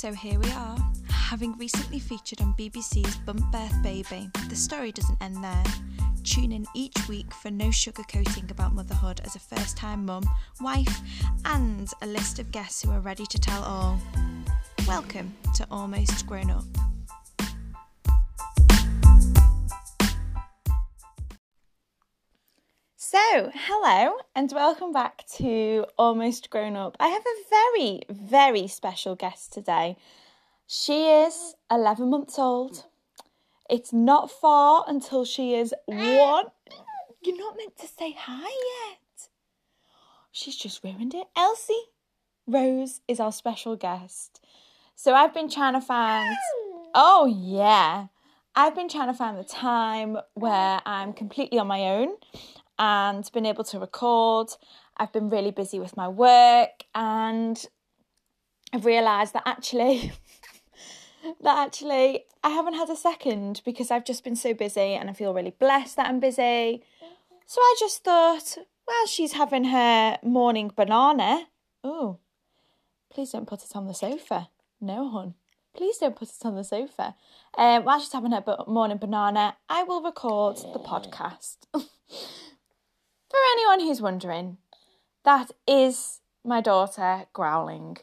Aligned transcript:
So 0.00 0.14
here 0.14 0.40
we 0.40 0.50
are, 0.52 0.78
having 1.10 1.58
recently 1.58 1.98
featured 1.98 2.40
on 2.40 2.54
BBC's 2.54 3.18
Bump 3.18 3.42
Birth 3.52 3.82
Baby. 3.82 4.30
The 4.48 4.56
story 4.56 4.92
doesn't 4.92 5.22
end 5.22 5.44
there. 5.44 5.62
Tune 6.24 6.52
in 6.52 6.64
each 6.74 7.06
week 7.06 7.30
for 7.34 7.50
no 7.50 7.66
sugarcoating 7.66 8.50
about 8.50 8.72
motherhood 8.72 9.20
as 9.26 9.36
a 9.36 9.38
first 9.38 9.76
time 9.76 10.06
mum, 10.06 10.24
wife, 10.58 11.02
and 11.44 11.86
a 12.00 12.06
list 12.06 12.38
of 12.38 12.50
guests 12.50 12.82
who 12.82 12.90
are 12.90 13.00
ready 13.00 13.26
to 13.26 13.38
tell 13.38 13.62
all. 13.62 14.00
Welcome 14.88 15.34
to 15.56 15.66
Almost 15.70 16.26
Grown 16.26 16.50
Up. 16.50 16.89
Hello 23.32 24.16
and 24.34 24.50
welcome 24.50 24.90
back 24.90 25.24
to 25.36 25.86
Almost 25.96 26.50
Grown 26.50 26.74
Up. 26.74 26.96
I 26.98 27.06
have 27.06 27.22
a 27.22 27.48
very, 27.48 28.02
very 28.10 28.66
special 28.66 29.14
guest 29.14 29.52
today. 29.52 29.96
She 30.66 31.06
is 31.06 31.54
11 31.70 32.10
months 32.10 32.40
old. 32.40 32.86
It's 33.70 33.92
not 33.92 34.32
far 34.32 34.84
until 34.88 35.24
she 35.24 35.54
is 35.54 35.72
one. 35.86 36.46
You're 37.22 37.38
not 37.38 37.56
meant 37.56 37.76
to 37.78 37.86
say 37.86 38.16
hi 38.18 38.48
yet. 38.48 39.28
She's 40.32 40.56
just 40.56 40.82
ruined 40.82 41.14
it. 41.14 41.28
Elsie 41.36 41.84
Rose 42.48 43.00
is 43.06 43.20
our 43.20 43.30
special 43.30 43.76
guest. 43.76 44.44
So, 44.96 45.14
I've 45.14 45.32
been 45.32 45.48
trying 45.48 45.74
to 45.74 45.80
find. 45.80 46.36
Oh, 46.96 47.26
yeah. 47.26 48.08
I've 48.56 48.74
been 48.74 48.88
trying 48.88 49.06
to 49.06 49.14
find 49.14 49.38
the 49.38 49.44
time 49.44 50.18
where 50.34 50.80
I'm 50.84 51.12
completely 51.12 51.60
on 51.60 51.68
my 51.68 51.82
own 51.82 52.16
and 52.80 53.30
been 53.32 53.46
able 53.46 53.62
to 53.62 53.78
record. 53.78 54.48
I've 54.96 55.12
been 55.12 55.28
really 55.28 55.50
busy 55.50 55.78
with 55.78 55.96
my 55.96 56.08
work 56.08 56.84
and 56.94 57.62
I've 58.72 58.86
realised 58.86 59.34
that 59.34 59.42
actually 59.46 60.12
that 61.42 61.58
actually 61.58 62.24
I 62.42 62.48
haven't 62.48 62.74
had 62.74 62.88
a 62.88 62.96
second 62.96 63.60
because 63.66 63.90
I've 63.90 64.06
just 64.06 64.24
been 64.24 64.34
so 64.34 64.54
busy 64.54 64.94
and 64.94 65.10
I 65.10 65.12
feel 65.12 65.34
really 65.34 65.54
blessed 65.58 65.96
that 65.96 66.06
I'm 66.06 66.20
busy. 66.20 66.82
So 67.46 67.60
I 67.60 67.76
just 67.78 68.02
thought, 68.02 68.56
well, 68.88 69.06
she's 69.06 69.32
having 69.32 69.64
her 69.64 70.18
morning 70.22 70.72
banana. 70.74 71.48
Oh, 71.84 72.18
please 73.12 73.30
don't 73.30 73.46
put 73.46 73.62
it 73.62 73.76
on 73.76 73.86
the 73.86 73.94
sofa. 73.94 74.48
No, 74.80 75.10
hon. 75.10 75.34
Please 75.76 75.98
don't 75.98 76.16
put 76.16 76.28
it 76.28 76.44
on 76.46 76.56
the 76.56 76.64
sofa. 76.64 77.14
Um, 77.58 77.84
while 77.84 78.00
she's 78.00 78.12
having 78.12 78.32
her 78.32 78.42
morning 78.66 78.96
banana, 78.96 79.56
I 79.68 79.82
will 79.82 80.02
record 80.02 80.56
the 80.56 80.80
podcast. 80.80 81.58
For 83.30 83.38
anyone 83.52 83.80
who's 83.80 84.02
wondering, 84.02 84.58
that 85.24 85.52
is 85.66 86.20
my 86.44 86.60
daughter 86.60 87.26
growling. 87.32 87.98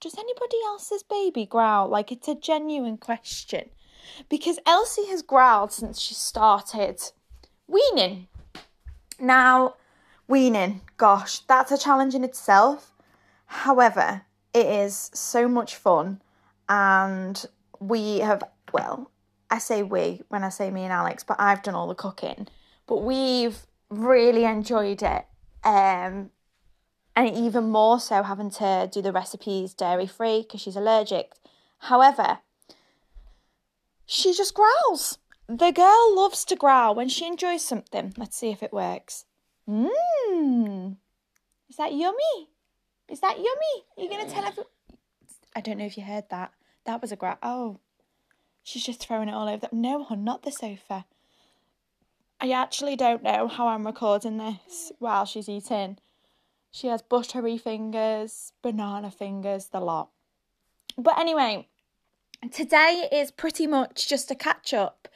Does 0.00 0.16
anybody 0.16 0.56
else's 0.66 1.02
baby 1.02 1.46
growl? 1.46 1.88
Like 1.88 2.12
it's 2.12 2.28
a 2.28 2.34
genuine 2.36 2.96
question. 2.96 3.70
Because 4.28 4.60
Elsie 4.64 5.06
has 5.06 5.22
growled 5.22 5.72
since 5.72 6.00
she 6.00 6.14
started 6.14 7.02
weaning. 7.66 8.28
Now, 9.18 9.74
weaning, 10.28 10.82
gosh, 10.96 11.40
that's 11.40 11.72
a 11.72 11.78
challenge 11.78 12.14
in 12.14 12.22
itself. 12.22 12.92
However, 13.46 14.22
it 14.54 14.66
is 14.66 15.10
so 15.12 15.48
much 15.48 15.74
fun, 15.74 16.22
and 16.68 17.44
we 17.80 18.20
have, 18.20 18.42
well, 18.72 19.10
I 19.50 19.58
say 19.58 19.82
we 19.82 20.22
when 20.28 20.44
I 20.44 20.50
say 20.50 20.70
me 20.70 20.84
and 20.84 20.92
Alex, 20.92 21.24
but 21.24 21.36
I've 21.40 21.62
done 21.62 21.74
all 21.74 21.88
the 21.88 21.94
cooking. 21.94 22.48
But 22.86 23.02
we've 23.02 23.66
really 23.90 24.44
enjoyed 24.44 25.02
it. 25.02 25.26
Um, 25.64 26.30
and 27.14 27.34
even 27.34 27.70
more 27.70 27.98
so 27.98 28.22
having 28.22 28.50
to 28.52 28.88
do 28.92 29.00
the 29.00 29.12
recipes 29.12 29.74
dairy 29.74 30.06
free 30.06 30.42
because 30.42 30.60
she's 30.60 30.76
allergic. 30.76 31.32
However, 31.78 32.38
she 34.04 34.34
just 34.34 34.54
growls. 34.54 35.18
The 35.48 35.70
girl 35.70 36.14
loves 36.14 36.44
to 36.46 36.56
growl 36.56 36.94
when 36.94 37.08
she 37.08 37.26
enjoys 37.26 37.62
something. 37.62 38.14
Let's 38.16 38.36
see 38.36 38.50
if 38.50 38.62
it 38.62 38.72
works. 38.72 39.24
Mmm. 39.68 40.96
Is 41.68 41.76
that 41.76 41.94
yummy? 41.94 42.50
Is 43.08 43.20
that 43.20 43.36
yummy? 43.36 43.84
You're 43.96 44.10
going 44.10 44.26
to 44.26 44.32
tell 44.32 44.44
everyone? 44.44 44.70
I 45.54 45.60
don't 45.60 45.78
know 45.78 45.86
if 45.86 45.96
you 45.96 46.04
heard 46.04 46.24
that. 46.30 46.52
That 46.84 47.00
was 47.00 47.12
a 47.12 47.16
growl. 47.16 47.38
Oh, 47.42 47.80
she's 48.62 48.84
just 48.84 49.00
throwing 49.00 49.28
it 49.28 49.34
all 49.34 49.48
over. 49.48 49.68
The- 49.68 49.76
no, 49.76 50.04
hon, 50.04 50.22
not 50.24 50.42
the 50.42 50.52
sofa. 50.52 51.06
I 52.40 52.50
actually 52.50 52.96
don't 52.96 53.22
know 53.22 53.48
how 53.48 53.68
I'm 53.68 53.86
recording 53.86 54.36
this 54.36 54.92
while 54.98 55.24
she's 55.24 55.48
eating. 55.48 55.98
She 56.70 56.88
has 56.88 57.00
buttery 57.00 57.56
fingers, 57.56 58.52
banana 58.62 59.10
fingers, 59.10 59.68
the 59.68 59.80
lot. 59.80 60.10
But 60.98 61.18
anyway, 61.18 61.68
today 62.52 63.08
is 63.10 63.30
pretty 63.30 63.66
much 63.66 64.08
just 64.08 64.30
a 64.30 64.34
catch 64.34 64.74
up 64.74 65.08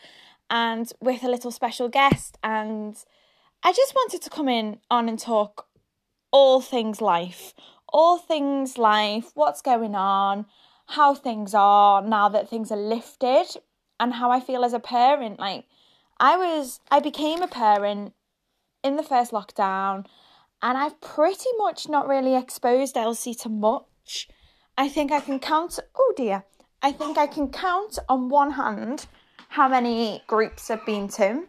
and 0.48 0.90
with 1.00 1.22
a 1.22 1.28
little 1.28 1.50
special 1.50 1.88
guest. 1.90 2.38
And 2.42 2.96
I 3.62 3.72
just 3.72 3.94
wanted 3.94 4.22
to 4.22 4.30
come 4.30 4.48
in 4.48 4.78
on 4.90 5.08
and 5.08 5.18
talk 5.18 5.66
all 6.30 6.62
things 6.62 7.02
life, 7.02 7.52
all 7.88 8.16
things 8.16 8.78
life, 8.78 9.30
what's 9.34 9.60
going 9.60 9.94
on, 9.94 10.46
how 10.86 11.14
things 11.14 11.54
are 11.54 12.00
now 12.00 12.30
that 12.30 12.48
things 12.48 12.72
are 12.72 12.78
lifted, 12.78 13.46
and 13.98 14.14
how 14.14 14.30
I 14.30 14.40
feel 14.40 14.64
as 14.64 14.72
a 14.72 14.80
parent. 14.80 15.38
Like, 15.38 15.66
I 16.20 16.36
was 16.36 16.80
I 16.90 17.00
became 17.00 17.42
a 17.42 17.48
parent 17.48 18.12
in 18.84 18.96
the 18.96 19.02
first 19.02 19.32
lockdown 19.32 20.06
and 20.62 20.76
I've 20.76 21.00
pretty 21.00 21.48
much 21.56 21.88
not 21.88 22.06
really 22.06 22.36
exposed 22.36 22.96
Elsie 22.96 23.34
to 23.36 23.48
much. 23.48 24.28
I 24.76 24.88
think 24.88 25.10
I 25.10 25.20
can 25.20 25.40
count 25.40 25.80
oh 25.96 26.12
dear. 26.14 26.44
I 26.82 26.92
think 26.92 27.16
I 27.16 27.26
can 27.26 27.48
count 27.48 27.98
on 28.08 28.28
one 28.28 28.52
hand 28.52 29.06
how 29.48 29.68
many 29.68 30.22
groups 30.26 30.70
I've 30.70 30.84
been 30.84 31.08
to. 31.08 31.44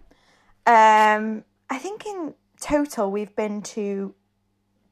Um 0.65 1.43
I 1.69 1.77
think 1.77 2.05
in 2.05 2.33
total 2.61 3.11
we've 3.11 3.35
been 3.35 3.61
to 3.61 4.15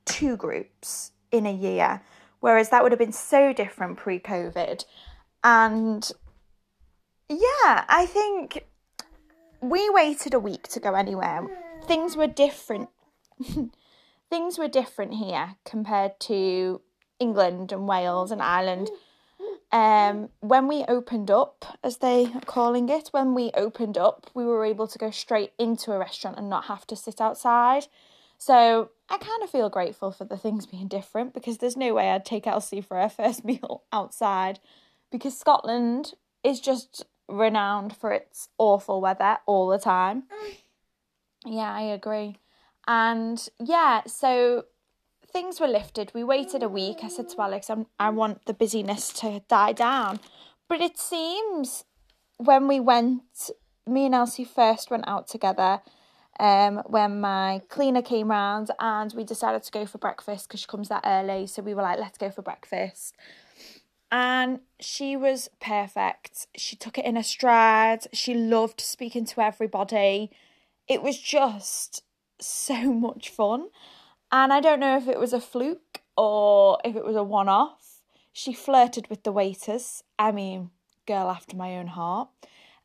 two 0.06 0.36
groups 0.36 1.12
in 1.32 1.46
a 1.46 1.54
year, 1.54 2.02
whereas 2.42 2.70
that 2.70 2.84
would 2.84 2.92
have 2.92 3.00
been 3.00 3.14
so 3.14 3.54
different 3.54 3.98
pre 3.98 4.20
COVID. 4.20 4.84
And 5.42 6.12
yeah, 7.30 7.86
I 7.88 8.06
think 8.06 8.66
we 9.62 9.90
waited 9.90 10.34
a 10.34 10.40
week 10.40 10.68
to 10.70 10.80
go 10.80 10.94
anywhere. 10.96 11.48
Things 11.86 12.16
were 12.16 12.28
different. 12.28 12.90
Things 14.30 14.58
were 14.58 14.68
different 14.68 15.16
here 15.16 15.56
compared 15.66 16.20
to 16.22 16.82
England 17.20 17.72
and 17.72 17.88
Wales 17.88 18.32
and 18.32 18.42
Ireland. 18.42 18.90
Um, 19.72 20.30
when 20.40 20.68
we 20.68 20.84
opened 20.88 21.30
up, 21.30 21.78
as 21.84 21.98
they 21.98 22.26
are 22.34 22.42
calling 22.42 22.90
it, 22.90 23.10
when 23.12 23.36
we 23.36 23.52
opened 23.54 23.98
up, 23.98 24.30
we 24.34 24.46
were 24.46 24.66
able 24.66 24.88
to 24.88 24.98
go 24.98 25.12
straight 25.12 25.54
into 25.60 25.92
a 25.92 26.00
restaurant 26.00 26.38
and 26.38 26.50
not 26.50 26.66
have 26.66 26.88
to 26.88 26.96
sit 26.96 27.22
outside. 27.22 27.88
So 28.38 28.90
I 29.10 29.18
kind 29.18 29.44
of 29.44 29.50
feel 29.50 29.70
grateful 29.70 30.12
for 30.12 30.26
the 30.26 30.38
things 30.38 30.66
being 30.66 30.88
different 30.88 31.34
because 31.34 31.58
there's 31.58 31.78
no 31.78 31.94
way 31.94 32.10
I'd 32.10 32.26
take 32.26 32.48
Elsie 32.48 32.82
for 32.82 32.98
her 32.98 33.10
first 33.10 33.44
meal 33.46 33.84
outside 33.92 34.60
because 35.12 35.38
Scotland 35.38 36.14
is 36.44 36.60
just 36.60 37.06
renowned 37.30 37.96
for 37.96 38.12
its 38.12 38.50
awful 38.58 39.02
weather 39.02 39.38
all 39.46 39.68
the 39.68 39.80
time. 39.80 40.24
Yeah, 41.46 41.72
I 41.72 41.82
agree. 41.82 42.38
And 42.88 43.48
yeah, 43.60 44.02
so 44.08 44.66
things 45.32 45.60
were 45.60 45.68
lifted. 45.68 46.12
We 46.14 46.24
waited 46.24 46.64
a 46.64 46.70
week. 46.70 46.98
I 47.04 47.08
said 47.08 47.30
to 47.30 47.42
Alex, 47.42 47.70
I'm, 47.70 47.86
I 48.00 48.10
want 48.10 48.46
the 48.46 48.54
busyness 48.54 49.14
to 49.14 49.42
die 49.48 49.74
down. 49.74 50.20
But 50.68 50.82
it 50.82 50.98
seems 50.98 51.86
when 52.38 52.68
we 52.68 52.80
went, 52.80 53.50
me 53.86 54.06
and 54.06 54.16
Elsie 54.16 54.46
first 54.46 54.92
went 54.92 55.08
out 55.08 55.28
together. 55.28 55.82
Um, 56.40 56.78
when 56.86 57.20
my 57.20 57.62
cleaner 57.68 58.02
came 58.02 58.30
round 58.32 58.72
and 58.80 59.14
we 59.14 59.26
decided 59.26 59.62
to 59.64 59.72
go 59.72 59.86
for 59.86 59.98
breakfast 59.98 60.48
because 60.48 60.62
she 60.62 60.68
comes 60.68 60.88
that 60.88 61.04
early. 61.06 61.48
So 61.48 61.62
we 61.62 61.74
were 61.74 61.82
like, 61.82 62.00
let's 62.00 62.18
go 62.18 62.32
for 62.32 62.42
breakfast 62.42 63.14
and 64.12 64.60
she 64.80 65.16
was 65.16 65.50
perfect. 65.60 66.48
She 66.56 66.76
took 66.76 66.98
it 66.98 67.06
in 67.06 67.18
a 67.18 67.24
stride. 67.24 68.08
She 68.14 68.34
loved 68.34 68.82
speaking 68.82 69.26
to 69.26 69.42
everybody. 69.42 70.32
It 70.88 71.04
was 71.04 71.20
just 71.20 72.04
so 72.40 72.94
much 72.94 73.30
fun. 73.30 73.70
And 74.32 74.54
I 74.54 74.60
don't 74.60 74.80
know 74.80 74.98
if 74.98 75.08
it 75.08 75.20
was 75.20 75.34
a 75.34 75.42
fluke 75.42 76.02
or 76.18 76.80
if 76.84 76.96
it 76.96 77.06
was 77.06 77.16
a 77.16 77.24
one 77.24 77.50
off. 77.50 78.02
She 78.32 78.54
flirted 78.54 79.10
with 79.10 79.24
the 79.24 79.32
waiters. 79.32 80.04
I 80.18 80.32
mean, 80.32 80.72
girl 81.06 81.30
after 81.30 81.56
my 81.56 81.78
own 81.78 81.88
heart. 81.88 82.30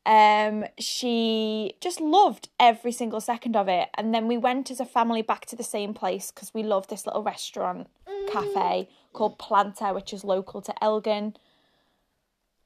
Um, 0.05 0.65
she 0.77 1.73
just 1.81 1.99
loved 1.99 2.49
every 2.59 2.91
single 2.91 3.21
second 3.21 3.55
of 3.55 3.67
it. 3.67 3.89
And 3.95 4.13
then 4.13 4.27
we 4.27 4.37
went 4.37 4.69
as 4.69 4.79
a 4.79 4.85
family 4.85 5.23
back 5.23 5.47
to 5.47 5.55
the 5.55 5.63
same 5.63 5.95
place 5.95 6.29
because 6.29 6.53
we 6.53 6.61
love 6.61 6.87
this 6.87 7.07
little 7.07 7.23
restaurant 7.23 7.87
cafe 8.31 8.89
called 9.15 9.39
Planter, 9.39 9.93
which 9.93 10.13
is 10.13 10.23
local 10.23 10.61
to 10.61 10.83
Elgin. 10.83 11.35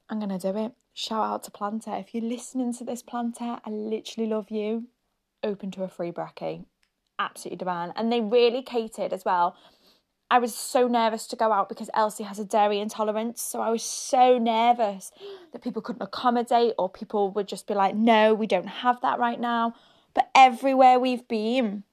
I'm 0.10 0.20
going 0.20 0.38
to 0.38 0.52
do 0.52 0.58
it. 0.58 0.74
Shout 0.94 1.24
out 1.24 1.44
to 1.44 1.52
Planter. 1.52 1.96
If 1.96 2.14
you're 2.14 2.24
listening 2.24 2.74
to 2.74 2.84
this, 2.84 3.02
Planter, 3.02 3.60
I 3.66 3.70
literally 3.70 4.30
love 4.30 4.50
you. 4.50 4.88
Open 5.44 5.72
to 5.72 5.84
a 5.84 5.88
free 5.88 6.12
brekkie. 6.12 6.66
Absolutely 7.18 7.58
divine. 7.58 7.94
And 7.96 8.12
they 8.12 8.20
really 8.20 8.62
catered 8.62 9.14
as 9.14 9.24
well. 9.24 9.56
I 10.32 10.40
was 10.40 10.54
so 10.54 10.88
nervous 10.88 11.26
to 11.28 11.36
go 11.36 11.52
out 11.52 11.70
because 11.70 11.90
Elsie 11.94 12.24
has 12.24 12.38
a 12.38 12.46
dairy 12.46 12.80
intolerance. 12.80 13.42
So 13.42 13.62
I 13.62 13.70
was 13.70 13.84
so 13.84 14.38
nervous 14.38 15.12
that 15.54 15.64
people 15.64 15.82
couldn't 15.82 16.02
accommodate 16.02 16.74
or 16.78 16.90
people 16.90 17.32
would 17.32 17.48
just 17.48 17.68
be 17.68 17.74
like, 17.74 17.96
no, 17.96 18.34
we 18.34 18.46
don't 18.46 18.68
have 18.68 19.02
that 19.02 19.20
right 19.20 19.40
now. 19.40 19.74
But 20.14 20.30
everywhere 20.36 21.00
we've 21.00 21.28
been, 21.28 21.84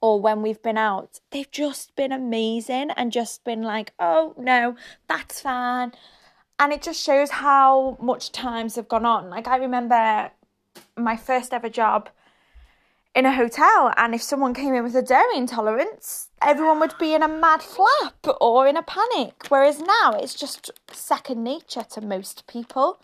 or 0.00 0.20
when 0.20 0.42
we've 0.42 0.62
been 0.62 0.78
out, 0.78 1.20
they've 1.30 1.50
just 1.50 1.94
been 1.96 2.12
amazing 2.12 2.90
and 2.92 3.12
just 3.12 3.44
been 3.44 3.62
like, 3.62 3.92
oh, 3.98 4.34
no, 4.38 4.76
that's 5.08 5.40
fine. 5.40 5.92
And 6.58 6.72
it 6.72 6.82
just 6.82 7.02
shows 7.02 7.30
how 7.30 7.96
much 8.00 8.32
times 8.32 8.76
have 8.76 8.88
gone 8.88 9.04
on. 9.04 9.30
Like, 9.30 9.48
I 9.48 9.56
remember 9.56 10.30
my 10.96 11.16
first 11.16 11.52
ever 11.52 11.68
job 11.68 12.08
in 13.14 13.26
a 13.26 13.32
hotel, 13.32 13.92
and 13.96 14.14
if 14.14 14.22
someone 14.22 14.54
came 14.54 14.74
in 14.74 14.84
with 14.84 14.94
a 14.94 15.02
dairy 15.02 15.36
intolerance, 15.36 16.28
everyone 16.40 16.78
would 16.78 16.94
be 17.00 17.14
in 17.14 17.22
a 17.22 17.28
mad 17.28 17.62
flap 17.62 18.26
or 18.40 18.68
in 18.68 18.76
a 18.76 18.82
panic. 18.82 19.46
Whereas 19.48 19.80
now 19.80 20.12
it's 20.12 20.34
just 20.34 20.70
second 20.92 21.42
nature 21.42 21.84
to 21.90 22.00
most 22.00 22.46
people. 22.46 23.00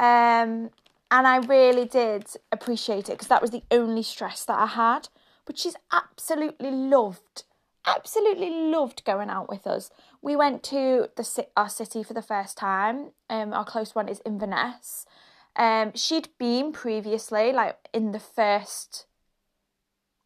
Um, 0.00 0.70
and 1.10 1.26
I 1.28 1.36
really 1.36 1.84
did 1.84 2.26
appreciate 2.50 3.08
it 3.08 3.12
because 3.12 3.28
that 3.28 3.42
was 3.42 3.52
the 3.52 3.62
only 3.70 4.02
stress 4.02 4.44
that 4.46 4.58
I 4.58 4.66
had. 4.66 5.08
But 5.44 5.58
she's 5.58 5.76
absolutely 5.92 6.70
loved, 6.70 7.44
absolutely 7.86 8.50
loved 8.50 9.04
going 9.04 9.30
out 9.30 9.48
with 9.48 9.66
us. 9.66 9.90
We 10.22 10.36
went 10.36 10.62
to 10.64 11.08
the 11.16 11.46
our 11.56 11.68
city 11.68 12.02
for 12.02 12.14
the 12.14 12.22
first 12.22 12.56
time. 12.56 13.10
Um, 13.28 13.52
our 13.52 13.64
close 13.64 13.94
one 13.94 14.08
is 14.08 14.22
Inverness. 14.24 15.06
Um, 15.56 15.92
she'd 15.94 16.28
been 16.38 16.72
previously, 16.72 17.52
like 17.52 17.88
in 17.92 18.12
the 18.12 18.20
first, 18.20 19.06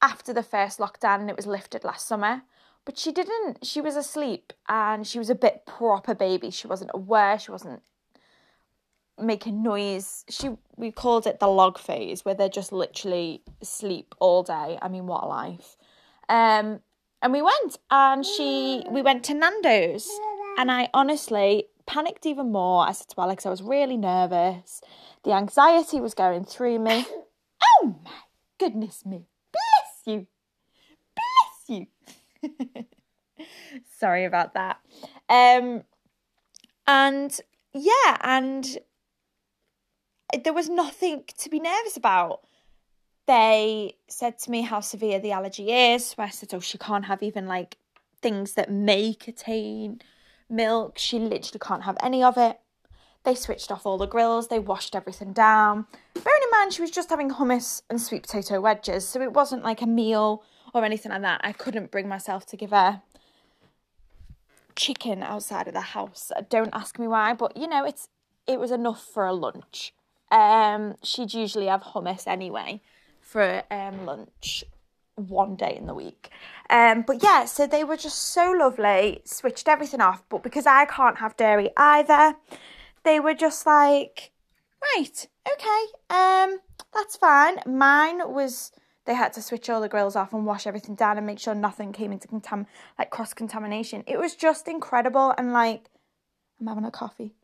after 0.01 0.33
the 0.33 0.43
first 0.43 0.79
lockdown, 0.79 1.21
and 1.21 1.31
it 1.31 1.37
was 1.37 1.47
lifted 1.47 1.85
last 1.85 2.07
summer. 2.07 2.43
But 2.85 2.97
she 2.97 3.13
didn't. 3.13 3.67
She 3.67 3.81
was 3.81 3.97
asleep, 3.97 4.53
and 4.69 5.07
she 5.07 5.19
was 5.19 5.29
a 5.29 5.35
bit 5.35 5.67
proper 5.67 6.15
baby. 6.15 6.51
She 6.51 6.67
wasn't 6.67 6.93
aware. 6.95 7.39
She 7.39 7.51
wasn't 7.51 7.83
making 9.21 9.63
noise. 9.63 10.25
She 10.29 10.51
we 10.77 10.91
called 10.91 11.27
it 11.27 11.41
the 11.41 11.49
log 11.49 11.79
phase, 11.79 12.25
where 12.25 12.35
they're 12.35 12.49
just 12.49 12.73
literally 12.73 13.43
sleep 13.63 14.15
all 14.19 14.43
day. 14.43 14.79
I 14.81 14.89
mean, 14.89 15.07
what 15.07 15.25
a 15.25 15.27
life. 15.27 15.77
Um, 16.29 16.81
and 17.21 17.33
we 17.33 17.43
went, 17.43 17.79
and 17.91 18.25
she 18.25 18.85
we 18.91 19.03
went 19.03 19.25
to 19.25 19.35
Nando's, 19.35 20.09
and 20.59 20.71
I 20.71 20.89
honestly 20.95 21.67
panicked 21.87 22.27
even 22.27 22.53
more. 22.53 22.87
I 22.87 22.93
said 22.93 23.09
to 23.09 23.21
Alex, 23.21 23.47
I 23.47 23.51
was 23.51 23.63
really 23.63 23.97
nervous. 23.97 24.81
The 25.25 25.33
anxiety 25.33 26.01
was 26.01 26.15
going 26.15 26.45
through 26.45 26.79
me. 26.79 27.07
Oh 27.81 27.97
my 28.05 28.11
goodness 28.59 29.05
me! 29.05 29.27
Bless 29.53 30.07
you, 30.07 30.27
bless 31.15 31.69
you. 31.69 31.87
Sorry 33.99 34.25
about 34.25 34.55
that. 34.55 34.79
Um, 35.29 35.83
and 36.87 37.41
yeah, 37.75 38.17
and 38.23 38.79
there 40.45 40.53
was 40.53 40.69
nothing 40.69 41.25
to 41.39 41.49
be 41.49 41.61
nervous 41.61 41.97
about. 41.97 42.41
They 43.27 43.97
said 44.09 44.39
to 44.41 44.51
me 44.51 44.63
how 44.63 44.81
severe 44.81 45.19
the 45.19 45.33
allergy 45.33 45.71
is. 45.71 46.07
So 46.07 46.23
I 46.23 46.31
said, 46.31 46.55
oh, 46.55 46.61
she 46.61 46.79
can't 46.79 47.07
have 47.07 47.23
even 47.23 47.47
like 47.47 47.77
things 48.21 48.55
that 48.55 48.71
may 48.71 49.15
contain 49.15 50.01
milk. 50.49 50.99
She 50.99 51.19
literally 51.19 51.61
can't 51.61 51.85
have 51.85 51.99
any 52.03 52.23
of 52.23 52.37
it. 52.37 52.59
They 53.25 53.35
switched 53.35 53.71
off 53.71 53.85
all 53.85 53.99
the 53.99 54.07
grills, 54.07 54.49
they 54.49 54.59
washed 54.59 54.95
everything 54.95 55.33
down. 55.33 55.87
Bearing 56.15 56.43
in 56.43 56.51
mind, 56.51 56.73
she 56.73 56.81
was 56.81 56.91
just 56.91 57.11
having 57.11 57.31
hummus 57.31 57.83
and 57.91 58.01
sweet 58.01 58.23
potato 58.23 58.61
wedges, 58.61 59.07
so 59.07 59.21
it 59.21 59.33
wasn't 59.33 59.65
like 59.65 59.83
a 59.83 59.87
meal 59.87 60.45
or 60.73 60.85
anything 60.85 61.13
like 61.13 61.23
that. 61.23 61.41
I 61.45 61.53
couldn't 61.53 61.91
bring 61.91 62.09
myself 62.09 62.47
to 62.47 62.57
give 62.57 62.71
her 62.71 63.03
chicken 64.77 65.23
outside 65.23 65.67
of 65.67 65.75
the 65.75 65.81
house. 65.81 66.31
Don't 66.49 66.71
ask 66.73 66.99
me 66.99 67.09
why, 67.09 67.35
but 67.35 67.57
you 67.57 67.67
know, 67.67 67.85
it's 67.85 68.09
it 68.47 68.59
was 68.59 68.71
enough 68.71 69.05
for 69.05 69.27
a 69.27 69.33
lunch. 69.35 69.93
Um, 70.31 70.97
she'd 71.03 71.35
usually 71.35 71.67
have 71.67 71.83
hummus 71.83 72.27
anyway 72.27 72.81
for 73.21 73.63
um, 73.71 74.07
lunch 74.07 74.65
one 75.15 75.57
day 75.57 75.77
in 75.77 75.87
the 75.87 75.95
week. 75.95 76.31
Um, 76.71 77.03
but 77.03 77.23
yeah, 77.23 77.45
so 77.45 77.67
they 77.67 77.85
were 77.85 77.97
just 77.97 78.19
so 78.19 78.53
lovely, 78.53 79.23
switched 79.25 79.69
everything 79.69 80.01
off. 80.01 80.23
But 80.29 80.43
because 80.43 80.67
I 80.67 80.85
can't 80.85 81.19
have 81.19 81.37
dairy 81.37 81.71
either, 81.77 82.37
they 83.05 83.21
were 83.21 83.35
just 83.35 83.67
like, 83.67 84.33
right, 84.83 85.29
okay, 85.51 85.85
um, 86.11 86.61
that's 86.95 87.17
fine. 87.17 87.59
Mine 87.67 88.33
was 88.33 88.73
they 89.09 89.15
had 89.15 89.33
to 89.33 89.43
switch 89.43 89.71
all 89.71 89.81
the 89.81 89.89
grills 89.89 90.17
off 90.17 90.35
and 90.35 90.45
wash 90.45 90.67
everything 90.67 90.95
down 90.95 91.17
and 91.17 91.27
make 91.27 91.39
sure 91.39 91.55
nothing 91.55 91.93
came 91.93 92.13
into 92.13 92.29
contam 92.29 92.67
like 92.99 93.11
cross 93.11 93.33
contamination. 93.33 94.05
It 94.07 94.19
was 94.19 94.35
just 94.35 94.69
incredible 94.69 95.35
and 95.39 95.53
like 95.53 95.89
I'm 96.61 96.67
having 96.67 96.85
a 96.85 96.91
coffee. 96.91 97.35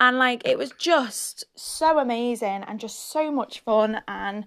And 0.00 0.18
like 0.18 0.42
it 0.46 0.56
was 0.56 0.72
just 0.78 1.44
so 1.54 1.98
amazing 1.98 2.64
and 2.66 2.80
just 2.80 3.12
so 3.12 3.30
much 3.30 3.60
fun 3.60 4.00
and 4.08 4.46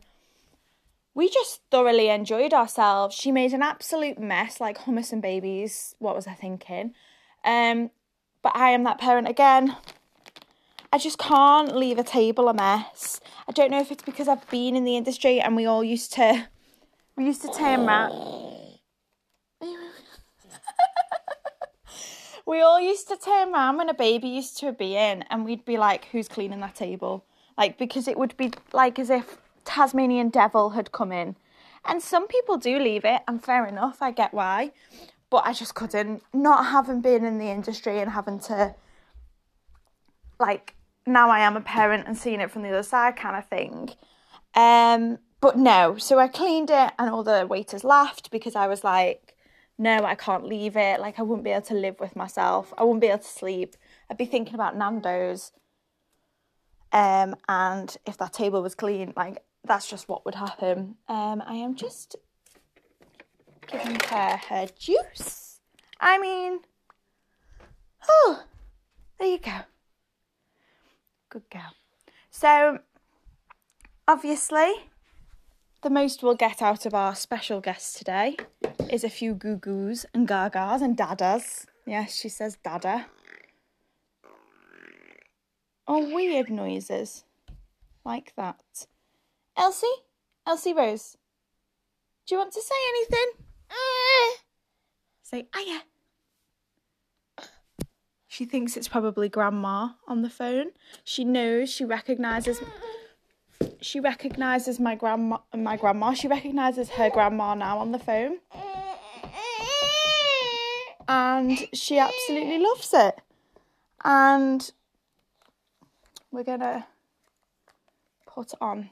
we 1.16 1.30
just 1.30 1.62
thoroughly 1.70 2.10
enjoyed 2.10 2.54
ourselves. 2.54 3.16
She 3.16 3.32
made 3.32 3.54
an 3.54 3.62
absolute 3.62 4.20
mess, 4.20 4.60
like 4.60 4.80
hummus 4.80 5.14
and 5.14 5.22
babies. 5.22 5.96
What 6.00 6.16
was 6.16 6.26
I 6.26 6.34
thinking? 6.34 6.96
Um, 7.46 7.92
but 8.42 8.56
I 8.56 8.72
am 8.72 8.84
that 8.84 8.98
parent 8.98 9.28
again. 9.28 9.78
I 10.92 10.98
just 10.98 11.20
can't 11.20 11.76
leave 11.76 12.00
a 12.00 12.04
table 12.04 12.50
a 12.50 12.54
mess. 12.54 13.20
I 13.48 13.52
don't 13.52 13.72
know 13.72 13.80
if 13.80 13.92
it's 13.92 14.04
because 14.04 14.28
I've 14.28 14.48
been 14.50 14.76
in 14.76 14.84
the 14.84 14.98
industry 14.98 15.40
and 15.40 15.56
we 15.56 15.66
all 15.66 15.84
used 15.84 16.14
to, 16.14 16.48
we 17.16 17.26
used 17.26 17.42
to 17.44 17.52
turn 17.52 17.82
around. 17.82 18.73
We 22.46 22.62
all 22.62 22.80
used 22.80 23.08
to 23.08 23.18
turn 23.18 23.54
around 23.54 23.78
when 23.78 23.90
a 23.90 23.94
baby 23.94 24.28
used 24.28 24.58
to 24.60 24.72
be 24.72 24.96
in 24.96 25.24
and 25.30 25.46
we'd 25.46 25.66
be 25.66 25.78
like, 25.78 26.06
who's 26.06 26.28
cleaning 26.28 26.60
that 26.60 26.76
table? 26.76 27.26
Like, 27.58 27.78
because 27.78 28.08
it 28.08 28.18
would 28.18 28.36
be 28.36 28.52
like 28.74 29.00
as 29.00 29.10
if 29.10 29.38
Tasmanian 29.66 30.30
devil 30.30 30.72
had 30.72 30.92
come 30.92 31.12
in. 31.12 31.36
And 31.86 32.02
some 32.02 32.28
people 32.28 32.58
do 32.58 32.80
leave 32.80 33.04
it, 33.04 33.22
and 33.28 33.44
fair 33.44 33.66
enough, 33.66 34.02
I 34.02 34.12
get 34.12 34.34
why. 34.34 34.72
But 35.30 35.46
I 35.46 35.52
just 35.52 35.76
couldn't, 35.76 36.24
not 36.34 36.68
having 36.68 37.02
been 37.02 37.26
in 37.26 37.40
the 37.40 37.50
industry 37.50 38.00
and 38.00 38.12
having 38.12 38.40
to, 38.42 38.76
like, 40.40 40.76
now 41.06 41.30
I 41.30 41.40
am 41.40 41.58
a 41.58 41.62
parent 41.62 42.08
and 42.08 42.18
seeing 42.18 42.40
it 42.40 42.52
from 42.52 42.62
the 42.62 42.70
other 42.70 42.84
side 42.84 43.18
kind 43.18 43.36
of 43.36 43.48
thing. 43.48 43.90
Um, 44.56 45.18
but 45.42 45.58
no, 45.58 45.98
so 45.98 46.20
I 46.20 46.30
cleaned 46.30 46.70
it, 46.70 46.94
and 46.98 47.10
all 47.10 47.24
the 47.24 47.46
waiters 47.50 47.84
laughed 47.84 48.32
because 48.32 48.56
I 48.56 48.68
was 48.68 48.86
like, 48.86 49.33
no, 49.78 50.04
I 50.06 50.16
can't 50.16 50.46
leave 50.46 50.78
it. 50.78 51.00
Like, 51.00 51.20
I 51.20 51.24
wouldn't 51.24 51.44
be 51.44 51.52
able 51.52 51.66
to 51.68 51.74
live 51.74 52.00
with 52.00 52.16
myself. 52.16 52.74
I 52.78 52.84
wouldn't 52.84 53.02
be 53.02 53.08
able 53.08 53.20
to 53.20 53.28
sleep. 53.28 53.76
I'd 54.10 54.18
be 54.18 54.26
thinking 54.26 54.56
about 54.56 54.78
Nando's. 54.78 55.52
Um, 56.92 57.36
and 57.50 57.96
if 58.06 58.18
that 58.18 58.34
table 58.34 58.62
was 58.62 58.76
clean, 58.76 59.14
like, 59.16 59.44
that's 59.66 59.90
just 59.90 60.08
what 60.08 60.26
would 60.26 60.36
happen. 60.36 60.96
Um, 61.08 61.42
I 61.46 61.56
am 61.56 61.76
just 61.76 62.16
giving 63.68 64.00
her 64.10 64.38
her 64.50 64.68
juice. 64.78 65.60
I 66.00 66.20
mean, 66.20 66.60
oh, 68.08 68.44
there 69.20 69.30
you 69.30 69.40
go. 69.40 69.60
Good 71.30 71.50
girl. 71.50 71.74
So, 72.30 72.80
obviously, 74.08 74.74
the 75.84 75.90
most 75.90 76.24
we'll 76.24 76.34
get 76.34 76.62
out 76.62 76.86
of 76.86 76.94
our 76.94 77.14
special 77.14 77.60
guest 77.60 77.98
today 77.98 78.38
is 78.90 79.04
a 79.04 79.10
few 79.10 79.34
goo 79.34 79.58
goos 79.58 80.06
and 80.14 80.28
gagas 80.28 80.82
and 80.82 80.96
dadas. 80.96 81.66
Yes, 81.86 82.16
she 82.16 82.30
says 82.30 82.58
dada. 82.64 83.08
Or 85.86 86.14
weird 86.14 86.50
noises 86.50 87.26
like 88.06 88.34
that. 88.38 88.88
Elsie? 89.58 89.88
Elsie 90.48 90.74
Rose? 90.74 91.18
Do 92.26 92.36
you 92.36 92.40
want 92.40 92.54
to 92.54 92.62
say 92.62 92.76
anything? 92.90 93.32
Uh. 93.70 94.38
Say, 95.22 95.48
Aya. 95.54 95.80
She 98.30 98.46
thinks 98.46 98.78
it's 98.78 98.88
probably 98.88 99.28
grandma 99.28 99.90
on 100.08 100.22
the 100.22 100.30
phone. 100.30 100.68
She 101.04 101.26
knows, 101.26 101.70
she 101.70 101.84
recognises 101.84 102.62
she 103.84 104.00
recognizes 104.00 104.80
my 104.80 104.96
grandma 104.96 105.38
my 105.56 105.78
grandma. 105.78 106.14
She 106.14 106.28
recognizes 106.28 106.90
her 106.90 107.10
grandma 107.10 107.54
now 107.54 107.78
on 107.80 107.92
the 107.92 108.00
phone. 108.00 108.38
And 111.06 111.60
she 111.74 112.00
absolutely 112.00 112.60
loves 112.60 112.94
it. 112.94 113.20
And 114.06 114.72
we're 116.32 116.44
gonna 116.44 116.88
put 118.26 118.54
on. 118.62 118.90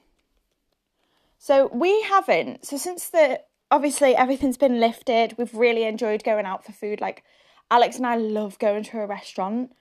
So 1.39 1.69
we 1.74 2.01
haven't 2.03 2.65
so 2.65 2.77
since 2.77 3.10
the 3.10 3.41
obviously 3.71 4.15
everything's 4.15 4.57
been 4.57 4.81
lifted 4.81 5.36
we've 5.38 5.55
really 5.55 5.86
enjoyed 5.86 6.24
going 6.24 6.45
out 6.45 6.65
for 6.65 6.74
food. 6.74 7.00
Like 7.00 7.24
alex 7.71 7.95
and 7.95 8.05
i 8.05 8.17
love 8.17 8.60
going 8.60 8.83
to 8.83 9.00
a 9.00 9.07
restaurant. 9.07 9.71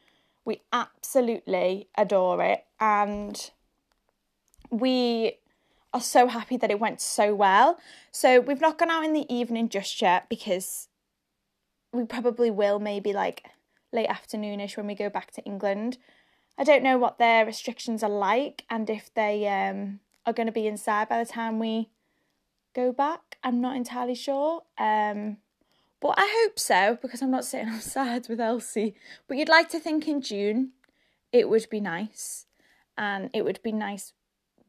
We 0.45 0.62
absolutely 0.73 1.88
adore 1.99 2.43
it. 2.43 2.64
And 2.79 3.50
we 4.71 5.39
are 5.93 6.00
so 6.00 6.29
happy 6.29 6.57
that 6.57 6.71
it 6.71 6.81
went 6.81 7.00
so 7.00 7.35
well. 7.35 7.79
So 8.12 8.41
we've 8.41 8.61
not 8.61 8.79
gone 8.79 8.91
out 8.91 9.05
in 9.05 9.12
the 9.12 9.33
evening 9.33 9.69
just 9.69 10.00
yet 10.00 10.29
because 10.29 10.89
we 11.93 12.05
probably 12.05 12.50
will 12.50 12.79
maybe 12.79 13.12
like 13.12 13.50
late 13.93 14.09
afternoonish 14.09 14.77
when 14.77 14.87
we 14.87 14.95
go 14.95 15.11
back 15.11 15.33
to 15.33 15.43
England. 15.43 15.99
I 16.57 16.65
don't 16.65 16.83
know 16.83 16.99
what 16.99 17.19
their 17.19 17.45
restrictions 17.45 18.03
are 18.03 18.11
like 18.11 18.65
and 18.71 18.89
if 18.89 19.12
they 19.15 19.49
um, 19.49 20.00
are 20.27 20.33
going 20.33 20.47
to 20.47 20.53
be 20.53 20.67
inside 20.67 21.09
by 21.09 21.23
the 21.23 21.31
time 21.31 21.59
we 21.59 21.91
go 22.75 22.93
back. 22.93 23.39
I'm 23.43 23.61
not 23.61 23.77
entirely 23.77 24.15
sure. 24.15 24.62
Um, 24.79 25.39
but 26.00 26.15
I 26.17 26.45
hope 26.45 26.59
so 26.59 26.99
because 27.00 27.21
I'm 27.21 27.31
not 27.31 27.45
sitting 27.45 27.69
outside 27.75 28.29
with 28.29 28.41
Elsie. 28.41 28.95
But 29.27 29.39
you'd 29.39 29.49
like 29.49 29.69
to 29.71 29.81
think 29.81 30.07
in 30.07 30.21
June 30.21 30.73
it 31.33 31.49
would 31.49 31.69
be 31.71 31.81
nice 31.81 32.47
and 32.97 33.31
it 33.33 33.45
would 33.45 33.62
be 33.62 33.73
nice 33.73 34.12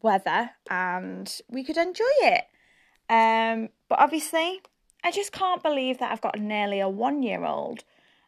weather 0.04 0.52
and 0.70 1.42
we 1.50 1.64
could 1.64 1.78
enjoy 1.78 2.06
it. 2.22 2.46
Um, 3.10 3.70
but 3.90 4.00
obviously, 4.00 4.62
I 5.04 5.12
just 5.12 5.32
can't 5.32 5.64
believe 5.64 6.00
that 6.00 6.12
I've 6.12 6.22
got 6.22 6.40
nearly 6.40 6.80
a 6.80 6.90
one 6.90 7.24
year 7.24 7.46
old 7.46 7.84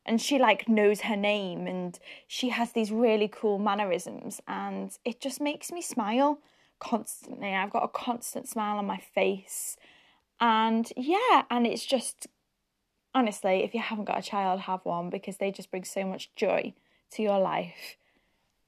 and 0.05 0.21
she 0.21 0.37
like 0.37 0.67
knows 0.67 1.01
her 1.01 1.15
name 1.15 1.67
and 1.67 1.97
she 2.27 2.49
has 2.49 2.71
these 2.71 2.91
really 2.91 3.29
cool 3.29 3.59
mannerisms 3.59 4.41
and 4.47 4.97
it 5.05 5.21
just 5.21 5.39
makes 5.39 5.71
me 5.71 5.81
smile 5.81 6.39
constantly. 6.79 7.53
I've 7.53 7.69
got 7.69 7.83
a 7.83 7.87
constant 7.87 8.49
smile 8.49 8.77
on 8.77 8.85
my 8.85 8.97
face. 8.97 9.77
And 10.39 10.91
yeah, 10.97 11.43
and 11.49 11.65
it's 11.65 11.85
just 11.85 12.27
honestly, 13.15 13.63
if 13.63 13.73
you 13.73 13.79
haven't 13.79 14.05
got 14.05 14.19
a 14.19 14.23
child, 14.23 14.61
have 14.61 14.83
one 14.83 15.09
because 15.09 15.37
they 15.37 15.51
just 15.51 15.71
bring 15.71 15.85
so 15.85 16.05
much 16.05 16.33
joy 16.35 16.73
to 17.11 17.21
your 17.21 17.39
life. 17.39 17.97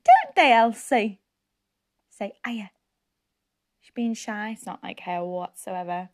Don't 0.06 0.36
they, 0.36 0.54
Elsie? 0.54 1.20
Say, 2.10 2.34
Aya. 2.46 2.68
Being 3.96 4.14
shy. 4.14 4.52
It's 4.52 4.66
not 4.66 4.84
like 4.84 5.02
her 5.02 5.24
whatsoever. 5.24 6.10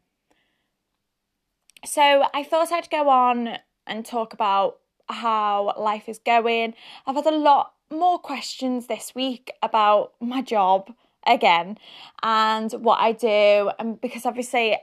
So 1.84 2.24
I 2.34 2.44
thought 2.44 2.72
I'd 2.72 2.90
go 2.90 3.10
on 3.10 3.58
and 3.88 4.06
talk 4.06 4.34
about 4.34 4.78
how 5.10 5.74
life 5.78 6.08
is 6.08 6.20
going. 6.20 6.76
I've 7.06 7.16
had 7.16 7.26
a 7.26 7.32
lot 7.32 7.74
more 7.92 8.20
questions 8.20 8.88
this 8.88 9.14
week 9.14 9.52
about 9.62 10.14
my 10.20 10.42
job 10.42 10.94
again 11.28 11.78
and 12.24 12.72
what 12.74 13.00
I 13.00 13.12
do 13.12 13.70
and 13.78 14.00
because 14.02 14.26
obviously 14.26 14.78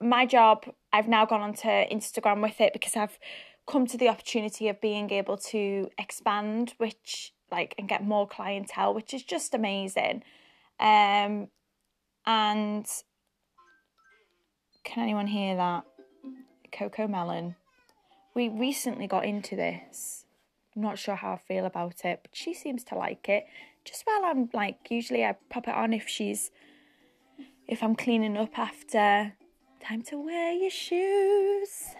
my 0.00 0.26
job 0.26 0.64
I've 0.92 1.06
now 1.06 1.26
gone 1.26 1.42
onto 1.42 1.68
Instagram 1.68 2.42
with 2.42 2.60
it 2.60 2.72
because 2.72 2.96
I've 2.96 3.18
come 3.68 3.86
to 3.86 3.98
the 3.98 4.08
opportunity 4.08 4.68
of 4.68 4.80
being 4.80 5.10
able 5.10 5.36
to 5.36 5.88
expand 5.98 6.74
which 6.78 7.34
like 7.52 7.74
and 7.78 7.88
get 7.88 8.04
more 8.04 8.26
clientele 8.26 8.94
which 8.94 9.14
is 9.14 9.22
just 9.22 9.54
amazing 9.54 10.24
um 10.80 11.48
and 12.26 12.86
can 14.84 15.02
anyone 15.02 15.26
hear 15.26 15.56
that 15.56 15.84
Cocomelon 16.72 17.54
we 18.36 18.50
recently 18.50 19.06
got 19.06 19.24
into 19.24 19.56
this. 19.56 20.26
I'm 20.76 20.82
not 20.82 20.98
sure 20.98 21.14
how 21.14 21.32
I 21.32 21.38
feel 21.38 21.64
about 21.64 22.04
it, 22.04 22.20
but 22.22 22.30
she 22.34 22.52
seems 22.52 22.84
to 22.84 22.94
like 22.94 23.30
it. 23.30 23.46
Just 23.82 24.02
while 24.04 24.26
I'm 24.26 24.50
like, 24.52 24.90
usually 24.90 25.24
I 25.24 25.36
pop 25.48 25.66
it 25.66 25.74
on 25.74 25.94
if 25.94 26.06
she's, 26.06 26.50
if 27.66 27.82
I'm 27.82 27.96
cleaning 27.96 28.36
up 28.36 28.58
after. 28.58 29.32
Time 29.82 30.02
to 30.02 30.22
wear 30.22 30.52
your 30.52 30.70
shoes. 30.70 31.94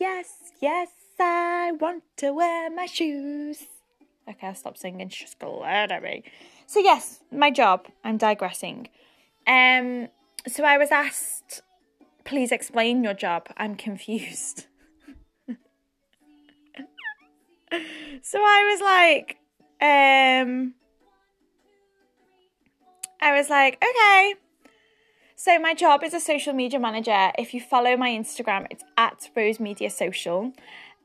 Yes, 0.00 0.52
yes, 0.62 0.88
I 1.20 1.72
want 1.78 2.04
to 2.18 2.32
wear 2.32 2.70
my 2.70 2.86
shoes. 2.86 3.64
Okay, 4.26 4.46
I'll 4.46 4.54
stop 4.54 4.78
singing. 4.78 5.10
She's 5.10 5.28
just 5.28 5.38
glared 5.38 5.92
at 5.92 6.02
me. 6.02 6.22
So 6.66 6.80
yes, 6.80 7.20
my 7.30 7.50
job. 7.50 7.86
I'm 8.02 8.16
digressing. 8.16 8.88
Um, 9.46 10.08
so 10.48 10.64
I 10.64 10.78
was 10.78 10.90
asked, 10.90 11.62
please 12.24 12.52
explain 12.52 13.04
your 13.04 13.14
job. 13.14 13.48
I'm 13.56 13.76
confused. 13.76 14.66
so 18.22 18.38
I 18.38 18.64
was 18.70 18.80
like, 18.80 19.38
um, 19.80 20.74
I 23.20 23.36
was 23.36 23.50
like, 23.50 23.82
okay. 23.82 24.34
So 25.36 25.58
my 25.58 25.74
job 25.74 26.02
is 26.02 26.14
a 26.14 26.20
social 26.20 26.54
media 26.54 26.80
manager. 26.80 27.30
If 27.38 27.54
you 27.54 27.60
follow 27.60 27.96
my 27.96 28.10
Instagram, 28.10 28.66
it's 28.70 28.82
at 28.96 29.30
Rose 29.36 29.60
Media 29.60 29.90
Social, 29.90 30.52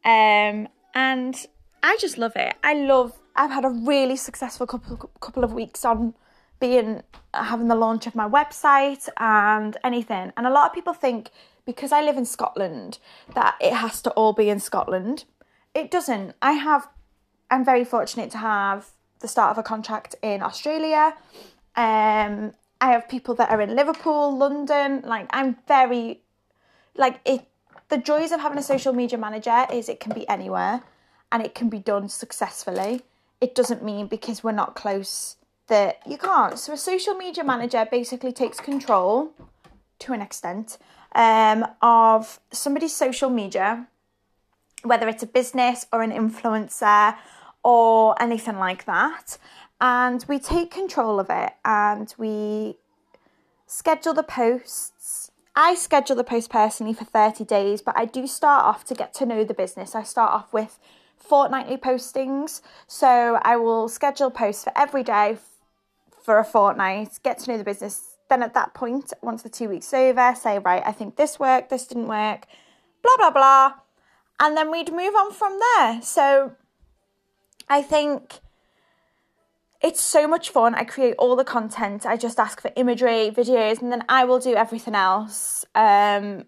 um, 0.06 0.68
and 0.96 1.48
I 1.84 1.98
just 2.00 2.18
love 2.18 2.34
it. 2.36 2.56
I 2.64 2.74
love. 2.74 3.14
I've 3.36 3.52
had 3.52 3.66
a 3.66 3.70
really 3.70 4.16
successful 4.16 4.68
couple 4.68 5.10
couple 5.20 5.44
of 5.44 5.54
weeks 5.54 5.84
on 5.86 6.14
being 6.62 7.04
having 7.34 7.68
the 7.68 7.76
launch 7.76 8.08
of 8.08 8.16
my 8.16 8.28
website 8.28 9.10
and 9.18 9.76
anything. 9.84 10.32
And 10.38 10.48
a 10.48 10.50
lot 10.50 10.68
of 10.68 10.74
people 10.74 10.94
think 10.94 11.32
because 11.66 11.92
I 11.92 12.02
live 12.02 12.18
in 12.18 12.26
Scotland 12.26 13.00
that 13.36 13.56
it 13.60 13.74
has 13.74 14.02
to 14.04 14.12
all 14.12 14.32
be 14.32 14.50
in 14.50 14.60
Scotland 14.62 15.26
it 15.74 15.92
doesn't. 15.92 16.36
I 16.42 16.54
have, 16.54 16.88
I'm 17.50 17.64
very 17.64 17.84
fortunate 17.84 18.32
to 18.32 18.38
have 18.38 18.90
the 19.20 19.28
start 19.28 19.52
of 19.52 19.58
a 19.58 19.64
contract 19.64 20.16
in 20.22 20.42
Australia. 20.42 21.16
Um, 21.76 22.54
I 22.82 22.92
have 22.92 23.08
people 23.08 23.36
that 23.36 23.50
are 23.50 23.62
in 23.62 23.76
Liverpool, 23.76 24.36
London. 24.36 25.02
Like, 25.06 25.28
I'm 25.32 25.58
very, 25.68 26.22
like, 26.96 27.20
it. 27.26 27.48
The 27.90 27.98
joys 27.98 28.32
of 28.32 28.40
having 28.40 28.58
a 28.58 28.64
social 28.64 28.94
media 28.94 29.18
manager 29.18 29.66
is 29.72 29.90
it 29.90 30.00
can 30.00 30.14
be 30.14 30.28
anywhere 30.30 30.82
and 31.30 31.44
it 31.44 31.54
can 31.54 31.68
be 31.68 31.80
done 31.80 32.08
successfully. 32.08 33.02
It 33.42 33.54
doesn't 33.54 33.84
mean 33.84 34.08
because 34.08 34.46
we're 34.46 34.54
not 34.54 34.76
close 34.76 35.36
that 35.72 36.00
you 36.06 36.18
can't. 36.18 36.60
So, 36.60 36.74
a 36.74 36.78
social 36.78 37.16
media 37.16 37.44
manager 37.44 37.88
basically 37.90 38.34
takes 38.34 38.60
control 38.60 39.32
to 40.00 40.14
an 40.14 40.22
extent 40.22 40.78
um, 41.16 41.66
of 41.82 42.40
somebody's 42.52 42.96
social 42.96 43.30
media 43.30 43.88
whether 44.84 45.08
it's 45.08 45.24
a 45.24 45.28
business 45.28 45.86
or 45.92 46.02
an 46.02 46.12
influencer 46.12 47.16
or 47.64 48.22
anything 48.22 48.58
like 48.58 48.86
that. 48.86 49.38
And 49.80 50.24
we 50.28 50.40
take 50.40 50.72
control 50.72 51.20
of 51.20 51.28
it 51.30 51.52
and 51.66 52.14
we 52.18 52.78
schedule 53.66 54.14
the 54.14 54.24
posts. 54.24 55.32
I 55.56 55.76
schedule 55.76 56.16
the 56.16 56.24
post 56.24 56.50
personally 56.50 56.94
for 56.94 57.06
30 57.06 57.44
days, 57.46 57.82
but 57.82 57.98
I 57.98 58.06
do 58.06 58.26
start 58.26 58.64
off 58.66 58.84
to 58.86 58.94
get 58.94 59.14
to 59.16 59.26
know 59.26 59.44
the 59.44 59.54
business. 59.54 59.96
I 59.96 60.04
start 60.04 60.32
off 60.32 60.54
with 60.54 60.80
fortnightly 61.18 61.78
postings. 61.78 62.62
So 62.88 63.40
I 63.44 63.58
will 63.58 63.88
schedule 63.88 64.32
posts 64.32 64.64
for 64.64 64.74
every 64.76 65.04
day 65.04 65.38
for 66.24 66.40
a 66.40 66.46
fortnight, 66.46 67.20
get 67.24 67.40
to 67.40 67.52
know 67.52 67.58
the 67.58 67.64
business. 67.64 68.16
Then 68.30 68.44
at 68.44 68.54
that 68.54 68.74
point, 68.74 69.12
once 69.22 69.44
the 69.44 69.50
two 69.50 69.68
weeks 69.68 69.94
over, 69.94 70.34
say, 70.36 70.60
right, 70.60 70.84
I 70.86 70.92
think 70.92 71.18
this 71.18 71.40
worked, 71.40 71.70
this 71.70 71.86
didn't 71.86 72.08
work, 72.08 72.46
blah, 73.04 73.18
blah, 73.18 73.32
blah 73.32 73.74
and 74.42 74.58
then 74.58 74.72
we'd 74.72 74.92
move 74.92 75.16
on 75.16 75.32
from 75.32 75.58
there. 75.60 76.02
So 76.02 76.54
I 77.70 77.84
think 77.84 78.40
it's 79.82 80.02
so 80.02 80.28
much 80.28 80.50
fun. 80.50 80.74
I 80.74 80.84
create 80.84 81.16
all 81.20 81.36
the 81.36 81.46
content. 81.46 82.06
I 82.06 82.18
just 82.18 82.40
ask 82.40 82.60
for 82.60 82.72
imagery, 82.76 83.32
videos, 83.32 83.82
and 83.82 83.92
then 83.92 84.04
I 84.10 84.26
will 84.26 84.40
do 84.40 84.56
everything 84.56 84.96
else. 84.96 85.64
Um, 85.76 86.46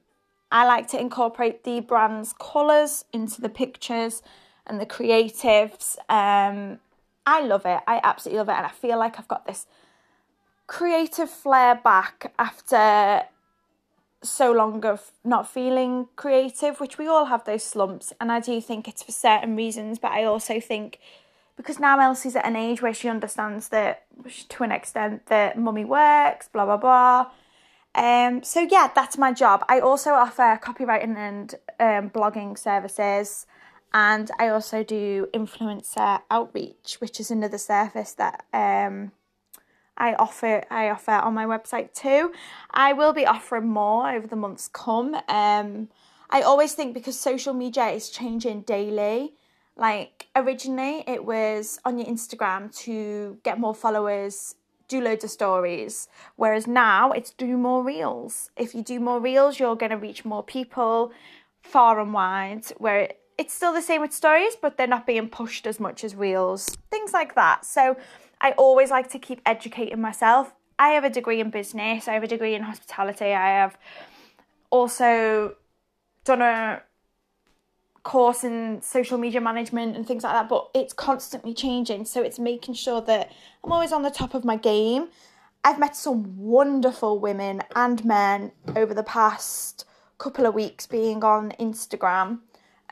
I 0.51 0.65
like 0.65 0.87
to 0.89 0.99
incorporate 0.99 1.63
the 1.63 1.81
brand's 1.81 2.33
colours 2.33 3.05
into 3.13 3.41
the 3.41 3.49
pictures 3.49 4.23
and 4.65 4.81
the 4.81 4.85
creatives. 4.87 5.97
Um, 6.09 6.79
I 7.25 7.41
love 7.41 7.65
it. 7.65 7.79
I 7.87 7.99
absolutely 8.03 8.39
love 8.39 8.49
it. 8.49 8.57
And 8.57 8.65
I 8.65 8.69
feel 8.69 8.97
like 8.97 9.17
I've 9.17 9.27
got 9.27 9.45
this 9.45 9.65
creative 10.67 11.29
flair 11.29 11.75
back 11.75 12.33
after 12.39 13.23
so 14.23 14.51
long 14.51 14.85
of 14.85 15.11
not 15.23 15.49
feeling 15.49 16.07
creative, 16.15 16.79
which 16.79 16.97
we 16.97 17.07
all 17.07 17.25
have 17.25 17.43
those 17.45 17.63
slumps, 17.63 18.13
and 18.19 18.31
I 18.31 18.39
do 18.39 18.59
think 18.61 18.87
it's 18.87 19.03
for 19.03 19.11
certain 19.11 19.55
reasons, 19.55 19.99
but 19.99 20.11
I 20.11 20.23
also 20.23 20.59
think 20.59 20.99
because 21.55 21.79
now 21.79 21.99
Elsie's 21.99 22.35
at 22.35 22.45
an 22.45 22.55
age 22.55 22.81
where 22.81 22.93
she 22.93 23.09
understands 23.09 23.69
that 23.69 24.05
to 24.49 24.63
an 24.63 24.71
extent 24.71 25.27
that 25.27 25.57
mummy 25.57 25.85
works, 25.85 26.47
blah 26.47 26.65
blah 26.65 26.77
blah. 26.77 27.31
Um, 27.95 28.41
so 28.43 28.61
yeah, 28.61 28.89
that's 28.95 29.17
my 29.17 29.31
job. 29.33 29.63
I 29.69 29.79
also 29.79 30.11
offer 30.11 30.59
copywriting 30.63 31.15
and 31.15 31.55
um, 31.79 32.09
blogging 32.09 32.57
services, 32.57 33.45
and 33.93 34.31
I 34.39 34.47
also 34.49 34.83
do 34.83 35.27
influencer 35.33 36.21
outreach, 36.31 36.97
which 36.99 37.19
is 37.19 37.29
another 37.29 37.59
service 37.59 38.13
that 38.13 38.45
um, 38.53 39.11
I 39.97 40.13
offer 40.15 40.63
I 40.71 40.89
offer 40.89 41.11
on 41.11 41.33
my 41.33 41.45
website 41.45 41.93
too. 41.93 42.31
I 42.71 42.93
will 42.93 43.13
be 43.13 43.25
offering 43.25 43.67
more 43.67 44.09
over 44.09 44.25
the 44.25 44.35
months 44.35 44.67
come. 44.67 45.15
Um, 45.27 45.89
I 46.29 46.41
always 46.41 46.73
think 46.73 46.95
because 46.95 47.19
social 47.19 47.53
media 47.53 47.87
is 47.89 48.09
changing 48.09 48.61
daily. 48.61 49.33
Like 49.75 50.27
originally, 50.35 51.03
it 51.07 51.25
was 51.25 51.79
on 51.85 51.99
your 51.99 52.07
Instagram 52.07 52.75
to 52.83 53.37
get 53.43 53.59
more 53.59 53.75
followers, 53.75 54.55
do 54.87 55.01
loads 55.01 55.23
of 55.23 55.29
stories. 55.29 56.07
Whereas 56.35 56.65
now, 56.65 57.11
it's 57.11 57.31
do 57.31 57.57
more 57.57 57.83
reels. 57.83 58.49
If 58.57 58.73
you 58.73 58.81
do 58.83 58.99
more 58.99 59.19
reels, 59.19 59.59
you're 59.59 59.75
going 59.75 59.91
to 59.91 59.97
reach 59.97 60.25
more 60.25 60.43
people 60.43 61.11
far 61.61 61.99
and 61.99 62.13
wide. 62.13 62.65
Where 62.77 63.13
it's 63.37 63.53
still 63.53 63.73
the 63.73 63.81
same 63.81 64.01
with 64.01 64.13
stories, 64.13 64.55
but 64.61 64.77
they're 64.77 64.87
not 64.87 65.07
being 65.07 65.29
pushed 65.29 65.65
as 65.67 65.79
much 65.79 66.03
as 66.03 66.15
reels. 66.15 66.77
Things 66.91 67.13
like 67.13 67.35
that. 67.35 67.65
So 67.65 67.97
I 68.41 68.51
always 68.51 68.91
like 68.91 69.09
to 69.11 69.19
keep 69.19 69.41
educating 69.45 70.01
myself. 70.01 70.53
I 70.77 70.89
have 70.89 71.03
a 71.03 71.09
degree 71.09 71.39
in 71.39 71.49
business, 71.49 72.07
I 72.07 72.13
have 72.13 72.23
a 72.23 72.27
degree 72.27 72.55
in 72.55 72.63
hospitality, 72.63 73.25
I 73.25 73.49
have 73.49 73.77
also 74.69 75.55
done 76.25 76.41
a 76.41 76.81
course 78.01 78.43
in 78.43 78.81
social 78.81 79.17
media 79.17 79.39
management 79.39 79.95
and 79.95 80.05
things 80.05 80.23
like 80.23 80.33
that, 80.33 80.49
but 80.49 80.69
it's 80.73 80.93
constantly 80.93 81.53
changing. 81.53 82.05
So 82.05 82.21
it's 82.21 82.39
making 82.39 82.73
sure 82.73 83.01
that 83.01 83.31
I'm 83.63 83.71
always 83.71 83.93
on 83.93 84.01
the 84.01 84.09
top 84.09 84.33
of 84.33 84.43
my 84.43 84.57
game. 84.57 85.09
I've 85.63 85.79
met 85.79 85.95
some 85.95 86.37
wonderful 86.37 87.19
women 87.19 87.61
and 87.75 88.03
men 88.03 88.51
over 88.75 88.93
the 88.93 89.03
past 89.03 89.85
couple 90.17 90.45
of 90.45 90.53
weeks 90.53 90.85
being 90.85 91.23
on 91.23 91.53
Instagram 91.59 92.39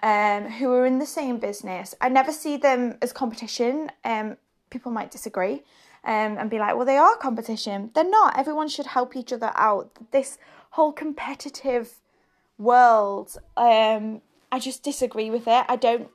um, 0.03 0.49
who 0.49 0.71
are 0.71 0.85
in 0.85 0.99
the 0.99 1.05
same 1.05 1.39
business. 1.39 1.93
I 2.01 2.09
never 2.09 2.31
see 2.31 2.57
them 2.57 2.97
as 3.01 3.13
competition. 3.13 3.91
Um, 4.03 4.37
people 4.69 4.91
might 4.91 5.11
disagree 5.11 5.63
um, 6.03 6.37
and 6.37 6.49
be 6.49 6.59
like, 6.59 6.75
well, 6.75 6.85
they 6.85 6.97
are 6.97 7.15
competition. 7.17 7.91
They're 7.93 8.09
not. 8.09 8.37
Everyone 8.37 8.67
should 8.67 8.87
help 8.87 9.15
each 9.15 9.31
other 9.31 9.51
out. 9.55 9.91
This 10.11 10.37
whole 10.71 10.91
competitive 10.91 11.99
world, 12.57 13.37
um, 13.57 14.21
I 14.51 14.59
just 14.59 14.83
disagree 14.83 15.29
with 15.29 15.47
it. 15.47 15.65
I 15.67 15.75
don't. 15.75 16.09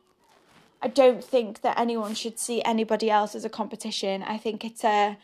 I 0.83 0.89
don't 0.89 1.25
think 1.25 1.63
that 1.63 1.81
anyone 1.81 2.15
should 2.15 2.39
see 2.39 2.63
anybody 2.63 3.11
else 3.11 3.35
as 3.35 3.47
a 3.47 3.49
competition. 3.49 4.23
I 4.23 4.37
think 4.37 4.63
it's 4.63 4.85
a 4.85 5.17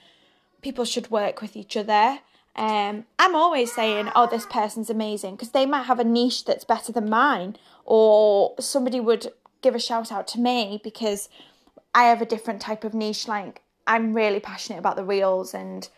people 0.62 0.84
should 0.86 1.10
work 1.10 1.42
with 1.42 1.56
each 1.56 1.76
other. 1.76 2.20
Um, 2.54 3.06
I'm 3.18 3.34
always 3.34 3.72
saying, 3.72 4.10
oh, 4.14 4.26
this 4.26 4.46
person's 4.46 4.90
amazing 4.90 5.36
because 5.36 5.52
they 5.52 5.64
might 5.64 5.84
have 5.84 5.98
a 5.98 6.04
niche 6.04 6.44
that's 6.44 6.64
better 6.64 6.92
than 6.92 7.08
mine, 7.08 7.56
or 7.84 8.54
somebody 8.60 9.00
would 9.00 9.32
give 9.62 9.74
a 9.74 9.80
shout 9.80 10.12
out 10.12 10.26
to 10.28 10.40
me 10.40 10.80
because 10.84 11.28
I 11.94 12.04
have 12.04 12.20
a 12.20 12.26
different 12.26 12.60
type 12.60 12.84
of 12.84 12.94
niche. 12.94 13.26
Like 13.26 13.62
I'm 13.86 14.14
really 14.14 14.40
passionate 14.40 14.78
about 14.78 14.96
the 14.96 15.04
reels 15.04 15.54
and 15.54 15.88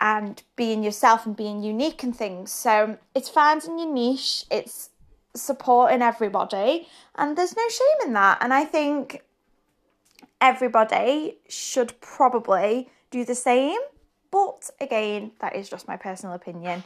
and 0.00 0.42
being 0.56 0.82
yourself 0.82 1.26
and 1.26 1.36
being 1.36 1.62
unique 1.62 2.02
and 2.02 2.16
things. 2.16 2.50
So 2.50 2.98
it's 3.14 3.28
finding 3.28 3.78
your 3.78 3.92
niche. 3.92 4.44
It's 4.50 4.90
supporting 5.34 6.02
everybody, 6.02 6.88
and 7.16 7.36
there's 7.36 7.56
no 7.56 7.68
shame 7.68 8.08
in 8.08 8.12
that. 8.14 8.38
And 8.40 8.54
I 8.54 8.64
think 8.64 9.22
everybody 10.40 11.38
should 11.48 12.00
probably 12.00 12.88
do 13.10 13.24
the 13.24 13.34
same. 13.34 13.78
But 14.32 14.70
again, 14.80 15.32
that 15.40 15.54
is 15.54 15.68
just 15.68 15.86
my 15.86 15.96
personal 15.96 16.34
opinion. 16.34 16.82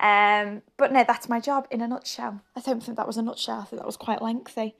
Um, 0.00 0.62
but 0.76 0.92
no, 0.92 1.04
that's 1.06 1.28
my 1.28 1.38
job 1.38 1.68
in 1.70 1.80
a 1.80 1.88
nutshell. 1.88 2.40
I 2.56 2.60
don't 2.60 2.82
think 2.82 2.96
that 2.96 3.06
was 3.06 3.18
a 3.18 3.22
nutshell. 3.22 3.60
I 3.60 3.64
think 3.64 3.80
that 3.80 3.86
was 3.86 3.96
quite 3.96 4.20
lengthy. 4.20 4.74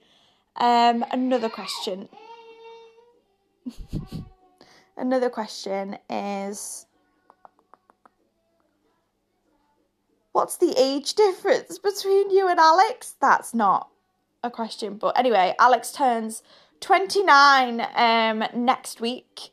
Um, 0.57 1.05
another 1.11 1.47
question. 1.47 2.09
another 4.97 5.29
question 5.29 5.97
is 6.09 6.87
What's 10.31 10.57
the 10.57 10.75
age 10.77 11.15
difference 11.15 11.79
between 11.79 12.29
you 12.29 12.47
and 12.47 12.59
Alex? 12.59 13.15
That's 13.19 13.55
not 13.55 13.89
a 14.43 14.51
question, 14.51 14.95
but 14.95 15.17
anyway, 15.17 15.55
Alex 15.59 15.91
turns 15.91 16.43
29 16.79 17.81
um 17.95 18.43
next 18.53 19.01
week. 19.01 19.51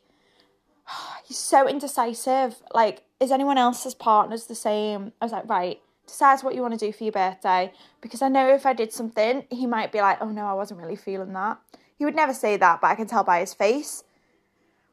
He's 1.25 1.37
so 1.37 1.67
indecisive. 1.67 2.55
Like 2.73 3.05
is 3.19 3.31
anyone 3.31 3.57
else's 3.57 3.95
partners 3.95 4.45
the 4.45 4.55
same? 4.55 5.13
I 5.21 5.25
was 5.25 5.31
like, 5.31 5.49
right, 5.49 5.79
decide 6.05 6.41
what 6.41 6.55
you 6.55 6.61
want 6.61 6.77
to 6.77 6.85
do 6.85 6.91
for 6.91 7.03
your 7.03 7.13
birthday. 7.13 7.71
Because 8.01 8.21
I 8.21 8.27
know 8.27 8.53
if 8.53 8.65
I 8.65 8.73
did 8.73 8.91
something, 8.91 9.45
he 9.49 9.65
might 9.65 9.91
be 9.91 10.01
like, 10.01 10.17
oh 10.21 10.29
no, 10.29 10.45
I 10.45 10.53
wasn't 10.53 10.81
really 10.81 10.95
feeling 10.95 11.33
that. 11.33 11.59
He 11.97 12.05
would 12.05 12.15
never 12.15 12.33
say 12.33 12.57
that, 12.57 12.81
but 12.81 12.87
I 12.87 12.95
can 12.95 13.07
tell 13.07 13.23
by 13.23 13.39
his 13.39 13.53
face. 13.53 14.03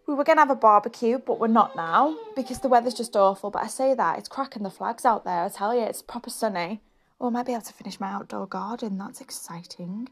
We 0.06 0.14
were 0.14 0.24
going 0.24 0.36
to 0.36 0.42
have 0.42 0.50
a 0.50 0.56
barbecue, 0.56 1.18
but 1.18 1.38
we're 1.38 1.46
not 1.46 1.76
now 1.76 2.16
because 2.34 2.60
the 2.60 2.68
weather's 2.68 2.94
just 2.94 3.16
awful. 3.16 3.50
But 3.50 3.62
I 3.62 3.68
say 3.68 3.94
that, 3.94 4.18
it's 4.18 4.28
cracking 4.28 4.62
the 4.62 4.70
flags 4.70 5.04
out 5.04 5.24
there. 5.24 5.44
I 5.44 5.48
tell 5.48 5.74
you, 5.74 5.82
it's 5.82 6.02
proper 6.02 6.30
sunny. 6.30 6.80
Oh, 7.20 7.28
I 7.28 7.30
might 7.30 7.46
be 7.46 7.52
able 7.52 7.62
to 7.62 7.72
finish 7.72 8.00
my 8.00 8.08
outdoor 8.08 8.46
garden. 8.46 8.98
That's 8.98 9.20
exciting. 9.20 10.08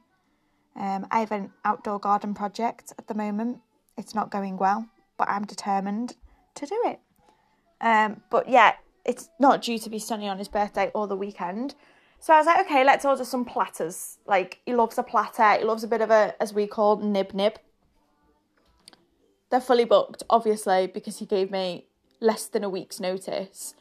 Um, 0.76 1.07
I 1.11 1.20
have 1.20 1.33
an 1.33 1.52
outdoor 1.64 1.98
garden 1.98 2.35
project 2.35 2.92
at 2.98 3.09
the 3.09 3.14
moment. 3.14 3.59
It's 3.96 4.14
not 4.14 4.31
going 4.31 4.57
well, 4.57 4.88
but 5.20 5.28
I'm 5.28 5.44
determined 5.44 6.16
to 6.54 6.64
do 6.64 6.83
it. 6.87 6.98
Um, 7.83 8.22
but 8.30 8.48
yeah, 8.48 8.76
it's 9.04 9.28
not 9.38 9.61
due 9.61 9.78
to 9.78 9.90
be 9.90 9.98
sunny 9.98 10.26
on 10.26 10.38
his 10.38 10.48
birthday 10.48 10.90
or 10.94 11.06
the 11.06 11.14
weekend. 11.14 11.74
So 12.20 12.33
I 12.33 12.38
was 12.38 12.46
like, 12.46 12.64
okay, 12.64 12.85
let's 12.85 13.04
order 13.04 13.22
some 13.22 13.44
platters. 13.44 14.16
Like 14.26 14.62
he 14.64 14.74
loves 14.74 14.96
a 14.96 15.02
platter. 15.02 15.59
He 15.59 15.64
loves 15.64 15.85
a 15.85 15.88
bit 15.88 16.00
of 16.00 16.11
a, 16.11 16.35
as 16.40 16.54
we 16.54 16.66
call, 16.66 16.96
nib 16.96 17.35
nib. 17.35 17.59
They're 19.50 19.61
fully 19.61 19.85
booked, 19.85 20.22
obviously, 20.30 20.87
because 20.87 21.18
he 21.18 21.26
gave 21.26 21.50
me 21.50 21.85
less 22.20 22.46
than 22.46 22.64
a 22.64 22.70
week's 22.70 22.98
notice. 22.98 23.74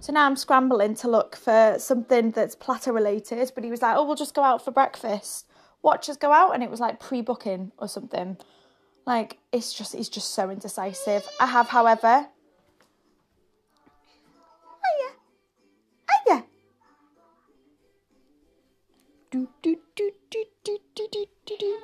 So 0.00 0.12
now 0.12 0.26
I'm 0.26 0.34
scrambling 0.34 0.96
to 0.96 1.08
look 1.08 1.36
for 1.36 1.76
something 1.78 2.32
that's 2.32 2.56
platter 2.56 2.92
related. 2.92 3.52
But 3.54 3.62
he 3.62 3.70
was 3.70 3.80
like, 3.80 3.96
oh, 3.96 4.04
we'll 4.04 4.16
just 4.16 4.34
go 4.34 4.42
out 4.42 4.64
for 4.64 4.72
breakfast. 4.72 5.46
Watch 5.82 6.08
us 6.08 6.16
go 6.16 6.32
out, 6.32 6.52
and 6.52 6.64
it 6.64 6.70
was 6.70 6.80
like 6.80 6.98
pre-booking 6.98 7.70
or 7.78 7.86
something. 7.86 8.38
Like 9.06 9.38
it's 9.52 9.72
just, 9.72 9.94
he's 9.94 10.08
just 10.08 10.34
so 10.34 10.50
indecisive. 10.50 11.28
I 11.38 11.46
have, 11.46 11.68
however, 11.68 12.26
oh, 14.84 15.12
oh, 16.10 16.42
do 19.30 19.48
do 19.62 19.76
do 19.96 20.10
do 20.30 20.44
do 20.62 20.78
do 20.94 21.08
do 21.12 21.26
do 21.46 21.56
do. 21.58 21.78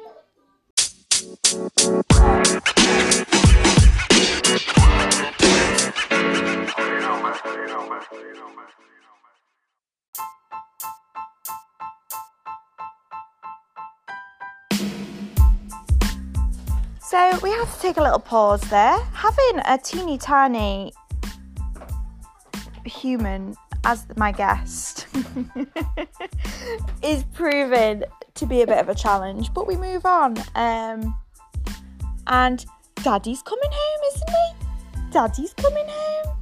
So 17.10 17.36
we 17.42 17.50
have 17.50 17.74
to 17.74 17.80
take 17.80 17.96
a 17.96 18.02
little 18.04 18.20
pause 18.20 18.60
there. 18.70 18.96
Having 19.12 19.62
a 19.66 19.76
teeny 19.82 20.16
tiny 20.16 20.92
human 22.84 23.56
as 23.82 24.06
my 24.16 24.30
guest 24.30 25.08
is 27.02 27.24
proven 27.34 28.04
to 28.34 28.46
be 28.46 28.62
a 28.62 28.66
bit 28.68 28.78
of 28.78 28.88
a 28.88 28.94
challenge, 28.94 29.52
but 29.52 29.66
we 29.66 29.74
move 29.74 30.06
on. 30.06 30.38
Um, 30.54 31.18
and 32.28 32.64
Daddy's 33.02 33.42
coming 33.42 33.70
home, 33.72 34.00
isn't 34.14 34.30
he? 34.30 35.10
Daddy's 35.10 35.52
coming 35.54 35.88
home. 35.88 36.36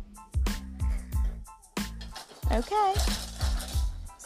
Okay. 2.52 3.27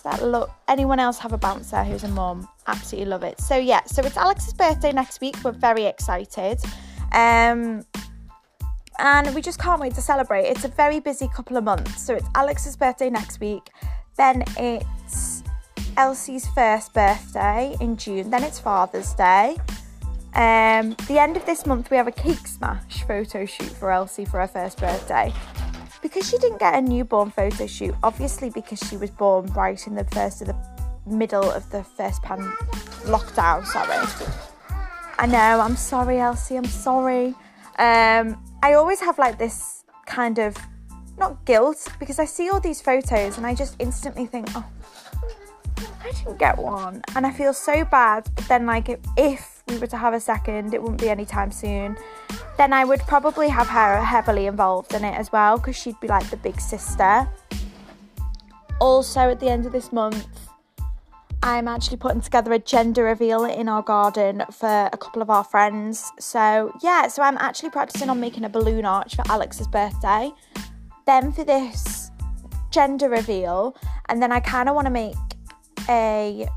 That 0.03 0.23
look. 0.23 0.51
Anyone 0.69 0.99
else 0.99 1.19
have 1.19 1.33
a 1.33 1.39
bouncer 1.39 1.83
who's 1.85 2.05
a 2.05 2.09
mum? 2.09 2.49
Absolutely 2.67 3.11
love 3.11 3.23
it. 3.23 3.41
So 3.41 3.57
yeah. 3.57 3.85
So 3.85 4.03
it's 4.03 4.17
Alex's 4.17 4.55
birthday 4.55 4.93
next 4.93 5.21
week. 5.21 5.37
We're 5.45 5.53
very 5.53 5.85
excited. 5.85 6.59
Um, 7.13 7.85
and 8.99 9.35
we 9.35 9.43
just 9.43 9.59
can't 9.59 9.81
wait 9.81 9.95
to 9.95 10.01
celebrate. 10.01 10.45
It's 10.45 10.65
a 10.65 10.69
very 10.69 11.01
busy 11.01 11.29
couple 11.29 11.57
of 11.57 11.65
months. 11.65 12.03
So 12.03 12.15
it's 12.15 12.29
Alex's 12.35 12.77
birthday 12.77 13.11
next 13.11 13.41
week, 13.41 13.71
then 14.17 14.45
it's 14.57 15.43
Elsie's 15.97 16.47
first 16.49 16.95
birthday 16.95 17.77
in 17.81 17.97
June, 17.97 18.31
then 18.31 18.45
it's 18.45 18.59
Father's 18.59 19.13
Day. 19.15 19.57
Um, 20.35 20.97
the 21.09 21.19
end 21.19 21.37
of 21.37 21.45
this 21.45 21.67
month, 21.67 21.91
we 21.91 21.97
have 21.97 22.09
a 22.09 22.13
cake 22.13 22.47
smash 22.47 23.05
photo 23.07 23.45
shoot 23.45 23.69
for 23.69 23.91
Elsie 23.91 24.25
for 24.25 24.41
her 24.41 24.47
first 24.47 24.79
birthday. 24.79 25.33
Because 26.03 26.29
she 26.29 26.37
didn't 26.39 26.59
get 26.59 26.75
a 26.75 26.81
newborn 26.81 27.31
photo 27.31 27.67
shoot, 27.67 27.95
obviously 28.03 28.51
because 28.51 28.81
she 28.81 28.97
was 28.97 29.11
born 29.11 29.47
right 29.53 29.87
in 29.87 29.95
the 29.95 30.05
first 30.05 30.43
of 30.43 30.49
the 30.49 30.57
middle 31.07 31.51
of 31.51 31.71
the 31.71 31.85
first 31.85 32.23
pan 32.23 32.41
lockdown. 33.05 33.65
Sorry, 33.65 33.97
I 35.19 35.27
know. 35.27 35.61
I'm 35.61 35.77
sorry, 35.77 36.19
Elsie. 36.19 36.57
I'm 36.57 36.65
sorry. 36.65 37.29
Um, 37.79 38.43
I 38.63 38.75
always 38.75 39.01
have 39.01 39.19
like 39.19 39.39
this 39.39 39.85
kind 40.07 40.39
of 40.39 40.57
not 41.19 41.45
guilt 41.45 41.89
because 41.99 42.19
I 42.19 42.25
see 42.25 42.51
all 42.51 42.61
these 42.61 42.81
photos 42.81 43.37
and 43.37 43.47
I 43.47 43.55
just 43.55 43.77
instantly 43.79 44.27
think, 44.27 44.49
oh, 44.55 44.67
I 46.05 46.11
didn't 46.13 46.39
get 46.39 46.59
one, 46.59 47.03
and 47.15 47.27
I 47.27 47.31
feel 47.31 47.53
so 47.53 47.85
bad. 47.85 48.29
But 48.35 48.49
then, 48.49 48.67
like, 48.67 48.89
if, 48.89 48.99
if 49.17 49.52
we 49.73 49.79
were 49.79 49.87
to 49.89 49.97
have 49.97 50.15
a 50.15 50.21
second, 50.21 50.75
it 50.75 50.83
wouldn't 50.83 51.01
be 51.01 51.09
anytime 51.09 51.51
soon. 51.51 51.97
Then 52.57 52.73
I 52.73 52.85
would 52.85 53.01
probably 53.01 53.49
have 53.49 53.69
her 53.69 54.03
heavily 54.03 54.47
involved 54.47 54.95
in 54.95 55.05
it 55.05 55.15
as 55.15 55.33
well 55.33 55.57
because 55.57 55.77
she'd 55.77 55.99
be 56.01 56.09
like 56.09 56.29
the 56.31 56.37
big 56.37 56.61
sister. 56.61 57.29
Also, 58.81 59.21
at 59.21 59.41
the 59.41 59.49
end 59.49 59.67
of 59.67 59.73
this 59.73 59.93
month, 59.93 60.27
I'm 61.45 61.67
actually 61.67 61.97
putting 61.97 62.21
together 62.21 62.53
a 62.53 62.59
gender 62.59 63.05
reveal 63.05 63.45
in 63.45 63.69
our 63.69 63.83
garden 63.83 64.45
for 64.53 64.89
a 64.93 64.97
couple 64.97 65.23
of 65.23 65.31
our 65.31 65.43
friends. 65.43 66.11
So, 66.21 66.73
yeah, 66.83 67.09
so 67.09 67.23
I'm 67.23 67.37
actually 67.39 67.71
practicing 67.71 68.11
on 68.11 68.21
making 68.21 68.45
a 68.45 68.49
balloon 68.49 68.85
arch 68.85 69.17
for 69.17 69.25
Alex's 69.29 69.67
birthday. 69.67 70.31
Then 71.05 71.33
for 71.33 71.43
this 71.43 72.13
gender 72.71 73.09
reveal, 73.09 73.77
and 74.09 74.23
then 74.23 74.31
I 74.31 74.39
kind 74.39 74.69
of 74.69 74.77
want 74.77 74.87
to 74.87 74.91
make 74.91 75.17
a 75.89 76.49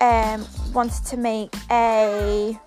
um 0.00 0.46
wanted 0.72 1.04
to 1.06 1.16
make 1.16 1.54
a 1.70 2.58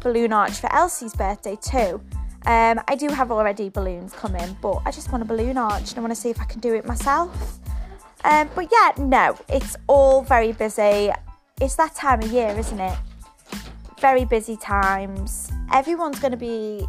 balloon 0.00 0.32
arch 0.32 0.52
for 0.52 0.72
Elsie's 0.72 1.14
birthday 1.14 1.56
too. 1.56 2.00
Um, 2.46 2.80
I 2.88 2.94
do 2.96 3.08
have 3.08 3.30
already 3.30 3.68
balloons 3.68 4.14
coming, 4.14 4.56
but 4.62 4.80
I 4.86 4.90
just 4.90 5.12
want 5.12 5.22
a 5.22 5.26
balloon 5.26 5.58
arch 5.58 5.90
and 5.90 5.98
I 5.98 6.00
want 6.00 6.14
to 6.14 6.20
see 6.20 6.30
if 6.30 6.40
I 6.40 6.44
can 6.44 6.60
do 6.60 6.74
it 6.74 6.86
myself. 6.86 7.58
Um, 8.24 8.48
but 8.54 8.68
yeah, 8.72 8.92
no, 8.96 9.36
it's 9.48 9.76
all 9.86 10.22
very 10.22 10.52
busy. 10.52 11.10
It's 11.60 11.76
that 11.76 11.94
time 11.94 12.22
of 12.22 12.32
year, 12.32 12.58
isn't 12.58 12.80
it? 12.80 12.98
Very 14.00 14.24
busy 14.24 14.56
times. 14.56 15.50
Everyone's 15.72 16.18
going 16.18 16.32
to 16.32 16.38
be 16.38 16.86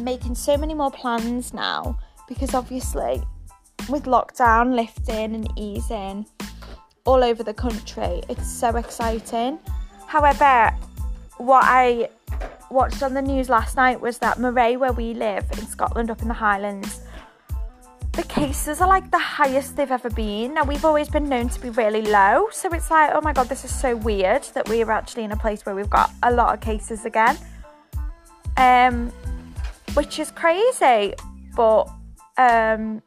making 0.00 0.34
so 0.34 0.56
many 0.56 0.74
more 0.74 0.90
plans 0.90 1.54
now 1.54 1.98
because 2.28 2.54
obviously, 2.54 3.22
with 3.88 4.04
lockdown 4.04 4.74
lifting 4.74 5.34
and 5.34 5.50
easing 5.58 6.26
all 7.04 7.22
over 7.22 7.42
the 7.42 7.54
country, 7.54 8.22
it's 8.28 8.50
so 8.50 8.76
exciting. 8.76 9.58
However, 10.06 10.74
what 11.38 11.64
I 11.64 12.08
watched 12.70 13.02
on 13.02 13.14
the 13.14 13.22
news 13.22 13.48
last 13.48 13.76
night 13.76 14.00
was 14.00 14.18
that 14.18 14.38
Moray, 14.38 14.76
where 14.76 14.92
we 14.92 15.14
live 15.14 15.44
in 15.52 15.66
Scotland, 15.66 16.10
up 16.10 16.22
in 16.22 16.28
the 16.28 16.34
Highlands, 16.34 17.00
the 18.12 18.22
cases 18.24 18.80
are 18.80 18.88
like 18.88 19.10
the 19.10 19.18
highest 19.18 19.76
they've 19.76 19.90
ever 19.90 20.10
been. 20.10 20.54
Now, 20.54 20.64
we've 20.64 20.84
always 20.84 21.08
been 21.08 21.28
known 21.28 21.48
to 21.48 21.60
be 21.60 21.70
really 21.70 22.02
low, 22.02 22.48
so 22.52 22.68
it's 22.72 22.90
like, 22.90 23.10
oh 23.12 23.20
my 23.20 23.32
god, 23.32 23.48
this 23.48 23.64
is 23.64 23.74
so 23.74 23.96
weird 23.96 24.44
that 24.54 24.68
we 24.68 24.82
are 24.82 24.92
actually 24.92 25.24
in 25.24 25.32
a 25.32 25.36
place 25.36 25.66
where 25.66 25.74
we've 25.74 25.90
got 25.90 26.10
a 26.22 26.32
lot 26.32 26.54
of 26.54 26.60
cases 26.60 27.04
again. 27.04 27.36
Um, 28.56 29.10
which 29.94 30.18
is 30.18 30.30
crazy, 30.30 31.14
but 31.56 31.88
um, 32.38 33.02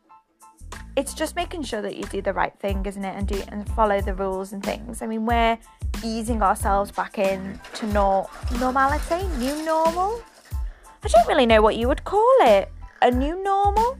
it's 0.97 1.13
just 1.13 1.35
making 1.35 1.61
sure 1.61 1.79
that 1.83 1.95
you 1.95 2.03
do 2.05 2.23
the 2.23 2.33
right 2.33 2.57
thing, 2.59 2.83
isn't 2.87 3.05
it, 3.05 3.15
and 3.15 3.27
do 3.27 3.41
and 3.49 3.69
follow 3.69 4.01
the 4.01 4.15
rules 4.15 4.51
and 4.51 4.63
things. 4.63 5.03
I 5.03 5.05
mean, 5.05 5.27
we're 5.27 5.59
easing 6.03 6.41
ourselves 6.41 6.91
back 6.91 7.19
in 7.19 7.59
to 7.75 7.85
no- 7.87 8.27
normality, 8.59 9.27
new 9.37 9.63
normal. 9.63 10.19
I 11.03 11.07
don't 11.07 11.27
really 11.27 11.45
know 11.45 11.61
what 11.61 11.75
you 11.75 11.87
would 11.87 12.03
call 12.03 12.35
it. 12.41 12.71
A 13.03 13.11
new 13.11 13.41
normal? 13.43 13.99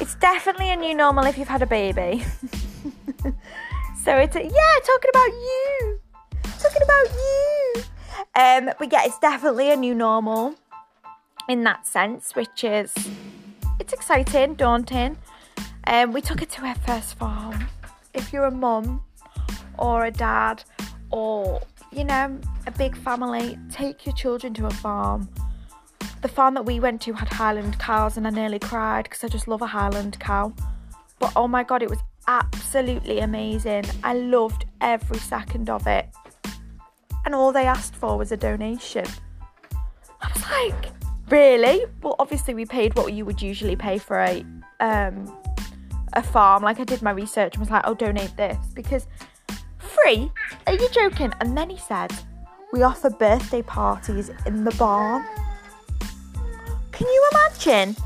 It's 0.00 0.14
definitely 0.14 0.70
a 0.70 0.76
new 0.76 0.94
normal 0.94 1.24
if 1.24 1.36
you've 1.36 1.48
had 1.48 1.62
a 1.62 1.66
baby. 1.66 2.24
so 4.04 4.16
it's 4.16 4.36
a, 4.36 4.42
yeah, 4.42 4.74
talking 4.86 5.10
about 5.10 5.26
you. 5.26 6.00
Talking 6.60 6.82
about 6.84 7.06
you. 7.12 7.82
Um, 8.36 8.74
but 8.78 8.92
yeah, 8.92 9.02
it's 9.04 9.18
definitely 9.18 9.72
a 9.72 9.76
new 9.76 9.96
normal 9.96 10.54
in 11.48 11.64
that 11.64 11.88
sense, 11.88 12.36
which 12.36 12.62
is 12.62 12.94
it's 13.80 13.92
exciting, 13.92 14.54
daunting. 14.54 15.18
Um, 15.86 16.12
we 16.12 16.20
took 16.20 16.42
it 16.42 16.50
to 16.50 16.64
our 16.64 16.74
first 16.76 17.14
farm. 17.18 17.66
If 18.14 18.32
you're 18.32 18.44
a 18.44 18.50
mum 18.50 19.02
or 19.78 20.04
a 20.04 20.10
dad 20.10 20.62
or 21.10 21.60
you 21.92 22.04
know 22.04 22.38
a 22.66 22.70
big 22.70 22.96
family, 22.96 23.58
take 23.70 24.06
your 24.06 24.14
children 24.14 24.54
to 24.54 24.66
a 24.66 24.70
farm 24.70 25.28
the 26.22 26.28
farm 26.28 26.54
that 26.54 26.64
we 26.64 26.80
went 26.80 27.00
to 27.02 27.12
had 27.12 27.28
Highland 27.28 27.78
cows, 27.78 28.16
and 28.16 28.26
I 28.26 28.30
nearly 28.30 28.60
cried 28.60 29.04
because 29.04 29.24
I 29.24 29.28
just 29.28 29.48
love 29.48 29.60
a 29.60 29.66
Highland 29.66 30.18
cow. 30.20 30.52
But 31.18 31.32
oh 31.36 31.48
my 31.48 31.64
god, 31.64 31.82
it 31.82 31.90
was 31.90 31.98
absolutely 32.28 33.18
amazing. 33.18 33.84
I 34.04 34.14
loved 34.14 34.64
every 34.80 35.18
second 35.18 35.68
of 35.68 35.86
it. 35.86 36.08
And 37.24 37.34
all 37.34 37.52
they 37.52 37.66
asked 37.66 37.94
for 37.94 38.16
was 38.16 38.32
a 38.32 38.36
donation. 38.36 39.04
I 40.20 40.32
was 40.32 40.42
like, 40.48 40.92
really? 41.28 41.84
Well, 42.02 42.14
obviously 42.18 42.54
we 42.54 42.66
paid 42.66 42.96
what 42.96 43.12
you 43.12 43.24
would 43.24 43.42
usually 43.42 43.76
pay 43.76 43.98
for 43.98 44.20
a 44.20 44.44
um, 44.80 45.36
a 46.14 46.22
farm. 46.22 46.62
Like 46.62 46.80
I 46.80 46.84
did 46.84 47.02
my 47.02 47.10
research 47.10 47.54
and 47.54 47.60
was 47.60 47.70
like, 47.70 47.84
I'll 47.84 47.94
donate 47.94 48.36
this 48.36 48.56
because 48.74 49.06
free? 49.78 50.30
Are 50.66 50.74
you 50.74 50.88
joking? 50.90 51.32
And 51.40 51.56
then 51.56 51.70
he 51.70 51.78
said, 51.78 52.12
we 52.72 52.82
offer 52.82 53.10
birthday 53.10 53.62
parties 53.62 54.30
in 54.46 54.64
the 54.64 54.70
barn. 54.72 55.24
Can 56.92 57.06
you 57.06 57.28
imagine 57.32 57.96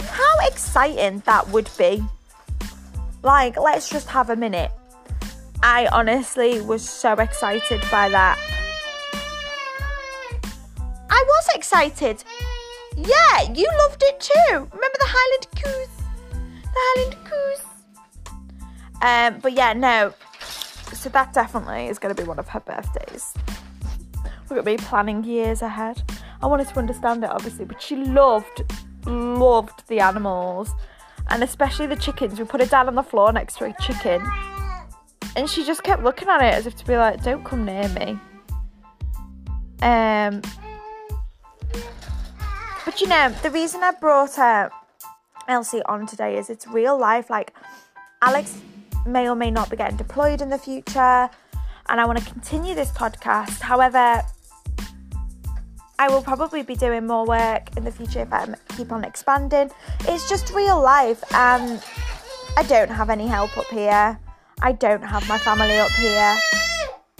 how 0.00 0.46
exciting 0.46 1.22
that 1.26 1.48
would 1.50 1.70
be? 1.78 2.02
Like, 3.22 3.58
let's 3.58 3.88
just 3.88 4.08
have 4.08 4.30
a 4.30 4.36
minute. 4.36 4.72
I 5.62 5.88
honestly 5.92 6.60
was 6.60 6.88
so 6.88 7.12
excited 7.14 7.80
by 7.90 8.08
that. 8.08 8.38
I 11.10 11.24
was 11.26 11.48
excited. 11.54 12.24
Yeah, 12.96 13.52
you 13.52 13.68
loved 13.78 14.02
it 14.02 14.20
too. 14.20 14.52
Remember 14.52 14.98
the 14.98 15.06
Highland 15.06 15.46
Coos? 15.56 15.99
Highland 16.74 17.16
Coos. 17.24 17.64
Um, 19.02 19.40
but 19.40 19.52
yeah, 19.52 19.72
no. 19.72 20.14
So 20.92 21.08
that 21.10 21.32
definitely 21.32 21.86
is 21.86 21.98
going 21.98 22.14
to 22.14 22.20
be 22.20 22.26
one 22.26 22.38
of 22.38 22.48
her 22.48 22.60
birthdays. 22.60 23.32
We're 24.48 24.62
going 24.62 24.76
to 24.76 24.82
be 24.82 24.88
planning 24.88 25.24
years 25.24 25.62
ahead. 25.62 26.02
I 26.42 26.46
wanted 26.46 26.68
to 26.68 26.78
understand 26.78 27.22
it 27.22 27.30
obviously, 27.30 27.64
but 27.64 27.80
she 27.80 27.96
loved, 27.96 28.62
loved 29.06 29.86
the 29.88 30.00
animals 30.00 30.72
and 31.28 31.42
especially 31.42 31.86
the 31.86 31.96
chickens. 31.96 32.38
We 32.38 32.44
put 32.44 32.60
her 32.60 32.66
down 32.66 32.88
on 32.88 32.94
the 32.94 33.02
floor 33.02 33.32
next 33.32 33.58
to 33.58 33.66
a 33.66 33.74
chicken 33.80 34.22
and 35.36 35.48
she 35.48 35.64
just 35.64 35.82
kept 35.82 36.02
looking 36.02 36.28
at 36.28 36.42
it 36.42 36.54
as 36.54 36.66
if 36.66 36.74
to 36.76 36.86
be 36.86 36.96
like, 36.96 37.22
don't 37.22 37.44
come 37.44 37.64
near 37.64 37.88
me. 37.90 38.18
Um, 39.82 40.42
but 42.84 43.00
you 43.00 43.06
know, 43.06 43.30
the 43.42 43.50
reason 43.50 43.82
I 43.82 43.92
brought 43.92 44.34
her 44.34 44.70
Elsie 45.50 45.82
on 45.84 46.06
today 46.06 46.38
is 46.38 46.48
it's 46.48 46.66
real 46.66 46.98
life. 46.98 47.28
Like, 47.28 47.54
Alex 48.22 48.58
may 49.06 49.28
or 49.28 49.34
may 49.34 49.50
not 49.50 49.70
be 49.70 49.76
getting 49.76 49.96
deployed 49.96 50.40
in 50.40 50.48
the 50.48 50.58
future, 50.58 51.28
and 51.88 52.00
I 52.00 52.04
want 52.04 52.18
to 52.18 52.24
continue 52.24 52.74
this 52.74 52.90
podcast. 52.92 53.60
However, 53.60 54.22
I 55.98 56.08
will 56.08 56.22
probably 56.22 56.62
be 56.62 56.76
doing 56.76 57.06
more 57.06 57.26
work 57.26 57.76
in 57.76 57.84
the 57.84 57.92
future 57.92 58.20
if 58.20 58.32
I 58.32 58.46
keep 58.76 58.92
on 58.92 59.04
expanding. 59.04 59.70
It's 60.00 60.28
just 60.28 60.54
real 60.54 60.80
life, 60.80 61.22
and 61.34 61.82
I 62.56 62.62
don't 62.62 62.90
have 62.90 63.10
any 63.10 63.26
help 63.26 63.56
up 63.58 63.66
here. 63.66 64.18
I 64.62 64.72
don't 64.72 65.02
have 65.02 65.28
my 65.28 65.38
family 65.38 65.78
up 65.78 65.90
here. 65.92 66.36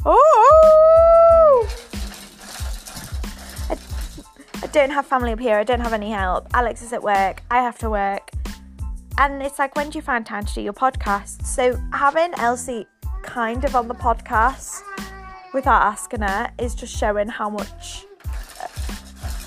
Oh! 0.06 1.19
I 4.62 4.66
don't 4.66 4.90
have 4.90 5.06
family 5.06 5.32
up 5.32 5.40
here. 5.40 5.56
I 5.56 5.64
don't 5.64 5.80
have 5.80 5.94
any 5.94 6.10
help. 6.10 6.46
Alex 6.52 6.82
is 6.82 6.92
at 6.92 7.02
work. 7.02 7.42
I 7.50 7.62
have 7.62 7.78
to 7.78 7.88
work. 7.88 8.30
And 9.16 9.42
it's 9.42 9.58
like, 9.58 9.74
when 9.74 9.90
do 9.90 9.98
you 9.98 10.02
find 10.02 10.24
time 10.24 10.44
to 10.44 10.54
do 10.54 10.60
your 10.60 10.72
podcast? 10.72 11.46
So 11.46 11.78
having 11.92 12.32
Elsie 12.36 12.86
kind 13.22 13.64
of 13.64 13.74
on 13.74 13.88
the 13.88 13.94
podcast 13.94 14.82
without 15.54 15.82
asking 15.82 16.22
her 16.22 16.52
is 16.58 16.74
just 16.74 16.96
showing 16.96 17.28
how 17.28 17.48
much 17.48 18.04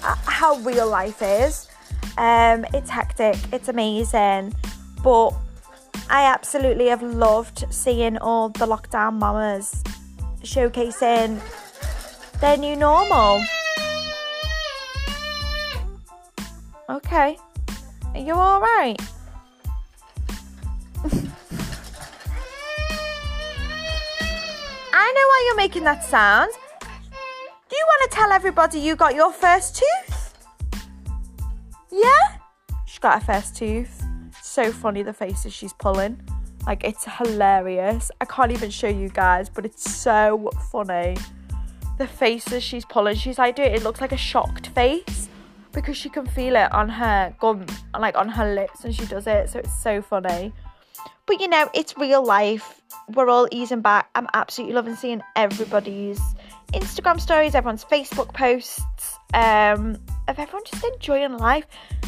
how 0.02 0.56
real 0.58 0.90
life 0.90 1.22
is. 1.22 1.70
Um, 2.18 2.66
it's 2.74 2.90
hectic, 2.90 3.38
it's 3.52 3.70
amazing, 3.70 4.54
but 5.04 5.32
I 6.10 6.26
absolutely 6.26 6.88
have 6.88 7.02
loved 7.02 7.66
seeing 7.70 8.18
all 8.18 8.50
the 8.50 8.66
lockdown 8.66 9.20
mamas 9.20 9.84
showcasing 10.42 11.40
their 12.42 12.58
new 12.58 12.76
normal. 12.76 13.44
Okay, 16.90 17.38
are 18.14 18.20
you 18.20 18.34
all 18.34 18.60
right? 18.60 19.00
I 24.92 25.12
know 25.14 25.28
why 25.28 25.44
you're 25.46 25.56
making 25.56 25.86
that 25.86 26.04
sound. 26.04 26.52
Do 26.82 27.76
you 27.78 27.86
want 27.88 28.12
to 28.12 28.18
tell 28.18 28.34
everybody 28.34 28.80
you 28.80 28.98
got 28.98 29.16
your 29.16 29.32
first 29.32 29.78
tooth? 29.78 30.34
Yeah? 31.90 32.38
She 32.86 33.00
got 33.00 33.22
her 33.22 33.34
first 33.34 33.56
tooth. 33.56 34.04
So 34.42 34.74
funny 34.74 35.04
the 35.04 35.14
faces 35.14 35.54
she's 35.54 35.72
pulling. 35.72 36.20
Like, 36.68 36.84
it's 36.84 37.06
hilarious. 37.06 38.12
I 38.20 38.26
can't 38.26 38.52
even 38.52 38.70
show 38.70 38.90
you 38.90 39.08
guys, 39.08 39.48
but 39.48 39.66
it's 39.66 39.90
so 39.90 40.50
funny. 40.70 41.16
The 41.98 42.08
faces 42.08 42.62
she's 42.62 42.84
pulling. 42.84 43.16
She's 43.16 43.38
like, 43.38 43.56
dude, 43.56 43.68
it 43.68 43.84
looks 43.84 44.02
like 44.02 44.12
a 44.12 44.18
shocked 44.18 44.68
face 44.68 45.30
because 45.74 45.98
she 45.98 46.10
can 46.10 46.26
feel 46.26 46.56
it 46.56 46.72
on 46.72 46.88
her 46.88 47.36
gum, 47.40 47.66
like 47.98 48.18
on 48.18 48.30
her 48.30 48.54
lips, 48.54 48.84
and 48.84 48.96
she 48.96 49.06
does 49.06 49.28
it. 49.28 49.50
So 49.50 49.60
it's 49.60 49.82
so 49.82 50.02
funny. 50.02 50.54
But 51.26 51.40
you 51.42 51.48
know, 51.48 51.70
it's 51.74 51.98
real 51.98 52.24
life. 52.24 52.82
We're 53.14 53.30
all 53.30 53.48
easing 53.52 53.82
back. 53.82 54.10
I'm 54.16 54.28
absolutely 54.34 54.76
loving 54.76 54.96
seeing 54.96 55.22
everybody's 55.36 56.22
Instagram 56.74 57.20
stories, 57.20 57.56
everyone's 57.56 57.86
Facebook 57.86 58.34
posts, 58.34 59.18
um, 59.34 59.98
of 60.28 60.40
everyone 60.40 60.64
just 60.66 60.84
enjoying 60.84 61.38
life. 61.38 61.66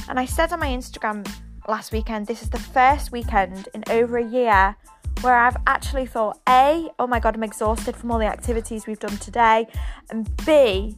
And 0.10 0.20
I 0.20 0.26
said 0.26 0.52
on 0.52 0.60
my 0.60 0.68
Instagram 0.68 1.28
last 1.68 1.92
weekend, 1.92 2.28
this 2.28 2.42
is 2.42 2.50
the 2.50 2.60
first 2.60 3.12
weekend 3.12 3.70
in 3.74 3.84
over 3.90 4.18
a 4.18 4.26
year 4.26 4.76
where 5.22 5.36
I've 5.36 5.58
actually 5.66 6.06
thought, 6.06 6.40
A, 6.48 6.90
oh 7.00 7.08
my 7.08 7.20
god, 7.20 7.36
I'm 7.36 7.44
exhausted 7.44 7.96
from 7.96 8.12
all 8.12 8.20
the 8.20 8.26
activities 8.26 8.86
we've 8.86 9.00
done 9.00 9.18
today, 9.18 9.68
and 10.10 10.30
B, 10.46 10.96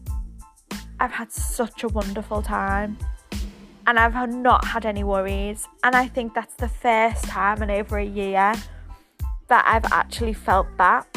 I've 1.00 1.12
had 1.12 1.32
such 1.32 1.84
a 1.84 1.88
wonderful 1.88 2.42
time. 2.42 2.98
And 3.86 3.98
I've 3.98 4.30
not 4.30 4.66
had 4.66 4.86
any 4.86 5.04
worries. 5.04 5.68
And 5.84 5.96
I 5.96 6.08
think 6.08 6.34
that's 6.34 6.56
the 6.56 6.68
first 6.68 7.24
time 7.26 7.64
in 7.64 7.72
over 7.72 7.98
a 7.98 8.06
year 8.06 8.54
that 9.48 9.66
I've 9.66 9.92
actually 9.92 10.34
felt 10.34 10.68
that. 10.78 11.08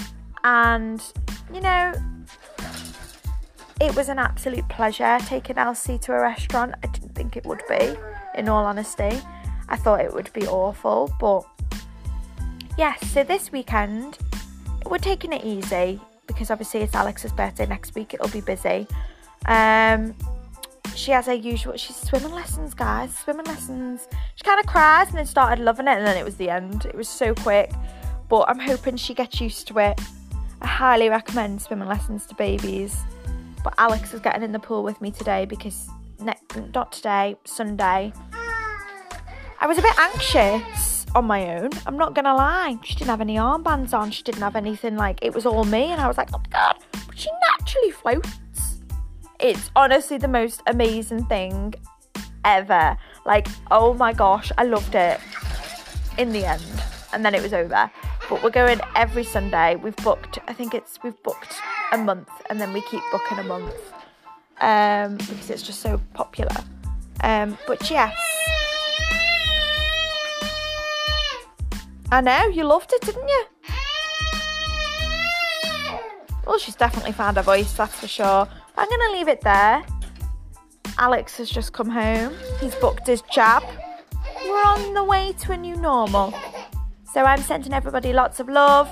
And, 0.45 1.03
you 1.53 1.61
know, 1.61 1.93
it 3.81 3.97
was 3.97 4.09
an 4.09 4.19
absolute 4.19 4.69
pleasure 4.69 5.19
taking 5.27 5.59
Elsie 5.59 5.99
to 5.99 6.13
a 6.13 6.21
restaurant. 6.21 6.75
I 6.85 6.87
didn't 6.89 7.15
think 7.15 7.37
it 7.37 7.45
would 7.45 7.63
be, 7.69 7.97
in 8.37 8.49
all 8.49 8.65
honesty. 8.65 9.21
I 9.69 9.77
thought 9.77 10.01
it 10.01 10.13
would 10.13 10.33
be 10.33 10.47
awful, 10.47 11.15
but 11.19 11.45
yes, 12.77 13.09
so 13.11 13.23
this 13.23 13.53
weekend 13.53 14.19
we're 14.87 14.99
taking 14.99 15.33
it 15.33 15.45
easy 15.45 16.01
because 16.27 16.51
obviously 16.51 16.81
it's 16.81 16.95
Alex's 16.95 17.33
birthday 17.33 17.67
next 17.67 17.95
week, 17.95 18.13
it'll 18.13 18.29
be 18.29 18.41
busy. 18.41 18.87
Um, 19.47 20.15
she 20.95 21.13
has 21.13 21.27
her 21.27 21.35
usual 21.35 21.77
she's 21.77 21.97
swimming 21.97 22.33
lessons 22.33 22.75
guys 22.75 23.17
swimming 23.17 23.47
lessons. 23.47 24.09
She 24.35 24.45
kind 24.45 24.61
of 24.61 24.67
cries 24.67 25.09
and 25.09 25.19
then 25.19 25.27
started 25.27 25.63
loving 25.63 25.87
it 25.87 25.97
and 25.97 26.07
then 26.07 26.17
it 26.17 26.25
was 26.25 26.37
the 26.37 26.51
end. 26.51 26.85
It 26.85 26.95
was 26.95 27.09
so 27.09 27.35
quick 27.35 27.71
but 28.29 28.49
i'm 28.49 28.59
hoping 28.61 28.97
she 28.97 29.13
gets 29.15 29.41
used 29.41 29.67
to 29.69 29.79
it. 29.79 30.01
I 30.63 30.67
highly 30.67 31.09
recommend 31.09 31.63
swimming 31.63 31.89
lessons 31.89 32.27
to 32.27 32.35
babies 32.35 32.97
but 33.63 33.75
alex 33.79 34.15
is 34.15 34.21
getting 34.21 34.43
in 34.43 34.53
the 34.53 34.59
pool 34.59 34.83
with 34.83 35.01
me 35.01 35.11
today 35.11 35.45
because 35.47 35.89
ne- 36.21 36.35
not 36.75 36.93
today 36.93 37.37
sunday. 37.45 38.13
I 39.63 39.67
was 39.67 39.77
a 39.79 39.83
bit 39.83 39.99
anxious 39.99 41.07
on 41.15 41.25
my 41.25 41.57
own 41.57 41.71
i'm 41.87 41.97
not 41.97 42.15
gonna 42.15 42.35
lie. 42.35 42.79
She 42.85 42.95
didn't 42.95 43.11
have 43.11 43.21
any 43.21 43.37
armbands 43.37 43.93
on 43.95 44.11
she 44.11 44.23
didn't 44.23 44.43
have 44.43 44.57
anything 44.57 44.97
like 44.97 45.19
it 45.23 45.35
was 45.35 45.47
all 45.47 45.65
me 45.65 45.85
and 45.85 46.01
i 46.01 46.07
was 46.09 46.17
like 46.17 46.29
oh 46.35 46.39
my 46.39 46.51
god 46.51 46.77
but 47.07 47.19
she 47.19 47.29
naturally 47.59 47.91
floats 47.91 48.39
it's 49.43 49.71
honestly 49.75 50.19
the 50.19 50.29
most 50.29 50.63
amazing 50.67 51.25
thing 51.27 51.75
ever. 52.45 52.97
Like, 53.25 53.49
oh 53.71 53.95
my 53.95 54.13
gosh, 54.13 54.53
I 54.59 54.65
loved 54.65 54.95
it 54.95 55.21
in 56.19 56.33
the 56.33 56.45
end. 56.45 56.63
And 57.13 57.25
then 57.25 57.35
it 57.35 57.43
was 57.43 57.53
over. 57.53 57.91
But 58.29 58.43
we're 58.43 58.51
going 58.51 58.81
every 58.95 59.25
Sunday. 59.25 59.77
We've 59.77 59.97
booked, 59.97 60.39
I 60.47 60.53
think 60.53 60.75
it's, 60.75 60.99
we've 61.03 61.21
booked 61.23 61.55
a 61.93 61.99
month 61.99 62.29
and 62.49 62.61
then 62.61 62.73
we 62.73 62.83
keep 62.83 63.03
booking 63.11 63.39
a 63.39 63.43
month 63.43 63.75
um, 64.61 65.17
because 65.17 65.51
it's 65.51 65.63
just 65.63 65.81
so 65.81 66.01
popular. 66.15 66.57
Um, 67.23 67.59
but 67.67 67.91
yes. 67.91 68.17
I 72.13 72.21
know, 72.21 72.47
you 72.49 72.65
loved 72.65 72.93
it, 72.93 73.03
didn't 73.03 73.29
you? 73.29 73.45
Well, 76.47 76.59
she's 76.59 76.75
definitely 76.75 77.13
found 77.13 77.37
her 77.37 77.43
voice, 77.43 77.73
that's 77.75 77.95
for 77.95 78.09
sure. 78.09 78.49
I'm 78.81 78.89
going 78.89 79.11
to 79.11 79.13
leave 79.13 79.29
it 79.29 79.43
there. 79.43 79.85
Alex 80.97 81.37
has 81.37 81.51
just 81.51 81.75
come 81.75 81.91
home. 81.91 82.35
He's 82.61 82.75
booked 82.77 83.07
his 83.07 83.21
jab. 83.31 83.63
We're 84.43 84.65
on 84.65 84.95
the 84.95 85.05
way 85.05 85.35
to 85.41 85.53
a 85.53 85.57
new 85.59 85.77
normal. 85.77 86.33
So 87.13 87.25
I'm 87.25 87.43
sending 87.43 87.75
everybody 87.75 88.15
lots 88.15 88.41
of 88.41 88.49
love. 88.49 88.89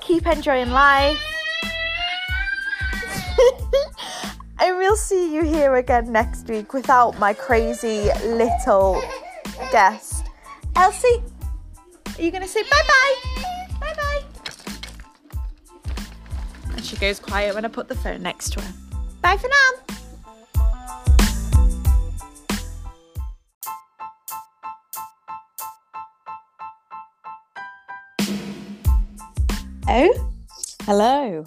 Keep 0.00 0.26
enjoying 0.26 0.70
life. 0.70 1.16
and 4.58 4.76
we'll 4.78 4.96
see 4.96 5.32
you 5.32 5.44
here 5.44 5.76
again 5.76 6.10
next 6.10 6.48
week 6.48 6.72
without 6.72 7.16
my 7.20 7.32
crazy 7.32 8.10
little 8.24 9.00
guest. 9.70 10.24
Elsie, 10.74 11.22
are 12.18 12.22
you 12.22 12.32
going 12.32 12.42
to 12.42 12.48
say 12.48 12.64
bye 12.64 12.82
bye? 12.88 13.14
Bye 13.78 13.94
bye. 13.94 14.22
And 16.72 16.84
she 16.84 16.96
goes 16.96 17.20
quiet 17.20 17.54
when 17.54 17.64
I 17.64 17.68
put 17.68 17.86
the 17.86 17.94
phone 17.94 18.20
next 18.20 18.54
to 18.54 18.60
her. 18.60 18.74
Bye 19.24 19.38
for 19.38 19.48
now. 19.48 19.70
Oh, 29.88 30.32
hello. 30.82 31.42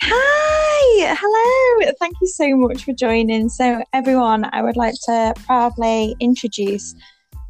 Hi, 0.00 1.14
hello. 1.20 1.92
Thank 2.00 2.14
you 2.22 2.28
so 2.28 2.56
much 2.56 2.84
for 2.84 2.94
joining. 2.94 3.50
So, 3.50 3.82
everyone, 3.92 4.48
I 4.54 4.62
would 4.62 4.78
like 4.78 4.94
to 5.04 5.34
proudly 5.44 6.16
introduce 6.20 6.94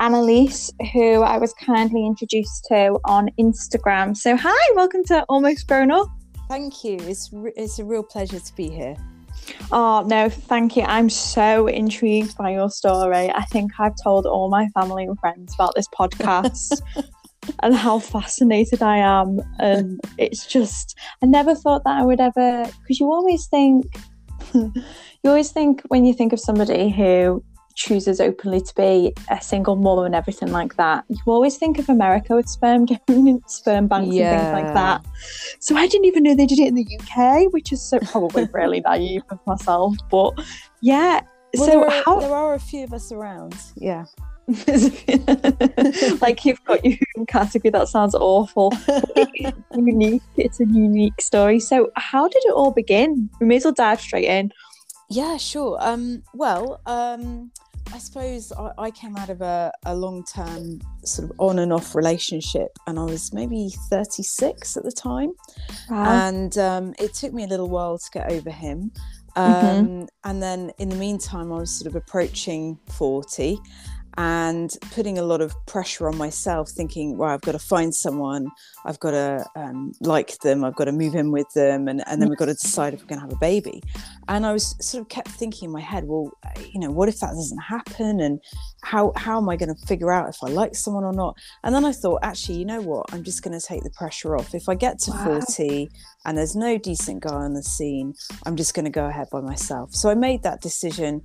Annalise, 0.00 0.72
who 0.92 1.22
I 1.22 1.38
was 1.38 1.54
kindly 1.54 2.04
introduced 2.04 2.64
to 2.70 2.98
on 3.04 3.28
Instagram. 3.38 4.16
So, 4.16 4.36
hi, 4.36 4.72
welcome 4.74 5.04
to 5.04 5.22
Almost 5.28 5.68
Grown 5.68 5.92
Up. 5.92 6.08
Thank 6.48 6.82
you. 6.82 6.96
It's 7.02 7.30
re- 7.32 7.52
it's 7.56 7.78
a 7.78 7.84
real 7.84 8.02
pleasure 8.02 8.40
to 8.40 8.56
be 8.56 8.70
here. 8.70 8.96
Oh, 9.70 10.04
no, 10.06 10.28
thank 10.28 10.76
you. 10.76 10.82
I'm 10.84 11.10
so 11.10 11.66
intrigued 11.66 12.36
by 12.36 12.50
your 12.50 12.70
story. 12.70 13.30
I 13.30 13.44
think 13.44 13.72
I've 13.78 13.94
told 14.02 14.26
all 14.26 14.48
my 14.48 14.68
family 14.68 15.04
and 15.04 15.18
friends 15.18 15.54
about 15.54 15.74
this 15.74 15.86
podcast 15.88 16.80
and 17.62 17.74
how 17.74 17.98
fascinated 17.98 18.82
I 18.82 18.98
am. 18.98 19.40
And 19.58 20.00
it's 20.16 20.46
just, 20.46 20.98
I 21.22 21.26
never 21.26 21.54
thought 21.54 21.84
that 21.84 21.98
I 21.98 22.04
would 22.04 22.20
ever, 22.20 22.70
because 22.82 23.00
you 23.00 23.06
always 23.06 23.46
think, 23.46 23.86
you 24.54 24.72
always 25.24 25.50
think 25.50 25.82
when 25.88 26.04
you 26.04 26.14
think 26.14 26.32
of 26.32 26.40
somebody 26.40 26.90
who 26.90 27.42
chooses 27.78 28.20
openly 28.20 28.60
to 28.60 28.74
be 28.74 29.14
a 29.30 29.40
single 29.40 29.76
mum 29.76 30.00
and 30.00 30.14
everything 30.14 30.50
like 30.50 30.76
that, 30.76 31.04
you 31.08 31.16
always 31.26 31.56
think 31.56 31.78
of 31.78 31.88
America 31.88 32.34
with 32.34 32.48
sperm 32.48 32.86
sperm 33.46 33.86
banks 33.86 34.14
yeah. 34.14 34.32
and 34.32 34.40
things 34.40 34.64
like 34.64 34.74
that. 34.74 35.04
So 35.60 35.76
I 35.76 35.86
didn't 35.86 36.06
even 36.06 36.24
know 36.24 36.34
they 36.34 36.44
did 36.44 36.58
it 36.58 36.66
in 36.66 36.74
the 36.74 36.86
UK, 36.98 37.52
which 37.52 37.72
is 37.72 37.80
so 37.80 38.00
probably 38.00 38.48
really 38.52 38.80
naive 38.80 39.22
of 39.30 39.38
myself. 39.46 39.94
But 40.10 40.34
yeah. 40.82 41.20
Well, 41.54 41.66
so 41.66 41.70
there 41.70 41.86
are, 41.86 42.02
how... 42.04 42.20
there 42.20 42.34
are 42.34 42.54
a 42.54 42.58
few 42.58 42.82
of 42.82 42.92
us 42.92 43.12
around. 43.12 43.54
Yeah. 43.76 44.06
like 46.20 46.44
you've 46.44 46.64
got 46.64 46.84
your 46.84 46.96
own 47.18 47.26
category 47.26 47.70
that 47.70 47.86
sounds 47.86 48.14
awful 48.14 48.72
it's 49.14 49.58
unique 49.76 50.22
it's 50.38 50.58
a 50.58 50.64
unique 50.64 51.20
story 51.20 51.60
so 51.60 51.90
how 51.96 52.26
did 52.26 52.42
it 52.46 52.54
all 52.54 52.70
begin 52.70 53.28
we 53.42 53.46
may 53.46 53.56
as 53.56 53.64
well 53.64 53.74
dive 53.74 54.00
straight 54.00 54.24
in 54.24 54.50
yeah 55.10 55.36
sure 55.36 55.76
um 55.82 56.22
well 56.32 56.80
um 56.86 57.50
I 57.92 57.98
suppose 57.98 58.52
I, 58.52 58.70
I 58.78 58.90
came 58.90 59.16
out 59.16 59.30
of 59.30 59.40
a, 59.40 59.72
a 59.84 59.94
long 59.94 60.24
term 60.24 60.80
sort 61.04 61.30
of 61.30 61.36
on 61.38 61.58
and 61.58 61.72
off 61.72 61.94
relationship, 61.94 62.68
and 62.86 62.98
I 62.98 63.04
was 63.04 63.32
maybe 63.32 63.70
36 63.90 64.76
at 64.76 64.84
the 64.84 64.92
time. 64.92 65.32
Wow. 65.90 66.28
And 66.28 66.56
um, 66.58 66.94
it 66.98 67.14
took 67.14 67.32
me 67.32 67.44
a 67.44 67.46
little 67.46 67.68
while 67.68 67.98
to 67.98 68.10
get 68.12 68.30
over 68.30 68.50
him. 68.50 68.92
Mm-hmm. 69.36 69.66
Um, 69.66 69.86
mm-hmm. 69.86 70.04
And 70.24 70.42
then 70.42 70.72
in 70.78 70.88
the 70.88 70.96
meantime, 70.96 71.52
I 71.52 71.58
was 71.58 71.70
sort 71.70 71.86
of 71.86 71.96
approaching 71.96 72.78
40 72.90 73.58
and 74.18 74.76
putting 74.90 75.16
a 75.16 75.22
lot 75.22 75.40
of 75.40 75.54
pressure 75.66 76.08
on 76.08 76.16
myself, 76.16 76.68
thinking, 76.70 77.16
well, 77.16 77.30
I've 77.30 77.40
got 77.40 77.52
to 77.52 77.58
find 77.60 77.94
someone, 77.94 78.48
I've 78.84 78.98
got 78.98 79.12
to 79.12 79.46
um, 79.54 79.92
like 80.00 80.36
them, 80.40 80.64
I've 80.64 80.74
got 80.74 80.86
to 80.86 80.92
move 80.92 81.14
in 81.14 81.30
with 81.30 81.46
them, 81.54 81.86
and, 81.86 82.02
and 82.08 82.20
then 82.20 82.28
we've 82.28 82.36
got 82.36 82.46
to 82.46 82.54
decide 82.54 82.94
if 82.94 83.00
we're 83.00 83.06
going 83.06 83.20
to 83.20 83.26
have 83.26 83.32
a 83.32 83.36
baby. 83.36 83.80
And 84.26 84.44
I 84.44 84.52
was 84.52 84.74
sort 84.84 85.02
of 85.02 85.08
kept 85.08 85.28
thinking 85.28 85.66
in 85.66 85.72
my 85.72 85.80
head, 85.80 86.02
well, 86.04 86.32
you 86.74 86.80
know, 86.80 86.90
what 86.90 87.08
if 87.08 87.20
that 87.20 87.30
doesn't 87.30 87.60
happen? 87.60 88.18
And 88.18 88.40
how, 88.82 89.12
how 89.14 89.38
am 89.38 89.48
I 89.48 89.54
going 89.54 89.72
to 89.72 89.86
figure 89.86 90.10
out 90.10 90.28
if 90.28 90.38
I 90.42 90.48
like 90.48 90.74
someone 90.74 91.04
or 91.04 91.12
not? 91.12 91.36
And 91.62 91.72
then 91.72 91.84
I 91.84 91.92
thought, 91.92 92.18
actually, 92.24 92.58
you 92.58 92.64
know 92.64 92.80
what? 92.80 93.06
I'm 93.14 93.22
just 93.22 93.44
going 93.44 93.58
to 93.58 93.64
take 93.64 93.84
the 93.84 93.90
pressure 93.90 94.36
off. 94.36 94.52
If 94.52 94.68
I 94.68 94.74
get 94.74 94.98
to 95.00 95.12
wow. 95.12 95.40
40 95.40 95.90
and 96.24 96.36
there's 96.36 96.56
no 96.56 96.76
decent 96.76 97.22
guy 97.22 97.36
on 97.36 97.54
the 97.54 97.62
scene, 97.62 98.14
I'm 98.46 98.56
just 98.56 98.74
going 98.74 98.84
to 98.84 98.90
go 98.90 99.06
ahead 99.06 99.28
by 99.30 99.42
myself. 99.42 99.94
So 99.94 100.10
I 100.10 100.14
made 100.14 100.42
that 100.42 100.60
decision 100.60 101.22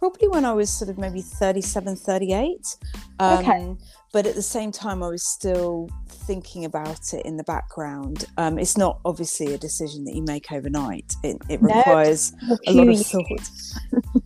probably 0.00 0.28
when 0.28 0.44
I 0.44 0.52
was 0.52 0.70
sort 0.70 0.88
of 0.88 0.98
maybe 0.98 1.20
37, 1.20 1.94
38. 1.94 2.76
Um, 3.20 3.38
okay. 3.38 3.76
But 4.12 4.26
at 4.26 4.34
the 4.34 4.42
same 4.42 4.72
time, 4.72 5.04
I 5.04 5.08
was 5.08 5.22
still 5.22 5.88
thinking 6.08 6.64
about 6.64 7.12
it 7.12 7.24
in 7.24 7.36
the 7.36 7.44
background. 7.44 8.24
Um, 8.38 8.58
it's 8.58 8.76
not 8.76 8.98
obviously 9.04 9.54
a 9.54 9.58
decision 9.58 10.04
that 10.06 10.16
you 10.16 10.22
make 10.22 10.50
overnight, 10.50 11.14
it, 11.22 11.36
it 11.48 11.62
requires 11.62 12.32
a 12.66 12.72
lot 12.72 12.88
of 12.88 13.06
thought. 13.06 14.22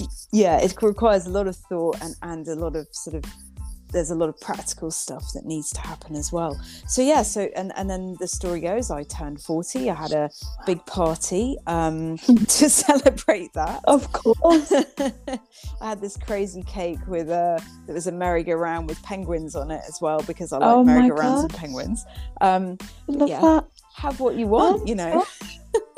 yeah, 0.32 0.58
it 0.58 0.74
requires 0.82 1.26
a 1.26 1.30
lot 1.30 1.46
of 1.46 1.54
thought 1.54 2.00
and, 2.02 2.16
and 2.22 2.48
a 2.48 2.56
lot 2.56 2.74
of 2.74 2.88
sort 2.90 3.16
of 3.16 3.24
there's 3.94 4.10
a 4.10 4.14
lot 4.14 4.28
of 4.28 4.38
practical 4.40 4.90
stuff 4.90 5.32
that 5.32 5.46
needs 5.46 5.70
to 5.72 5.80
happen 5.80 6.16
as 6.16 6.32
well. 6.32 6.60
So 6.86 7.00
yeah, 7.00 7.22
so 7.22 7.48
and 7.56 7.72
and 7.76 7.88
then 7.88 8.16
the 8.18 8.28
story 8.28 8.60
goes, 8.60 8.90
I 8.90 9.04
turned 9.04 9.40
40. 9.40 9.88
I 9.88 9.94
had 9.94 10.12
a 10.12 10.28
big 10.66 10.84
party 10.84 11.56
um, 11.66 12.18
to 12.18 12.68
celebrate 12.68 13.52
that. 13.54 13.80
Of 13.84 14.12
course. 14.12 14.72
I 15.80 15.88
had 15.88 16.00
this 16.00 16.16
crazy 16.18 16.62
cake 16.64 16.98
with 17.06 17.30
a 17.30 17.64
there 17.86 17.94
was 17.94 18.08
a 18.08 18.12
merry-go-round 18.12 18.88
with 18.88 19.02
penguins 19.02 19.56
on 19.56 19.70
it 19.70 19.82
as 19.88 20.00
well 20.02 20.20
because 20.26 20.52
I 20.52 20.58
like 20.58 20.68
oh 20.68 20.84
merry-go-rounds 20.84 21.44
and 21.44 21.54
penguins. 21.54 22.04
Um, 22.40 22.76
Love 23.06 23.28
yeah, 23.28 23.40
that. 23.40 23.66
Have 23.94 24.18
what 24.20 24.34
you 24.34 24.48
want, 24.48 24.82
oh, 24.82 24.86
you 24.86 24.96
know. 24.96 25.24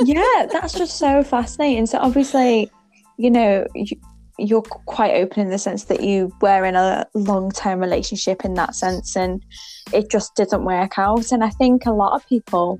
yeah, 0.05 0.47
that's 0.53 0.75
just 0.75 0.99
so 0.99 1.23
fascinating. 1.23 1.87
So 1.87 1.99
obviously, 1.99 2.71
you 3.17 3.31
know, 3.31 3.67
you, 3.75 3.97
you're 4.39 4.63
quite 4.63 5.15
open 5.15 5.43
in 5.43 5.51
the 5.51 5.59
sense 5.59 5.85
that 5.85 6.03
you 6.03 6.33
were 6.41 6.65
in 6.65 6.77
a 6.77 7.07
long 7.15 7.51
term 7.51 7.81
relationship 7.81 8.45
in 8.45 8.55
that 8.55 8.75
sense 8.75 9.17
and 9.17 9.43
it 9.93 10.11
just 10.11 10.35
didn't 10.37 10.65
work 10.65 10.99
out. 10.99 11.33
And 11.33 11.43
I 11.43 11.51
think 11.51 11.87
a 11.87 11.93
lot 11.93 12.15
of 12.15 12.27
people, 12.29 12.79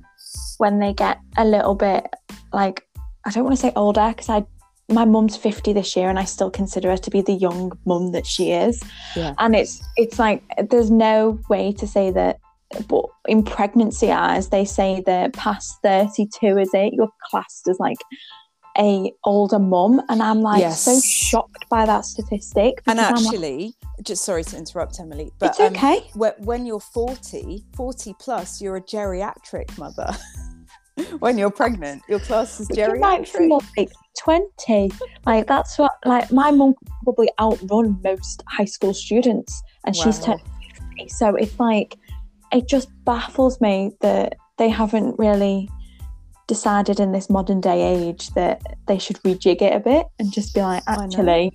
when 0.57 0.79
they 0.79 0.93
get 0.93 1.19
a 1.37 1.45
little 1.45 1.75
bit 1.75 2.05
like, 2.53 2.85
I 3.25 3.31
don't 3.31 3.43
want 3.43 3.55
to 3.55 3.61
say 3.61 3.73
older 3.75 4.09
because 4.09 4.29
I 4.29 4.45
my 4.89 5.03
mum's 5.03 5.35
50 5.35 5.73
this 5.73 5.97
year 5.97 6.09
and 6.09 6.17
I 6.17 6.23
still 6.23 6.49
consider 6.49 6.91
her 6.91 6.97
to 6.97 7.11
be 7.11 7.21
the 7.21 7.33
young 7.33 7.77
mum 7.85 8.13
that 8.13 8.25
she 8.25 8.51
is. 8.51 8.81
Yeah. 9.15 9.33
And 9.37 9.55
it's 9.55 9.81
it's 9.97 10.17
like 10.17 10.43
there's 10.69 10.89
no 10.91 11.39
way 11.49 11.73
to 11.73 11.87
say 11.87 12.11
that 12.11 12.39
but 12.87 13.05
in 13.27 13.43
pregnancy 13.43 14.11
eyes 14.11 14.49
they 14.49 14.65
say 14.65 15.01
that 15.05 15.33
past 15.33 15.77
32 15.83 16.57
is 16.57 16.69
it 16.73 16.93
you're 16.93 17.09
classed 17.29 17.67
as 17.67 17.79
like 17.79 17.97
a 18.79 19.11
older 19.23 19.59
mum, 19.59 20.01
and 20.09 20.21
I'm 20.21 20.41
like 20.41 20.61
Yes. 20.61 20.81
so 20.81 20.99
shocked 21.03 21.65
by 21.69 21.85
that 21.85 22.05
statistic. 22.05 22.81
And 22.87 22.99
I'm 22.99 23.13
like, 23.15 23.25
actually, 23.33 23.73
just 24.03 24.23
sorry 24.23 24.43
to 24.45 24.57
interrupt, 24.57 24.99
Emily, 24.99 25.31
but 25.39 25.49
it's 25.51 25.59
um, 25.59 25.73
okay. 25.73 26.01
whe- 26.15 26.37
when 26.39 26.65
you're 26.65 26.79
40, 26.79 27.63
40 27.75 28.13
plus, 28.19 28.61
you're 28.61 28.77
a 28.77 28.81
geriatric 28.81 29.77
mother. 29.77 30.15
when 31.19 31.37
you're 31.37 31.51
pregnant, 31.51 32.01
your 32.07 32.19
class 32.19 32.59
is 32.59 32.67
geriatric. 32.69 33.27
feel 33.27 33.61
like 33.77 33.89
20. 34.19 34.91
Like, 35.25 35.47
that's 35.47 35.77
what, 35.77 35.91
like, 36.05 36.31
my 36.31 36.51
mum 36.51 36.73
probably 37.03 37.29
outrun 37.39 37.99
most 38.03 38.43
high 38.47 38.65
school 38.65 38.93
students, 38.93 39.61
and 39.85 39.95
she's 39.95 40.19
Wow. 40.21 40.25
turned 40.25 40.41
50. 40.97 41.09
So 41.09 41.35
it's 41.35 41.59
like, 41.59 41.97
it 42.51 42.67
just 42.67 42.89
baffles 43.05 43.59
me 43.61 43.91
that 44.01 44.35
they 44.57 44.69
haven't 44.69 45.17
really 45.19 45.69
decided 46.47 46.99
in 46.99 47.11
this 47.11 47.29
modern 47.29 47.61
day 47.61 47.81
age 47.81 48.29
that 48.31 48.61
they 48.87 48.97
should 48.97 49.17
rejig 49.17 49.61
it 49.61 49.75
a 49.75 49.79
bit 49.79 50.07
and 50.19 50.31
just 50.31 50.53
be 50.53 50.61
like, 50.61 50.83
actually, 50.87 51.53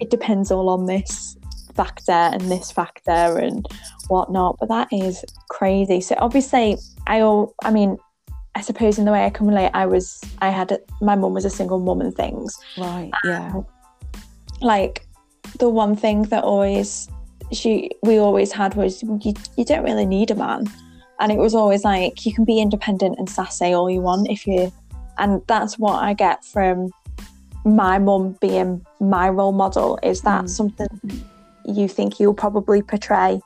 it 0.00 0.10
depends 0.10 0.50
all 0.50 0.68
on 0.68 0.86
this 0.86 1.36
factor 1.74 2.12
and 2.12 2.42
this 2.50 2.70
factor 2.70 3.38
and 3.38 3.66
whatnot. 4.08 4.56
But 4.58 4.68
that 4.70 4.88
is 4.90 5.24
crazy. 5.50 6.00
So 6.00 6.16
obviously, 6.18 6.76
I 7.06 7.20
all, 7.20 7.54
I 7.62 7.70
mean, 7.70 7.98
I 8.54 8.62
suppose 8.62 8.98
in 8.98 9.04
the 9.04 9.12
way 9.12 9.24
I 9.24 9.30
can 9.30 9.46
relate, 9.46 9.70
I 9.74 9.86
was, 9.86 10.20
I 10.40 10.50
had, 10.50 10.72
a, 10.72 10.80
my 11.00 11.14
mum 11.14 11.34
was 11.34 11.44
a 11.44 11.50
single 11.50 11.78
mum 11.78 12.00
and 12.00 12.14
things. 12.14 12.58
Right, 12.76 13.10
um, 13.24 13.30
yeah. 13.30 13.52
Like 14.60 15.06
the 15.58 15.68
one 15.68 15.96
thing 15.96 16.22
that 16.24 16.44
always 16.44 17.08
she 17.52 17.90
we 18.02 18.18
always 18.18 18.52
had 18.52 18.74
was 18.74 19.02
you, 19.02 19.34
you 19.56 19.64
don't 19.64 19.82
really 19.82 20.06
need 20.06 20.30
a 20.30 20.34
man, 20.34 20.70
and 21.20 21.30
it 21.30 21.38
was 21.38 21.54
always 21.54 21.84
like 21.84 22.24
you 22.26 22.32
can 22.34 22.44
be 22.44 22.60
independent 22.60 23.18
and 23.18 23.28
sassy 23.28 23.72
all 23.72 23.90
you 23.90 24.00
want 24.00 24.28
if 24.30 24.46
you, 24.46 24.72
and 25.18 25.42
that's 25.46 25.78
what 25.78 26.02
I 26.02 26.14
get 26.14 26.44
from 26.44 26.90
my 27.64 27.98
mum 27.98 28.36
being 28.40 28.84
my 29.00 29.28
role 29.28 29.52
model. 29.52 29.98
Is 30.02 30.22
that 30.22 30.44
Mm. 30.44 30.50
something 30.50 30.88
you 31.64 31.86
think 31.88 32.18
you'll 32.18 32.34
probably 32.34 32.82
portray 32.82 33.40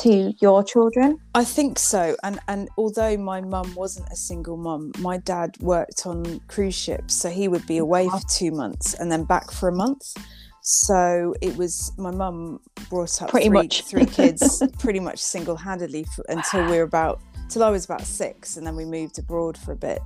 to 0.00 0.34
your 0.40 0.64
children? 0.64 1.18
I 1.34 1.44
think 1.44 1.78
so. 1.78 2.16
And 2.22 2.40
and 2.48 2.68
although 2.76 3.16
my 3.16 3.40
mum 3.40 3.74
wasn't 3.74 4.08
a 4.10 4.16
single 4.16 4.56
mum, 4.56 4.92
my 4.98 5.18
dad 5.18 5.56
worked 5.60 6.06
on 6.06 6.40
cruise 6.48 6.74
ships, 6.74 7.14
so 7.14 7.28
he 7.30 7.46
would 7.48 7.66
be 7.66 7.78
away 7.78 8.08
for 8.08 8.20
two 8.28 8.50
months 8.50 8.94
and 8.94 9.12
then 9.12 9.24
back 9.24 9.50
for 9.50 9.68
a 9.68 9.72
month. 9.72 10.16
So 10.62 11.34
it 11.40 11.56
was 11.56 11.92
my 11.98 12.10
mum 12.12 12.60
brought 12.88 13.20
up 13.20 13.30
Pretty 13.30 13.48
three, 13.48 13.54
much. 13.54 13.82
three 13.84 14.06
kids 14.18 14.62
pretty 14.78 15.00
much 15.00 15.18
single 15.18 15.56
handedly 15.56 16.06
until 16.28 16.64
we 16.70 16.76
were 16.76 16.84
about 16.84 17.20
till 17.48 17.64
I 17.64 17.70
was 17.70 17.84
about 17.84 18.02
six, 18.02 18.56
and 18.56 18.66
then 18.66 18.76
we 18.76 18.84
moved 18.84 19.18
abroad 19.18 19.58
for 19.58 19.72
a 19.72 19.76
bit. 19.76 20.00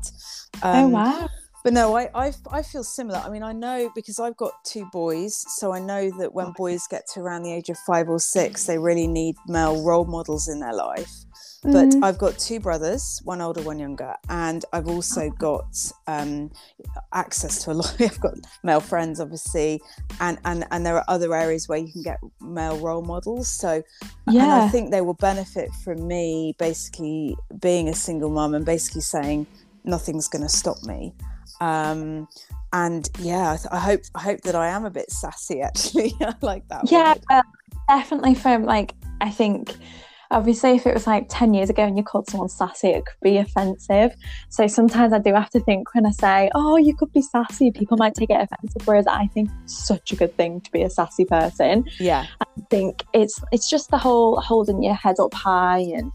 oh 0.62 0.86
Um, 0.86 0.92
wow! 0.92 1.28
But 1.62 1.72
no, 1.74 1.96
I, 1.96 2.08
I 2.14 2.32
I 2.50 2.62
feel 2.62 2.84
similar. 2.84 3.18
I 3.18 3.28
mean, 3.28 3.42
I 3.42 3.52
know 3.52 3.90
because 3.94 4.18
I've 4.18 4.36
got 4.36 4.52
two 4.64 4.88
boys, 4.92 5.44
so 5.58 5.72
I 5.72 5.78
know 5.78 6.10
that 6.18 6.32
when 6.32 6.52
boys 6.52 6.86
get 6.88 7.02
to 7.14 7.20
around 7.20 7.42
the 7.42 7.52
age 7.52 7.68
of 7.68 7.76
five 7.86 8.08
or 8.08 8.18
six, 8.18 8.64
they 8.64 8.78
really 8.78 9.06
need 9.06 9.36
male 9.46 9.82
role 9.84 10.04
models 10.06 10.48
in 10.48 10.60
their 10.60 10.72
life. 10.74 11.12
But 11.62 11.88
Mhm. 11.88 12.04
I've 12.04 12.18
got 12.18 12.38
two 12.38 12.60
brothers, 12.60 13.20
one 13.24 13.40
older, 13.40 13.62
one 13.62 13.78
younger, 13.78 14.14
and 14.28 14.64
I've 14.72 14.88
also 14.88 15.30
got 15.30 15.66
um, 16.06 16.50
access 17.12 17.64
to 17.64 17.72
a 17.72 17.74
lot. 17.80 17.96
I've 18.00 18.20
got 18.20 18.34
male 18.62 18.80
friends, 18.80 19.20
obviously, 19.20 19.80
and 20.20 20.38
and 20.44 20.64
and 20.70 20.84
there 20.86 20.96
are 20.96 21.04
other 21.08 21.34
areas 21.34 21.68
where 21.68 21.78
you 21.78 21.90
can 21.92 22.02
get 22.02 22.18
male 22.40 22.78
role 22.78 23.02
models. 23.02 23.48
So, 23.48 23.82
and 24.26 24.38
I 24.52 24.68
think 24.68 24.90
they 24.90 25.00
will 25.00 25.14
benefit 25.14 25.70
from 25.82 26.06
me 26.06 26.54
basically 26.58 27.36
being 27.60 27.88
a 27.88 27.94
single 27.94 28.30
mum 28.30 28.54
and 28.54 28.64
basically 28.64 29.00
saying 29.00 29.46
nothing's 29.84 30.28
going 30.28 30.42
to 30.42 30.48
stop 30.48 30.82
me. 30.84 31.14
Um, 31.60 32.28
and 32.72 33.08
yeah, 33.18 33.52
I, 33.52 33.56
th- 33.56 33.68
I 33.72 33.78
hope 33.78 34.00
I 34.14 34.20
hope 34.20 34.40
that 34.42 34.54
I 34.54 34.68
am 34.68 34.84
a 34.84 34.90
bit 34.90 35.10
sassy. 35.10 35.62
Actually, 35.62 36.12
I 36.20 36.34
like 36.42 36.68
that. 36.68 36.90
Yeah, 36.90 37.14
uh, 37.30 37.42
definitely 37.88 38.34
from 38.34 38.64
like 38.64 38.94
I 39.20 39.30
think 39.30 39.74
obviously 40.30 40.70
if 40.70 40.86
it 40.86 40.94
was 40.94 41.06
like 41.06 41.26
10 41.28 41.54
years 41.54 41.70
ago 41.70 41.82
and 41.82 41.96
you 41.96 42.02
called 42.02 42.28
someone 42.28 42.48
sassy 42.48 42.88
it 42.88 43.04
could 43.06 43.20
be 43.22 43.38
offensive. 43.38 44.14
So 44.48 44.66
sometimes 44.66 45.12
i 45.12 45.18
do 45.18 45.34
have 45.34 45.50
to 45.50 45.60
think 45.60 45.94
when 45.94 46.06
i 46.06 46.10
say 46.10 46.50
oh 46.54 46.76
you 46.76 46.94
could 46.94 47.12
be 47.12 47.22
sassy 47.22 47.70
people 47.70 47.96
might 47.96 48.14
take 48.14 48.30
it 48.30 48.40
offensive 48.40 48.86
whereas 48.86 49.06
i 49.06 49.26
think 49.28 49.50
it's 49.64 49.86
such 49.86 50.12
a 50.12 50.16
good 50.16 50.36
thing 50.36 50.60
to 50.60 50.70
be 50.70 50.82
a 50.82 50.90
sassy 50.90 51.24
person. 51.24 51.84
Yeah, 51.98 52.26
i 52.40 52.44
think 52.70 53.04
it's 53.12 53.40
it's 53.52 53.68
just 53.70 53.90
the 53.90 53.98
whole 53.98 54.40
holding 54.40 54.82
your 54.82 54.94
head 54.94 55.16
up 55.20 55.34
high 55.34 55.78
and 55.78 56.12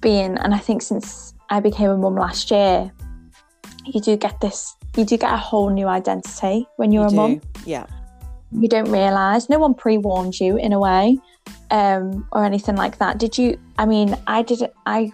being 0.00 0.36
and 0.38 0.54
i 0.54 0.58
think 0.58 0.82
since 0.82 1.34
i 1.50 1.60
became 1.60 1.90
a 1.90 1.96
mum 1.96 2.16
last 2.16 2.50
year 2.50 2.92
you 3.86 4.00
do 4.00 4.16
get 4.16 4.40
this 4.40 4.76
you 4.96 5.04
do 5.04 5.16
get 5.16 5.32
a 5.32 5.36
whole 5.36 5.70
new 5.70 5.86
identity 5.86 6.66
when 6.76 6.90
you're 6.90 7.02
you 7.02 7.08
a 7.08 7.10
do. 7.10 7.16
mum. 7.16 7.40
Yeah, 7.64 7.86
you 8.52 8.68
don't 8.68 8.90
realize 8.90 9.48
no 9.48 9.58
one 9.58 9.74
pre-warned 9.74 10.38
you 10.40 10.56
in 10.56 10.72
a 10.72 10.78
way 10.80 11.18
um 11.70 12.26
or 12.32 12.44
anything 12.44 12.76
like 12.76 12.98
that. 12.98 13.18
Did 13.18 13.36
you 13.38 13.58
i 13.78 13.86
mean 13.86 14.16
i 14.26 14.42
did 14.42 14.60
i 14.86 15.10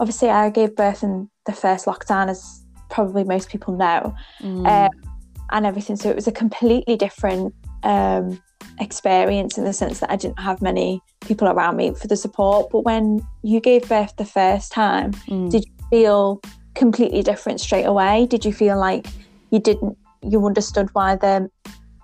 obviously 0.00 0.28
i 0.30 0.50
gave 0.50 0.74
birth 0.76 1.02
in 1.02 1.28
the 1.46 1.52
first 1.52 1.86
lockdown 1.86 2.28
as 2.28 2.62
probably 2.90 3.24
most 3.24 3.48
people 3.48 3.76
know. 3.76 4.14
Mm. 4.42 4.66
um, 4.66 4.90
and 5.52 5.64
everything. 5.64 5.96
So 5.96 6.10
it 6.10 6.16
was 6.16 6.26
a 6.26 6.32
completely 6.32 6.96
different 6.96 7.54
um 7.82 8.40
experience 8.80 9.56
in 9.56 9.64
the 9.64 9.72
sense 9.72 10.00
that 10.00 10.10
i 10.10 10.16
didn't 10.16 10.38
have 10.38 10.60
many 10.60 11.00
people 11.22 11.48
around 11.48 11.76
me 11.76 11.94
for 11.94 12.08
the 12.08 12.16
support. 12.16 12.70
But 12.70 12.80
when 12.84 13.26
you 13.42 13.60
gave 13.60 13.88
birth 13.88 14.14
the 14.16 14.24
first 14.24 14.72
time 14.72 15.12
Mm. 15.28 15.50
did 15.50 15.64
you 15.64 15.72
feel 15.90 16.40
completely 16.74 17.22
different 17.22 17.60
straight 17.60 17.84
away? 17.84 18.26
Did 18.26 18.44
you 18.44 18.52
feel 18.52 18.78
like 18.78 19.06
you 19.50 19.60
didn't 19.60 19.96
you 20.22 20.44
understood 20.44 20.88
why 20.94 21.16
the 21.16 21.48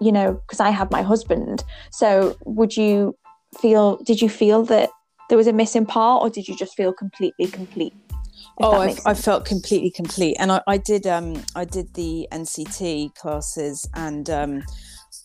you 0.01 0.13
know 0.13 0.33
because 0.33 0.61
i 0.61 0.71
had 0.71 0.91
my 0.91 1.03
husband. 1.03 1.65
So 1.91 2.37
would 2.45 2.77
you 2.77 3.15
feel 3.61 3.97
did 3.99 4.21
you 4.21 4.29
feel 4.29 4.65
that 4.65 4.91
there 5.29 5.39
was 5.39 5.47
a 5.47 5.53
missing 5.53 5.87
part 5.87 6.23
or 6.23 6.31
did 6.31 6.49
you 6.49 6.57
just 6.57 6.77
feel 6.77 6.93
completely 6.93 7.47
complete? 7.47 7.95
Oh 8.59 8.81
I, 8.81 8.95
I 9.07 9.15
felt 9.15 9.45
completely 9.45 9.91
complete. 9.91 10.37
And 10.39 10.53
I, 10.53 10.63
I 10.67 10.77
did 10.77 11.07
um 11.07 11.43
i 11.55 11.65
did 11.65 11.93
the 11.95 12.29
nct 12.33 13.15
classes 13.15 13.89
and 13.95 14.29
um 14.31 14.63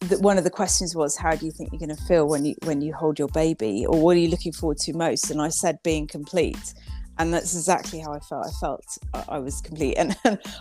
the, 0.02 0.20
one 0.20 0.38
of 0.38 0.44
the 0.44 0.50
questions 0.50 0.96
was 0.96 1.18
how 1.18 1.36
do 1.36 1.46
you 1.46 1.52
think 1.52 1.72
you're 1.72 1.80
going 1.80 1.96
to 1.96 2.04
feel 2.04 2.28
when 2.28 2.46
you 2.46 2.56
when 2.64 2.82
you 2.82 2.94
hold 2.94 3.18
your 3.18 3.30
baby 3.30 3.86
or 3.88 4.00
what 4.00 4.16
are 4.16 4.20
you 4.20 4.30
looking 4.30 4.52
forward 4.52 4.78
to 4.78 4.94
most? 4.94 5.32
And 5.32 5.42
i 5.42 5.50
said 5.50 5.80
being 5.84 6.08
complete 6.08 6.74
and 7.20 7.34
that's 7.34 7.56
exactly 7.56 8.00
how 8.00 8.14
i 8.14 8.20
felt. 8.20 8.48
I 8.48 8.52
felt 8.60 8.98
i, 9.14 9.24
I 9.30 9.40
was 9.40 9.62
complete. 9.62 9.96
And, 9.98 10.16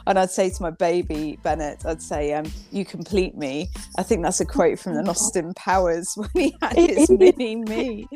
and 0.07 0.19
i'd 0.19 0.31
say 0.31 0.51
to 0.51 0.63
my 0.63 0.71
baby 0.71 1.39
bennett 1.43 1.85
i'd 1.87 2.03
say 2.03 2.33
um 2.33 2.47
you 2.73 2.85
complete 2.85 3.37
me. 3.37 3.69
I 3.99 4.03
think 4.03 4.23
that's 4.23 4.41
a 4.41 4.47
quote 4.47 4.79
from 4.79 4.95
the 4.95 5.09
austin 5.09 5.53
powers 5.55 6.13
when 6.17 6.31
he 6.35 6.57
had 6.63 6.77
his 6.77 7.11
mini 7.11 7.57
me. 7.57 8.09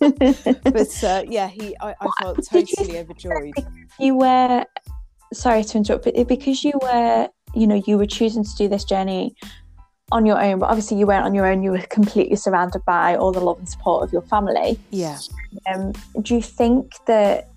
But 0.00 1.04
uh, 1.04 1.24
yeah 1.28 1.48
he 1.48 1.76
i, 1.80 1.94
I 2.00 2.08
felt 2.20 2.38
Did 2.50 2.68
you 2.70 2.76
totally 2.76 2.98
overjoyed. 2.98 3.54
you 3.98 4.16
were 4.16 4.64
sorry 5.32 5.64
to 5.64 5.78
interrupt 5.78 6.04
but 6.04 6.28
because 6.28 6.64
you 6.64 6.72
were 6.80 7.28
you 7.54 7.66
know 7.66 7.82
you 7.86 7.98
were 7.98 8.06
choosing 8.06 8.44
to 8.44 8.56
do 8.56 8.68
this 8.68 8.84
journey 8.84 9.34
on 10.10 10.24
your 10.24 10.42
own 10.42 10.58
but 10.58 10.66
obviously 10.66 10.96
you 10.98 11.06
weren't 11.06 11.24
on 11.24 11.34
your 11.34 11.46
own 11.46 11.62
you 11.62 11.70
were 11.70 11.82
completely 11.90 12.36
surrounded 12.36 12.82
by 12.86 13.14
all 13.14 13.30
the 13.32 13.40
love 13.40 13.58
and 13.58 13.68
support 13.68 14.02
of 14.04 14.12
your 14.12 14.22
family. 14.22 14.78
Yeah. 14.90 15.18
Um, 15.70 15.92
do 16.22 16.34
you 16.34 16.42
think 16.42 16.92
that 17.06 17.50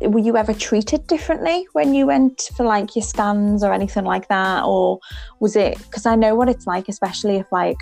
were 0.00 0.18
you 0.18 0.36
ever 0.36 0.52
treated 0.54 1.06
differently 1.06 1.66
when 1.72 1.94
you 1.94 2.06
went 2.06 2.50
for 2.56 2.64
like 2.64 2.94
your 2.94 3.02
scans 3.02 3.62
or 3.62 3.72
anything 3.72 4.04
like 4.04 4.28
that 4.28 4.62
or 4.64 4.98
was 5.40 5.56
it 5.56 5.78
because 5.78 6.06
i 6.06 6.14
know 6.14 6.34
what 6.34 6.48
it's 6.48 6.66
like 6.66 6.88
especially 6.88 7.36
if 7.36 7.46
like 7.50 7.78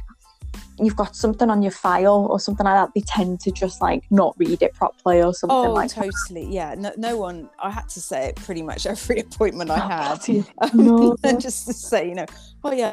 you've 0.78 0.96
got 0.96 1.14
something 1.14 1.50
on 1.50 1.62
your 1.62 1.70
file 1.72 2.26
or 2.30 2.40
something 2.40 2.64
like 2.64 2.74
that 2.74 2.90
they 2.94 3.00
tend 3.06 3.38
to 3.40 3.50
just 3.52 3.80
like 3.80 4.02
not 4.10 4.34
read 4.38 4.60
it 4.62 4.74
properly 4.74 5.22
or 5.22 5.32
something 5.32 5.56
Oh, 5.56 5.72
like 5.72 5.92
that. 5.94 6.10
totally. 6.28 6.52
Yeah. 6.52 6.74
No, 6.76 6.92
no 6.96 7.16
one. 7.16 7.48
I 7.60 7.70
had 7.70 7.88
to 7.90 8.00
say 8.00 8.26
it 8.26 8.36
pretty 8.36 8.62
much 8.62 8.84
every 8.84 9.20
appointment 9.20 9.70
I 9.70 9.76
Oh, 9.76 9.78
had, 9.88 10.06
bloody 10.26 10.44
um, 10.58 10.70
no. 11.24 11.38
just 11.38 11.66
to 11.68 11.72
say, 11.72 12.08
you 12.08 12.16
know, 12.16 12.26
oh 12.64 12.72
yeah. 12.72 12.92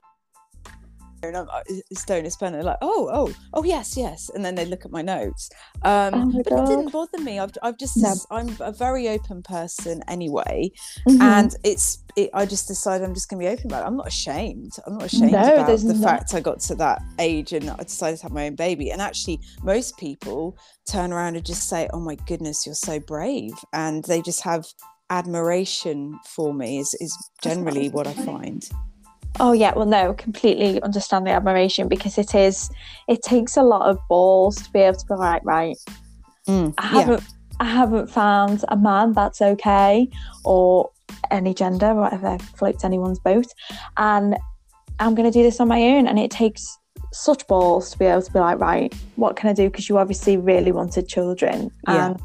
And 1.23 1.37
I'm, 1.37 1.47
uh, 1.49 1.61
it's 1.89 2.03
Donus 2.05 2.35
Bennett, 2.39 2.65
like, 2.65 2.77
oh, 2.81 3.09
oh, 3.13 3.33
oh, 3.53 3.63
yes, 3.63 3.95
yes, 3.95 4.29
and 4.33 4.43
then 4.43 4.55
they 4.55 4.65
look 4.65 4.85
at 4.85 4.91
my 4.91 5.01
notes. 5.03 5.49
Um, 5.83 6.13
Oh 6.15 6.25
my 6.25 6.41
but 6.43 6.53
it 6.53 6.65
didn't 6.67 6.91
bother 6.91 7.19
me. 7.19 7.39
I've, 7.39 7.51
I've 7.61 7.77
just, 7.77 7.97
No. 7.97 8.13
I'm 8.31 8.55
a 8.59 8.71
very 8.71 9.07
open 9.09 9.43
person 9.43 10.01
anyway, 10.07 10.71
Mhm. 11.07 11.21
and 11.21 11.55
it's, 11.63 12.03
it, 12.15 12.29
I 12.33 12.45
just 12.45 12.67
decided 12.67 13.05
I'm 13.05 13.13
just 13.13 13.29
going 13.29 13.39
to 13.41 13.47
be 13.47 13.53
open 13.53 13.67
about 13.67 13.83
it. 13.83 13.87
I'm 13.87 13.95
not 13.97 14.07
ashamed. 14.07 14.73
I'm 14.87 14.93
not 14.93 15.03
ashamed 15.05 15.31
No, 15.33 15.53
about 15.55 15.79
the 15.79 15.93
fact 16.01 16.33
I 16.33 16.39
got 16.39 16.59
to 16.61 16.75
that 16.75 17.01
age 17.19 17.53
and 17.53 17.69
I 17.69 17.77
decided 17.83 18.17
to 18.17 18.23
have 18.23 18.31
my 18.33 18.47
own 18.47 18.55
baby. 18.55 18.89
And 18.91 19.01
actually, 19.01 19.39
most 19.63 19.97
people 19.97 20.57
turn 20.89 21.13
around 21.13 21.35
and 21.35 21.45
just 21.45 21.69
say, 21.69 21.87
"Oh 21.93 21.99
my 21.99 22.15
goodness, 22.27 22.65
you're 22.65 22.75
so 22.75 22.99
brave," 22.99 23.53
and 23.73 24.03
they 24.05 24.21
just 24.21 24.41
have 24.41 24.65
admiration 25.09 26.19
for 26.35 26.53
me. 26.53 26.79
Is 26.79 26.93
is 26.99 27.15
generally 27.41 27.89
what 27.89 28.07
I 28.07 28.13
find. 28.13 28.67
Oh 29.41 29.51
yeah, 29.51 29.73
well 29.75 29.87
no, 29.87 30.13
completely 30.13 30.81
understand 30.83 31.25
the 31.27 31.31
admiration 31.31 31.87
because 31.89 32.17
it 32.17 32.33
is 32.35 32.69
it 33.07 33.21
takes 33.23 33.57
a 33.57 33.63
lot 33.63 33.89
of 33.89 33.97
balls 34.07 34.55
to 34.61 34.71
be 34.71 34.79
able 34.79 34.97
to 34.97 35.05
be 35.07 35.15
like, 35.15 35.41
right, 35.43 35.75
Mm, 36.47 36.73
I 36.77 36.87
haven't 36.87 37.23
I 37.59 37.65
haven't 37.65 38.09
found 38.09 38.65
a 38.69 38.77
man 38.77 39.13
that's 39.13 39.41
okay 39.41 40.09
or 40.43 40.89
any 41.29 41.53
gender, 41.53 41.93
whatever 41.93 42.37
floats 42.57 42.83
anyone's 42.83 43.19
boat. 43.19 43.45
And 43.97 44.37
I'm 44.99 45.13
going 45.15 45.31
to 45.31 45.37
do 45.37 45.43
this 45.43 45.59
on 45.59 45.67
my 45.67 45.81
own. 45.81 46.07
And 46.07 46.17
it 46.17 46.31
takes 46.31 46.77
such 47.13 47.45
balls 47.47 47.91
to 47.91 47.99
be 47.99 48.05
able 48.05 48.23
to 48.23 48.31
be 48.31 48.39
like, 48.39 48.59
right, 48.59 48.93
what 49.15 49.35
can 49.35 49.49
I 49.49 49.53
do? 49.53 49.69
Because 49.69 49.89
you 49.89 49.97
obviously 49.99 50.37
really 50.37 50.71
wanted 50.71 51.07
children. 51.07 51.69
Yeah. 51.87 52.07
And 52.07 52.21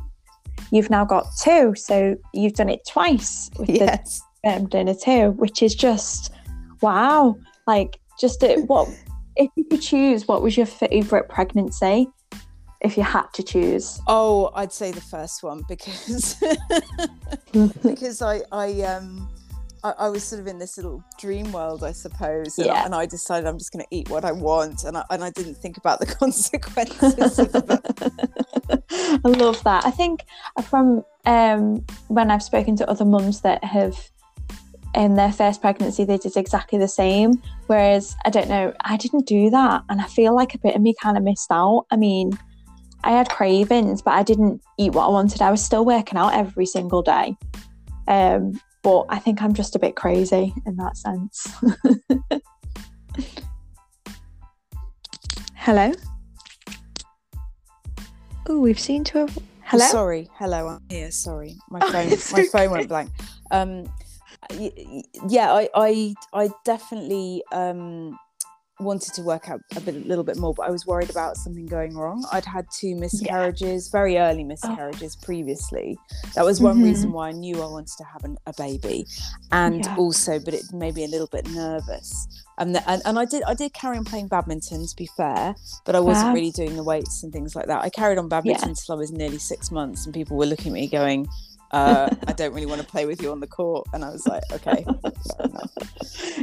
you've 0.71 0.89
now 0.89 1.05
got 1.05 1.27
two. 1.43 1.75
So 1.77 2.17
you've 2.33 2.55
done 2.55 2.71
it 2.71 2.81
twice 2.89 3.51
with 3.59 3.69
Yes. 3.69 4.23
the 4.43 4.51
um, 4.53 4.69
dinner 4.69 4.95
too, 4.95 5.33
which 5.33 5.62
is 5.62 5.75
just 5.75 6.33
wow. 6.81 7.37
Like, 7.66 7.99
just 8.18 8.43
it, 8.43 8.66
what 8.68 8.89
if 9.37 9.51
you 9.57 9.64
could 9.64 9.83
choose, 9.83 10.27
what 10.29 10.43
was 10.43 10.57
your 10.57 10.66
favorite 10.66 11.29
pregnancy 11.29 12.09
if 12.81 12.97
you 12.97 13.03
had 13.03 13.27
to 13.35 13.43
choose? 13.43 14.01
Oh, 14.07 14.51
I'd 14.55 14.72
say 14.72 14.93
the 14.93 15.01
first 15.01 15.43
one 15.43 15.62
because 15.68 16.37
because 17.83 18.22
I 18.22 18.43
I 18.53 18.83
um 18.83 19.29
I, 19.85 19.93
I 19.99 20.09
was 20.09 20.24
sort 20.24 20.41
of 20.41 20.47
in 20.47 20.59
this 20.59 20.77
little 20.77 21.03
dream 21.18 21.53
world, 21.53 21.85
I 21.85 21.93
suppose, 21.93 22.59
and, 22.59 22.68
I, 22.70 22.74
Yeah. 22.74 22.85
and 22.85 22.95
I 22.95 23.07
decided 23.07 23.47
I'm 23.47 23.59
just 23.59 23.72
going 23.72 23.85
to 23.85 23.95
eat 23.95 24.09
what 24.11 24.24
I 24.24 24.33
want, 24.33 24.85
and 24.85 24.97
I, 24.97 25.05
and 25.11 25.22
I 25.22 25.31
didn't 25.31 25.57
think 25.57 25.77
about 25.77 26.01
the 26.01 26.07
consequences. 26.07 27.39
of. 27.39 27.55
I 29.24 29.29
love 29.29 29.62
that. 29.64 29.85
I 29.87 29.91
think 29.91 30.24
from 30.68 31.05
um, 31.27 31.85
when 32.09 32.31
I've 32.31 32.43
spoken 32.43 32.74
to 32.77 32.91
other 32.91 33.05
mums 33.05 33.43
that 33.43 33.62
have 33.62 33.97
in 34.97 35.15
their 35.15 35.31
first 35.31 35.61
pregnancy, 35.61 36.05
they 36.05 36.17
did 36.17 36.37
exactly 36.37 36.79
the 36.79 36.89
same. 36.89 37.43
Whereas 37.67 38.17
I 38.25 38.31
don't 38.31 38.49
know, 38.49 38.73
I 38.81 38.97
didn't 38.97 39.27
do 39.27 39.51
that, 39.51 39.85
and 39.89 40.01
I 40.01 40.07
feel 40.07 40.35
like 40.35 40.55
a 40.55 40.59
bit 40.59 40.75
of 40.75 40.83
me 40.83 40.95
kind 41.01 41.17
of 41.17 41.23
missed 41.23 41.51
out. 41.51 41.87
I 41.91 41.97
mean, 41.97 42.37
I 43.05 43.11
had 43.13 43.29
cravings, 43.29 44.03
but 44.03 44.15
I 44.15 44.23
didn't 44.23 44.63
eat 44.79 44.93
what 44.93 45.07
I 45.07 45.11
wanted. 45.11 45.43
I 45.43 45.51
was 45.51 45.63
still 45.63 45.85
working 45.85 46.19
out 46.19 46.35
every 46.35 46.67
single 46.67 47.03
day. 47.03 47.37
Um, 48.09 48.59
but 48.83 49.05
I 49.09 49.19
think 49.19 49.43
I'm 49.43 49.53
just 49.53 49.77
a 49.77 49.79
bit 49.79 49.97
crazy 49.97 50.55
in 50.65 50.77
that 50.77 50.97
sense. 50.97 51.47
Hello. 55.55 55.93
Oh, 58.49 58.61
we've 58.61 58.79
seen 58.79 59.05
to 59.05 59.19
have. 59.19 59.39
Hello. 59.63 59.85
Sorry, 59.87 60.31
hello, 60.35 60.69
I'm 60.69 60.83
here. 60.89 61.11
Sorry, 61.11 61.57
my 61.71 61.81
Oh, 61.83 61.91
phone 61.91 62.13
it's 62.13 62.33
my 62.33 62.47
phone 62.47 62.71
went 62.71 62.89
blank. 62.89 63.11
Um, 63.51 63.93
yeah, 65.29 65.53
I 65.53 65.69
I 65.75 66.15
I 66.33 66.51
definitely 66.65 67.43
um 67.53 68.19
wanted 68.79 69.15
to 69.15 69.23
work 69.23 69.49
out 69.49 69.59
a 69.75 69.81
bit 69.81 69.95
a 69.95 70.01
little 70.01 70.25
bit 70.25 70.37
more, 70.37 70.53
but 70.55 70.67
I 70.67 70.71
was 70.71 70.85
worried 70.87 71.09
about 71.09 71.37
something 71.39 71.65
going 71.67 71.97
wrong. 71.97 72.23
I'd 72.31 72.45
had 72.45 72.67
two 72.71 72.95
miscarriages, 72.95 73.89
very 73.89 74.19
early 74.19 74.45
miscarriages 74.45 75.17
previously. 75.17 75.99
That 76.35 76.45
was 76.45 76.61
one 76.61 76.79
Mhm. 76.79 76.85
reason 76.85 77.13
why 77.13 77.29
I 77.29 77.33
knew 77.33 77.63
I 77.63 77.67
wanted 77.67 77.97
to 77.97 78.05
have 78.05 78.25
an, 78.25 78.37
a 78.47 78.53
baby, 78.59 79.07
and 79.51 79.83
Yeah. 79.83 79.97
also, 79.97 80.39
but 80.39 80.53
it 80.53 80.65
made 80.75 80.95
me 80.95 81.05
a 81.05 81.09
little 81.09 81.29
bit 81.29 81.49
nervous. 81.49 82.29
And, 82.59 82.75
the, 82.75 82.91
and 82.91 83.01
and 83.07 83.19
I 83.19 83.25
did 83.25 83.43
I 83.45 83.55
did 83.55 83.73
carry 83.73 83.97
on 83.99 84.05
playing 84.05 84.29
badminton 84.29 84.87
to 84.87 84.97
be 84.97 85.09
fair, 85.17 85.55
but 85.87 85.95
I 85.97 86.01
wasn't 86.01 86.29
Wow. 86.29 86.35
really 86.35 86.51
doing 86.51 86.77
the 86.77 86.85
weights 86.85 87.23
and 87.23 87.33
things 87.33 87.55
like 87.57 87.67
that. 87.67 87.83
I 87.83 87.89
carried 87.89 88.19
on 88.19 88.29
badminton 88.29 88.71
until 88.71 88.95
I 88.95 88.99
was 88.99 89.11
nearly 89.11 89.39
six 89.39 89.71
months, 89.71 90.05
and 90.05 90.13
people 90.15 90.37
were 90.37 90.47
looking 90.47 90.69
at 90.69 90.73
me 90.75 90.87
going, 90.89 91.27
uh, 91.73 92.11
"I 92.27 92.33
don't 92.33 92.53
really 92.55 92.67
want 92.67 92.81
to 92.81 92.87
play 92.87 93.07
with 93.07 93.23
you 93.23 93.31
on 93.33 93.41
the 93.41 93.47
court," 93.47 93.87
and 93.93 94.05
I 94.05 94.11
was 94.11 94.27
like, 94.27 94.43
"Okay." 94.53 94.85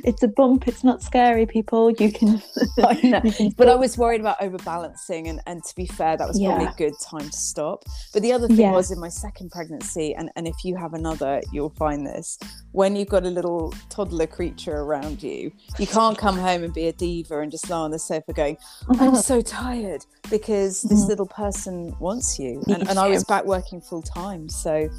It's 0.06 0.24
a 0.24 0.28
bump. 0.28 0.68
It's 0.68 0.84
not 0.84 1.02
scary, 1.02 1.46
people. 1.46 1.92
You 1.92 2.12
can. 2.12 2.42
I 2.84 3.00
know. 3.04 3.22
you 3.24 3.32
can 3.32 3.50
But 3.58 3.70
I 3.70 3.76
was 3.76 3.98
worried 3.98 4.22
about 4.22 4.40
overbalancing, 4.40 5.30
and, 5.30 5.40
and 5.46 5.64
to 5.64 5.76
be 5.76 5.86
fair, 5.86 6.18
that 6.18 6.28
was 6.28 6.40
probably 6.40 6.66
a 6.66 6.74
good 6.78 6.94
time 7.00 7.30
to 7.30 7.38
stop. 7.38 7.84
But 8.12 8.22
the 8.22 8.32
other 8.32 8.48
thing 8.48 8.58
Yeah. 8.58 8.72
was 8.72 8.92
in 8.92 9.00
my 9.00 9.10
second 9.10 9.52
pregnancy, 9.52 10.14
and, 10.16 10.30
and 10.36 10.48
if 10.48 10.56
you 10.64 10.76
have 10.76 10.94
another, 10.94 11.42
you'll 11.52 11.70
find 11.72 12.06
this 12.06 12.38
when 12.72 12.96
you've 12.96 13.08
got 13.08 13.24
a 13.24 13.30
little 13.30 13.72
toddler 13.90 14.26
creature 14.26 14.78
around 14.80 15.22
you, 15.22 15.52
you 15.78 15.86
can't 15.86 16.18
come 16.18 16.36
home 16.38 16.64
and 16.64 16.74
be 16.74 16.88
a 16.88 16.92
diva 16.94 17.40
and 17.40 17.52
just 17.52 17.70
lie 17.70 17.78
on 17.78 17.92
the 17.92 18.00
sofa 18.00 18.34
going, 18.34 18.58
I'm 19.00 19.16
so 19.16 19.42
tired 19.64 20.04
because 20.32 20.82
this 20.82 21.06
Mhm. 21.06 21.08
little 21.08 21.28
person 21.28 21.96
wants 22.00 22.40
you. 22.40 22.64
And, 22.68 22.90
and 22.90 22.98
I 22.98 23.10
was 23.10 23.24
back 23.26 23.46
working 23.46 23.80
full 23.80 24.02
time. 24.02 24.50
So, 24.50 24.90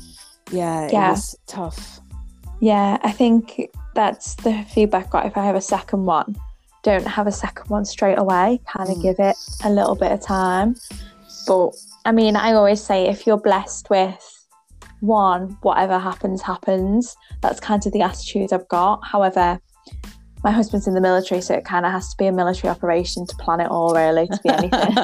yeah, 0.50 0.88
Yeah. 0.90 1.08
it 1.08 1.10
was 1.10 1.36
tough. 1.46 2.00
Yeah, 2.60 2.98
I 3.02 3.10
think 3.12 3.68
that's 3.94 4.34
the 4.36 4.64
feedback 4.70 5.10
got 5.10 5.26
if 5.26 5.36
I 5.36 5.44
have 5.44 5.56
a 5.56 5.60
second 5.60 6.06
one. 6.06 6.36
Don't 6.82 7.06
have 7.06 7.26
a 7.26 7.32
second 7.32 7.68
one 7.70 7.84
straight 7.84 8.18
away. 8.18 8.60
Kind 8.66 8.90
of 8.90 8.96
Mm. 8.98 9.02
give 9.02 9.18
it 9.18 9.36
a 9.64 9.70
little 9.70 9.94
bit 9.94 10.12
of 10.12 10.20
time. 10.20 10.76
But 11.46 11.70
I 12.04 12.12
mean, 12.12 12.36
I 12.36 12.52
always 12.52 12.82
say 12.82 13.08
if 13.08 13.26
you're 13.26 13.38
blessed 13.38 13.88
with 13.90 14.22
one, 15.00 15.56
whatever 15.62 15.98
happens, 15.98 16.42
happens. 16.42 17.16
That's 17.40 17.60
kind 17.60 17.84
of 17.86 17.92
the 17.92 18.02
attitude 18.02 18.52
I've 18.52 18.68
got. 18.68 19.00
However, 19.04 19.58
my 20.44 20.50
husband's 20.50 20.86
in 20.86 20.92
the 20.92 21.00
military, 21.00 21.40
so 21.40 21.54
it 21.54 21.64
kind 21.64 21.86
of 21.86 21.92
has 21.92 22.10
to 22.10 22.16
be 22.18 22.26
a 22.26 22.32
military 22.32 22.70
operation 22.70 23.26
to 23.26 23.34
plan 23.36 23.60
it 23.60 23.68
all, 23.70 23.94
really, 23.94 24.28
to 24.28 24.40
be 24.42 24.50
anything. 24.50 24.94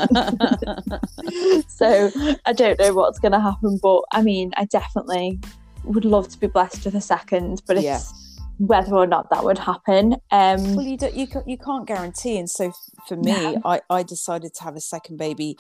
so 1.69 2.11
I 2.45 2.53
don't 2.53 2.79
know 2.79 2.93
what's 2.95 3.19
going 3.19 3.33
to 3.33 3.41
happen, 3.41 3.81
but 3.83 4.03
I 4.13 4.23
mean, 4.23 4.53
I 4.59 4.67
definitely 4.67 5.41
would 5.85 6.05
love 6.05 6.29
to 6.29 6.39
be 6.39 6.47
blessed 6.47 6.85
with 6.85 6.95
a 6.95 7.01
second, 7.01 7.63
but 7.67 7.79
it's 7.79 7.85
Yeah. 7.85 8.01
whether 8.59 8.95
or 8.95 9.07
not 9.07 9.31
that 9.31 9.43
would 9.43 9.57
happen. 9.59 10.17
Um, 10.31 10.77
Well, 10.77 10.85
you 10.85 10.99
don't, 10.99 11.15
you 11.15 11.27
you 11.47 11.57
can't 11.57 11.87
guarantee, 11.87 12.37
and 12.39 12.49
so 12.49 12.73
for 13.09 13.17
me. 13.17 13.57
I, 13.65 13.81
I 13.89 14.03
decided 14.03 14.53
to 14.55 14.65
have 14.65 14.77
a 14.77 14.81
second 14.81 15.17
baby. 15.17 15.57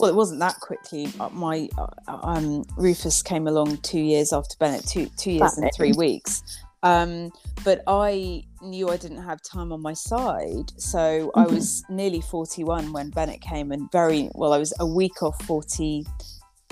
Well, 0.00 0.08
it 0.08 0.16
wasn't 0.16 0.40
that 0.40 0.58
quickly. 0.60 1.10
Uh, 1.20 1.28
My 1.30 1.68
uh, 1.76 1.86
um, 2.22 2.64
Rufus 2.78 3.22
came 3.22 3.46
along 3.46 3.78
two 3.78 4.00
years 4.00 4.32
after 4.32 4.56
Bennett, 4.58 4.86
two 4.86 5.10
two 5.18 5.32
years 5.32 5.58
and 5.58 5.70
three 5.76 5.92
weeks. 5.92 6.42
Um, 6.82 7.30
but 7.64 7.82
I 7.86 8.44
knew 8.62 8.88
I 8.88 8.96
didn't 8.96 9.22
have 9.22 9.40
time 9.42 9.72
on 9.72 9.82
my 9.82 9.94
side, 9.94 10.72
so 10.76 11.32
I 11.34 11.44
Mhm. 11.44 11.50
was 11.54 11.82
nearly 11.88 12.20
forty 12.20 12.62
one 12.64 12.92
when 12.92 13.10
Bennett 13.10 13.40
came, 13.40 13.72
and 13.72 13.90
very 13.90 14.30
well. 14.34 14.52
I 14.52 14.58
was 14.58 14.72
a 14.78 14.86
week 14.86 15.22
off 15.22 15.40
forty 15.42 16.06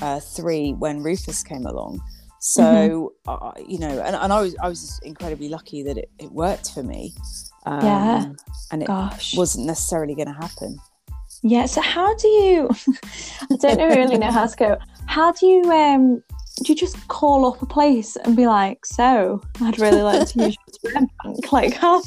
uh, 0.02 0.20
when 0.78 1.02
Rufus 1.02 1.42
came 1.42 1.66
along. 1.66 2.00
So 2.38 3.14
uh, 3.26 3.52
you 3.66 3.78
know, 3.78 4.00
and, 4.00 4.14
and 4.14 4.32
I 4.32 4.40
was 4.40 4.54
I 4.62 4.68
was 4.68 4.80
just 4.80 5.02
incredibly 5.04 5.48
lucky 5.48 5.82
that 5.82 5.96
it, 5.96 6.11
it 6.18 6.30
worked 6.30 6.70
for 6.72 6.82
me. 6.82 7.12
Um, 7.64 7.84
Yeah. 7.84 8.24
and 8.70 8.82
it 8.82 8.86
gosh. 8.86 9.36
wasn't 9.36 9.66
necessarily 9.66 10.14
going 10.14 10.28
to 10.28 10.34
happen. 10.34 10.78
Yeah. 11.42 11.66
So 11.66 11.80
how 11.80 12.14
do 12.14 12.28
you? 12.28 12.68
I 13.50 13.57
don't 13.57 13.78
know 13.78 13.88
really 13.88 14.18
know 14.18 14.30
how 14.30 14.46
to 14.46 14.57
go. 14.57 14.76
How 15.07 15.32
do 15.32 15.46
you? 15.46 15.72
Um, 15.72 16.22
you 16.64 16.74
just 16.74 17.09
call 17.09 17.46
up 17.46 17.61
a 17.62 17.66
place 17.66 18.16
and 18.16 18.36
be 18.36 18.46
like, 18.46 18.84
"So, 18.86 19.42
I'd 19.61 19.78
really 19.78 20.02
like 20.02 20.28
to 20.28 20.44
use 20.44 20.57
your 20.82 20.92
sperm 20.92 21.11
bank." 21.22 21.36
Like, 21.52 21.74
how 21.74 22.02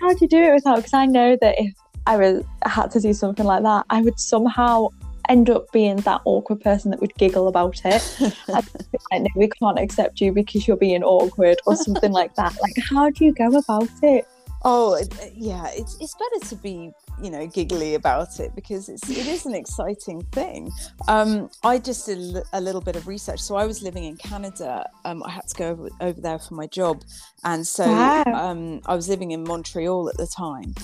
how 0.00 0.12
do 0.12 0.18
you 0.20 0.28
do 0.28 0.42
it 0.42 0.54
without? 0.54 0.76
Because 0.76 0.94
I 0.94 1.06
know 1.06 1.36
that 1.40 1.54
if 1.58 1.72
I 2.06 2.16
was 2.16 2.44
had 2.64 2.90
to 2.92 3.00
do 3.00 3.12
something 3.12 3.46
like 3.46 3.62
that, 3.62 3.86
I 3.90 4.02
would 4.02 4.18
somehow 4.18 4.88
end 5.28 5.50
up 5.50 5.70
being 5.72 5.96
that 5.96 6.20
awkward 6.24 6.60
person 6.60 6.90
that 6.90 7.00
would 7.00 7.14
giggle 7.16 7.48
about 7.48 7.80
it. 7.84 8.34
Like, 8.48 8.64
no, 9.12 9.26
we 9.34 9.48
can't 9.48 9.78
accept 9.78 10.20
you 10.20 10.32
because 10.32 10.66
you're 10.66 10.76
being 10.76 11.02
awkward 11.02 11.58
or 11.66 11.76
something 11.76 12.12
like 12.12 12.34
that. 12.36 12.56
Like, 12.60 12.74
how 12.88 13.10
do 13.10 13.24
you 13.24 13.32
go 13.32 13.48
about 13.56 13.88
it? 14.02 14.26
Oh, 14.68 14.94
it- 14.94 15.14
yeah, 15.36 15.68
it's 15.80 15.96
it's 16.00 16.14
better 16.22 16.40
to 16.48 16.56
be 16.56 16.90
you 17.22 17.30
know 17.30 17.46
giggly 17.46 17.94
about 17.94 18.40
it 18.40 18.50
because 18.56 18.88
it's 18.88 19.08
it 19.08 19.26
is 19.28 19.46
an 19.46 19.54
exciting 19.54 20.22
thing. 20.32 20.72
Um, 21.06 21.48
I 21.62 21.78
just 21.78 22.04
did 22.06 22.18
a 22.36 22.42
a 22.52 22.60
little 22.60 22.80
bit 22.80 22.96
of 22.96 23.06
research. 23.06 23.40
So 23.40 23.54
I 23.54 23.64
was 23.64 23.80
living 23.82 24.04
in 24.04 24.16
Canada. 24.16 24.84
Um, 25.04 25.22
I 25.22 25.30
had 25.30 25.46
to 25.46 25.54
go 25.56 25.66
over, 25.70 25.88
over 26.00 26.20
there 26.20 26.40
for 26.40 26.54
my 26.54 26.66
job, 26.66 26.96
and 27.44 27.64
so 27.64 27.84
Wow. 27.86 28.24
um, 28.34 28.80
I 28.86 28.94
was 28.96 29.08
living 29.08 29.30
in 29.30 29.44
Montreal 29.44 30.08
at 30.08 30.16
the 30.16 30.26
time. 30.26 30.74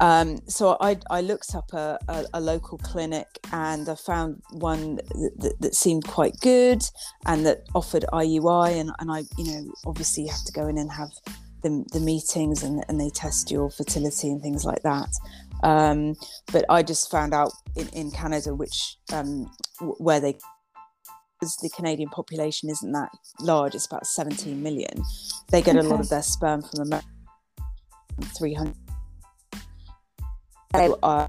Um, 0.00 0.38
so 0.48 0.76
I, 0.80 0.96
I 1.10 1.20
looked 1.20 1.54
up 1.54 1.72
a, 1.72 1.98
a, 2.08 2.24
a 2.34 2.40
local 2.40 2.78
clinic 2.78 3.26
and 3.52 3.88
I 3.88 3.94
found 3.94 4.40
one 4.50 4.96
that, 4.96 5.32
that, 5.42 5.54
that 5.60 5.74
seemed 5.74 6.04
quite 6.06 6.34
good 6.40 6.82
and 7.26 7.44
that 7.46 7.58
offered 7.74 8.04
IUI 8.12 8.80
and, 8.80 8.90
and 8.98 9.12
I 9.12 9.20
you 9.38 9.44
know 9.44 9.72
obviously 9.86 10.24
you 10.24 10.30
have 10.30 10.44
to 10.46 10.52
go 10.52 10.66
in 10.66 10.76
and 10.78 10.90
have 10.90 11.10
the, 11.62 11.84
the 11.92 12.00
meetings 12.00 12.62
and, 12.62 12.84
and 12.88 13.00
they 13.00 13.10
test 13.10 13.50
your 13.50 13.70
fertility 13.70 14.28
and 14.28 14.42
things 14.42 14.64
like 14.64 14.82
that. 14.82 15.08
Um, 15.62 16.16
but 16.52 16.64
I 16.68 16.82
just 16.82 17.10
found 17.10 17.32
out 17.32 17.52
in, 17.76 17.88
in 17.88 18.10
Canada, 18.10 18.54
which 18.54 18.96
um, 19.12 19.50
w- 19.78 19.96
where 19.98 20.20
they 20.20 20.36
because 21.38 21.56
the 21.56 21.70
Canadian 21.70 22.08
population 22.08 22.70
isn't 22.70 22.92
that 22.92 23.08
large, 23.40 23.74
it's 23.74 23.86
about 23.86 24.06
17 24.06 24.62
million. 24.62 25.02
They 25.50 25.60
get 25.60 25.74
a 25.74 25.82
lot 25.82 25.98
of 25.98 26.08
their 26.08 26.22
sperm 26.22 26.62
from 26.62 26.82
America, 26.82 27.06
300. 28.38 28.76
So, 30.76 30.98
uh, 31.02 31.26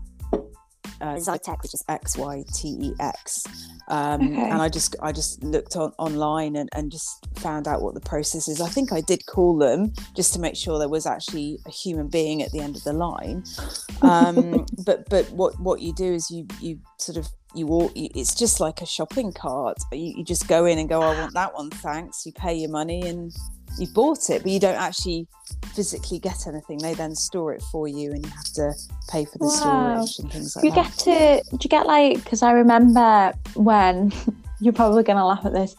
uh, 1.02 1.16
Xytex, 1.16 1.64
which 1.64 1.74
is 1.74 1.84
X 1.88 2.18
Y 2.18 2.44
T 2.54 2.78
E 2.82 2.94
X, 3.00 3.44
um, 3.88 4.22
Okay. 4.22 4.50
and 4.50 4.62
I 4.62 4.70
just 4.70 4.96
I 5.02 5.12
just 5.12 5.44
looked 5.44 5.76
on 5.76 5.91
online 5.98 6.56
and, 6.56 6.70
and 6.74 6.91
just 6.91 7.28
found 7.39 7.68
out 7.68 7.82
what 7.82 7.94
the 7.94 8.02
process 8.02 8.48
is. 8.48 8.62
I 8.62 8.70
think 8.70 8.91
I 8.94 9.02
did 9.02 9.26
call 9.26 9.58
them 9.58 9.94
just 10.16 10.34
to 10.34 10.39
make 10.39 10.56
sure 10.56 10.80
there 10.80 10.89
was 10.89 11.06
actually 11.06 11.60
a 11.66 11.72
human 11.72 12.08
being 12.08 12.41
at 12.41 12.52
the 12.52 12.60
end 12.60 12.76
of 12.76 12.84
the 12.84 12.94
line. 12.94 13.44
Um, 14.02 14.66
but 14.86 15.08
but 15.10 15.30
what 15.32 15.58
what 15.62 15.80
you 15.80 15.94
do 15.94 16.14
is 16.14 16.30
you 16.30 16.46
you 16.60 16.78
sort 17.00 17.18
of 17.18 17.26
you 17.56 17.68
all 17.68 17.91
it's 17.95 18.34
just 18.36 18.60
like 18.60 18.82
a 18.82 18.86
shopping 18.86 19.32
cart. 19.32 19.78
You, 19.91 20.14
you 20.18 20.24
just 20.24 20.47
go 20.47 20.66
in 20.66 20.80
and 20.80 20.89
go, 20.89 21.01
I 21.01 21.20
want 21.20 21.34
that 21.34 21.54
one, 21.54 21.70
thanks. 21.70 22.26
You 22.26 22.32
pay 22.32 22.56
your 22.56 22.70
money 22.70 23.01
and 23.01 23.32
you 23.78 23.88
bought 23.88 24.30
it, 24.30 24.43
but 24.43 24.51
you 24.51 24.60
don't 24.60 24.76
actually 24.76 25.28
physically 25.74 26.20
get 26.20 26.47
anything. 26.47 26.78
They 26.78 26.93
then 26.93 27.16
store 27.16 27.54
it 27.54 27.62
for 27.72 27.88
you, 27.88 28.12
and 28.12 28.24
you 28.24 28.32
have 28.32 28.54
to 28.54 28.74
pay 29.10 29.26
for 29.26 29.38
the 29.39 29.45
wow. 29.45 30.06
storage 30.06 30.20
and 30.20 30.32
things 30.32 30.56
like 30.56 30.66
you 30.66 30.72
that. 30.72 30.78
You 30.78 30.84
get 30.84 31.43
to? 31.43 31.58
Do 31.58 31.60
you 31.62 31.70
get 31.70 31.88
like? 31.88 32.24
Because 32.24 32.41
I 32.41 32.51
remember 32.51 33.34
when. 33.56 34.12
You're 34.60 34.72
probably 34.72 35.04
going 35.04 35.18
to 35.18 35.26
laugh 35.26 35.45
at 35.45 35.51
this, 35.51 35.76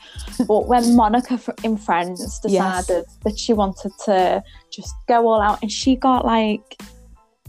but 0.47 0.67
when 0.67 0.95
Monica 0.95 1.41
in 1.63 1.79
Friends 1.79 2.39
decided 2.41 3.05
yes. 3.07 3.19
that 3.23 3.39
she 3.39 3.55
wanted 3.55 3.93
to 4.05 4.43
just 4.71 4.95
go 5.09 5.27
all 5.27 5.41
out, 5.41 5.63
and 5.63 5.73
she 5.73 5.97
got 5.97 6.27
like 6.27 6.77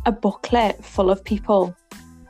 a 0.05 0.13
booklet 0.13 0.85
full 0.85 1.09
of 1.09 1.21
people 1.25 1.75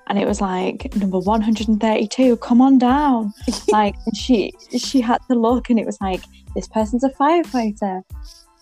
and 0.08 0.20
it 0.20 0.28
was 0.28 0.42
like 0.42 0.96
number 0.96 1.20
132 1.20 2.38
come 2.38 2.62
on 2.62 2.78
down. 2.78 3.34
Like 3.70 3.96
she 4.14 4.54
she 4.78 5.02
had 5.02 5.20
to 5.30 5.36
look 5.36 5.70
and 5.70 5.80
it 5.80 5.86
was 5.86 6.00
like 6.00 6.22
this 6.56 6.68
person's 6.68 7.04
a 7.04 7.10
firefighter. 7.10 8.04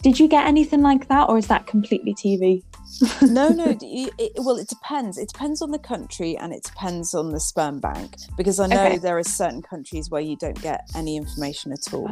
Did 0.02 0.20
you 0.20 0.28
get 0.28 0.46
anything 0.48 0.82
like 0.82 1.08
that 1.08 1.30
or 1.30 1.38
is 1.38 1.48
that 1.48 1.68
completely 1.68 2.14
tv 2.14 2.64
no, 3.22 3.50
no. 3.50 3.78
It, 3.84 4.34
well, 4.38 4.58
it 4.58 4.68
depends. 4.68 5.18
It 5.18 5.30
depends 5.30 5.62
on 5.62 5.72
the 5.72 5.80
country 5.80 6.38
and 6.38 6.54
it 6.54 6.64
depends 6.64 7.14
on 7.14 7.32
the 7.32 7.40
sperm 7.40 7.80
bank 7.80 8.16
because 8.38 8.60
I 8.60 8.68
know 8.68 8.86
okay. 8.86 8.98
there 8.98 9.18
are 9.18 9.24
certain 9.24 9.62
countries 9.62 10.10
where 10.10 10.22
you 10.22 10.36
don't 10.36 10.60
get 10.62 10.90
any 10.96 11.18
information 11.18 11.72
at 11.72 11.94
all. 11.94 12.10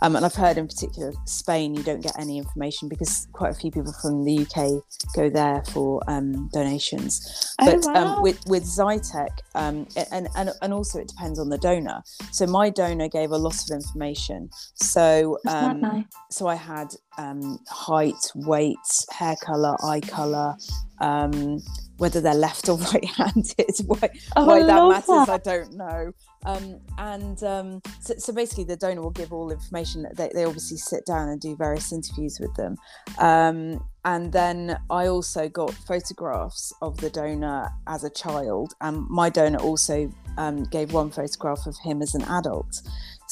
Um, 0.00 0.16
and 0.16 0.24
I've 0.24 0.34
heard 0.34 0.58
in 0.58 0.66
particular 0.66 1.12
Spain, 1.26 1.74
you 1.74 1.82
don't 1.82 2.02
get 2.02 2.18
any 2.18 2.38
information 2.38 2.88
because 2.88 3.26
quite 3.32 3.50
a 3.50 3.54
few 3.54 3.70
people 3.70 3.92
from 4.00 4.24
the 4.24 4.40
UK 4.40 4.82
go 5.14 5.28
there 5.28 5.62
for 5.72 6.02
um, 6.08 6.48
donations. 6.52 7.54
Oh, 7.60 7.66
but 7.66 7.86
um, 7.86 7.94
wow. 7.94 8.16
um, 8.16 8.22
with 8.22 8.40
with 8.46 8.64
Xytex, 8.64 9.28
um, 9.54 9.86
and, 10.10 10.28
and 10.36 10.50
and 10.60 10.72
also 10.72 11.00
it 11.00 11.08
depends 11.08 11.38
on 11.38 11.48
the 11.48 11.58
donor. 11.58 12.02
So 12.30 12.46
my 12.46 12.70
donor 12.70 13.08
gave 13.08 13.30
a 13.30 13.38
lot 13.38 13.54
of 13.62 13.70
information. 13.70 14.50
So 14.74 15.38
um, 15.46 15.80
nice? 15.80 16.04
so 16.30 16.46
I 16.46 16.54
had 16.54 16.94
um, 17.18 17.58
height, 17.68 18.30
weight, 18.34 18.76
hair 19.10 19.36
color, 19.42 19.76
eye 19.84 20.00
color, 20.00 20.56
um, 21.00 21.60
whether 21.98 22.20
they're 22.20 22.34
left 22.34 22.68
or 22.68 22.78
right-handed. 22.94 23.74
why, 23.86 24.10
oh, 24.36 24.46
why 24.46 24.62
that 24.62 24.88
matters, 24.88 25.06
that. 25.06 25.28
I 25.28 25.38
don't 25.38 25.74
know. 25.74 26.12
Um, 26.44 26.80
and 26.98 27.42
um, 27.44 27.82
so, 28.00 28.14
so, 28.18 28.32
basically, 28.32 28.64
the 28.64 28.76
donor 28.76 29.02
will 29.02 29.10
give 29.10 29.32
all 29.32 29.50
information. 29.52 30.06
They, 30.14 30.30
they 30.34 30.44
obviously 30.44 30.76
sit 30.76 31.06
down 31.06 31.28
and 31.28 31.40
do 31.40 31.54
various 31.54 31.92
interviews 31.92 32.38
with 32.40 32.54
them. 32.56 32.76
Um, 33.18 33.84
and 34.04 34.32
then 34.32 34.76
I 34.90 35.06
also 35.06 35.48
got 35.48 35.72
photographs 35.72 36.72
of 36.82 36.96
the 36.96 37.10
donor 37.10 37.68
as 37.86 38.02
a 38.02 38.10
child, 38.10 38.74
and 38.80 39.08
my 39.08 39.30
donor 39.30 39.60
also 39.60 40.12
um, 40.38 40.64
gave 40.64 40.92
one 40.92 41.10
photograph 41.10 41.66
of 41.66 41.76
him 41.78 42.02
as 42.02 42.14
an 42.14 42.22
adult. 42.22 42.82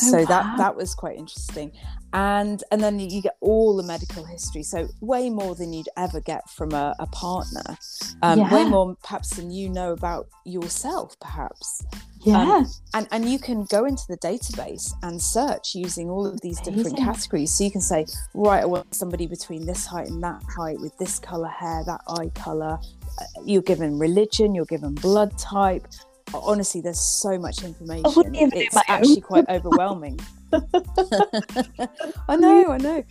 Oh, 0.03 0.11
so 0.11 0.19
wow. 0.19 0.25
that 0.27 0.59
that 0.59 0.77
was 0.77 0.95
quite 0.95 1.17
interesting 1.17 1.73
and 2.13 2.65
and 2.73 2.83
then 2.83 2.99
you 2.99 3.23
get 3.23 3.37
all 3.41 3.77
the 3.77 3.83
medical 3.83 4.25
history 4.25 4.63
so 4.63 4.89
way 5.01 5.31
more 5.31 5.55
than 5.55 5.73
you'd 5.73 5.89
ever 5.97 6.21
get 6.21 6.49
from 6.51 6.73
a, 6.73 6.95
a 6.99 7.07
partner 7.07 7.77
um, 8.23 8.41
yeah. 8.41 8.53
way 8.53 8.65
more 8.65 8.97
perhaps 9.03 9.37
than 9.37 9.51
you 9.51 9.69
know 9.69 9.93
about 9.93 10.29
yourself 10.45 11.15
perhaps 11.21 11.85
yeah 12.25 12.39
um, 12.41 12.67
and 12.95 13.09
and 13.13 13.29
you 13.29 13.39
can 13.39 13.65
go 13.65 13.85
into 13.85 14.03
the 14.09 14.17
database 14.19 14.93
and 15.03 15.23
search 15.23 15.75
using 15.75 16.11
all 16.11 16.27
of 16.27 16.41
these 16.41 16.59
Amazing. 16.61 16.75
different 16.75 16.99
categories 16.99 17.53
so 17.53 17.63
you 17.63 17.71
can 17.71 17.81
say 17.81 18.05
right 18.35 18.63
i 18.63 18.67
want 18.67 18.93
somebody 18.93 19.27
between 19.27 19.65
this 19.65 19.87
height 19.87 20.09
and 20.09 20.23
that 20.23 20.43
height 20.57 20.81
with 20.81 20.97
this 20.99 21.19
color 21.19 21.49
hair 21.49 21.85
that 21.87 22.01
eye 22.09 22.31
color 22.35 22.79
uh, 23.21 23.25
you're 23.45 23.63
given 23.63 23.99
religion 23.99 24.55
you're 24.55 24.65
given 24.65 24.95
blood 24.95 25.37
type 25.39 25.87
honestly 26.35 26.81
there's 26.81 27.01
so 27.01 27.39
much 27.39 27.63
information 27.63 28.35
it's 28.35 28.77
actually 28.89 29.21
quite 29.21 29.45
overwhelming 29.49 30.19
I 32.29 32.37
know, 32.37 32.71
I 32.71 32.79
know. 32.79 33.05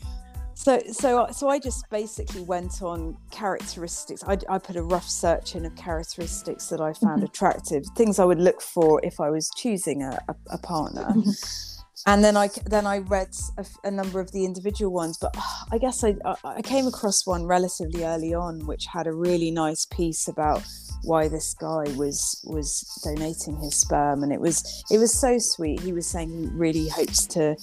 So, 0.56 0.82
so, 0.92 1.28
so 1.32 1.48
I 1.48 1.58
just 1.58 1.90
basically 1.90 2.42
went 2.42 2.82
on 2.82 3.16
characteristics. 3.32 4.24
I, 4.28 4.38
I 4.50 4.58
put 4.58 4.76
a 4.76 4.84
rough 4.84 5.08
search 5.08 5.56
in 5.56 5.66
of 5.66 5.74
characteristics 5.76 6.68
that 6.68 6.82
I 6.82 6.92
found 6.92 7.20
mm-hmm. 7.20 7.26
attractive, 7.26 7.86
things 7.96 8.20
I 8.20 8.26
would 8.26 8.40
look 8.40 8.62
for 8.62 9.00
if 9.06 9.22
I 9.22 9.30
was 9.30 9.50
choosing 9.56 10.04
a, 10.04 10.20
a, 10.28 10.36
a 10.52 10.58
partner. 10.58 11.04
Mm-hmm. 11.04 11.69
And 12.06 12.24
then 12.24 12.38
I 12.38 12.50
then 12.66 12.88
I 12.88 13.00
read 13.00 13.36
a, 13.58 13.66
a, 13.84 13.92
number 13.92 14.20
of 14.20 14.32
the 14.32 14.46
individual 14.46 14.92
ones, 14.92 15.18
but 15.20 15.32
oh, 15.38 15.64
I 15.72 15.78
guess 15.78 16.04
I, 16.04 16.16
I 16.44 16.62
came 16.62 16.88
across 16.88 17.26
one 17.28 17.46
relatively 17.46 18.04
early 18.04 18.34
on, 18.34 18.66
which 18.66 18.86
had 18.86 19.08
a 19.08 19.14
really 19.14 19.52
nice 19.52 19.86
piece 19.86 20.28
about 20.28 20.64
why 21.04 21.28
this 21.28 21.54
guy 21.54 21.86
was 21.96 22.42
was 22.46 23.00
donating 23.04 23.58
his 23.58 23.76
sperm 23.76 24.22
and 24.24 24.34
it 24.34 24.42
was 24.42 24.84
it 24.92 24.98
was 24.98 25.14
so 25.14 25.38
sweet. 25.38 25.80
He 25.82 25.94
was 25.94 26.08
saying 26.08 26.30
he 26.30 26.48
really 26.48 26.90
hopes 26.90 27.26
to 27.28 27.56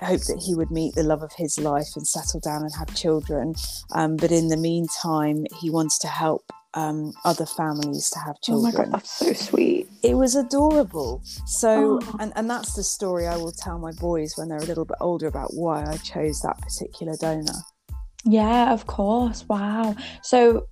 hope 0.00 0.20
that 0.22 0.42
he 0.44 0.54
would 0.54 0.70
meet 0.70 0.94
the 0.94 1.02
love 1.02 1.22
of 1.22 1.32
his 1.32 1.58
life 1.58 1.88
and 1.96 2.06
settle 2.06 2.40
down 2.40 2.62
and 2.62 2.74
have 2.74 2.94
children. 2.94 3.54
Um, 3.92 4.16
but 4.16 4.30
in 4.30 4.48
the 4.48 4.56
meantime 4.56 5.46
he 5.60 5.70
wants 5.70 5.98
to 6.00 6.08
help 6.08 6.52
um, 6.74 7.12
other 7.24 7.46
families 7.46 8.10
to 8.10 8.18
have 8.20 8.40
children. 8.42 8.74
Oh 8.74 8.78
my 8.78 8.84
god, 8.84 8.92
that's 8.92 9.10
so 9.10 9.32
sweet. 9.32 9.88
It 10.02 10.14
was 10.14 10.36
adorable. 10.36 11.22
So, 11.46 12.00
oh. 12.02 12.16
and, 12.20 12.32
and 12.36 12.48
that's 12.48 12.74
the 12.74 12.84
story 12.84 13.26
I 13.26 13.36
will 13.36 13.52
tell 13.52 13.78
my 13.78 13.92
boys 13.92 14.34
when 14.36 14.48
they're 14.48 14.58
a 14.58 14.64
little 14.64 14.84
bit 14.84 14.98
older 15.00 15.26
about 15.26 15.54
why 15.54 15.84
I 15.84 15.96
chose 15.98 16.40
that 16.42 16.60
particular 16.60 17.14
donor. 17.18 17.60
Yeah, 18.24 18.72
of 18.72 18.86
course. 18.86 19.44
Wow. 19.48 19.96
So, 20.22 20.66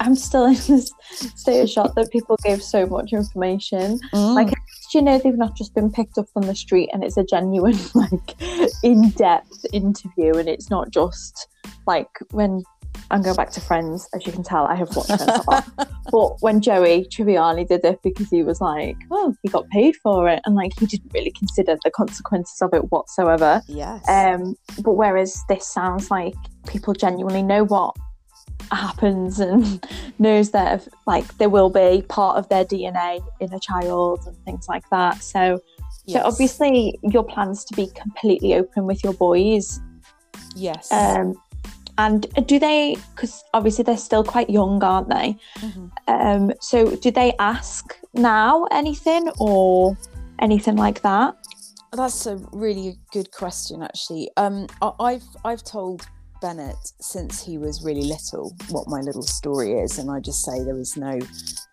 I'm 0.00 0.16
still 0.16 0.44
in 0.46 0.54
this 0.54 0.90
state 1.36 1.60
of 1.60 1.68
shock 1.68 1.94
that 1.94 2.10
people 2.10 2.36
gave 2.42 2.62
so 2.62 2.86
much 2.86 3.12
information. 3.12 3.98
Mm. 4.12 4.34
Like, 4.34 4.52
you 4.92 5.02
know, 5.02 5.18
they've 5.18 5.36
not 5.36 5.56
just 5.56 5.74
been 5.74 5.90
picked 5.90 6.18
up 6.18 6.26
on 6.36 6.46
the 6.46 6.54
street 6.54 6.88
and 6.92 7.04
it's 7.04 7.16
a 7.16 7.24
genuine, 7.24 7.78
like, 7.94 8.40
in 8.82 9.10
depth 9.10 9.66
interview, 9.72 10.36
and 10.36 10.48
it's 10.48 10.70
not 10.70 10.90
just 10.90 11.48
like 11.86 12.08
when 12.30 12.62
I'm 13.10 13.22
going 13.22 13.36
back 13.36 13.50
to 13.50 13.60
Friends, 13.60 14.08
as 14.14 14.26
you 14.26 14.32
can 14.32 14.42
tell, 14.42 14.66
I 14.66 14.74
have 14.74 14.94
watched 14.96 15.08
Friends 15.08 15.44
a 15.46 15.50
lot. 15.50 15.68
but 16.10 16.42
when 16.42 16.60
Joey 16.60 17.06
Tribbiani 17.10 17.66
did 17.66 17.84
it 17.84 18.00
because 18.02 18.30
he 18.30 18.42
was 18.42 18.60
like, 18.60 18.96
oh, 19.10 19.34
he 19.42 19.48
got 19.48 19.68
paid 19.68 19.96
for 19.96 20.28
it, 20.28 20.40
and 20.44 20.54
like 20.54 20.72
he 20.78 20.86
didn't 20.86 21.12
really 21.12 21.32
consider 21.32 21.76
the 21.84 21.90
consequences 21.90 22.60
of 22.62 22.72
it 22.72 22.90
whatsoever. 22.90 23.62
Yes. 23.68 24.08
Um, 24.08 24.56
but 24.82 24.92
whereas 24.92 25.42
this 25.48 25.66
sounds 25.66 26.10
like 26.10 26.34
people 26.66 26.94
genuinely 26.94 27.42
know 27.42 27.64
what 27.64 27.94
happens 28.70 29.40
and 29.40 29.86
knows 30.18 30.50
that 30.50 30.86
like 31.06 31.36
there 31.38 31.48
will 31.48 31.70
be 31.70 32.02
part 32.08 32.36
of 32.36 32.48
their 32.48 32.64
DNA 32.64 33.24
in 33.40 33.52
a 33.52 33.60
child 33.60 34.20
and 34.26 34.36
things 34.44 34.68
like 34.68 34.88
that. 34.90 35.22
So, 35.22 35.60
yes. 36.06 36.22
so 36.22 36.26
obviously 36.26 36.98
your 37.02 37.24
plans 37.24 37.64
to 37.66 37.76
be 37.76 37.88
completely 37.94 38.54
open 38.54 38.86
with 38.86 39.04
your 39.04 39.14
boys. 39.14 39.80
Yes. 40.56 40.92
Um, 40.92 41.34
and 41.98 42.26
do 42.46 42.58
they? 42.58 42.96
Because 43.14 43.44
obviously 43.52 43.84
they're 43.84 43.96
still 43.96 44.24
quite 44.24 44.50
young, 44.50 44.82
aren't 44.82 45.08
they? 45.08 45.36
Mm-hmm. 45.58 45.86
Um, 46.08 46.52
so 46.60 46.96
do 46.96 47.10
they 47.10 47.34
ask 47.38 47.96
now 48.14 48.66
anything 48.70 49.30
or 49.38 49.96
anything 50.40 50.76
like 50.76 51.02
that? 51.02 51.36
That's 51.92 52.26
a 52.26 52.36
really 52.52 52.98
good 53.12 53.30
question, 53.30 53.82
actually. 53.82 54.30
Um, 54.36 54.66
I've 54.98 55.22
I've 55.44 55.62
told 55.62 56.06
Bennett 56.40 56.76
since 57.00 57.42
he 57.42 57.56
was 57.56 57.84
really 57.84 58.02
little 58.02 58.54
what 58.68 58.88
my 58.88 59.00
little 59.00 59.22
story 59.22 59.74
is, 59.74 59.98
and 59.98 60.10
I 60.10 60.20
just 60.20 60.44
say 60.44 60.64
there 60.64 60.74
was 60.74 60.96
no 60.96 61.18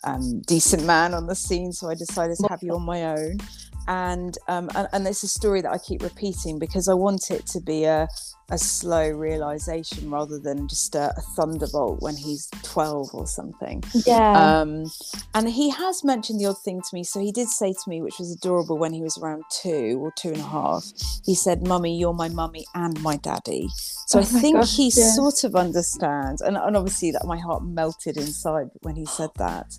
um, 0.04 0.42
decent 0.42 0.86
man 0.86 1.14
on 1.16 1.26
the 1.26 1.36
scene, 1.36 1.74
so 1.74 1.90
I 1.90 1.96
decided 1.96 2.38
to 2.38 2.48
have 2.48 2.62
you 2.62 2.76
on 2.76 2.84
my 2.84 3.06
own. 3.06 3.40
And, 3.88 4.38
um, 4.48 4.70
and 4.76 4.88
and 4.94 5.08
it's 5.08 5.24
a 5.24 5.28
story 5.28 5.62
that 5.62 5.72
I 5.72 5.78
keep 5.78 6.04
repeating 6.04 6.60
because 6.60 6.88
I 6.88 6.94
want 6.94 7.32
it 7.32 7.46
to 7.48 7.62
be 7.62 7.86
a 7.86 8.08
a 8.52 8.58
slow 8.58 9.10
realization 9.10 10.12
rather 10.12 10.38
than 10.38 10.68
just 10.68 10.94
a, 10.94 11.14
a, 11.18 11.22
thunderbolt 11.36 12.02
when 12.02 12.18
he's 12.18 12.50
12 12.64 13.10
or 13.14 13.26
something. 13.26 13.82
Yeah. 14.06 14.60
Um, 14.60 14.92
and 15.34 15.50
he 15.50 15.70
has 15.70 16.04
mentioned 16.04 16.42
the 16.42 16.48
odd 16.48 16.62
thing 16.62 16.82
to 16.82 16.90
me. 16.94 17.06
So 17.06 17.22
he 17.22 17.32
did 17.32 17.48
say 17.48 17.72
to 17.72 17.90
me, 17.90 18.02
which 18.02 18.20
was 18.20 18.36
adorable 18.36 18.78
when 18.78 18.92
he 18.92 19.02
was 19.02 19.18
around 19.18 19.44
two 19.50 19.98
or 20.02 20.12
two 20.18 20.30
and 20.30 20.42
a 20.42 20.44
half, 20.44 20.84
he 21.24 21.34
said, 21.34 21.66
Mummy, 21.66 21.98
you're 21.98 22.14
my 22.14 22.28
mummy 22.28 22.66
and 22.76 23.02
my 23.02 23.16
daddy. 23.16 23.70
So 24.08 24.20
oh 24.20 24.22
I 24.22 24.26
think 24.26 24.58
gosh, 24.58 24.76
he 24.76 24.92
yeah. 24.94 25.14
sort 25.14 25.46
of 25.46 25.56
understands. 25.56 26.42
And, 26.42 26.58
and 26.58 26.76
obviously 26.76 27.12
that 27.12 27.26
my 27.26 27.38
heart 27.38 27.64
melted 27.64 28.18
inside 28.18 28.68
when 28.82 28.98
he 28.98 29.06
said 29.06 29.30
that. 29.38 29.78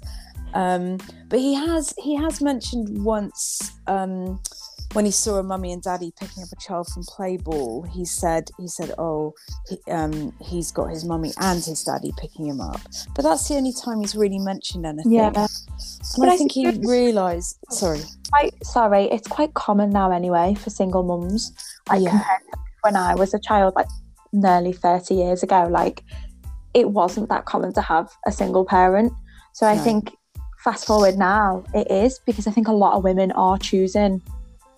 Um, 0.55 0.99
but 1.29 1.39
he 1.39 1.55
has 1.55 1.95
he 1.99 2.17
has 2.17 2.41
mentioned 2.41 3.05
once 3.05 3.73
um, 3.87 4.41
when 4.93 5.05
he 5.05 5.11
saw 5.11 5.39
a 5.39 5.43
mummy 5.43 5.73
and 5.73 5.83
daddy 5.83 6.13
picking 6.19 6.43
up 6.43 6.49
a 6.53 6.57
child 6.57 6.87
from 6.89 7.03
play 7.05 7.37
ball, 7.37 7.83
he 7.83 8.05
said, 8.05 8.51
he 8.59 8.69
said, 8.69 8.93
oh, 8.99 9.33
he, 9.69 9.79
um, 9.91 10.33
he's 10.41 10.71
got 10.71 10.91
his 10.91 11.05
mummy 11.05 11.33
and 11.41 11.65
his 11.65 11.83
daddy 11.83 12.13
picking 12.19 12.47
him 12.47 12.61
up. 12.61 12.81
But 13.15 13.23
that's 13.23 13.49
the 13.49 13.55
only 13.55 13.73
time 13.73 14.01
he's 14.01 14.15
really 14.15 14.39
mentioned 14.39 14.87
anything. 14.87 15.13
Yeah. 15.13 15.33
And 15.35 15.49
but 16.19 16.29
I, 16.29 16.35
I 16.35 16.37
think 16.37 16.53
he 16.53 16.69
realised. 16.85 17.59
Sorry. 17.71 18.01
Quite, 18.31 18.65
sorry, 18.65 19.05
it's 19.05 19.29
quite 19.29 19.55
common 19.55 19.91
now 19.91 20.11
anyway 20.11 20.55
for 20.55 20.71
single 20.71 21.03
mums. 21.03 21.53
Like 21.89 22.03
yeah. 22.03 22.23
when 22.83 22.97
I 22.97 23.15
was 23.15 23.35
a 23.35 23.39
child, 23.39 23.75
like 23.77 23.89
nearly 24.33 24.73
thirty 24.73 25.15
years 25.15 25.43
ago, 25.43 25.69
like 25.71 26.03
it 26.75 26.91
wasn't 26.91 27.29
that 27.29 27.45
common 27.45 27.73
to 27.75 27.81
have 27.81 28.11
a 28.27 28.33
single 28.33 28.65
parent. 28.65 29.13
So 29.55 29.67
I 29.67 29.77
think 29.77 30.13
fast 30.63 30.87
forward 30.87 31.17
now, 31.17 31.65
it 31.75 31.91
is 31.91 32.21
because 32.25 32.47
I 32.47 32.51
think 32.51 32.69
a 32.69 32.73
lot 32.73 32.95
of 32.97 33.05
women 33.05 33.33
are 33.33 33.59
choosing 33.59 34.23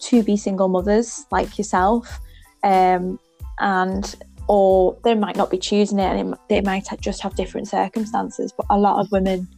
to 0.01 0.23
be 0.23 0.37
single 0.37 0.69
mothers 0.69 1.27
like 1.31 1.57
yourself. 1.59 2.21
Um, 2.63 3.19
and 3.61 4.15
or 4.49 4.97
they 5.05 5.15
might 5.15 5.37
not 5.37 5.51
be 5.51 5.59
choosing 5.59 5.99
it 5.99 6.05
and 6.05 6.35
it, 6.35 6.39
they 6.49 6.61
might 6.61 6.87
just 7.01 7.23
have 7.23 7.35
different 7.35 7.69
circumstances. 7.69 8.53
But 8.57 8.67
a 8.71 8.79
lot 8.79 9.01
of 9.01 9.11
women 9.13 9.49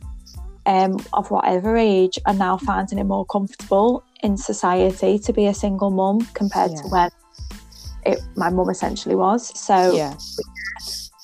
um, 0.66 0.98
of 1.12 1.30
whatever 1.30 1.76
age 1.76 2.18
are 2.26 2.34
now 2.34 2.56
finding 2.56 2.98
it 2.98 3.04
more 3.04 3.24
comfortable 3.26 4.04
in 4.22 4.36
society 4.36 5.18
to 5.18 5.32
be 5.32 5.46
a 5.46 5.54
single 5.54 5.90
mum 5.90 6.20
compared 6.34 6.72
Yeah. 6.72 6.82
to 6.82 6.88
when 6.88 7.10
it, 8.04 8.20
my 8.36 8.50
mum 8.50 8.68
essentially 8.70 9.14
was. 9.14 9.58
So, 9.58 9.94
yeah 9.94 10.14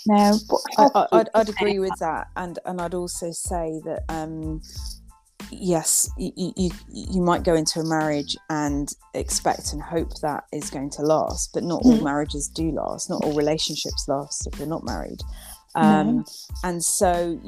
no, 0.07 0.39
but 0.49 0.59
I, 0.79 0.89
I, 0.95 1.07
I'd, 1.21 1.29
I'd 1.35 1.49
agree 1.49 1.79
with 1.79 1.99
that, 2.01 2.29
and 2.37 2.59
and 2.65 2.81
I'd 2.81 2.95
also 2.95 3.31
say 3.33 3.81
that 3.85 4.03
um, 4.09 4.61
yes, 5.51 6.09
you, 6.19 6.33
you 6.57 6.71
you 6.89 7.23
might 7.23 7.45
go 7.45 7.55
into 7.55 7.81
a 7.81 7.85
marriage 7.85 8.37
and 8.51 8.89
expect 9.15 9.73
and 9.73 9.83
hope 9.83 10.11
that 10.23 10.45
is 10.53 10.71
going 10.71 10.91
to 10.91 11.03
last, 11.03 11.51
but 11.55 11.63
not 11.63 11.83
all 11.85 11.99
Mhm. 11.99 12.05
marriages 12.05 12.49
do 12.49 12.71
last. 12.73 13.11
Not 13.11 13.23
all 13.25 13.35
relationships 13.35 14.07
last 14.09 14.47
if 14.47 14.59
you're 14.59 14.69
not 14.69 14.85
married, 14.85 15.21
um, 15.75 16.25
and 16.65 16.83
so 16.83 17.39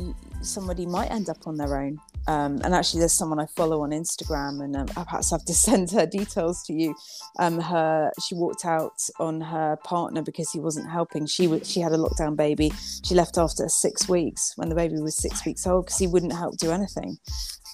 somebody 0.43 0.87
might 0.87 1.11
end 1.11 1.29
up 1.29 1.47
on 1.47 1.57
their 1.57 1.77
own. 1.81 1.99
Um, 2.27 2.61
and 2.65 2.75
actually, 2.75 3.01
there's 3.01 3.13
someone 3.13 3.39
I 3.39 3.47
follow 3.47 3.83
on 3.83 3.91
Instagram, 3.91 4.63
and 4.65 4.75
um, 4.77 4.87
I 4.97 5.05
perhaps 5.05 5.31
have 5.31 5.45
to 5.45 5.55
send 5.69 5.91
her 5.93 6.07
details 6.07 6.63
to 6.65 6.73
you. 6.73 6.95
Um, 7.39 7.61
her 7.61 8.11
she 8.27 8.35
walked 8.35 8.65
out 8.65 9.01
on 9.19 9.41
her 9.41 9.77
partner 9.85 10.23
because 10.23 10.51
he 10.51 10.59
wasn't 10.61 10.91
helping. 10.91 11.27
She 11.27 11.47
was 11.47 11.71
she 11.71 11.81
had 11.81 11.93
a 11.93 11.99
lockdown 11.99 12.37
baby. 12.37 12.73
She 13.05 13.15
left 13.15 13.37
after 13.39 13.69
six 13.69 14.09
weeks 14.09 14.53
when 14.57 14.69
the 14.69 14.75
baby 14.75 15.01
was 15.01 15.17
six 15.17 15.45
weeks 15.45 15.67
old 15.67 15.87
because 15.87 15.99
he 15.99 16.07
wouldn't 16.07 16.33
help 16.33 16.57
do 16.57 16.71
anything. 16.71 17.19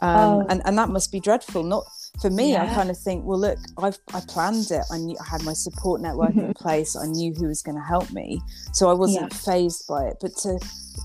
Um, 0.03 0.16
Oh. 0.16 0.46
and 0.48 0.62
and 0.64 0.78
that 0.78 0.88
must 0.88 1.12
be 1.12 1.20
dreadful. 1.20 1.62
Not 1.62 1.84
for 2.22 2.30
me. 2.30 2.57
I 2.57 2.66
kind 2.74 2.90
of 2.90 2.98
think, 2.98 3.24
well, 3.24 3.38
look, 3.38 3.59
I've 3.78 3.98
I 4.14 4.20
planned 4.26 4.70
it. 4.70 4.82
I 4.90 4.96
knew 4.98 5.16
I 5.20 5.28
had 5.28 5.42
my 5.44 5.53
support 5.53 6.01
network 6.01 6.34
in 6.34 6.55
place. 6.55 6.96
I 6.96 7.07
knew 7.07 7.32
who 7.34 7.46
was 7.48 7.62
going 7.62 7.76
to 7.76 7.84
help 7.84 8.11
me, 8.11 8.40
so 8.72 8.88
I 8.90 8.94
wasn't 8.94 9.32
phased 9.32 9.86
by 9.88 10.05
it. 10.07 10.16
But 10.20 10.32
to 10.38 10.59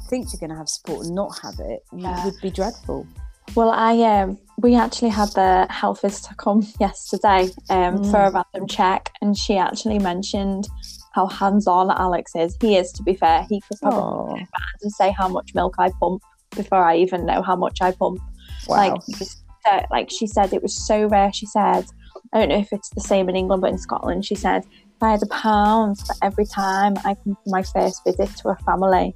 think 0.09 0.27
you're 0.31 0.39
going 0.39 0.49
to 0.51 0.55
have 0.55 0.69
support 0.69 1.05
and 1.05 1.13
not 1.15 1.37
have 1.43 1.59
it 1.59 1.83
Yeah. 1.95 2.23
would 2.25 2.39
be 2.41 2.49
dreadful. 2.49 3.05
Well, 3.53 3.69
I 3.69 4.01
um, 4.01 4.37
we 4.57 4.75
actually 4.75 5.09
had 5.09 5.29
the 5.29 5.67
health 5.69 6.01
visitor 6.01 6.33
come 6.35 6.65
yesterday 6.79 7.49
um, 7.69 8.03
for 8.03 8.17
a 8.17 8.31
random 8.31 8.67
check, 8.67 9.11
and 9.21 9.37
she 9.37 9.57
actually 9.57 9.99
mentioned 9.99 10.67
how 11.13 11.27
hands-on 11.27 11.91
Alex 11.91 12.31
is. 12.35 12.57
He 12.59 12.75
is, 12.75 12.91
to 12.93 13.03
be 13.03 13.15
fair. 13.15 13.45
He 13.49 13.61
could 13.61 13.77
probably 13.81 14.45
and 14.81 14.91
say 14.91 15.11
how 15.11 15.27
much 15.27 15.53
milk 15.55 15.75
I 15.79 15.91
pump 15.99 16.21
before 16.55 16.83
I 16.83 16.97
even 16.97 17.25
know 17.25 17.41
how 17.41 17.55
much 17.55 17.77
I 17.81 17.91
pump. 17.91 18.19
wow. 18.67 18.95
Like, 18.95 19.01
so- 19.03 19.85
like 19.91 20.09
she 20.11 20.27
said, 20.27 20.53
it 20.53 20.61
was 20.61 20.85
so 20.85 21.07
rare. 21.07 21.33
She 21.33 21.47
said, 21.47 21.85
I 22.33 22.39
don't 22.39 22.49
know 22.49 22.59
if 22.59 22.71
it's 22.71 22.89
the 22.89 23.01
same 23.01 23.29
in 23.29 23.35
England, 23.35 23.61
but 23.61 23.71
in 23.71 23.77
Scotland, 23.77 24.25
she 24.25 24.35
said, 24.35 24.63
if 24.63 25.01
I 25.01 25.11
had 25.11 25.23
a 25.23 25.27
pound 25.27 25.97
for 25.99 26.15
every 26.21 26.45
time 26.45 26.93
I 27.03 27.15
come 27.15 27.35
for 27.35 27.47
my 27.47 27.63
first 27.63 28.01
visit 28.05 28.29
to 28.37 28.49
a 28.49 28.55
family, 28.57 29.15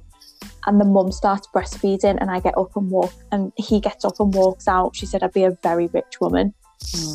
and 0.66 0.80
the 0.80 0.84
mum 0.84 1.12
starts 1.12 1.46
breastfeeding, 1.54 2.18
and 2.20 2.30
I 2.30 2.40
get 2.40 2.56
up 2.58 2.74
and 2.76 2.90
walk, 2.90 3.12
and 3.32 3.52
he 3.56 3.80
gets 3.80 4.04
up 4.04 4.18
and 4.20 4.32
walks 4.34 4.68
out, 4.68 4.94
she 4.96 5.06
said, 5.06 5.22
I'd 5.22 5.32
be 5.32 5.44
a 5.44 5.56
very 5.62 5.86
rich 5.88 6.20
woman. 6.20 6.54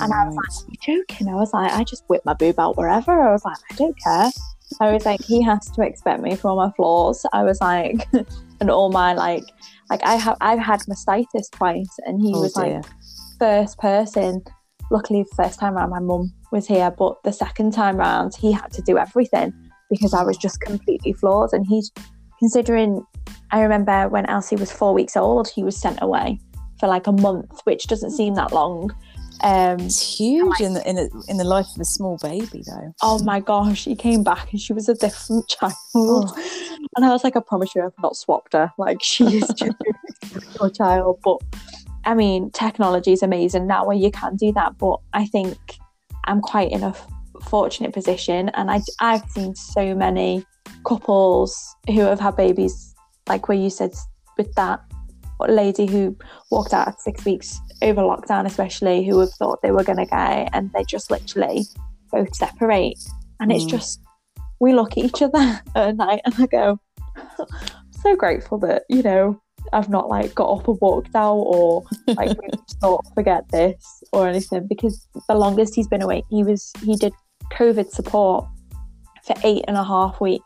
and 0.02 0.14
I 0.14 0.26
was 0.28 0.36
Right. 0.38 0.72
You 0.88 0.98
joking? 1.08 1.28
I 1.28 1.36
was 1.36 1.52
like, 1.54 1.72
I 1.74 1.84
just 1.84 2.04
whip 2.08 2.22
my 2.26 2.34
boob 2.34 2.60
out 2.60 2.78
wherever. 2.78 3.12
I 3.12 3.32
was 3.32 3.44
like, 3.46 3.58
I 3.72 3.76
don't 3.76 3.96
care. 4.04 4.30
I 4.82 4.92
was 4.94 5.06
like, 5.06 5.22
he 5.24 5.42
has 5.44 5.70
to 5.72 5.82
expect 5.84 6.22
me 6.22 6.36
for 6.36 6.50
all 6.50 6.58
my 6.58 6.72
flaws. 6.76 7.26
I 7.34 7.44
was 7.44 7.60
like, 7.62 8.08
and 8.60 8.70
all 8.72 8.92
my 8.92 9.14
like, 9.14 9.44
like 9.90 10.04
I 10.04 10.16
have, 10.16 10.38
I've 10.42 10.60
had 10.60 10.80
mastitis 10.82 11.50
twice, 11.52 11.90
and 12.06 12.22
he 12.22 12.32
Oh, 12.36 12.42
was 12.42 12.54
dear. 12.54 12.76
like 12.82 12.86
first 13.40 13.78
person. 13.80 14.44
Luckily, 14.92 15.24
the 15.24 15.36
first 15.36 15.60
time 15.60 15.76
around, 15.76 15.90
my 15.90 16.00
mum 16.00 16.32
was 16.52 16.68
here, 16.68 16.92
but 16.92 17.22
the 17.24 17.32
second 17.32 17.72
time 17.74 17.98
round, 17.98 18.34
he 18.36 18.52
had 18.52 18.72
to 18.74 18.82
do 18.84 18.98
everything 19.00 19.52
because 19.90 20.14
I 20.14 20.24
was 20.24 20.38
just 20.38 20.62
completely 20.62 21.14
flawed. 21.14 21.54
And 21.54 21.66
he's 21.68 21.92
considering. 22.40 23.04
I 23.52 23.62
remember 23.62 24.08
when 24.10 24.26
Elsie 24.28 24.56
was 24.56 24.72
four 24.72 24.94
weeks 24.94 25.16
old, 25.16 25.48
he 25.48 25.64
was 25.64 25.78
sent 25.78 26.00
away 26.02 26.40
for 26.80 26.88
like 26.88 27.08
a 27.08 27.12
month, 27.12 27.62
which 27.64 27.88
doesn't 27.88 28.12
seem 28.12 28.36
that 28.36 28.52
long. 28.52 28.92
Um, 29.44 29.80
It's 29.82 30.18
huge 30.18 30.62
in 30.62 30.74
the 30.74 30.90
in, 30.90 30.98
a, 30.98 31.08
in 31.30 31.38
the 31.38 31.44
life 31.44 31.68
of 31.76 31.82
a 31.82 31.86
small 31.86 32.18
baby, 32.22 32.64
though. 32.66 32.94
oh 33.02 33.22
my 33.24 33.40
gosh, 33.42 33.84
he 33.86 33.96
came 33.96 34.24
back 34.24 34.52
and 34.52 34.60
she 34.62 34.72
was 34.74 34.88
a 34.90 34.94
different 34.96 35.48
child. 35.50 36.38
And 36.96 37.04
I 37.06 37.10
was 37.10 37.24
like, 37.26 37.36
I 37.36 37.42
promise 37.42 37.76
you, 37.76 37.84
I've 37.84 37.92
not 38.02 38.16
swapped 38.16 38.54
her. 38.54 38.72
Like, 38.78 39.04
she 39.04 39.26
is 39.26 39.48
just 39.56 39.76
your 40.60 40.70
child. 40.78 41.20
But 41.24 41.38
I 42.06 42.14
mean, 42.14 42.50
technology 42.52 43.12
is 43.12 43.24
amazing 43.24 43.68
that 43.68 43.86
way. 43.88 43.98
you 43.98 44.12
can 44.12 44.38
do 44.38 44.52
that. 44.54 44.78
But 44.78 45.00
I 45.14 45.26
think 45.26 45.58
I'm 46.26 46.40
quite 46.42 46.72
in 46.72 46.84
a 46.84 46.96
fortunate 47.44 47.94
position. 47.94 48.50
And 48.54 48.72
I, 48.72 48.80
I've 49.02 49.30
seen 49.32 49.54
so 49.56 49.94
many 49.94 50.46
couples 50.86 51.76
who 51.88 52.00
have 52.02 52.20
had 52.22 52.38
babies, 52.38 52.95
like 53.28 53.48
where 53.48 53.58
you 53.58 53.70
said 53.70 53.94
with 54.38 54.54
that 54.56 54.82
lady 55.40 55.86
who 55.86 56.16
walked 56.52 56.74
out 56.74 56.88
at 56.88 57.02
six 57.02 57.26
weeks 57.26 57.60
over 57.82 58.02
lockdown, 58.02 58.46
especially 58.46 59.06
who 59.06 59.20
have 59.20 59.34
thought 59.34 59.62
they 59.62 59.72
were 59.72 59.84
going 59.84 59.98
to 59.98 60.06
go, 60.06 60.16
and 60.16 60.72
they 60.74 60.84
just 60.84 61.12
literally 61.12 61.66
both 62.12 62.34
separate. 62.36 62.98
And 63.40 63.52
it's 63.52 63.66
Mm. 63.66 63.70
just, 63.72 64.02
we 64.60 64.74
look 64.74 64.94
at 64.98 65.04
each 65.04 65.22
other 65.22 65.62
at 65.76 65.98
night 65.98 66.22
and 66.26 66.36
I 66.38 66.46
go, 66.46 66.80
I'm 67.18 67.48
so 68.02 68.16
grateful 68.16 68.58
that, 68.60 68.84
you 68.90 69.02
know, 69.02 69.42
I've 69.74 69.90
not 69.90 70.10
like 70.10 70.36
got 70.36 70.52
up 70.52 70.68
and 70.68 70.78
walked 70.80 71.16
out 71.16 71.34
or 71.34 71.84
like 72.08 72.38
thought 72.82 73.04
forget 73.16 73.50
this 73.52 74.04
or 74.14 74.28
anything 74.28 74.68
because 74.68 75.08
the 75.28 75.36
longest 75.36 75.76
he's 75.76 75.88
been 75.88 76.04
awake, 76.04 76.24
he 76.30 76.44
was, 76.44 76.72
he 76.84 76.96
did 76.96 77.14
COVID 77.52 77.90
support 77.90 78.46
for 79.26 79.36
eight 79.44 79.66
and 79.68 79.76
a 79.76 79.84
half 79.84 80.22
weeks. 80.22 80.46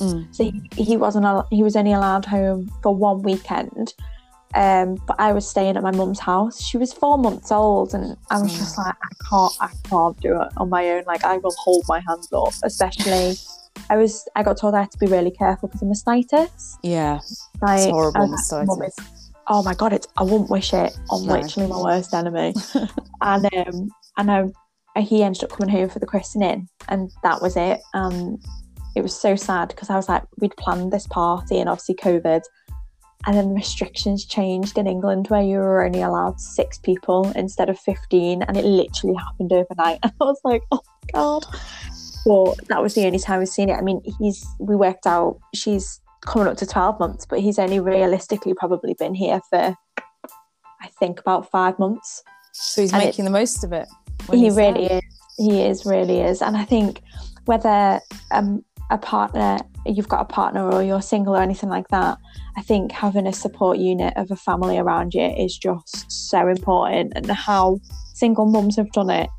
Mm. 0.00 0.34
So 0.34 0.44
he, 0.44 0.62
he 0.82 0.96
wasn't 0.96 1.24
al- 1.24 1.46
he 1.50 1.62
was 1.62 1.76
only 1.76 1.92
allowed 1.92 2.24
home 2.24 2.70
for 2.82 2.94
one 2.94 3.22
weekend. 3.22 3.94
Um, 4.54 4.96
but 5.06 5.14
I 5.20 5.32
was 5.32 5.48
staying 5.48 5.76
at 5.76 5.82
my 5.82 5.92
mum's 5.92 6.18
house. 6.18 6.60
She 6.60 6.76
was 6.76 6.92
four 6.92 7.16
months 7.18 7.52
old, 7.52 7.94
and 7.94 8.16
I 8.30 8.40
was 8.40 8.52
just 8.58 8.76
like, 8.76 8.96
I 9.00 9.08
can't, 9.28 9.52
I 9.60 9.68
can't 9.88 10.20
do 10.20 10.40
it 10.42 10.48
on 10.56 10.68
my 10.68 10.88
own. 10.90 11.04
Like 11.06 11.24
I 11.24 11.36
will 11.36 11.54
hold 11.58 11.84
my 11.88 12.00
hands 12.08 12.28
up, 12.32 12.52
especially. 12.64 13.36
I 13.88 13.96
was, 13.96 14.26
I 14.34 14.42
got 14.42 14.56
told 14.56 14.74
I 14.74 14.80
had 14.80 14.90
to 14.90 14.98
be 14.98 15.06
really 15.06 15.30
careful 15.30 15.68
because 15.68 15.82
of 15.82 15.88
mastitis. 15.88 16.74
Yeah, 16.82 17.20
Like, 17.62 17.78
it's 17.80 17.90
horrible 17.90 18.20
I 18.20 18.24
was 18.26 18.52
like, 18.52 18.66
"Mum, 18.66 18.80
mastitis. 18.80 19.30
oh 19.46 19.62
my 19.62 19.74
god, 19.74 19.92
it's 19.92 20.08
I 20.16 20.24
wouldn't 20.24 20.50
wish 20.50 20.72
it 20.74 20.98
on 21.10 21.26
No. 21.26 21.34
literally 21.34 21.68
my 21.68 21.80
worst 21.80 22.12
enemy. 22.12 22.52
and 23.20 23.54
um, 23.54 23.90
and 24.18 24.30
I, 24.96 25.00
he 25.00 25.22
ended 25.22 25.44
up 25.44 25.50
coming 25.50 25.72
home 25.72 25.88
for 25.88 26.00
the 26.00 26.06
christening, 26.06 26.68
and 26.88 27.10
that 27.22 27.40
was 27.40 27.56
it. 27.56 27.80
And 27.94 28.42
it 28.96 29.02
was 29.02 29.18
so 29.18 29.36
sad 29.36 29.68
because 29.68 29.90
I 29.90 29.96
was 29.96 30.08
like, 30.08 30.22
we'd 30.38 30.56
planned 30.56 30.92
this 30.92 31.06
party, 31.06 31.58
and 31.60 31.68
obviously 31.68 31.94
COVID, 31.96 32.42
and 33.26 33.36
then 33.36 33.48
the 33.50 33.54
restrictions 33.54 34.24
changed 34.24 34.78
in 34.78 34.86
England 34.86 35.26
where 35.28 35.42
you 35.42 35.58
were 35.58 35.84
only 35.84 36.00
allowed 36.02 36.40
six 36.40 36.78
people 36.78 37.30
instead 37.36 37.68
of 37.68 37.78
fifteen, 37.78 38.42
and 38.42 38.56
it 38.56 38.64
literally 38.64 39.16
happened 39.16 39.52
overnight. 39.52 39.98
And 40.02 40.12
I 40.20 40.24
was 40.24 40.40
like, 40.44 40.62
oh 40.72 40.80
my 41.14 41.20
god. 41.20 41.44
But 42.26 42.68
that 42.68 42.82
was 42.82 42.94
the 42.94 43.06
only 43.06 43.18
time 43.18 43.38
we've 43.38 43.48
seen 43.48 43.70
it. 43.70 43.74
I 43.74 43.80
mean, 43.80 44.02
he's 44.18 44.46
we 44.58 44.76
worked 44.76 45.06
out 45.06 45.38
she's 45.54 46.00
coming 46.26 46.46
up 46.48 46.56
to 46.58 46.66
12 46.66 47.00
months, 47.00 47.24
but 47.24 47.40
he's 47.40 47.58
only 47.58 47.80
realistically 47.80 48.52
probably 48.52 48.94
been 48.98 49.14
here 49.14 49.40
for, 49.48 49.74
I 50.82 50.88
think, 50.98 51.18
about 51.18 51.50
five 51.50 51.78
months. 51.78 52.22
So 52.52 52.82
he's 52.82 52.92
And 52.92 53.02
it- 53.02 53.06
making 53.06 53.24
the 53.24 53.30
most 53.30 53.64
of 53.64 53.72
it. 53.72 53.88
he 54.30 54.50
really 54.50 54.88
there. 54.88 54.98
is. 54.98 55.02
He 55.38 55.62
is, 55.62 55.86
really 55.86 56.20
is. 56.20 56.42
And 56.42 56.58
I 56.58 56.64
think 56.66 57.00
whether 57.46 58.00
um, 58.32 58.62
a 58.90 58.98
partner, 58.98 59.58
you've 59.86 60.08
got 60.08 60.20
a 60.20 60.24
partner 60.24 60.70
or 60.70 60.82
you're 60.82 61.00
single 61.02 61.36
or 61.36 61.42
anything 61.42 61.68
like 61.68 61.88
that, 61.88 62.18
I 62.56 62.62
think 62.62 62.92
having 62.92 63.26
a 63.26 63.32
support 63.32 63.78
unit 63.78 64.12
of 64.16 64.30
a 64.30 64.36
family 64.36 64.78
around 64.78 65.14
you 65.14 65.24
is 65.26 65.56
just 65.56 66.10
so 66.10 66.48
important. 66.48 67.12
And 67.16 67.30
how 67.30 67.78
single 68.14 68.46
mums 68.46 68.76
have 68.76 68.90
done 68.92 69.10
it 69.10 69.30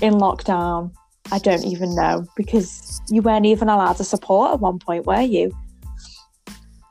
in 0.00 0.14
lockdown, 0.14 0.92
I 1.32 1.38
don't 1.38 1.64
even 1.64 1.94
know 1.94 2.24
because 2.36 3.00
you 3.10 3.22
weren't 3.22 3.46
even 3.46 3.68
allowed 3.68 3.94
to 3.94 4.04
support 4.04 4.52
at 4.52 4.60
one 4.60 4.78
point, 4.78 5.06
were 5.06 5.20
you? 5.20 5.52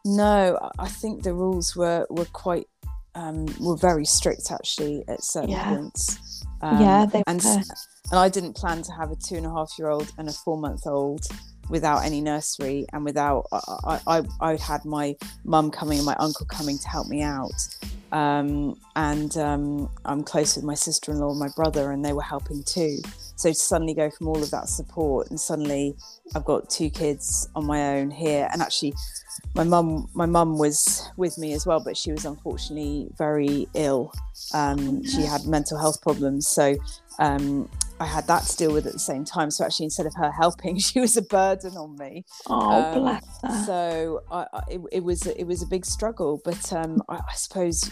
No, 0.05 0.57
I- 0.79 0.87
think 0.87 1.23
the 1.23 1.33
rules 1.33 1.75
were 1.75 2.05
were 2.09 2.25
quite 2.33 2.67
um, 3.15 3.45
were 3.59 3.75
very 3.75 4.05
strict 4.05 4.51
actually 4.51 5.03
at 5.07 5.23
certain 5.23 5.49
Yeah. 5.51 5.75
points. 5.75 6.43
Um, 6.61 6.81
yeah, 6.81 7.05
they 7.05 7.23
and 7.27 7.41
were. 7.43 7.61
and 8.11 8.19
I 8.19 8.29
didn't 8.29 8.55
plan 8.55 8.81
to 8.83 8.91
have 8.93 9.11
a 9.11 9.15
two 9.15 9.35
and 9.35 9.45
a 9.45 9.49
half 9.49 9.71
year 9.77 9.89
old 9.89 10.11
and 10.17 10.29
a 10.29 10.31
four 10.31 10.57
month 10.57 10.85
old 10.85 11.25
without 11.69 12.03
any 12.03 12.21
nursery 12.21 12.85
and 12.93 13.05
without 13.05 13.47
I 13.51 13.99
I, 14.07 14.17
I 14.17 14.23
I'd 14.41 14.59
had 14.59 14.85
my 14.85 15.15
mum 15.43 15.71
coming 15.71 15.97
and 15.97 16.05
my 16.05 16.15
uncle 16.19 16.45
coming 16.45 16.77
to 16.79 16.89
help 16.89 17.07
me 17.07 17.21
out. 17.21 17.51
Um, 18.11 18.75
and 18.95 19.37
um, 19.37 19.87
I'm 20.03 20.23
close 20.23 20.55
with 20.55 20.65
my 20.65 20.73
sister 20.73 21.11
in 21.11 21.19
law 21.19 21.29
and 21.29 21.39
my 21.39 21.49
brother, 21.55 21.91
and 21.91 22.03
they 22.03 22.13
were 22.13 22.23
helping 22.23 22.63
too. 22.63 22.97
So 23.35 23.49
to 23.49 23.55
suddenly 23.55 23.93
go 23.93 24.09
from 24.09 24.27
all 24.27 24.41
of 24.41 24.49
that 24.49 24.67
support, 24.67 25.29
and 25.29 25.39
suddenly 25.39 25.95
I've 26.35 26.43
got 26.43 26.71
two 26.71 26.89
kids 26.89 27.47
on 27.55 27.65
my 27.65 27.97
own 27.97 28.09
here, 28.09 28.49
and 28.51 28.63
actually 28.63 28.95
my 29.55 29.63
mum 29.63 30.09
my 30.13 30.25
mum 30.25 30.57
was 30.57 31.09
with 31.17 31.37
me 31.37 31.53
as 31.53 31.65
well 31.65 31.79
but 31.79 31.97
she 31.97 32.11
was 32.11 32.25
unfortunately 32.25 33.07
very 33.17 33.67
ill 33.73 34.13
um, 34.53 35.03
she 35.03 35.21
had 35.21 35.45
mental 35.45 35.77
health 35.77 36.01
problems 36.01 36.47
so 36.47 36.75
um, 37.19 37.69
I 37.99 38.05
had 38.05 38.27
that 38.27 38.43
to 38.43 38.57
deal 38.57 38.73
with 38.73 38.87
at 38.87 38.93
the 38.93 38.99
same 38.99 39.25
time. 39.25 39.51
So 39.51 39.65
actually, 39.65 39.85
instead 39.85 40.05
of 40.05 40.15
her 40.15 40.31
helping, 40.31 40.77
she 40.79 40.99
was 40.99 41.17
a 41.17 41.21
burden 41.21 41.75
on 41.75 41.95
me. 41.97 42.25
Oh, 42.47 42.71
um, 42.71 42.99
bless 42.99 43.41
her. 43.43 43.63
So 43.65 44.23
I, 44.31 44.45
I, 44.53 44.61
it, 44.69 44.81
it, 44.91 45.03
was 45.03 45.27
it 45.27 45.43
was 45.43 45.61
a 45.61 45.67
big 45.67 45.85
struggle, 45.85 46.41
but 46.43 46.71
um, 46.73 47.03
I, 47.09 47.15
I, 47.15 47.33
suppose 47.33 47.91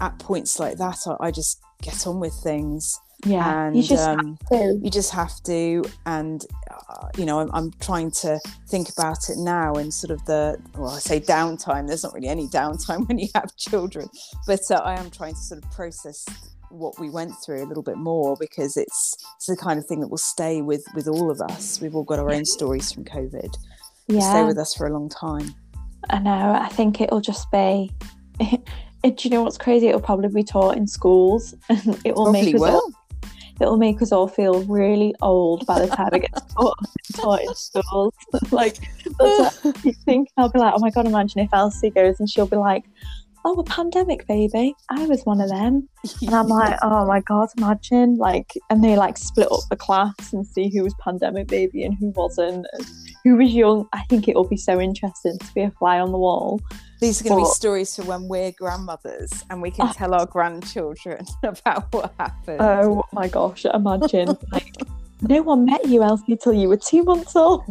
at 0.00 0.18
points 0.18 0.58
like 0.60 0.76
that, 0.78 0.98
I, 1.20 1.30
just 1.30 1.60
get 1.82 2.06
on 2.06 2.20
with 2.20 2.34
things. 2.34 3.00
Yeah, 3.26 3.66
and, 3.66 3.76
you 3.76 3.82
just 3.82 4.06
um, 4.06 4.38
have 4.50 4.60
to. 4.60 4.80
You 4.82 4.90
just 4.90 5.12
have 5.12 5.42
to, 5.44 5.84
and 6.06 6.44
uh, 6.70 7.08
you 7.16 7.24
know, 7.24 7.40
I'm, 7.40 7.50
I'm, 7.52 7.72
trying 7.80 8.12
to 8.22 8.38
think 8.68 8.90
about 8.90 9.28
it 9.28 9.38
now 9.38 9.72
in 9.72 9.90
sort 9.90 10.12
of 10.12 10.24
the 10.26 10.60
well, 10.76 10.90
I 10.90 10.98
say 11.00 11.18
downtime. 11.18 11.88
There's 11.88 12.04
not 12.04 12.12
really 12.14 12.28
any 12.28 12.46
downtime 12.46 13.08
when 13.08 13.18
you 13.18 13.28
have 13.34 13.56
children, 13.56 14.08
but 14.46 14.60
uh, 14.70 14.74
I 14.74 15.00
am 15.00 15.10
trying 15.10 15.34
to 15.34 15.40
sort 15.40 15.64
of 15.64 15.70
process 15.72 16.24
what 16.70 16.98
we 16.98 17.10
went 17.10 17.32
through 17.44 17.64
a 17.64 17.66
little 17.66 17.82
bit 17.82 17.96
more 17.96 18.36
because 18.38 18.76
it's 18.76 19.16
it's 19.36 19.46
the 19.46 19.56
kind 19.56 19.78
of 19.78 19.86
thing 19.86 20.00
that 20.00 20.08
will 20.08 20.18
stay 20.18 20.62
with 20.62 20.84
with 20.94 21.08
all 21.08 21.30
of 21.30 21.40
us. 21.40 21.80
We've 21.80 21.94
all 21.94 22.04
got 22.04 22.18
our 22.18 22.30
own 22.30 22.44
stories 22.44 22.92
from 22.92 23.04
COVID. 23.04 23.56
Yeah. 24.08 24.30
Stay 24.30 24.44
with 24.44 24.58
us 24.58 24.74
for 24.74 24.86
a 24.86 24.92
long 24.92 25.08
time. 25.08 25.54
I 26.10 26.18
know. 26.18 26.52
I 26.60 26.68
think 26.68 27.00
it'll 27.00 27.20
just 27.20 27.50
be. 27.50 27.92
do 28.40 29.14
you 29.20 29.30
know 29.30 29.42
what's 29.42 29.58
crazy? 29.58 29.88
It'll 29.88 30.00
probably 30.00 30.28
be 30.28 30.42
taught 30.42 30.76
in 30.76 30.86
schools, 30.86 31.54
and 31.68 32.00
it 32.04 32.14
will 32.14 32.24
probably 32.24 32.44
make 32.44 32.54
us 32.54 32.60
will. 32.60 32.74
all. 32.74 32.92
It'll 33.60 33.76
make 33.76 34.00
us 34.00 34.12
all 34.12 34.28
feel 34.28 34.62
really 34.64 35.14
old 35.20 35.66
by 35.66 35.80
the 35.80 35.88
time 35.88 36.10
it 36.12 36.20
gets 36.20 36.54
taught, 36.54 36.76
taught 37.14 37.40
in 37.40 37.54
schools. 37.54 38.14
like 38.52 38.78
what 39.16 39.60
I 39.64 39.68
uh, 39.68 39.72
think. 40.04 40.28
I'll 40.36 40.48
be 40.48 40.60
like, 40.60 40.74
oh 40.76 40.78
my 40.78 40.90
god! 40.90 41.06
Imagine 41.06 41.40
if 41.40 41.52
Elsie 41.52 41.90
goes 41.90 42.20
and 42.20 42.30
she'll 42.30 42.46
be 42.46 42.56
like, 42.56 42.84
oh, 43.44 43.58
a 43.58 43.64
pandemic 43.64 44.26
baby. 44.26 44.74
I 44.90 45.06
was 45.06 45.24
one 45.24 45.40
of 45.40 45.48
them. 45.48 45.88
And 46.22 46.34
I'm 46.34 46.48
like, 46.48 46.78
oh 46.82 47.06
my 47.06 47.20
God, 47.20 47.48
imagine. 47.56 48.16
Like, 48.16 48.52
and 48.70 48.82
they 48.82 48.96
like 48.96 49.18
split 49.18 49.50
up 49.50 49.60
the 49.70 49.76
class 49.76 50.32
and 50.32 50.46
see 50.46 50.70
who 50.74 50.82
was 50.82 50.94
pandemic 51.00 51.48
baby 51.48 51.84
and 51.84 51.96
who 51.98 52.10
wasn't, 52.10 52.66
and 52.72 52.86
who 53.24 53.36
was 53.36 53.52
young. 53.52 53.88
I 53.92 54.02
think 54.04 54.28
it'll 54.28 54.48
be 54.48 54.56
so 54.56 54.80
interesting 54.80 55.38
to 55.38 55.54
be 55.54 55.62
a 55.62 55.70
fly 55.72 55.98
on 56.00 56.12
the 56.12 56.18
wall. 56.18 56.60
These 57.00 57.20
are 57.20 57.24
going 57.28 57.44
to 57.44 57.48
be 57.48 57.54
stories 57.54 57.94
for 57.94 58.02
when 58.02 58.26
we're 58.26 58.50
grandmothers 58.52 59.44
and 59.50 59.62
we 59.62 59.70
can 59.70 59.88
oh, 59.88 59.92
tell 59.92 60.14
our 60.14 60.26
grandchildren 60.26 61.24
about 61.44 61.92
what 61.92 62.12
happened. 62.18 62.60
Oh 62.60 63.04
my 63.12 63.28
gosh, 63.28 63.64
imagine. 63.66 64.36
like, 64.50 64.74
no 65.22 65.42
one 65.42 65.64
met 65.64 65.84
you, 65.86 66.02
Elsie, 66.02 66.36
till 66.36 66.54
you 66.54 66.68
were 66.68 66.76
two 66.76 67.04
months 67.04 67.36
old. 67.36 67.62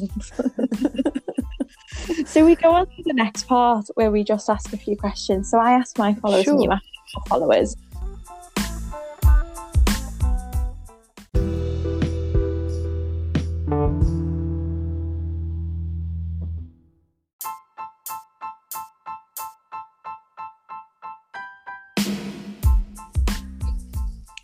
So 2.38 2.46
we 2.46 2.56
go 2.56 2.70
on 2.70 2.86
to 2.86 3.02
the 3.04 3.14
next 3.14 3.48
part 3.48 3.88
where 3.96 4.12
we 4.12 4.24
just 4.24 4.48
ask 4.48 4.72
a 4.72 4.78
few 4.78 4.96
questions. 4.96 5.50
So 5.50 5.58
I 5.58 5.72
ask 5.72 5.98
my 5.98 6.14
followers 6.14 6.44
sure. 6.44 6.54
and 6.54 6.62
you 6.62 6.70
ask 6.70 6.84
your 7.16 7.24
followers. 7.26 7.76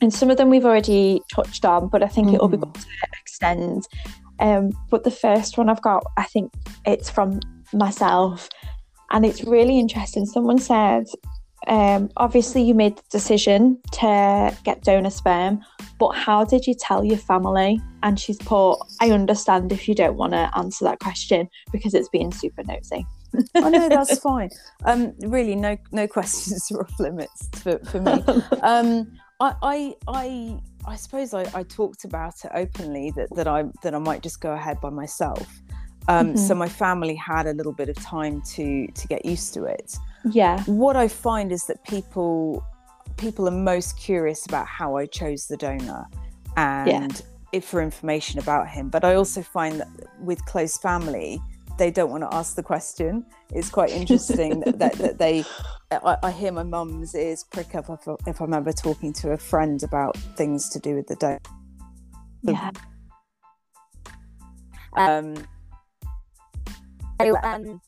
And 0.02 0.12
some 0.12 0.32
of 0.32 0.38
them 0.38 0.50
we've 0.50 0.66
already 0.66 1.22
touched 1.32 1.64
on, 1.64 1.90
but 1.90 2.02
I 2.02 2.08
think 2.08 2.26
mm-hmm. 2.26 2.36
it'll 2.38 2.48
be 2.48 2.58
good 2.58 2.74
to 2.74 2.88
extend. 3.22 3.88
Um, 4.40 4.72
but 4.90 5.04
the 5.04 5.12
first 5.12 5.60
one 5.60 5.70
I've 5.70 5.84
got, 5.84 6.04
I 6.18 6.24
think 6.24 6.52
it's 6.88 7.08
from 7.08 7.40
myself. 7.74 8.50
And 9.12 9.26
it's 9.26 9.44
really 9.44 9.80
interesting. 9.80 10.26
Someone 10.26 10.58
said, 10.58 11.06
um, 11.68 12.10
obviously, 12.18 12.62
you 12.64 12.74
made 12.74 12.98
the 12.98 13.04
decision 13.10 13.80
to 13.94 14.56
get 14.64 14.84
donor 14.84 15.10
sperm, 15.10 15.62
but 16.00 16.12
how 16.12 16.44
did 16.44 16.68
you 16.68 16.74
tell 16.74 17.04
your 17.04 17.18
family? 17.18 17.80
And 18.02 18.20
she's 18.20 18.38
put, 18.40 18.80
I 19.00 19.12
understand 19.12 19.72
if 19.72 19.88
you 19.88 19.96
don't 19.96 20.18
want 20.18 20.34
to 20.34 20.50
answer 20.58 20.84
that 20.86 21.00
question 21.00 21.48
because 21.72 21.94
it's 21.94 22.10
being 22.10 22.32
super 22.32 22.64
nosy. 22.64 23.06
I 23.56 23.70
know 23.70 23.90
that's 23.90 24.20
fine. 24.24 24.50
Um, 24.86 25.14
really, 25.22 25.56
no 25.56 25.78
no 25.92 26.08
questions 26.18 26.70
are 26.72 26.82
off 26.82 27.00
limits 27.00 27.50
for, 27.54 27.80
for 27.80 28.02
me. 28.02 28.24
Um, 28.62 29.12
I, 29.40 29.56
I, 29.62 29.96
I 30.08 30.60
I 30.86 30.96
suppose 30.96 31.34
I, 31.34 31.50
I, 31.54 31.64
talked 31.64 32.06
about 32.06 32.34
it 32.46 32.52
openly 32.54 33.12
that, 33.16 33.28
that 33.36 33.48
I 33.48 33.66
that 33.82 33.94
I 33.94 33.98
might 33.98 34.22
just 34.22 34.40
go 34.42 34.54
ahead 34.54 34.80
by 34.80 34.90
myself. 34.90 35.48
Um, 36.08 36.28
mm-hmm. 36.28 36.38
So 36.38 36.56
my 36.56 36.68
family 36.68 37.16
had 37.16 37.48
a 37.48 37.54
little 37.54 37.72
bit 37.72 37.90
of 37.90 37.96
time 37.96 38.42
to 38.54 38.88
to 38.88 39.08
get 39.08 39.26
used 39.26 39.54
to 39.56 39.66
it. 39.66 39.98
Yeah. 40.26 40.64
What 40.64 40.96
I 40.96 41.08
find 41.08 41.52
is 41.52 41.66
that 41.66 41.84
people 41.86 42.64
people 43.18 43.48
are 43.48 43.52
most 43.52 43.98
curious 43.98 44.46
about 44.46 44.68
how 44.68 44.98
I 44.98 45.06
chose 45.06 45.48
the 45.48 45.58
donor 45.58 46.06
and 46.58 46.88
yeah. 46.88 47.08
if 47.52 47.66
for 47.66 47.82
information 47.82 48.40
about 48.40 48.68
him. 48.68 48.90
But 48.90 49.04
I 49.04 49.16
also 49.16 49.42
find 49.42 49.80
that 49.80 49.88
with 50.20 50.44
close 50.46 50.78
family, 50.78 51.40
they 51.78 51.92
don't 51.92 52.10
want 52.10 52.24
to 52.24 52.34
ask 52.34 52.56
the 52.56 52.64
question. 52.64 53.26
It's 53.52 53.70
quite 53.70 53.92
interesting 53.92 54.60
that, 54.62 54.80
that, 54.80 54.94
that, 54.94 55.18
they. 55.18 55.44
I, 55.92 56.18
I 56.24 56.32
hear 56.32 56.52
my 56.52 56.64
mum's 56.64 57.16
ears 57.16 57.46
prick 57.52 57.76
up 57.76 57.90
if, 57.90 58.08
if 58.28 58.42
I 58.42 58.44
remember 58.44 58.72
talking 58.72 59.14
to 59.14 59.32
a 59.32 59.38
friend 59.38 59.82
about 59.84 60.18
things 60.36 60.70
to 60.70 60.80
do 60.80 60.96
with 60.96 61.08
the 61.08 61.16
donor. 61.16 61.40
Yeah. 62.44 62.72
Um, 64.96 65.36
um, 67.20 67.82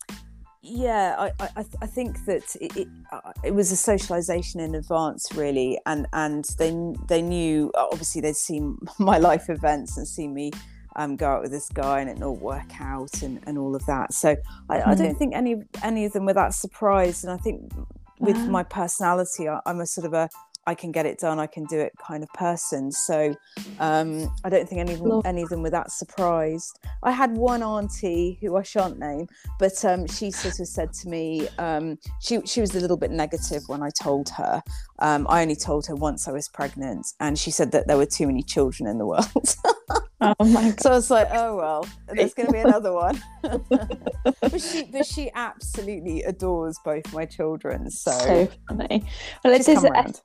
yeah, 0.67 1.15
I, 1.17 1.49
I, 1.55 1.65
I 1.81 1.85
think 1.85 2.25
that 2.25 2.55
it, 2.59 2.75
it, 2.75 2.87
uh, 3.11 3.31
it, 3.43 3.53
was 3.53 3.71
a 3.71 3.75
socialization 3.75 4.59
in 4.59 4.73
advance, 4.73 5.29
really, 5.35 5.79
and 5.85 6.07
and 6.11 6.43
they 6.57 6.75
they 7.07 7.21
knew 7.21 7.71
obviously 7.75 8.21
they'd 8.21 8.35
seen 8.35 8.77
my 8.99 9.19
life 9.19 9.49
events 9.49 9.95
and 9.97 10.07
seen 10.07 10.33
me 10.33 10.51
um, 10.95 11.17
go 11.17 11.29
out 11.29 11.43
with 11.43 11.51
this 11.51 11.69
guy 11.69 11.99
and 11.99 12.09
it 12.09 12.17
not 12.17 12.39
work 12.39 12.81
out 12.81 13.21
and, 13.21 13.41
and 13.45 13.57
all 13.57 13.75
of 13.75 13.85
that. 13.85 14.13
So 14.13 14.35
I, 14.69 14.77
mm-hmm. 14.77 14.89
I 14.89 14.95
don't 14.95 15.15
think 15.15 15.35
any 15.35 15.57
any 15.83 16.05
of 16.05 16.13
them 16.13 16.25
were 16.25 16.33
that 16.33 16.55
surprised, 16.55 17.23
and 17.23 17.31
I 17.31 17.37
think 17.37 17.71
with 18.19 18.37
my 18.49 18.63
personality, 18.63 19.47
I, 19.47 19.59
I'm 19.67 19.81
a 19.81 19.85
sort 19.85 20.07
of 20.07 20.13
a 20.13 20.29
I 20.67 20.75
can 20.75 20.91
get 20.91 21.05
it 21.05 21.19
done, 21.19 21.39
I 21.39 21.47
can 21.47 21.65
do 21.65 21.79
it 21.79 21.93
kind 21.97 22.23
of 22.23 22.29
person. 22.33 22.91
So 22.91 23.35
um, 23.79 24.33
I 24.43 24.49
don't 24.49 24.67
think 24.67 24.81
any 24.81 24.93
of, 24.93 24.99
them, 24.99 25.21
any 25.25 25.41
of 25.43 25.49
them 25.49 25.61
were 25.61 25.69
that 25.69 25.91
surprised. 25.91 26.79
I 27.03 27.11
had 27.11 27.31
one 27.35 27.61
auntie 27.61 28.37
who 28.41 28.55
I 28.55 28.63
shan't 28.63 28.99
name, 28.99 29.27
but 29.59 29.83
um, 29.85 30.07
she 30.07 30.31
sort 30.31 30.59
of 30.59 30.67
said 30.67 30.93
to 30.93 31.09
me, 31.09 31.47
um, 31.57 31.97
she, 32.19 32.41
she 32.45 32.61
was 32.61 32.75
a 32.75 32.79
little 32.79 32.97
bit 32.97 33.11
negative 33.11 33.63
when 33.67 33.83
I 33.83 33.89
told 33.89 34.29
her. 34.29 34.61
Um, 34.99 35.27
I 35.29 35.41
only 35.41 35.55
told 35.55 35.85
her 35.87 35.95
once 35.95 36.27
I 36.27 36.31
was 36.31 36.47
pregnant, 36.47 37.07
and 37.19 37.37
she 37.37 37.51
said 37.51 37.71
that 37.71 37.87
there 37.87 37.97
were 37.97 38.05
too 38.05 38.27
many 38.27 38.41
children 38.41 38.87
in 38.87 38.97
the 38.97 39.05
world. 39.05 39.55
oh 40.21 40.35
my 40.39 40.71
God. 40.71 40.81
So 40.81 40.91
I 40.91 40.95
was 40.95 41.11
like, 41.11 41.27
oh 41.31 41.57
well, 41.57 41.87
there's 42.07 42.33
going 42.33 42.47
to 42.47 42.53
be 42.53 42.59
another 42.59 42.93
one. 42.93 43.21
but 43.41 44.61
she, 44.61 44.83
but 44.85 45.05
she 45.05 45.29
absolutely 45.35 46.23
adores 46.23 46.79
both 46.83 47.13
my 47.13 47.25
children. 47.25 47.89
So, 47.91 48.11
so 48.11 48.49
funny. 48.67 49.03
Well, 49.43 49.53
it 49.53 49.67
is. 49.67 50.21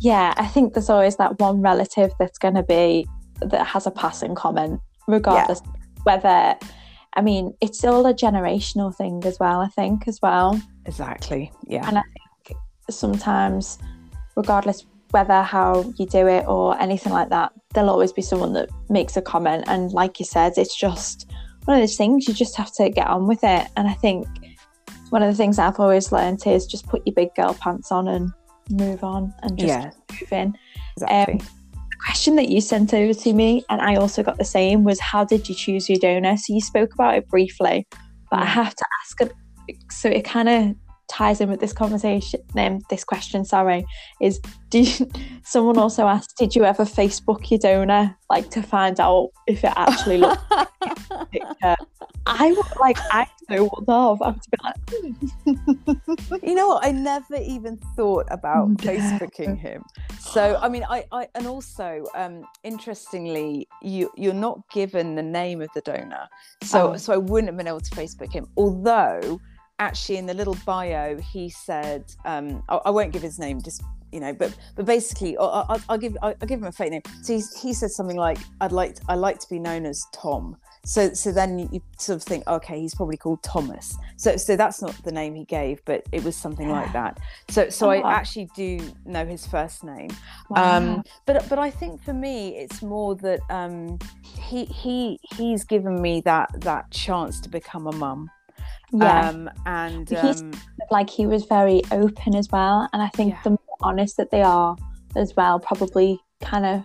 Yeah, 0.00 0.34
I 0.36 0.46
think 0.46 0.74
there's 0.74 0.90
always 0.90 1.16
that 1.16 1.38
one 1.38 1.60
relative 1.60 2.12
that's 2.18 2.38
going 2.38 2.54
to 2.54 2.62
be 2.62 3.06
that 3.40 3.66
has 3.66 3.86
a 3.86 3.90
passing 3.90 4.34
comment, 4.34 4.80
regardless 5.06 5.60
yeah. 5.64 5.72
whether. 6.04 6.56
I 7.14 7.20
mean, 7.22 7.54
it's 7.60 7.84
all 7.84 8.06
a 8.06 8.14
generational 8.14 8.94
thing 8.94 9.22
as 9.24 9.38
well. 9.40 9.60
I 9.60 9.68
think 9.68 10.06
as 10.06 10.20
well. 10.22 10.60
Exactly. 10.86 11.50
Yeah. 11.66 11.86
And 11.88 11.98
I 11.98 12.02
think 12.46 12.58
sometimes, 12.90 13.78
regardless 14.36 14.86
whether 15.10 15.42
how 15.42 15.90
you 15.96 16.06
do 16.06 16.26
it 16.26 16.46
or 16.46 16.78
anything 16.80 17.12
like 17.12 17.30
that, 17.30 17.52
there'll 17.74 17.90
always 17.90 18.12
be 18.12 18.22
someone 18.22 18.52
that 18.52 18.68
makes 18.88 19.16
a 19.16 19.22
comment. 19.22 19.64
And 19.66 19.92
like 19.92 20.20
you 20.20 20.26
said, 20.26 20.52
it's 20.56 20.78
just 20.78 21.30
one 21.64 21.76
of 21.76 21.82
those 21.82 21.96
things 21.96 22.28
you 22.28 22.34
just 22.34 22.56
have 22.56 22.72
to 22.74 22.90
get 22.90 23.06
on 23.06 23.26
with 23.26 23.42
it. 23.42 23.66
And 23.76 23.88
I 23.88 23.94
think 23.94 24.26
one 25.10 25.22
of 25.22 25.30
the 25.30 25.36
things 25.36 25.58
I've 25.58 25.80
always 25.80 26.12
learned 26.12 26.46
is 26.46 26.66
just 26.66 26.86
put 26.86 27.06
your 27.06 27.14
big 27.14 27.34
girl 27.34 27.54
pants 27.54 27.90
on 27.90 28.08
and 28.08 28.30
move 28.70 29.04
on 29.04 29.34
and 29.42 29.58
just 29.58 29.68
yeah, 29.68 29.90
move 30.10 30.32
in. 30.32 30.58
Exactly. 30.96 31.34
Um, 31.34 31.38
the 31.38 31.96
question 32.04 32.36
that 32.36 32.48
you 32.48 32.60
sent 32.60 32.94
over 32.94 33.12
to 33.12 33.32
me, 33.32 33.64
and 33.68 33.80
I 33.80 33.96
also 33.96 34.22
got 34.22 34.38
the 34.38 34.44
same, 34.44 34.84
was 34.84 35.00
how 35.00 35.24
did 35.24 35.48
you 35.48 35.54
choose 35.54 35.88
your 35.88 35.98
donor? 35.98 36.36
So 36.36 36.54
you 36.54 36.60
spoke 36.60 36.94
about 36.94 37.16
it 37.16 37.28
briefly, 37.28 37.86
but 38.30 38.40
I 38.40 38.44
have 38.44 38.74
to 38.74 38.84
ask. 39.02 39.32
So 39.90 40.08
it 40.08 40.24
kind 40.24 40.48
of 40.48 40.76
ties 41.08 41.40
in 41.40 41.48
with 41.48 41.60
this 41.60 41.72
conversation 41.72 42.40
um, 42.56 42.80
this 42.90 43.04
question 43.04 43.44
sorry 43.44 43.84
is 44.20 44.40
do 44.70 44.80
you, 44.80 45.10
someone 45.44 45.78
also 45.78 46.06
asked 46.06 46.36
did 46.36 46.54
you 46.54 46.64
ever 46.64 46.84
facebook 46.84 47.50
your 47.50 47.58
donor 47.58 48.16
like 48.30 48.50
to 48.50 48.62
find 48.62 49.00
out 49.00 49.30
if 49.46 49.64
it 49.64 49.72
actually 49.76 50.18
looked 50.18 50.50
like 50.50 50.68
picture? 51.32 51.76
I 52.26 52.54
like 52.78 52.98
i 53.10 53.26
know 53.48 53.64
what 53.64 53.88
of 53.88 54.22
i 54.22 54.28
would 54.28 54.40
be 54.50 54.58
like 54.62 56.42
you 56.42 56.54
know 56.54 56.68
what? 56.68 56.84
I 56.84 56.92
never 56.92 57.36
even 57.36 57.78
thought 57.96 58.26
about 58.30 58.68
facebooking 58.78 59.58
him. 59.58 59.82
So 60.20 60.58
i 60.60 60.68
mean 60.68 60.84
i, 60.88 61.04
I 61.12 61.28
and 61.34 61.46
also 61.46 62.04
um 62.14 62.44
interestingly 62.62 63.66
you 63.82 64.10
you're 64.16 64.34
not 64.34 64.60
given 64.70 65.14
the 65.14 65.22
name 65.22 65.62
of 65.62 65.70
the 65.74 65.80
donor. 65.80 66.28
So 66.62 66.92
oh. 66.92 66.96
so 66.96 67.12
i 67.12 67.16
wouldn't 67.16 67.48
have 67.48 67.56
been 67.56 67.68
able 67.68 67.80
to 67.80 67.90
facebook 67.90 68.32
him 68.32 68.46
although 68.56 69.40
actually 69.78 70.16
in 70.16 70.26
the 70.26 70.34
little 70.34 70.56
bio 70.66 71.16
he 71.18 71.48
said 71.48 72.04
um, 72.24 72.62
I, 72.68 72.76
I, 72.86 72.90
won't 72.90 73.12
give 73.12 73.22
his 73.22 73.38
name 73.38 73.62
just 73.62 73.82
you 74.12 74.20
know 74.20 74.32
but 74.32 74.56
but 74.74 74.86
basically 74.86 75.36
I'll, 75.36 75.66
I'll, 75.68 75.80
I'll 75.88 75.98
give 75.98 76.16
I'll, 76.22 76.34
give 76.34 76.60
him 76.60 76.66
a 76.66 76.72
fake 76.72 76.90
name. 76.90 77.02
So 77.22 77.38
he 77.60 77.72
said 77.72 77.90
something 77.90 78.16
like 78.16 78.38
I'd 78.60 78.72
like 78.72 78.96
to, 78.96 79.02
I 79.08 79.14
like 79.14 79.38
to 79.40 79.48
be 79.48 79.58
known 79.58 79.86
as 79.86 80.04
Tom. 80.12 80.56
So 80.84 81.12
so 81.12 81.30
then 81.30 81.58
you, 81.58 81.82
sort 81.98 82.16
of 82.16 82.22
think 82.22 82.46
okay 82.46 82.80
he's 82.80 82.94
probably 82.94 83.18
called 83.18 83.42
Thomas. 83.42 83.96
So 84.16 84.36
so 84.36 84.56
that's 84.56 84.80
not 84.80 84.94
the 85.04 85.12
name 85.12 85.34
he 85.34 85.44
gave 85.44 85.84
but 85.84 86.06
it 86.12 86.24
was 86.24 86.36
something 86.36 86.70
like 86.70 86.92
that. 86.92 87.18
So 87.50 87.68
so 87.68 87.88
oh, 87.88 87.90
I 87.90 88.14
actually 88.14 88.48
do 88.56 88.80
know 89.04 89.26
his 89.26 89.46
first 89.46 89.84
name. 89.84 90.10
Wow. 90.48 90.76
um, 90.76 91.02
but 91.26 91.46
but 91.48 91.58
I 91.58 91.70
think 91.70 92.02
for 92.02 92.14
me 92.14 92.56
it's 92.56 92.82
more 92.82 93.14
that 93.16 93.40
um, 93.50 93.98
he 94.22 94.64
he 94.64 95.20
he's 95.36 95.64
given 95.64 96.00
me 96.00 96.22
that 96.22 96.48
that 96.62 96.90
chance 96.90 97.40
to 97.42 97.48
become 97.48 97.86
a 97.86 97.92
mum 97.92 98.30
yeah 98.92 99.28
um, 99.28 99.50
and 99.66 100.08
he's 100.08 100.42
um, 100.42 100.52
like 100.90 101.10
he 101.10 101.26
was 101.26 101.44
very 101.44 101.82
open 101.90 102.34
as 102.34 102.48
well 102.50 102.88
and 102.92 103.02
i 103.02 103.08
think 103.08 103.32
yeah. 103.32 103.42
the 103.44 103.50
more 103.50 103.76
honest 103.80 104.16
that 104.16 104.30
they 104.30 104.42
are 104.42 104.76
as 105.16 105.34
well 105.36 105.58
probably 105.58 106.18
kind 106.40 106.64
of 106.64 106.84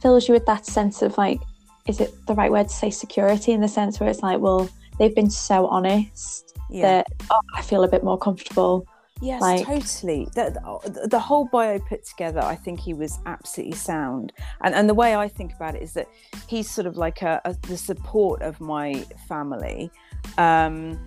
fills 0.00 0.28
you 0.28 0.34
with 0.34 0.46
that 0.46 0.64
sense 0.64 1.02
of 1.02 1.16
like 1.18 1.40
is 1.86 2.00
it 2.00 2.14
the 2.26 2.34
right 2.34 2.50
word 2.50 2.68
to 2.68 2.74
say 2.74 2.90
security 2.90 3.52
in 3.52 3.60
the 3.60 3.68
sense 3.68 4.00
where 4.00 4.08
it's 4.08 4.22
like 4.22 4.40
well 4.40 4.68
they've 4.98 5.14
been 5.14 5.30
so 5.30 5.66
honest 5.66 6.58
yeah. 6.70 6.82
that 6.82 7.06
oh, 7.30 7.40
i 7.54 7.62
feel 7.62 7.84
a 7.84 7.88
bit 7.88 8.02
more 8.02 8.18
comfortable 8.18 8.86
Yes, 9.20 9.42
like, 9.42 9.66
totally. 9.66 10.26
The, 10.34 10.80
the, 10.84 11.08
the, 11.08 11.18
whole 11.18 11.44
bio 11.44 11.78
put 11.78 12.06
together, 12.06 12.40
I 12.40 12.54
think 12.54 12.80
he 12.80 12.94
was 12.94 13.18
absolutely 13.26 13.76
sound. 13.76 14.32
And 14.62 14.74
and 14.74 14.88
the 14.88 14.94
way 14.94 15.14
I 15.14 15.28
think 15.28 15.52
about 15.54 15.74
it 15.74 15.82
is 15.82 15.92
that 15.92 16.08
he's 16.48 16.70
sort 16.70 16.86
of 16.86 16.96
like 16.96 17.20
a, 17.20 17.40
a 17.44 17.54
the 17.68 17.76
support 17.76 18.40
of 18.40 18.60
my 18.60 18.94
family. 19.28 19.90
Um, 20.38 20.98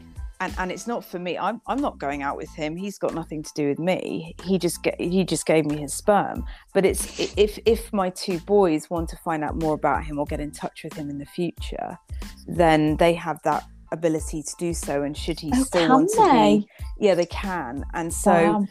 and, 0.43 0.53
and 0.57 0.71
it's 0.71 0.87
not 0.87 1.05
for 1.05 1.19
me. 1.19 1.37
I'm, 1.37 1.61
I'm 1.67 1.79
not 1.79 1.99
going 1.99 2.21
out 2.21 2.35
with 2.35 2.53
him. 2.53 2.75
He's 2.75 2.97
got 2.97 3.13
nothing 3.13 3.43
to 3.43 3.51
do 3.55 3.69
with 3.69 3.79
me. 3.79 4.35
He 4.43 4.57
just 4.57 4.83
get, 4.83 4.99
he 4.99 5.23
just 5.23 5.45
gave 5.45 5.65
me 5.65 5.77
his 5.77 5.93
sperm. 5.93 6.43
But 6.73 6.85
it's 6.85 7.19
if 7.37 7.57
if 7.65 7.93
my 7.93 8.09
two 8.09 8.39
boys 8.39 8.89
want 8.89 9.07
to 9.09 9.17
find 9.17 9.43
out 9.43 9.55
more 9.55 9.73
about 9.73 10.03
him 10.03 10.19
or 10.19 10.25
get 10.25 10.41
in 10.41 10.51
touch 10.51 10.83
with 10.83 10.93
him 10.93 11.09
in 11.09 11.17
the 11.17 11.25
future, 11.25 11.97
then 12.45 12.97
they 12.97 13.13
have 13.13 13.41
that 13.43 13.63
ability 13.93 14.43
to 14.43 14.53
do 14.59 14.73
so. 14.73 15.03
And 15.03 15.15
should 15.15 15.39
he 15.39 15.51
oh, 15.55 15.63
still 15.63 15.89
want 15.89 16.09
to 16.09 16.31
be, 16.31 16.67
yeah, 16.99 17.15
they 17.15 17.27
can. 17.27 17.85
And 17.93 18.13
so. 18.13 18.31
Wow. 18.31 18.67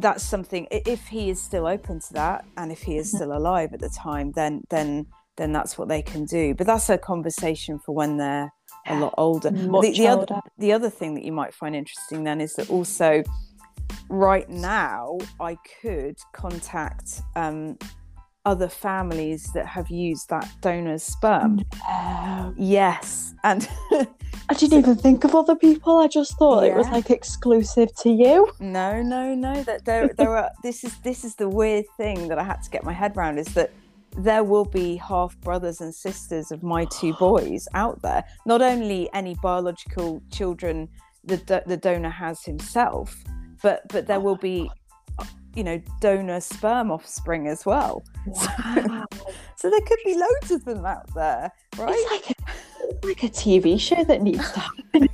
That's 0.00 0.24
something. 0.24 0.66
If 0.72 1.06
he 1.06 1.30
is 1.30 1.40
still 1.40 1.68
open 1.68 2.00
to 2.00 2.12
that, 2.14 2.44
and 2.56 2.72
if 2.72 2.82
he 2.82 2.96
is 2.96 3.06
mm-hmm. 3.06 3.16
still 3.18 3.36
alive 3.36 3.72
at 3.72 3.78
the 3.78 3.88
time, 3.88 4.32
then 4.32 4.64
then 4.68 5.06
then 5.36 5.52
that's 5.52 5.78
what 5.78 5.88
they 5.88 6.02
can 6.02 6.24
do. 6.24 6.52
But 6.52 6.66
that's 6.66 6.90
a 6.90 6.98
conversation 6.98 7.78
for 7.78 7.94
when 7.94 8.16
they're 8.16 8.52
a 8.86 8.98
lot 8.98 9.14
older. 9.18 9.50
The, 9.50 9.58
the, 9.58 10.08
older. 10.08 10.34
Other, 10.34 10.40
the 10.58 10.72
other 10.72 10.90
thing 10.90 11.14
that 11.14 11.24
you 11.24 11.32
might 11.32 11.54
find 11.54 11.74
interesting 11.74 12.24
then 12.24 12.40
is 12.40 12.54
that 12.54 12.70
also 12.70 13.22
right 14.08 14.48
now 14.48 15.18
I 15.40 15.56
could 15.80 16.16
contact 16.32 17.22
um, 17.36 17.78
other 18.44 18.68
families 18.68 19.50
that 19.54 19.66
have 19.66 19.88
used 19.90 20.28
that 20.28 20.48
donor's 20.60 21.02
sperm. 21.02 21.64
No. 21.88 22.54
Yes, 22.56 23.34
and 23.42 23.68
I 24.48 24.54
didn't 24.54 24.78
even 24.78 24.96
think 24.96 25.24
of 25.24 25.34
other 25.34 25.56
people. 25.56 25.98
I 25.98 26.08
just 26.08 26.36
thought 26.38 26.64
yeah. 26.64 26.72
it 26.72 26.76
was 26.76 26.88
like 26.88 27.10
exclusive 27.10 27.94
to 28.02 28.10
you. 28.10 28.50
No, 28.60 29.02
no, 29.02 29.34
no. 29.34 29.62
That 29.62 29.84
there, 29.84 30.08
there 30.08 30.36
are. 30.36 30.50
This 30.62 30.84
is 30.84 30.96
this 30.98 31.24
is 31.24 31.34
the 31.36 31.48
weird 31.48 31.86
thing 31.96 32.28
that 32.28 32.38
I 32.38 32.44
had 32.44 32.62
to 32.62 32.70
get 32.70 32.84
my 32.84 32.92
head 32.92 33.16
around 33.16 33.38
is 33.38 33.48
that 33.54 33.70
there 34.16 34.44
will 34.44 34.64
be 34.64 34.96
half 34.96 35.38
brothers 35.40 35.80
and 35.80 35.94
sisters 35.94 36.50
of 36.50 36.62
my 36.62 36.84
two 36.86 37.12
boys 37.18 37.66
out 37.74 38.00
there. 38.02 38.24
Not 38.46 38.62
only 38.62 39.08
any 39.12 39.36
biological 39.42 40.22
children 40.30 40.88
the 41.26 41.62
the 41.66 41.76
donor 41.76 42.10
has 42.10 42.44
himself, 42.44 43.16
but 43.62 43.82
but 43.88 44.06
there 44.06 44.18
oh 44.18 44.20
will 44.20 44.36
be 44.36 44.70
you 45.54 45.64
know 45.64 45.80
donor 46.00 46.40
sperm 46.40 46.90
offspring 46.90 47.48
as 47.48 47.64
well. 47.64 48.04
Wow. 48.26 49.04
So, 49.12 49.22
so 49.56 49.70
there 49.70 49.80
could 49.80 49.98
be 50.04 50.14
loads 50.14 50.50
of 50.50 50.64
them 50.64 50.84
out 50.84 51.12
there, 51.14 51.50
right? 51.78 51.94
It's 51.96 52.10
like 52.10 52.38
a, 52.38 53.06
like 53.06 53.22
a 53.22 53.28
TV 53.28 53.80
show 53.80 54.04
that 54.04 54.22
needs 54.22 54.50
to 54.52 54.60
happen. 54.60 55.08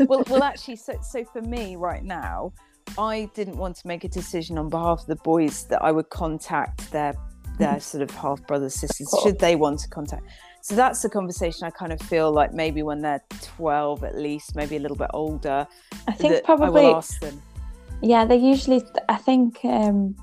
well, 0.06 0.24
well, 0.28 0.42
actually, 0.42 0.76
so 0.76 0.98
so 1.02 1.24
for 1.24 1.42
me 1.42 1.76
right 1.76 2.04
now, 2.04 2.52
I 2.98 3.30
didn't 3.34 3.56
want 3.56 3.76
to 3.76 3.86
make 3.86 4.04
a 4.04 4.08
decision 4.08 4.58
on 4.58 4.68
behalf 4.68 5.00
of 5.00 5.06
the 5.06 5.16
boys 5.16 5.64
that 5.64 5.82
I 5.82 5.92
would 5.92 6.08
contact 6.10 6.90
their 6.90 7.14
their 7.58 7.80
sort 7.80 8.02
of 8.02 8.10
half 8.10 8.46
brothers 8.46 8.74
sisters 8.74 9.08
should 9.22 9.38
they 9.38 9.56
want 9.56 9.80
to 9.80 9.88
contact. 9.88 10.24
So 10.66 10.74
that's 10.74 11.00
the 11.00 11.08
conversation 11.08 11.64
i 11.64 11.70
kind 11.70 11.92
of 11.92 12.00
feel 12.00 12.32
like 12.32 12.52
maybe 12.52 12.82
when 12.82 13.00
they're 13.00 13.22
12 13.40 14.02
at 14.02 14.18
least 14.18 14.56
maybe 14.56 14.74
a 14.74 14.80
little 14.80 14.96
bit 14.96 15.10
older 15.14 15.64
i 16.08 16.12
think 16.12 16.42
probably 16.42 16.86
I 16.86 17.00
yeah 18.02 18.24
they 18.24 18.34
usually 18.34 18.82
i 19.08 19.14
think 19.14 19.60
um 19.62 20.16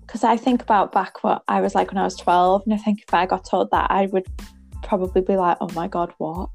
because 0.00 0.24
i 0.24 0.38
think 0.38 0.62
about 0.62 0.90
back 0.90 1.22
what 1.22 1.42
i 1.48 1.60
was 1.60 1.74
like 1.74 1.90
when 1.90 1.98
i 1.98 2.04
was 2.04 2.16
12 2.16 2.62
and 2.64 2.72
i 2.72 2.78
think 2.78 3.02
if 3.06 3.12
i 3.12 3.26
got 3.26 3.44
told 3.44 3.70
that 3.72 3.90
i 3.90 4.06
would 4.06 4.26
probably 4.82 5.20
be 5.20 5.36
like 5.36 5.58
oh 5.60 5.68
my 5.74 5.86
god 5.86 6.14
what? 6.16 6.48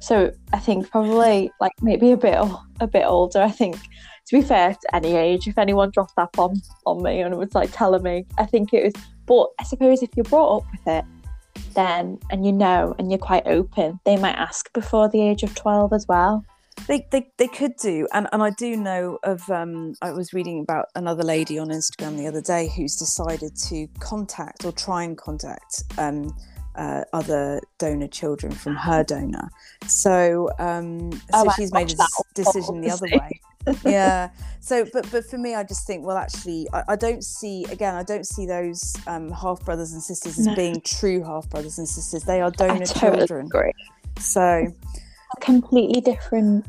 So 0.00 0.32
i 0.52 0.58
think 0.58 0.90
probably 0.90 1.52
like 1.60 1.72
maybe 1.82 2.10
a 2.10 2.16
bit 2.16 2.34
a 2.80 2.88
bit 2.88 3.04
older 3.06 3.40
i 3.40 3.50
think 3.52 3.76
to 4.26 4.36
be 4.36 4.42
fair 4.42 4.72
to 4.72 4.94
any 4.94 5.14
age 5.14 5.46
if 5.46 5.58
anyone 5.58 5.90
dropped 5.90 6.16
that 6.16 6.32
bomb 6.32 6.54
on 6.86 7.02
me 7.02 7.20
and 7.20 7.34
it 7.34 7.36
was 7.36 7.54
like 7.54 7.70
telling 7.72 8.02
me 8.02 8.24
i 8.38 8.46
think 8.46 8.72
it 8.72 8.84
was 8.84 9.02
but 9.26 9.48
I 9.58 9.64
suppose 9.64 10.02
if 10.02 10.10
you're 10.16 10.24
brought 10.24 10.58
up 10.58 10.64
with 10.70 10.86
it, 10.86 11.04
then 11.74 12.18
and 12.30 12.44
you 12.44 12.52
know 12.52 12.94
and 12.98 13.10
you're 13.10 13.18
quite 13.18 13.46
open, 13.46 14.00
they 14.04 14.16
might 14.16 14.34
ask 14.34 14.72
before 14.72 15.08
the 15.08 15.22
age 15.22 15.42
of 15.42 15.54
12 15.54 15.92
as 15.92 16.06
well. 16.08 16.44
They, 16.88 17.06
they, 17.10 17.30
they 17.36 17.48
could 17.48 17.76
do 17.76 18.08
and, 18.12 18.28
and 18.32 18.42
I 18.42 18.50
do 18.50 18.76
know 18.76 19.18
of 19.22 19.48
um, 19.50 19.94
I 20.02 20.10
was 20.10 20.32
reading 20.32 20.60
about 20.60 20.86
another 20.94 21.22
lady 21.22 21.58
on 21.58 21.68
Instagram 21.68 22.16
the 22.16 22.26
other 22.26 22.40
day 22.40 22.72
who's 22.74 22.96
decided 22.96 23.54
to 23.68 23.86
contact 24.00 24.64
or 24.64 24.72
try 24.72 25.04
and 25.04 25.16
contact 25.16 25.84
um, 25.98 26.34
uh, 26.74 27.04
other 27.12 27.60
donor 27.78 28.08
children 28.08 28.52
from 28.52 28.76
her 28.76 29.04
donor. 29.04 29.50
So 29.86 30.50
um, 30.58 31.12
so 31.12 31.18
oh, 31.34 31.52
she's 31.56 31.72
made 31.72 31.92
a 31.92 31.96
decision 32.34 32.80
the 32.80 32.90
other 32.90 33.06
way. 33.10 33.40
Yeah. 33.84 34.30
So 34.60 34.86
but 34.92 35.10
but 35.10 35.24
for 35.24 35.38
me 35.38 35.54
i 35.54 35.64
just 35.64 35.86
think 35.86 36.04
well 36.04 36.16
actually 36.16 36.68
i, 36.72 36.82
I 36.90 36.96
don't 36.96 37.24
see 37.24 37.64
again 37.70 37.96
i 37.96 38.04
don't 38.04 38.26
see 38.26 38.46
those 38.46 38.94
um, 39.08 39.30
half 39.30 39.64
brothers 39.64 39.92
and 39.92 40.00
sisters 40.00 40.38
as 40.38 40.46
no. 40.46 40.54
being 40.54 40.80
true 40.82 41.22
half 41.24 41.48
brothers 41.50 41.78
and 41.78 41.88
sisters. 41.88 42.22
They 42.22 42.40
are 42.40 42.50
donor 42.50 42.84
totally 42.86 43.18
children. 43.18 43.46
agree. 43.46 43.72
so 44.18 44.72
completely 45.40 46.00
different 46.00 46.64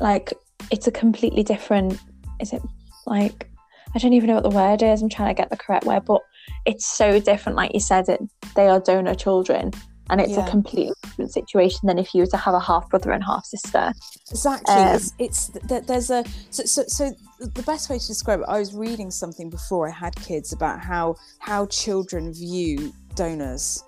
like 0.00 0.32
it's 0.72 0.88
a 0.88 0.90
completely 0.90 1.44
different 1.44 2.00
is 2.40 2.52
it 2.52 2.62
like 3.06 3.48
i 3.94 3.98
don't 3.98 4.12
even 4.12 4.26
know 4.26 4.34
what 4.34 4.42
the 4.42 4.56
word 4.56 4.82
is. 4.82 5.02
I'm 5.02 5.08
trying 5.08 5.34
to 5.34 5.40
get 5.40 5.50
the 5.50 5.56
correct 5.56 5.84
word 5.84 6.04
but 6.04 6.20
it's 6.66 6.86
so 6.86 7.20
different 7.20 7.56
like 7.56 7.72
you 7.74 7.80
said 7.80 8.08
it 8.08 8.20
they 8.54 8.68
are 8.68 8.80
donor 8.80 9.14
children 9.14 9.70
and 10.10 10.20
it's 10.20 10.32
yeah. 10.32 10.46
a 10.46 10.50
completely 10.50 10.94
different 11.02 11.32
situation 11.32 11.80
than 11.84 11.98
if 11.98 12.14
you 12.14 12.20
were 12.20 12.26
to 12.26 12.36
have 12.36 12.54
a 12.54 12.60
half 12.60 12.88
brother 12.90 13.12
and 13.12 13.24
half 13.24 13.44
sister. 13.44 13.92
Exactly, 14.30 14.74
um, 14.74 14.94
it's, 14.96 15.12
it's 15.18 15.50
there's 15.86 16.10
a 16.10 16.24
so, 16.50 16.64
so 16.64 16.84
so 16.86 17.12
the 17.40 17.62
best 17.62 17.88
way 17.88 17.98
to 17.98 18.06
describe 18.06 18.40
it. 18.40 18.46
I 18.48 18.58
was 18.58 18.74
reading 18.74 19.10
something 19.10 19.48
before 19.48 19.88
I 19.88 19.92
had 19.92 20.14
kids 20.16 20.52
about 20.52 20.80
how 20.80 21.16
how 21.38 21.66
children 21.66 22.32
view 22.32 22.92
donors. 23.14 23.82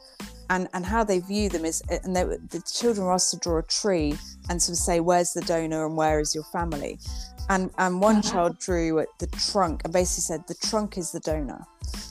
And, 0.48 0.68
and 0.74 0.86
how 0.86 1.02
they 1.02 1.18
view 1.18 1.48
them 1.48 1.64
is 1.64 1.82
and 1.90 2.14
they, 2.14 2.22
the 2.22 2.62
children 2.72 3.04
were 3.04 3.12
asked 3.12 3.32
to 3.32 3.38
draw 3.38 3.58
a 3.58 3.64
tree 3.64 4.16
and 4.48 4.62
sort 4.62 4.74
of 4.74 4.78
say 4.78 5.00
where's 5.00 5.32
the 5.32 5.40
donor 5.40 5.84
and 5.84 5.96
where 5.96 6.20
is 6.20 6.36
your 6.36 6.44
family 6.52 7.00
and 7.48 7.70
and 7.78 8.00
one 8.00 8.16
uh-huh. 8.16 8.30
child 8.30 8.58
drew 8.58 8.98
at 8.98 9.08
the 9.18 9.26
trunk 9.28 9.82
and 9.84 9.92
basically 9.92 10.22
said 10.22 10.42
the 10.48 10.66
trunk 10.66 10.98
is 10.98 11.12
the 11.12 11.20
donor 11.20 11.64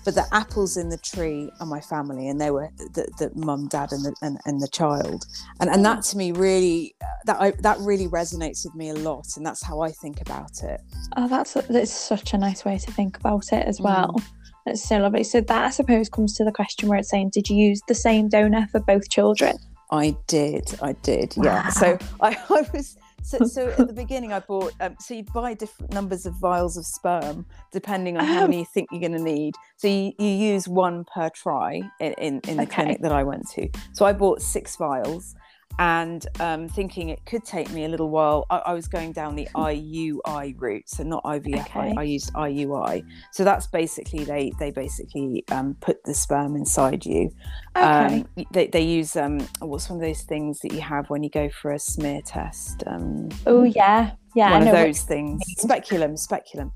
but 0.03 0.13
the 0.13 0.25
apples 0.31 0.77
in 0.77 0.89
the 0.89 0.97
tree 0.97 1.49
are 1.59 1.65
my 1.65 1.81
family. 1.81 2.29
And 2.29 2.39
they 2.39 2.51
were 2.51 2.69
the, 2.77 3.07
the 3.17 3.31
mum 3.35 3.67
dad 3.67 3.91
and 3.91 4.05
the 4.05 4.15
and, 4.21 4.39
and 4.45 4.61
the 4.61 4.67
child. 4.67 5.25
And 5.59 5.69
and 5.69 5.83
that 5.85 6.03
to 6.03 6.17
me 6.17 6.31
really 6.31 6.95
that 7.25 7.41
I, 7.41 7.51
that 7.59 7.77
really 7.79 8.07
resonates 8.07 8.63
with 8.63 8.75
me 8.75 8.89
a 8.89 8.93
lot 8.93 9.25
and 9.35 9.45
that's 9.45 9.63
how 9.63 9.81
i 9.81 9.91
think 9.91 10.21
about 10.21 10.63
it. 10.63 10.81
Oh 11.17 11.27
that's 11.27 11.53
that's 11.53 11.91
such 11.91 12.33
a 12.33 12.37
nice 12.37 12.63
way 12.63 12.77
to 12.77 12.91
think 12.91 13.17
about 13.17 13.51
it 13.51 13.65
as 13.65 13.81
well. 13.81 14.13
Mm. 14.17 14.23
that's 14.65 14.87
so 14.87 14.99
lovely. 14.99 15.23
So 15.23 15.41
that 15.41 15.65
i 15.65 15.69
suppose 15.69 16.09
comes 16.09 16.35
to 16.35 16.43
the 16.43 16.51
question 16.51 16.87
where 16.87 16.99
it's 16.99 17.09
saying 17.09 17.31
did 17.33 17.49
you 17.49 17.57
use 17.57 17.81
the 17.87 17.95
same 17.95 18.29
donor 18.29 18.67
for 18.71 18.79
both 18.79 19.09
children? 19.09 19.57
I 19.91 20.15
did, 20.27 20.77
I 20.81 20.93
did, 20.93 21.35
yeah. 21.37 21.69
So 21.69 21.97
I, 22.19 22.35
I 22.49 22.67
was 22.73 22.97
so, 23.25 23.39
so 23.45 23.67
at 23.69 23.87
the 23.87 23.93
beginning, 23.93 24.31
I 24.31 24.39
bought. 24.39 24.73
Um, 24.79 24.95
so 24.99 25.15
you 25.15 25.23
buy 25.33 25.55
different 25.55 25.91
numbers 25.93 26.25
of 26.25 26.35
vials 26.35 26.77
of 26.77 26.85
sperm 26.85 27.45
depending 27.71 28.17
on 28.17 28.25
how 28.25 28.41
many 28.41 28.59
you 28.59 28.65
think 28.65 28.89
you're 28.91 29.01
going 29.01 29.13
to 29.13 29.23
need. 29.23 29.55
So 29.77 29.87
you, 29.87 30.13
you 30.19 30.27
use 30.27 30.67
one 30.67 31.05
per 31.05 31.29
try 31.29 31.81
in 31.99 32.13
in, 32.13 32.41
in 32.47 32.57
the 32.57 32.63
okay. 32.63 32.75
clinic 32.75 33.01
that 33.01 33.11
I 33.11 33.23
went 33.23 33.47
to. 33.55 33.67
So 33.93 34.05
I 34.05 34.13
bought 34.13 34.41
six 34.41 34.75
vials, 34.75 35.35
and 35.79 36.25
um, 36.39 36.67
thinking 36.67 37.09
it 37.09 37.25
could 37.25 37.43
take 37.43 37.69
me 37.71 37.85
a 37.85 37.87
little 37.87 38.09
while. 38.09 38.45
I, 38.49 38.57
I 38.57 38.73
was 38.73 38.87
going 38.87 39.11
down 39.11 39.35
the 39.35 39.47
IUI 39.55 40.55
route, 40.57 40.87
so 40.87 41.03
not 41.03 41.23
IVF. 41.23 41.61
Okay. 41.61 41.93
I, 41.97 42.01
I 42.01 42.03
used 42.03 42.33
IUI. 42.33 43.05
So 43.31 43.43
that's 43.43 43.67
basically 43.67 44.23
they 44.23 44.51
they 44.59 44.71
basically 44.71 45.43
um, 45.51 45.75
put 45.81 46.03
the 46.03 46.13
sperm 46.13 46.55
inside 46.55 47.05
you. 47.05 47.31
Okay. 47.75 48.25
Um, 48.37 48.45
they 48.51 48.67
they 48.67 48.81
use 48.81 49.15
um, 49.15 49.39
what's 49.59 49.89
one 49.89 49.99
of 49.99 50.05
those 50.05 50.21
things 50.21 50.59
that 50.61 50.73
you 50.73 50.81
have 50.81 51.09
when 51.09 51.23
you 51.23 51.29
go 51.29 51.49
for 51.49 51.71
a 51.71 51.79
smear 51.79 52.21
test. 52.25 52.83
Um, 52.87 53.29
oh 53.45 53.63
yeah, 53.63 54.11
yeah. 54.35 54.51
One 54.51 54.67
of 54.67 54.73
those 54.73 55.01
things 55.01 55.41
speculum 55.57 56.17
speculum 56.17 56.71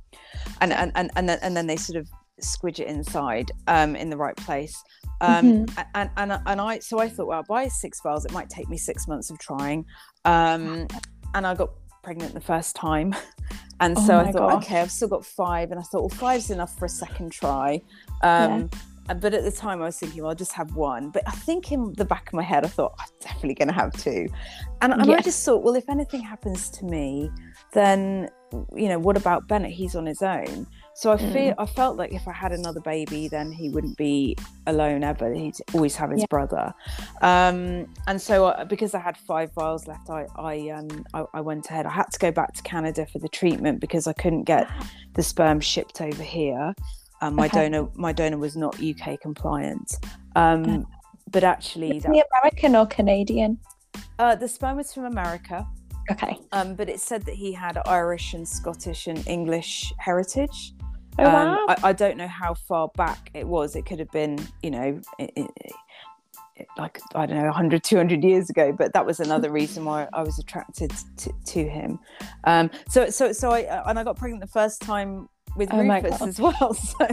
and 0.61 0.73
and 0.73 0.91
and, 0.95 1.11
and, 1.15 1.29
then, 1.29 1.39
and 1.41 1.55
then 1.55 1.67
they 1.67 1.75
sort 1.75 1.97
of 1.97 2.07
squidge 2.41 2.79
it 2.79 2.87
inside 2.87 3.51
um 3.67 3.97
in 3.97 4.09
the 4.09 4.15
right 4.15 4.35
place 4.37 4.81
um 5.21 5.65
Mm-hmm. 5.65 5.81
and, 5.95 6.09
and 6.17 6.41
and 6.45 6.61
i 6.61 6.79
so 6.79 6.99
i 6.99 7.09
thought 7.09 7.27
well 7.27 7.37
I'll 7.37 7.43
buy 7.43 7.67
six 7.67 8.01
vials 8.01 8.25
it 8.25 8.31
might 8.31 8.49
take 8.49 8.69
me 8.69 8.77
six 8.77 9.07
months 9.07 9.29
of 9.29 9.37
trying 9.39 9.85
um 10.25 10.87
and 11.33 11.45
i 11.45 11.53
got 11.53 11.71
pregnant 12.03 12.33
the 12.33 12.41
first 12.41 12.75
time 12.75 13.13
and 13.81 13.97
Oh 13.97 14.07
so 14.07 14.17
i 14.17 14.31
thought 14.31 14.51
gosh. 14.51 14.63
okay 14.65 14.81
i've 14.81 14.91
still 14.91 15.09
got 15.09 15.25
five 15.25 15.71
and 15.71 15.79
i 15.79 15.83
thought 15.83 16.01
well 16.01 16.09
five's 16.09 16.49
enough 16.51 16.77
for 16.77 16.85
a 16.85 16.89
second 16.89 17.31
try 17.31 17.81
um 18.21 18.69
uh, 19.09 19.15
but 19.15 19.33
at 19.33 19.43
the 19.43 19.51
time, 19.51 19.81
I 19.81 19.85
was 19.85 19.97
thinking, 19.97 20.21
well, 20.21 20.29
I'll 20.29 20.35
just 20.35 20.53
have 20.53 20.75
one. 20.75 21.09
But 21.09 21.23
I 21.27 21.31
think 21.31 21.71
in 21.71 21.93
the 21.93 22.05
back 22.05 22.27
of 22.27 22.33
my 22.33 22.43
head, 22.43 22.63
I 22.63 22.67
thought, 22.67 22.93
I'm 22.99 23.07
definitely 23.19 23.55
going 23.55 23.67
to 23.67 23.73
have 23.73 23.91
two. 23.93 24.27
And, 24.81 24.93
and 24.93 25.11
I 25.11 25.19
just 25.21 25.43
thought, 25.43 25.63
well, 25.63 25.73
if 25.75 25.89
anything 25.89 26.21
happens 26.21 26.69
to 26.71 26.85
me, 26.85 27.31
then, 27.73 28.29
you 28.75 28.87
know, 28.87 28.99
what 28.99 29.17
about 29.17 29.47
Bennett? 29.47 29.71
He's 29.71 29.95
on 29.95 30.05
his 30.05 30.21
own. 30.21 30.67
So 30.95 31.11
I 31.13 31.17
Mm. 31.17 31.33
feel 31.33 31.53
I 31.57 31.65
felt 31.65 31.97
like 31.97 32.11
if 32.13 32.27
I 32.27 32.33
had 32.33 32.51
another 32.51 32.81
baby, 32.81 33.27
then 33.29 33.51
he 33.51 33.69
wouldn't 33.69 33.97
be 33.97 34.35
alone 34.67 35.03
ever. 35.03 35.33
He'd 35.33 35.55
always 35.73 35.95
have 35.95 36.11
his 36.11 36.21
Yeah. 36.21 36.25
brother. 36.29 36.73
Um, 37.21 37.87
and 38.07 38.21
so 38.21 38.47
uh, 38.47 38.65
because 38.65 38.93
I 38.93 38.99
had 38.99 39.15
five 39.17 39.53
vials 39.53 39.87
left, 39.87 40.09
I 40.09 40.25
I, 40.35 40.69
um, 40.69 41.05
I 41.13 41.23
I 41.35 41.41
went 41.41 41.67
ahead. 41.69 41.85
I 41.85 41.91
had 41.91 42.11
to 42.11 42.19
go 42.19 42.31
back 42.31 42.53
to 42.55 42.63
Canada 42.63 43.05
for 43.05 43.19
the 43.19 43.29
treatment 43.29 43.79
because 43.79 44.07
I 44.07 44.13
couldn't 44.13 44.43
get 44.43 44.67
the 45.13 45.23
sperm 45.23 45.59
shipped 45.61 46.01
over 46.01 46.23
here. 46.23 46.73
Um, 47.21 47.35
my 47.35 47.45
Okay. 47.47 47.69
donor 47.69 47.87
my 47.95 48.11
donor 48.11 48.37
was 48.37 48.55
not 48.57 48.79
UK 48.81 49.19
compliant. 49.21 49.95
Um, 50.35 50.85
but 51.31 51.43
actually, 51.43 51.99
that, 51.99 52.11
he 52.13 52.23
American 52.41 52.75
or 52.75 52.85
Canadian? 52.87 53.59
uh, 54.17 54.35
the 54.35 54.47
sperm 54.47 54.77
was 54.77 54.93
from 54.93 55.05
America. 55.05 55.65
Okay. 56.11 56.37
Um, 56.51 56.73
but 56.75 56.89
it 56.89 56.99
said 56.99 57.23
that 57.25 57.35
he 57.35 57.53
had 57.53 57.77
Irish 57.85 58.33
and 58.33 58.47
Scottish 58.47 59.05
and 59.07 59.25
English 59.27 59.93
heritage. 59.99 60.73
Oh 61.19 61.27
Um, 61.27 61.33
wow. 61.33 61.65
I, 61.67 61.75
I 61.89 61.93
don't 61.93 62.17
know 62.17 62.27
how 62.27 62.53
far 62.53 62.89
back 62.95 63.29
it 63.33 63.47
was. 63.47 63.75
It 63.75 63.85
could 63.85 63.99
have 63.99 64.11
been, 64.11 64.37
you 64.63 64.71
know, 64.71 65.01
i 65.19 65.29
i 65.37 65.41
i- 65.41 65.71
like, 66.77 66.99
I 67.15 67.25
don't 67.25 67.37
know, 67.37 67.45
100, 67.45 67.83
200 67.85 68.21
years 68.21 68.49
ago. 68.49 68.73
But 68.73 68.91
that 68.93 69.05
was 69.05 69.19
another 69.21 69.49
reason 69.59 69.85
why 69.85 70.07
I 70.11 70.23
was 70.23 70.39
attracted 70.39 70.91
to, 71.17 71.31
to 71.45 71.69
him. 71.69 71.99
Um, 72.43 72.69
so, 72.89 73.09
so, 73.09 73.31
so 73.31 73.51
I, 73.51 73.63
uh, 73.63 73.83
and 73.87 73.97
I 73.97 74.03
got 74.03 74.17
pregnant 74.17 74.41
the 74.41 74.47
first 74.47 74.81
time 74.81 75.29
with 75.55 75.69
Oh 75.73 75.81
my 75.83 76.01
Rufus 76.01 76.21
as 76.21 76.39
well. 76.39 76.73
So 76.99 77.07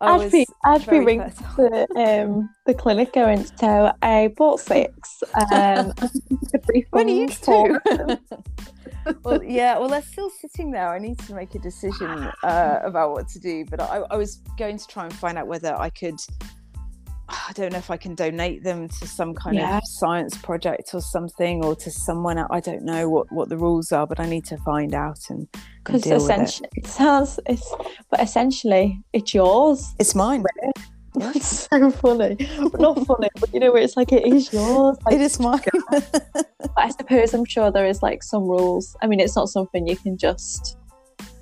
I 0.00 0.14
I'd 0.14 0.32
be, 0.32 0.46
I'd 0.64 0.86
be 0.88 0.98
ringing 0.98 1.32
the, 1.56 1.86
um, 1.96 2.50
the 2.66 2.74
clinic 2.74 3.12
going, 3.12 3.44
so 3.58 3.92
I 4.02 4.28
bought 4.36 4.58
six. 4.60 5.22
Um, 5.50 5.92
When 6.90 7.06
are 7.08 7.10
you 7.10 7.28
two? 7.28 7.78
Well, 9.24 9.42
yeah, 9.60 9.78
well, 9.78 9.88
they're 9.88 10.02
still 10.02 10.30
sitting 10.30 10.70
there. 10.70 10.88
I 10.88 10.98
need 10.98 11.18
to 11.20 11.34
make 11.34 11.54
a 11.54 11.58
decision 11.58 12.30
uh, 12.44 12.78
about 12.84 13.12
what 13.12 13.28
to 13.28 13.38
do. 13.38 13.64
But 13.64 13.80
I, 13.80 14.02
I 14.10 14.16
was 14.16 14.36
going 14.58 14.78
to 14.78 14.86
try 14.86 15.04
and 15.04 15.14
find 15.14 15.38
out 15.38 15.46
whether 15.46 15.74
I 15.74 15.90
could. 15.90 16.18
I 17.28 17.52
don't 17.54 17.72
know 17.72 17.78
if 17.78 17.90
I 17.90 17.96
can 17.96 18.14
donate 18.14 18.62
them 18.62 18.88
to 18.88 19.06
some 19.06 19.32
kind 19.34 19.56
Yeah. 19.56 19.78
of 19.78 19.82
science 19.86 20.36
project 20.36 20.90
or 20.92 21.00
something, 21.00 21.64
or 21.64 21.74
to 21.76 21.90
someone. 21.90 22.36
I 22.38 22.60
don't 22.60 22.82
know 22.84 23.08
what, 23.08 23.30
what 23.32 23.48
the 23.48 23.56
rules 23.56 23.90
are, 23.92 24.06
but 24.06 24.20
I 24.20 24.26
need 24.28 24.44
to 24.46 24.58
find 24.58 24.92
out 24.94 25.18
and, 25.30 25.48
Because 25.82 26.02
with 26.04 26.12
it. 26.12 26.16
essentially, 26.16 26.68
it 26.76 26.86
sounds, 26.86 27.40
it's, 27.46 27.74
but 28.10 28.20
essentially, 28.20 29.00
it's 29.14 29.32
yours. 29.32 29.94
It's 29.98 30.14
mine. 30.14 30.44
It's 31.16 31.68
so 31.68 31.90
funny. 31.90 32.36
Not 32.78 33.06
funny, 33.06 33.28
but 33.38 33.52
you 33.52 33.60
know, 33.60 33.72
where 33.72 33.82
it's 33.82 33.96
like, 33.96 34.12
it 34.12 34.26
is 34.26 34.52
yours. 34.52 34.96
Like, 35.04 35.14
It 35.14 35.20
is 35.20 35.38
mine. 35.38 35.60
I 36.76 36.90
suppose 36.90 37.34
I'm 37.34 37.44
sure 37.44 37.70
there 37.70 37.86
is 37.86 38.02
like 38.02 38.22
some 38.22 38.44
rules. 38.44 38.96
I 39.02 39.06
mean, 39.06 39.20
it's 39.20 39.36
not 39.36 39.48
something 39.50 39.86
you 39.86 39.96
can 39.96 40.16
just 40.16 40.78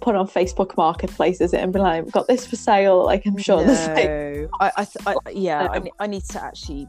put 0.00 0.14
on 0.16 0.26
Facebook 0.26 0.76
Marketplace, 0.76 1.40
is 1.40 1.52
it? 1.52 1.60
And 1.62 1.72
be 1.72 1.78
like, 1.78 2.04
"We've 2.04 2.12
got 2.12 2.26
this 2.26 2.46
for 2.46 2.56
sale. 2.56 3.04
Like, 3.04 3.24
I'm 3.26 3.36
sure 3.36 3.62
there's 3.62 3.86
like, 3.88 4.08
No. 4.08 4.48
I, 4.60 4.72
I, 4.78 4.84
th- 4.84 5.06
I 5.06 5.14
yeah, 5.32 5.68
I, 5.70 5.76
Um, 5.76 5.84
ne- 5.84 5.92
I 6.00 6.06
need 6.06 6.24
to 6.24 6.42
actually 6.42 6.88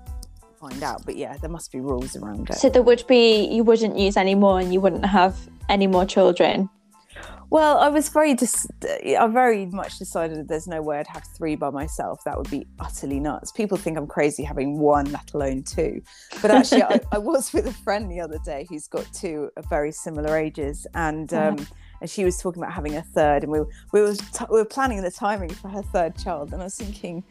find 0.59 0.82
out. 0.82 1.05
But 1.05 1.17
yeah, 1.17 1.38
there 1.38 1.49
must 1.49 1.71
be 1.71 1.79
rules 1.79 2.15
around 2.15 2.49
it. 2.49 2.55
so 2.55 2.69
there 2.69 2.82
would 2.84 3.03
be, 3.07 3.45
you 3.47 3.63
wouldn't 3.63 3.97
use 3.97 4.17
any 4.17 4.34
more 4.36 4.59
and 4.59 4.73
you 4.73 4.79
wouldn't 4.82 5.05
have 5.05 5.38
any 5.69 5.88
more 5.88 6.05
children. 6.05 6.69
Well, 7.49 7.80
I 7.80 7.89
was 7.89 8.07
very 8.09 8.34
dis- 8.34 8.68
I 8.84 9.28
very 9.28 9.66
much 9.66 9.99
decided 9.99 10.38
that 10.38 10.47
there's 10.47 10.68
no 10.68 10.82
way 10.82 10.99
I'd 10.99 11.07
have 11.07 11.24
three 11.36 11.55
by 11.55 11.70
myself. 11.70 12.24
That 12.24 12.38
would 12.38 12.49
be 12.49 12.66
utterly 12.80 13.20
nuts. 13.20 13.51
People 13.51 13.78
think 13.78 13.97
I'm 13.97 14.07
crazy 14.07 14.43
having 14.43 14.80
one, 14.80 15.12
let 15.12 15.34
alone 15.34 15.64
two. 15.64 16.01
But 16.41 16.51
actually, 16.51 16.84
I, 16.84 17.01
I 17.12 17.18
was 17.18 17.51
with 17.51 17.68
a 17.68 17.74
friend 17.74 18.09
the 18.09 18.22
other 18.22 18.39
day 18.45 18.66
who's 18.70 18.88
got 18.88 19.05
two 19.14 19.49
of 19.57 19.66
very 19.70 19.91
similar 19.91 20.38
ages, 20.38 20.88
and 20.93 21.34
um, 21.34 21.68
and 21.99 22.09
she 22.09 22.24
was 22.24 22.38
talking 22.38 22.64
about 22.64 22.74
having 22.74 22.95
a 22.95 23.01
third, 23.01 23.43
and 23.43 23.51
we 23.51 23.59
were, 23.59 23.70
we 23.91 24.01
were 24.01 24.16
t- 24.16 24.45
we 24.49 24.57
were 24.59 24.66
planning 24.66 25.01
the 25.01 25.12
timing 25.12 25.49
for 25.49 25.68
her 25.68 25.82
third 25.82 26.18
child, 26.18 26.53
and 26.53 26.62
I 26.62 26.66
was 26.66 26.76
thinking. 26.76 27.24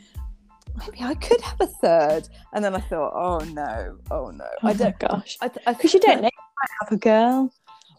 Maybe 0.78 1.02
I 1.02 1.14
could 1.16 1.40
have 1.40 1.60
a 1.60 1.66
third, 1.66 2.28
and 2.52 2.64
then 2.64 2.76
I 2.76 2.80
thought, 2.80 3.12
"Oh 3.12 3.44
no, 3.44 3.98
oh 4.12 4.30
no!" 4.30 4.46
Oh 4.62 4.68
I 4.68 4.72
don't. 4.72 4.96
gosh. 5.00 5.36
I, 5.40 5.48
th- 5.48 5.66
I 5.66 5.72
Because 5.72 5.92
you 5.94 5.98
don't 6.00 6.22
know, 6.22 6.28
you 6.28 6.44
might 6.62 6.70
have 6.80 6.92
a 6.92 6.96
girl. 6.96 7.52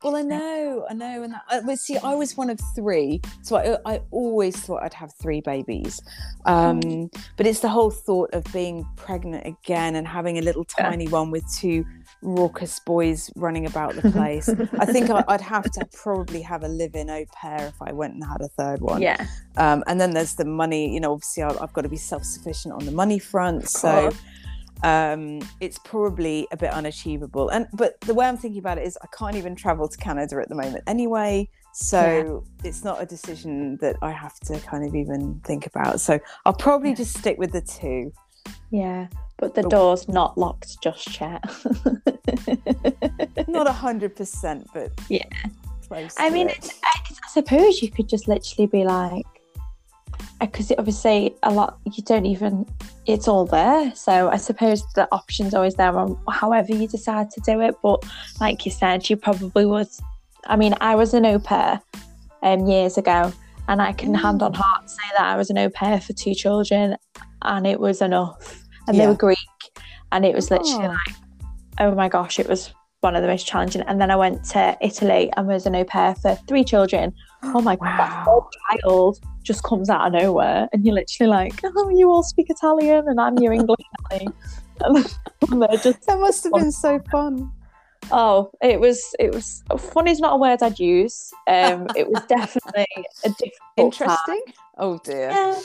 Well, 0.04 0.16
I 0.16 0.22
know, 0.22 0.86
I 0.89 0.93
know, 0.93 1.24
and 1.24 1.34
that, 1.34 1.41
uh, 1.49 1.62
but 1.66 1.78
see, 1.78 1.97
I 1.97 2.16
was 2.16 2.36
one 2.36 2.49
of 2.49 2.60
three, 2.76 3.22
so 3.43 3.56
I, 3.58 3.78
I 3.95 4.02
always 4.12 4.56
thought 4.58 4.82
I'd 4.84 4.93
have 4.95 5.14
three 5.22 5.41
babies. 5.41 6.02
Um, 6.45 7.10
But 7.38 7.45
it's 7.47 7.60
the 7.60 7.70
whole 7.70 7.91
thought 7.91 8.30
of 8.34 8.43
being 8.52 8.86
pregnant 8.95 9.45
again 9.45 9.95
and 9.95 10.08
having 10.08 10.38
a 10.38 10.41
little 10.41 10.66
Yeah. 10.78 10.89
tiny 10.89 11.08
one 11.08 11.30
with 11.32 11.43
two 11.54 11.86
raucous 12.24 12.80
boys 12.80 13.32
running 13.36 13.66
about 13.66 13.95
the 13.95 14.12
place. 14.18 14.49
I 14.80 14.86
think 14.86 15.10
I, 15.10 15.24
I'd 15.28 15.41
have 15.41 15.70
to 15.72 15.86
probably 15.93 16.41
have 16.41 16.64
a 16.64 16.68
live-in 16.68 17.10
au 17.10 17.26
pair 17.34 17.68
if 17.68 17.82
I 17.82 17.91
went 17.91 18.14
and 18.16 18.24
had 18.24 18.41
a 18.41 18.47
third 18.49 18.82
one. 18.82 19.02
Yeah. 19.02 19.26
Um, 19.58 19.84
and 19.88 19.99
then 20.02 20.12
there's 20.12 20.36
the 20.36 20.45
money. 20.45 20.93
You 20.93 20.99
know, 20.99 21.14
obviously, 21.14 21.43
I've, 21.43 21.62
I've 21.62 21.74
got 21.74 21.82
to 21.82 21.89
be 21.89 21.97
self-sufficient 21.97 22.74
on 22.74 22.86
the 22.86 22.91
money 22.91 23.20
front. 23.20 23.70
So. 23.70 24.12
Um, 24.84 25.40
it's 25.60 25.78
probably 25.80 26.48
a 26.52 26.58
bit 26.58 26.72
unachievable. 26.72 27.50
And 27.50 27.68
but 27.74 28.00
the 28.02 28.14
way 28.14 28.26
I'm 28.28 28.38
thinking 28.38 28.60
about 28.60 28.78
it 28.78 28.86
is, 28.86 28.98
I 29.02 29.08
can't 29.18 29.36
even 29.36 29.56
travel 29.56 29.88
to 29.88 29.98
Canada 29.98 30.40
at 30.42 30.50
the 30.50 30.56
moment 30.56 30.84
anyway. 30.88 31.50
So 31.74 32.44
it's 32.66 32.84
not 32.84 33.02
a 33.02 33.06
decision 33.06 33.78
that 33.78 33.96
I 34.02 34.12
have 34.12 34.38
to 34.42 34.60
kind 34.60 34.86
of 34.86 34.94
even 34.96 35.40
think 35.46 35.66
about. 35.68 36.02
So 36.02 36.20
I'll 36.46 36.54
probably 36.54 36.90
Yeah. 36.90 36.96
just 36.96 37.18
stick 37.18 37.38
with 37.38 37.52
the 37.54 37.62
two. 37.62 38.12
Yeah. 38.72 39.08
But 39.38 39.56
the 39.56 39.64
door's 39.64 40.08
not 40.08 40.38
locked 40.38 40.82
just 40.84 41.20
yet. 41.20 41.44
Not 43.48 43.68
a 43.68 43.72
hundred 43.86 44.16
percent, 44.16 44.68
but 44.74 44.92
Yeah. 45.10 45.24
Close 45.88 46.14
I 46.18 46.30
mean, 46.30 46.50
it. 46.50 46.58
it's, 46.58 46.80
I, 46.84 47.00
I 47.10 47.28
suppose 47.30 47.82
you 47.82 47.90
could 47.92 48.08
just 48.08 48.28
literally 48.28 48.68
be 48.68 48.84
like, 48.84 49.26
because 50.42 50.72
obviously 50.78 51.36
a 51.44 51.52
lot 51.52 51.78
you 51.94 52.04
don't 52.04 52.26
even, 52.26 52.66
it's 53.06 53.28
all 53.28 53.46
there. 53.46 53.94
So 53.96 54.30
I 54.30 54.38
suppose 54.38 54.84
the 54.96 55.08
option's 55.12 55.54
always 55.54 55.76
there 55.76 55.96
on 55.96 56.18
however 56.30 56.74
you 56.74 56.88
decide 56.88 57.30
to 57.32 57.42
do 57.42 57.62
it. 57.62 57.76
But 57.84 58.04
like 58.39 58.66
you 58.66 58.72
said, 58.72 59.10
you 59.10 59.18
probably 59.18 59.66
would. 59.66 59.88
I 60.48 60.56
mean, 60.56 60.74
I 60.82 60.96
was 60.96 61.14
an 61.14 61.26
au 61.26 61.39
pair 61.39 61.82
um, 62.42 62.66
years 62.66 62.98
ago, 62.98 63.32
and 63.68 63.82
I 63.82 63.94
can 63.94 64.14
hand 64.16 64.42
on 64.42 64.54
heart 64.54 64.89
say 64.89 65.04
that 65.18 65.26
I 65.26 65.36
was 65.36 65.50
an 65.52 65.58
au 65.60 65.70
pair 65.70 66.02
for 66.02 66.14
two 66.14 66.34
children, 66.34 66.98
and 67.44 67.68
it 67.68 67.80
was 67.80 68.02
enough. 68.02 68.64
And 68.88 69.00
they 69.00 69.06
were 69.06 69.14
Greek, 69.14 69.38
and 70.12 70.26
it 70.26 70.34
was 70.34 70.50
literally 70.50 70.86
Oh. 70.86 70.89
like, 70.89 71.16
oh 71.80 71.96
my 71.96 72.10
gosh, 72.10 72.39
it 72.39 72.50
was 72.50 72.74
one 73.02 73.16
of 73.16 73.22
the 73.22 73.28
most 73.28 73.46
challenging. 73.48 73.82
And 73.84 74.02
then 74.02 74.10
I 74.12 74.16
went 74.16 74.44
to 74.46 74.78
Italy 74.82 75.32
and 75.38 75.48
was 75.48 75.66
an 75.66 75.76
au 75.76 75.84
pair 75.84 76.16
for 76.16 76.36
three 76.48 76.64
children. 76.64 77.14
Oh 77.44 77.62
my 77.62 77.76
god, 77.76 77.98
that 77.98 78.26
Wow. 78.26 78.50
child 78.70 79.20
just 79.44 79.64
comes 79.64 79.89
out 79.89 80.08
of 80.08 80.14
nowhere, 80.14 80.70
and 80.72 80.86
you're 80.86 80.96
literally 80.96 81.30
like, 81.30 81.60
oh, 81.64 81.89
you 81.89 82.10
all 82.10 82.24
speak 82.24 82.48
Italian, 82.50 83.08
and 83.08 83.20
I'm 83.20 83.38
your 83.38 83.54
English. 83.54 83.80
nanny." 84.12 84.30
and 84.82 85.06
just 85.84 86.06
that 86.08 86.20
must 86.20 86.44
have 86.44 86.54
been 86.54 86.72
so 86.72 87.00
fun. 87.12 87.52
Oh, 88.12 88.52
it 88.62 88.80
was 88.80 89.02
it 89.20 89.34
was 89.34 89.64
funny 89.78 90.12
is 90.12 90.20
not 90.20 90.34
a 90.34 90.38
word 90.38 90.62
I'd 90.62 90.80
use. 90.80 91.32
Um, 91.48 91.88
it 91.96 92.10
was 92.10 92.22
definitely 92.30 92.88
a 93.24 93.30
difficult 93.30 93.52
time. 93.78 93.86
Interesting. 93.86 94.44
Oh 94.78 95.00
dear. 95.04 95.32
Yeah. 95.32 95.60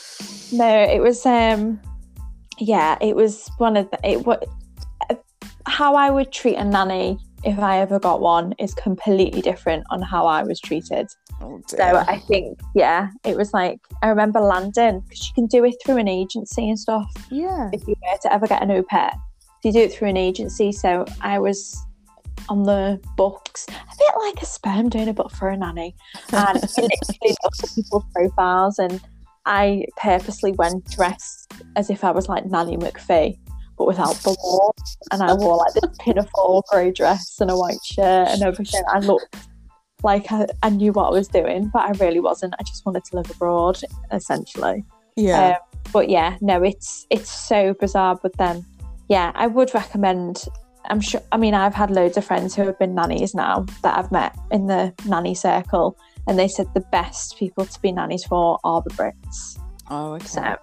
No, 0.52 0.82
it 0.82 1.00
was 1.00 1.24
um 1.26 1.80
yeah, 2.58 2.96
it 3.00 3.16
was 3.16 3.50
one 3.58 3.76
of 3.76 3.90
the 3.90 3.98
it 4.08 4.26
what 4.26 4.46
how 5.66 5.94
I 5.96 6.10
would 6.10 6.32
treat 6.32 6.56
a 6.56 6.64
nanny 6.64 7.18
if 7.44 7.58
I 7.58 7.78
ever 7.80 7.98
got 7.98 8.20
one 8.20 8.54
is 8.58 8.74
completely 8.74 9.40
different 9.40 9.84
on 9.90 10.02
how 10.02 10.26
I 10.26 10.42
was 10.42 10.60
treated. 10.60 11.08
Oh 11.40 11.60
So. 11.66 11.76
I 11.78 12.18
think 12.18 12.60
yeah, 12.74 13.10
it 13.24 13.36
was 13.36 13.52
like 13.52 13.78
I 14.02 14.08
remember 14.08 14.40
landing 14.40 15.00
because 15.00 15.28
you 15.28 15.34
can 15.34 15.46
do 15.46 15.64
it 15.64 15.76
through 15.84 15.98
an 15.98 16.08
agency 16.08 16.68
and 16.68 16.78
stuff 16.78 17.12
yeah. 17.30 17.70
if 17.72 17.86
you 17.86 17.94
were 18.00 18.18
to 18.22 18.32
ever 18.32 18.46
get 18.46 18.62
an 18.62 18.70
au 18.70 18.82
pair. 18.82 19.12
you 19.62 19.72
do 19.72 19.80
it 19.80 19.92
through 19.92 20.08
an 20.08 20.16
agency. 20.16 20.72
So 20.72 21.04
I 21.20 21.38
was 21.38 21.76
on 22.48 22.62
the 22.62 23.00
books, 23.16 23.66
a 23.68 23.96
bit 23.98 24.14
like 24.18 24.42
a 24.42 24.46
sperm 24.46 24.88
donor, 24.88 25.12
but 25.12 25.32
for 25.32 25.48
a 25.48 25.56
nanny. 25.56 25.94
And 26.32 26.54
literally 26.62 27.36
looked 27.42 27.64
at 27.64 27.74
people's 27.74 28.04
profiles, 28.14 28.78
and 28.78 29.00
I 29.44 29.86
purposely 29.96 30.52
went 30.52 30.88
dressed 30.90 31.52
as 31.76 31.90
if 31.90 32.04
I 32.04 32.10
was 32.10 32.28
like 32.28 32.46
Nanny 32.46 32.76
McPhee, 32.76 33.38
but 33.76 33.86
without 33.86 34.14
the 34.16 34.36
wall. 34.42 34.74
And 35.12 35.22
I 35.22 35.34
wore 35.34 35.56
like 35.56 35.74
this 35.74 35.96
pinafore 36.00 36.62
grey 36.70 36.92
dress 36.92 37.36
and 37.40 37.50
a 37.50 37.56
white 37.56 37.82
shirt 37.84 38.28
and 38.28 38.42
everything. 38.42 38.82
I 38.92 39.00
looked 39.00 39.36
like 40.06 40.30
I, 40.30 40.46
I 40.62 40.70
knew 40.70 40.92
what 40.92 41.08
I 41.08 41.10
was 41.10 41.28
doing, 41.28 41.68
but 41.72 41.82
I 41.82 41.90
really 42.04 42.20
wasn't. 42.20 42.54
I 42.58 42.62
just 42.62 42.86
wanted 42.86 43.04
to 43.06 43.16
live 43.16 43.28
abroad, 43.28 43.78
essentially. 44.12 44.84
Yeah. 45.16 45.48
Um, 45.48 45.56
but 45.92 46.08
yeah, 46.08 46.38
no, 46.40 46.62
it's 46.62 47.06
it's 47.10 47.28
so 47.28 47.74
bizarre. 47.74 48.18
But 48.22 48.36
then, 48.38 48.64
yeah, 49.08 49.32
I 49.34 49.48
would 49.48 49.74
recommend. 49.74 50.44
I'm 50.88 51.00
sure. 51.00 51.20
I 51.32 51.36
mean, 51.36 51.54
I've 51.54 51.74
had 51.74 51.90
loads 51.90 52.16
of 52.16 52.24
friends 52.24 52.54
who 52.54 52.62
have 52.66 52.78
been 52.78 52.94
nannies 52.94 53.34
now 53.34 53.66
that 53.82 53.98
I've 53.98 54.12
met 54.12 54.38
in 54.52 54.68
the 54.68 54.94
nanny 55.06 55.34
circle, 55.34 55.98
and 56.28 56.38
they 56.38 56.48
said 56.48 56.72
the 56.72 56.86
best 56.92 57.36
people 57.36 57.66
to 57.66 57.80
be 57.82 57.90
nannies 57.90 58.24
for 58.24 58.60
are 58.62 58.82
the 58.82 58.90
Brits. 58.90 59.58
oh, 59.90 60.14
okay. 60.14 60.26
So, 60.26 60.56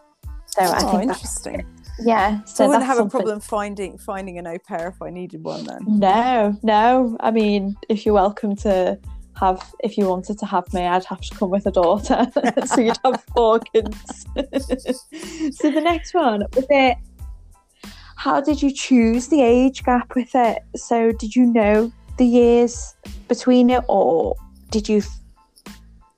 so 0.47 0.61
I 0.61 0.77
oh, 0.83 0.91
think 0.91 1.07
that's 1.07 1.19
interesting. 1.19 1.65
yeah. 1.99 2.43
So 2.45 2.55
So 2.55 2.63
I 2.63 2.67
wouldn't 2.67 2.85
have 2.85 2.99
a 2.99 3.09
problem 3.09 3.41
finding 3.41 3.97
finding 3.97 4.37
an 4.37 4.47
au 4.47 4.57
pair 4.57 4.87
if 4.87 5.01
I 5.01 5.09
needed 5.09 5.43
one 5.43 5.65
then. 5.65 5.81
No, 5.85 6.57
no. 6.63 7.17
I 7.19 7.31
mean, 7.31 7.75
if 7.89 8.05
you're 8.05 8.15
welcome 8.15 8.55
to 8.57 8.97
have, 9.39 9.73
if 9.79 9.97
you 9.97 10.07
wanted 10.07 10.37
to 10.39 10.45
have 10.45 10.71
me, 10.73 10.81
I'd 10.85 11.05
have 11.05 11.21
to 11.21 11.35
come 11.35 11.49
with 11.49 11.65
a 11.65 11.71
daughter, 11.71 12.27
so 12.65 12.81
you'd 12.81 12.97
have 13.03 13.23
four 13.35 13.59
kids. 13.59 14.25
so 15.57 15.71
the 15.71 15.81
next 15.83 16.13
one 16.13 16.43
was 16.55 16.65
it. 16.69 16.97
How 18.15 18.39
did 18.39 18.61
you 18.61 18.71
choose 18.71 19.27
the 19.27 19.41
age 19.41 19.83
gap 19.83 20.15
with 20.15 20.33
it? 20.35 20.63
So 20.75 21.11
did 21.11 21.35
you 21.35 21.45
know 21.45 21.91
the 22.17 22.25
years 22.25 22.95
between 23.27 23.69
it, 23.69 23.83
or 23.87 24.35
did 24.69 24.87
you 24.87 25.01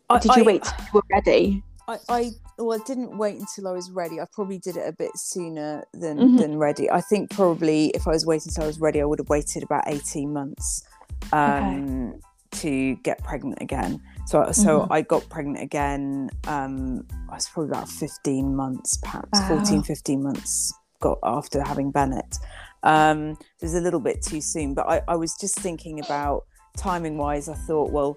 I- 0.09 0.20
did 0.20 0.36
you 0.36 0.43
I- 0.43 0.45
wait 0.45 0.63
till 0.63 0.74
you 0.80 0.89
were 0.93 1.03
ready? 1.11 1.63
I, 1.88 1.97
I 2.09 2.32
well, 2.57 2.80
I 2.80 2.84
didn't 2.86 3.18
wait 3.18 3.38
until 3.39 3.68
I 3.68 3.72
was 3.72 3.91
ready. 3.91 4.20
I 4.20 4.26
probably 4.34 4.57
did 4.59 4.76
it 4.78 4.88
a 4.88 4.91
bit 4.91 5.11
sooner 5.16 5.84
than 5.93 6.18
Mhm. 6.18 6.38
than 6.39 6.57
ready. 6.57 6.89
I 6.89 7.01
think 7.01 7.30
probably 7.32 7.88
if 7.89 8.07
I 8.07 8.11
was 8.11 8.26
waiting 8.26 8.49
until 8.49 8.63
I 8.63 8.68
was 8.68 8.80
ready, 8.80 9.01
I 9.01 9.05
would 9.05 9.20
have 9.20 9.30
waited 9.30 9.61
about 9.63 9.84
eighteen 9.88 10.32
months 10.34 10.84
um, 11.32 12.20
to 12.52 12.96
get 12.98 13.24
pregnant 13.24 13.62
again. 13.62 14.02
So 14.28 14.43
I- 14.43 14.52
so 14.52 14.82
Mhm. 14.82 14.88
I 14.91 15.02
got 15.02 15.28
pregnant 15.30 15.62
again. 15.62 16.30
Um, 16.48 17.06
I 17.30 17.36
was 17.36 17.48
probably 17.48 17.72
about 17.72 17.89
fifteen 17.89 18.56
months, 18.56 18.98
perhaps 18.98 19.39
Wow. 19.39 19.48
14, 19.48 19.84
15 19.84 20.24
months 20.24 20.74
got 21.02 21.20
after 21.24 21.62
having 21.64 21.91
Bennett. 21.91 22.38
Um, 22.84 23.32
it 23.32 23.62
was 23.64 23.74
a 23.76 23.82
little 23.82 24.00
bit 24.00 24.22
too 24.22 24.41
soon, 24.41 24.74
but 24.74 24.88
I, 24.88 25.02
I 25.08 25.16
was 25.16 25.36
just 25.39 25.56
thinking 25.60 26.00
about 26.00 26.43
timing 26.78 27.18
wise. 27.18 27.50
I 27.50 27.54
thought, 27.56 27.91
well, 27.91 28.16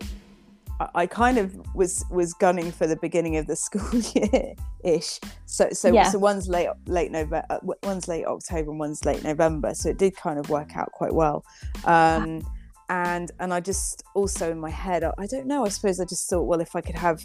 I- 0.81 0.89
I 1.03 1.07
kind 1.07 1.39
of 1.39 1.55
was 1.75 2.05
was 2.11 2.33
gunning 2.35 2.71
for 2.71 2.87
the 2.87 2.97
beginning 2.97 3.37
of 3.37 3.47
the 3.47 3.57
school 3.67 3.99
year 4.15 4.55
ish. 4.85 5.19
So 5.47 5.71
so 5.73 5.89
Yeah. 5.93 6.11
so 6.11 6.19
one's 6.19 6.49
late 6.49 6.69
late 6.87 7.11
November, 7.11 7.45
one's 7.83 8.07
late 8.09 8.27
October, 8.27 8.71
and 8.71 8.79
one's 8.79 9.05
late 9.05 9.25
November. 9.25 9.75
So 9.75 9.89
it 9.89 9.99
did 9.99 10.17
kind 10.17 10.39
of 10.39 10.49
work 10.51 10.77
out 10.77 10.93
quite 10.93 11.13
well. 11.15 11.45
Um, 11.85 12.43
and 12.89 13.31
and 13.41 13.53
I 13.53 13.61
just 13.61 14.03
also 14.15 14.51
in 14.51 14.59
my 14.59 14.71
head, 14.71 15.05
I, 15.05 15.13
I 15.19 15.27
don't 15.27 15.47
know. 15.47 15.65
I 15.65 15.69
suppose 15.69 16.01
I 16.01 16.05
just 16.05 16.29
thought, 16.29 16.45
well, 16.45 16.61
if 16.61 16.75
I 16.77 16.81
could 16.81 16.97
have, 16.97 17.25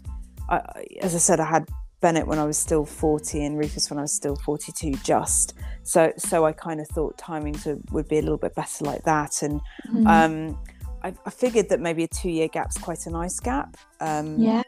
I, 0.49 0.57
I- 0.57 0.85
as 1.01 1.15
I 1.15 1.19
said, 1.19 1.39
I 1.39 1.45
had 1.45 1.67
Bennett 2.01 2.27
when 2.27 2.39
I 2.39 2.43
was 2.45 2.57
still 2.57 2.85
forty 2.85 3.43
and 3.45 3.57
Rufus 3.57 3.89
when 3.89 3.97
I 3.99 4.01
was 4.03 4.13
still 4.13 4.35
forty 4.35 4.71
two. 4.71 4.91
Just 5.03 5.53
so 5.83 6.11
so 6.17 6.45
I 6.45 6.51
kind 6.51 6.79
of 6.81 6.87
thought 6.89 7.17
timings 7.17 7.65
would, 7.65 7.81
would 7.91 8.07
be 8.07 8.17
a 8.17 8.21
little 8.21 8.37
bit 8.37 8.55
better 8.55 8.85
like 8.85 9.03
that 9.03 9.41
and 9.41 9.61
Mm-hmm. 9.89 10.07
um, 10.07 10.57
I, 11.03 11.13
I 11.25 11.29
figured 11.29 11.67
that 11.69 11.79
maybe 11.81 12.03
a 12.03 12.07
two 12.07 12.29
year 12.29 12.47
gap's 12.47 12.77
quite 12.77 13.05
a 13.05 13.09
nice 13.09 13.39
gap. 13.39 13.75
Um, 13.99 14.39
yeah, 14.39 14.63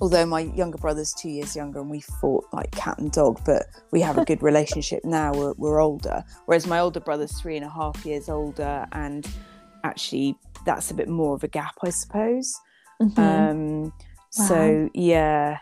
Although 0.00 0.26
my 0.26 0.40
younger 0.40 0.78
brother's 0.78 1.12
two 1.12 1.28
years 1.28 1.54
younger 1.56 1.80
and 1.80 1.88
we 1.90 2.00
fought 2.00 2.44
like 2.52 2.70
cat 2.72 2.98
and 2.98 3.10
dog, 3.12 3.40
but 3.44 3.66
we 3.92 4.00
have 4.00 4.18
a 4.18 4.24
good 4.24 4.42
relationship 4.42 5.04
now. 5.04 5.32
We're, 5.32 5.54
we're 5.56 5.80
older. 5.80 6.22
Whereas 6.46 6.66
my 6.66 6.78
older 6.80 7.00
brother's 7.00 7.40
three 7.40 7.56
and 7.56 7.64
a 7.64 7.68
half 7.70 8.04
years 8.06 8.28
older, 8.28 8.86
and 8.92 9.28
actually 9.84 10.36
that's 10.64 10.90
a 10.90 10.94
bit 10.94 11.08
more 11.08 11.34
of 11.34 11.42
a 11.44 11.48
gap, 11.48 11.74
I 11.82 11.90
suppose. 11.90 12.54
Mhm. 13.00 13.18
Um, 13.18 13.92
So 14.30 14.90
yeah, 14.92 15.58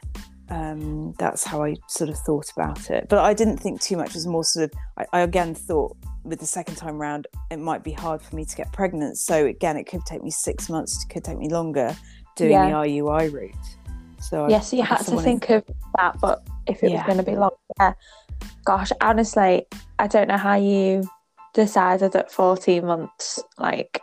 um, 0.50 1.12
that's 1.18 1.44
how 1.44 1.62
I 1.62 1.76
sort 1.88 2.10
of 2.10 2.18
thought 2.18 2.50
about 2.56 2.90
it. 2.90 3.08
But 3.08 3.20
I 3.20 3.32
didn't 3.34 3.58
think 3.58 3.80
too 3.80 3.96
much. 3.96 4.08
It 4.08 4.14
was 4.14 4.26
more 4.26 4.44
sort 4.44 4.64
of. 4.64 4.78
I, 4.98 5.06
I 5.12 5.20
again 5.20 5.54
thought 5.54 5.96
with 6.24 6.40
the 6.40 6.46
second 6.46 6.74
time 6.74 6.98
round, 6.98 7.26
it 7.50 7.58
might 7.58 7.84
be 7.84 7.92
hard 7.92 8.20
for 8.20 8.34
me 8.34 8.44
to 8.44 8.56
get 8.56 8.72
pregnant. 8.72 9.18
So 9.18 9.46
again, 9.46 9.76
it 9.76 9.84
could 9.84 10.04
take 10.04 10.22
me 10.24 10.30
six 10.30 10.68
months. 10.68 11.04
It 11.04 11.12
could 11.12 11.22
take 11.24 11.38
me 11.38 11.48
longer 11.48 11.96
doing 12.34 12.50
Yeah. 12.52 12.66
the 12.66 12.72
IUI 12.74 13.28
route. 13.32 13.54
So 14.20 14.46
I- 14.46 14.48
yeah, 14.48 14.60
so 14.60 14.76
you 14.76 14.82
I 14.82 14.86
had 14.86 14.98
to 15.06 15.20
think 15.20 15.48
of 15.50 15.64
that, 15.96 16.18
but 16.20 16.42
if 16.66 16.82
it 16.82 16.90
was 16.92 17.02
going 17.04 17.18
to 17.18 17.22
be 17.22 17.36
long, 17.36 17.50
yeah. 17.78 17.92
Gosh, 18.64 18.90
honestly, 19.00 19.66
I 20.00 20.06
don't 20.08 20.26
know 20.26 20.36
how 20.36 20.56
you 20.56 21.04
decided 21.54 22.16
at 22.16 22.32
14 22.32 22.84
months. 22.84 23.38
Like, 23.58 24.00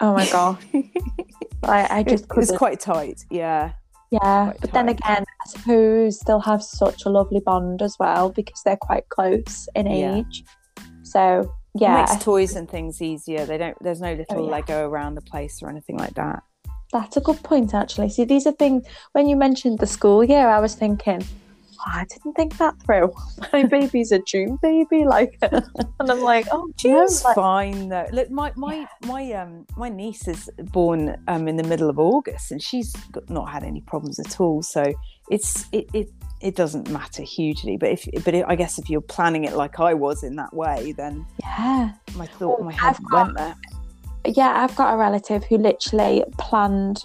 oh 0.00 0.14
my 0.14 0.26
god, 0.30 0.58
like, 1.62 1.90
I 1.90 2.02
just 2.02 2.24
it 2.24 2.36
was 2.36 2.46
couldn't. 2.48 2.58
quite 2.58 2.80
tight. 2.80 3.24
Yeah. 3.30 3.72
yeah, 4.10 4.20
quite 4.50 4.60
but 4.60 4.72
then 4.72 4.88
again, 4.88 5.24
I 5.24 5.48
suppose 5.48 6.18
they'll 6.20 6.40
have 6.40 6.62
such 6.62 7.04
a 7.06 7.08
lovely 7.10 7.40
bond 7.40 7.82
as 7.82 7.96
well 7.98 8.30
because 8.30 8.60
they're 8.64 8.76
quite 8.76 9.08
close 9.08 9.68
in 9.74 9.86
Yeah. 9.86 10.16
age. 10.16 10.44
So, 11.02 11.52
yeah, 11.74 12.04
it 12.04 12.10
makes 12.12 12.24
toys 12.24 12.56
and 12.56 12.68
things 12.68 13.00
easier. 13.00 13.46
They 13.46 13.58
don't. 13.58 13.76
There's 13.80 14.00
no 14.00 14.12
little 14.14 14.40
oh, 14.40 14.44
yeah. 14.44 14.50
Lego 14.50 14.88
around 14.88 15.14
the 15.14 15.22
place 15.22 15.62
or 15.62 15.68
anything 15.68 15.96
like 15.98 16.14
that. 16.14 16.42
That's 16.92 17.16
a 17.16 17.20
good 17.20 17.42
point, 17.42 17.74
actually. 17.74 18.10
See, 18.10 18.24
these 18.24 18.46
are 18.46 18.52
things 18.52 18.86
when 19.12 19.28
you 19.28 19.36
mentioned 19.36 19.78
the 19.80 19.86
school 19.86 20.22
year, 20.24 20.48
I 20.48 20.60
was 20.60 20.74
thinking, 20.74 21.24
"Oh, 21.80 21.90
I 21.94 22.04
didn't 22.04 22.34
think 22.34 22.56
that 22.58 22.74
through. 22.84 23.12
My 23.52 23.64
baby's 23.64 24.12
a 24.12 24.18
June 24.20 24.58
baby, 24.62 25.04
like, 25.04 25.36
and 25.42 25.64
I'm 26.00 26.20
like, 26.20 26.46
oh, 26.52 26.70
June's 26.76 27.22
no, 27.22 27.28
like, 27.28 27.34
fine 27.34 27.88
though. 27.88 28.06
Look, 28.12 28.30
my 28.30 28.52
my 28.56 28.86
my 29.06 29.32
um 29.32 29.66
my 29.76 29.88
niece 29.88 30.28
is 30.28 30.50
born 30.58 31.16
um 31.28 31.48
in 31.48 31.56
the 31.56 31.62
middle 31.64 31.90
of 31.90 31.98
August, 31.98 32.50
and 32.52 32.62
she's 32.62 32.92
got, 33.12 33.28
not 33.30 33.48
had 33.48 33.62
any 33.64 33.80
problems 33.82 34.18
at 34.18 34.40
all. 34.40 34.62
So 34.62 34.84
it's 35.30 35.66
it 35.72 35.88
it, 35.92 36.08
it 36.40 36.54
doesn't 36.56 36.90
matter 36.90 37.22
hugely. 37.22 37.76
But 37.76 37.90
if 37.90 38.08
but 38.24 38.34
I 38.34 38.54
guess 38.56 38.78
if 38.78 38.88
you're 38.90 39.00
planning 39.00 39.44
it 39.44 39.54
like 39.54 39.80
I 39.80 39.94
was 39.94 40.22
in 40.22 40.36
that 40.36 40.54
way, 40.54 40.92
then 40.92 41.26
yeah, 41.42 41.92
my 42.14 42.26
thought, 42.26 42.60
Well, 42.60 42.66
my 42.66 42.72
head 42.72 42.96
got- 43.10 43.26
went 43.26 43.36
there. 43.38 43.54
yeah. 44.26 44.62
I've 44.62 44.76
got 44.76 44.94
a 44.94 44.96
relative 44.96 45.44
who 45.44 45.58
literally 45.58 46.24
planned 46.38 47.02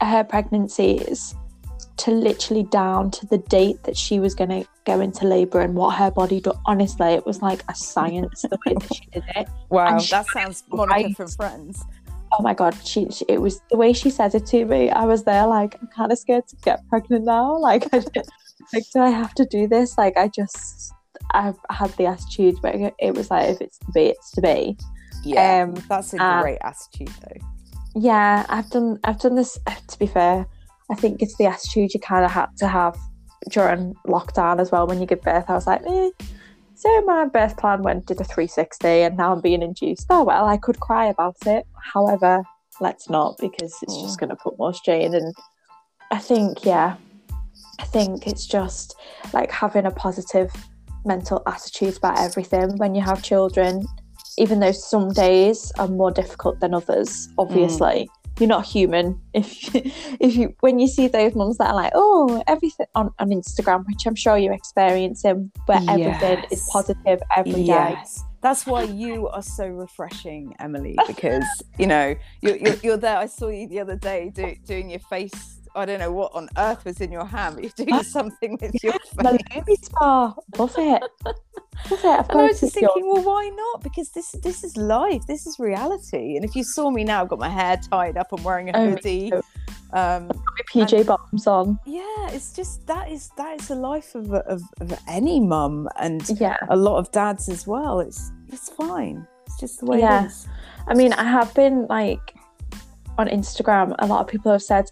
her 0.00 0.24
pregnancies 0.24 1.34
to 1.96 2.10
literally 2.10 2.64
down 2.64 3.10
to 3.12 3.26
the 3.26 3.38
date 3.38 3.82
that 3.84 3.96
she 3.96 4.18
was 4.18 4.34
going 4.34 4.50
to 4.50 4.66
go 4.84 5.00
into 5.00 5.26
labour 5.26 5.60
and 5.60 5.74
what 5.74 5.96
her 5.96 6.10
body 6.10 6.40
do. 6.40 6.52
Honestly, 6.66 7.08
it 7.08 7.24
was 7.24 7.40
like 7.42 7.62
a 7.68 7.74
science 7.74 8.42
the 8.42 8.58
way 8.66 8.74
that 8.74 8.94
she 8.94 9.06
did 9.12 9.24
it. 9.36 9.48
Wow, 9.70 9.98
she 9.98 10.10
that 10.10 10.26
sounds 10.26 10.62
Monica 10.70 10.94
right. 10.94 11.16
from 11.16 11.28
Friends. 11.28 11.84
Oh 12.38 12.42
my 12.42 12.54
god, 12.54 12.76
she, 12.84 13.08
she 13.10 13.24
it 13.28 13.40
was 13.40 13.60
the 13.70 13.76
way 13.76 13.92
she 13.92 14.10
said 14.10 14.34
it 14.34 14.46
to 14.46 14.64
me. 14.64 14.90
I 14.90 15.04
was 15.04 15.24
there 15.24 15.46
like 15.46 15.76
I'm 15.80 15.88
kind 15.88 16.12
of 16.12 16.18
scared 16.18 16.46
to 16.48 16.56
get 16.56 16.86
pregnant 16.88 17.24
now. 17.24 17.56
Like, 17.58 17.92
I 17.92 18.00
did, 18.00 18.26
like 18.72 18.84
do 18.92 19.00
I 19.00 19.10
have 19.10 19.34
to 19.34 19.44
do 19.46 19.66
this? 19.66 19.98
Like, 19.98 20.16
I 20.16 20.28
just 20.28 20.92
I've 21.30 21.58
had 21.70 21.90
the 21.96 22.06
attitude 22.06 22.56
but 22.62 22.74
it 22.98 23.14
was 23.14 23.30
like 23.30 23.50
if 23.50 23.60
it's 23.60 23.78
to 23.78 23.92
be, 23.92 24.06
it's 24.06 24.30
to 24.32 24.40
be. 24.40 24.76
Yeah, 25.24 25.62
Um, 25.62 25.74
that's 25.88 26.12
a 26.14 26.18
great 26.42 26.58
attitude 26.60 27.08
though. 27.22 27.46
Yeah, 27.96 28.44
I've 28.48 28.70
done 28.70 28.98
I've 29.04 29.20
done 29.20 29.34
this. 29.36 29.58
To 29.88 29.98
be 29.98 30.06
fair, 30.06 30.46
I 30.90 30.94
think 30.94 31.22
it's 31.22 31.36
the 31.36 31.46
attitude 31.46 31.94
you 31.94 32.00
kind 32.00 32.24
of 32.24 32.30
had 32.30 32.48
to 32.58 32.68
have 32.68 32.96
during 33.50 33.94
lockdown 34.06 34.60
as 34.60 34.70
well 34.70 34.86
when 34.86 35.00
you 35.00 35.06
give 35.06 35.22
birth. 35.22 35.44
I 35.48 35.54
was 35.54 35.66
like, 35.66 35.82
eh. 35.86 36.10
So 36.74 37.00
my 37.02 37.26
birth 37.26 37.56
plan 37.56 37.82
went 37.82 38.06
did 38.06 38.20
a 38.20 38.24
360, 38.24 38.86
and 38.88 39.16
now 39.16 39.32
I'm 39.32 39.40
being 39.40 39.62
induced. 39.62 40.06
Oh 40.10 40.24
well, 40.24 40.46
I 40.46 40.56
could 40.56 40.80
cry 40.80 41.06
about 41.06 41.36
it. 41.46 41.66
However, 41.94 42.42
let's 42.80 43.08
not 43.08 43.36
because 43.38 43.74
it's 43.82 44.00
just 44.02 44.16
Mm. 44.16 44.20
going 44.20 44.30
to 44.30 44.36
put 44.36 44.58
more 44.58 44.74
strain. 44.74 45.14
And 45.14 45.32
I 46.10 46.18
think, 46.18 46.64
yeah, 46.64 46.96
I 47.80 47.84
think 47.84 48.26
it's 48.26 48.46
just 48.46 48.96
like 49.32 49.50
having 49.50 49.86
a 49.86 49.90
positive 49.90 50.50
mental 51.04 51.42
attitude 51.46 51.96
about 51.96 52.18
everything 52.18 52.76
when 52.78 52.94
you 52.94 53.02
have 53.02 53.22
children. 53.22 53.86
Even 54.36 54.58
though 54.58 54.72
some 54.72 55.10
days 55.12 55.70
are 55.78 55.86
more 55.86 56.10
difficult 56.10 56.58
than 56.58 56.74
others, 56.74 57.28
obviously. 57.38 58.08
You're 58.38 58.48
not 58.48 58.66
human 58.66 59.20
if 59.32 59.74
if 60.20 60.34
you 60.34 60.54
when 60.60 60.78
you 60.78 60.88
see 60.88 61.06
those 61.08 61.34
mums 61.34 61.58
that 61.58 61.68
are 61.68 61.74
like 61.74 61.92
oh 61.94 62.42
everything 62.48 62.86
on, 62.94 63.12
on 63.18 63.30
Instagram 63.30 63.86
which 63.86 64.06
I'm 64.06 64.16
sure 64.16 64.36
you're 64.36 64.52
experiencing 64.52 65.52
where 65.66 65.80
everything 65.88 66.44
is 66.50 66.68
positive 66.72 67.20
every 67.36 67.52
day. 67.52 67.64
Yes. 67.64 68.24
That's 68.44 68.66
why 68.66 68.82
you 68.82 69.28
are 69.28 69.40
so 69.40 69.66
refreshing, 69.66 70.54
Emily, 70.58 70.98
because 71.06 71.44
you 71.78 71.86
know 71.86 72.14
you're, 72.42 72.56
you're, 72.56 72.74
you're 72.82 72.96
there. 72.98 73.16
I 73.16 73.24
saw 73.24 73.48
you 73.48 73.66
the 73.66 73.80
other 73.80 73.96
day 73.96 74.32
do, 74.34 74.54
doing 74.66 74.90
your 74.90 75.00
face. 75.00 75.60
I 75.76 75.84
don't 75.84 75.98
know 75.98 76.12
what 76.12 76.34
on 76.34 76.48
earth 76.56 76.84
was 76.84 77.00
in 77.00 77.10
your 77.10 77.24
hand, 77.24 77.56
but 77.56 77.64
you're 77.64 77.86
doing 77.86 78.02
something 78.18 78.58
with 78.60 78.82
your 78.82 78.94
My 79.22 79.32
face. 79.32 79.40
baby 79.54 79.76
spa, 79.82 80.34
love 80.56 80.74
it. 80.78 81.02
That's 81.90 82.04
it. 82.04 82.04
I've 82.04 82.30
And 82.30 82.40
I 82.40 82.44
was 82.46 82.60
just 82.60 82.74
thinking, 82.74 83.06
well, 83.12 83.22
why 83.22 83.48
not? 83.48 83.82
Because 83.82 84.10
this 84.10 84.32
this 84.42 84.62
is 84.62 84.76
life. 84.76 85.26
This 85.26 85.46
is 85.46 85.58
reality. 85.58 86.36
And 86.36 86.44
if 86.44 86.54
you 86.54 86.62
saw 86.62 86.90
me 86.90 87.02
now, 87.04 87.22
I've 87.22 87.28
got 87.28 87.40
my 87.40 87.48
hair 87.48 87.76
tied 87.90 88.16
up. 88.16 88.28
I'm 88.32 88.42
wearing 88.44 88.68
a 88.70 88.72
Oh, 88.76 88.90
hoodie. 88.90 89.32
Um, 89.92 90.26
my 90.28 90.62
PJ 90.72 91.06
bottoms 91.06 91.46
on. 91.46 91.78
yeah, 91.86 92.28
it's 92.30 92.52
just 92.54 92.86
that 92.86 93.10
is 93.10 93.30
that 93.36 93.60
is 93.60 93.68
the 93.68 93.74
life 93.76 94.14
of 94.14 94.32
of, 94.32 94.62
of 94.80 94.98
any 95.08 95.40
mum 95.40 95.88
and 95.98 96.22
Yeah. 96.40 96.56
a 96.68 96.76
lot 96.76 96.98
of 96.98 97.10
dads 97.12 97.48
as 97.48 97.66
well. 97.66 98.00
It's 98.00 98.30
it's 98.52 98.68
fine. 98.70 99.26
It's 99.46 99.58
just 99.60 99.80
the 99.80 99.86
way 99.86 99.98
Yeah. 100.00 100.24
it 100.24 100.26
is. 100.26 100.48
I 100.86 100.94
mean, 100.94 101.12
I 101.12 101.24
have 101.24 101.52
been 101.54 101.86
like 101.88 102.34
on 103.18 103.28
Instagram, 103.28 103.94
a 104.00 104.06
lot 104.06 104.20
of 104.20 104.26
people 104.26 104.50
have 104.52 104.62
said 104.62 104.90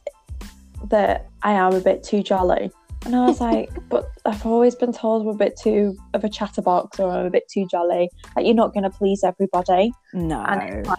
that 0.89 1.29
I 1.43 1.53
am 1.53 1.75
a 1.75 1.81
bit 1.81 2.03
too 2.03 2.23
jolly. 2.23 2.71
And 3.05 3.17
I 3.17 3.27
was 3.27 3.41
like, 3.41 3.71
but 3.89 4.09
I've 4.25 4.47
always 4.47 4.75
been 4.75 4.93
told 4.93 5.23
I'm 5.23 5.29
a 5.29 5.35
bit 5.35 5.59
too 5.61 5.97
of 6.15 6.25
a 6.25 6.29
chatterbox 6.29 7.01
or 7.01 7.11
I'm 7.11 7.27
a 7.27 7.31
bit 7.31 7.49
too 7.49 7.67
jolly. 7.71 8.11
Like, 8.37 8.47
you're 8.47 8.55
not 8.55 8.73
going 8.73 8.85
to 8.85 8.91
please 8.91 9.25
everybody. 9.25 9.93
No. 10.13 10.43
And 10.43 10.87
like, 10.87 10.99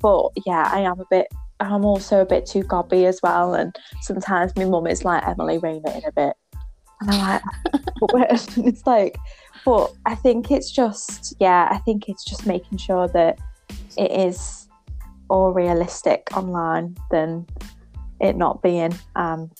but 0.00 0.28
yeah, 0.46 0.70
I 0.72 0.80
am 0.80 1.00
a 1.00 1.06
bit, 1.10 1.28
I'm 1.60 1.84
also 1.84 2.20
a 2.20 2.26
bit 2.26 2.46
too 2.46 2.62
gobby 2.62 3.06
as 3.06 3.20
well. 3.22 3.54
And 3.54 3.74
sometimes 4.00 4.56
my 4.56 4.64
mum 4.64 4.86
is 4.86 5.04
like, 5.04 5.26
Emily, 5.26 5.58
rein 5.58 5.82
it 5.84 5.96
in 5.96 6.08
a 6.08 6.12
bit. 6.12 6.36
And 7.00 7.10
I'm 7.10 7.20
like, 7.20 7.42
it's 8.56 8.86
like, 8.86 9.16
but 9.64 9.92
I 10.06 10.14
think 10.14 10.50
it's 10.50 10.70
just, 10.70 11.34
yeah, 11.38 11.68
I 11.70 11.78
think 11.78 12.08
it's 12.08 12.24
just 12.24 12.46
making 12.46 12.78
sure 12.78 13.08
that 13.08 13.38
it 13.96 14.10
is 14.10 14.68
more 15.28 15.52
realistic 15.52 16.28
online 16.36 16.96
than 17.10 17.46
it 18.22 18.36
not 18.36 18.62
being. 18.62 18.94
Um, 19.16 19.50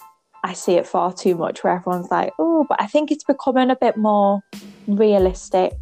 I 0.44 0.54
see 0.54 0.74
it 0.74 0.86
far 0.86 1.12
too 1.12 1.36
much 1.36 1.62
where 1.62 1.74
everyone's 1.76 2.10
like, 2.10 2.32
oh, 2.38 2.64
but 2.68 2.80
I 2.80 2.86
think 2.86 3.10
it's 3.10 3.24
becoming 3.24 3.70
a 3.70 3.76
bit 3.76 3.96
more 3.96 4.40
realistic 4.86 5.72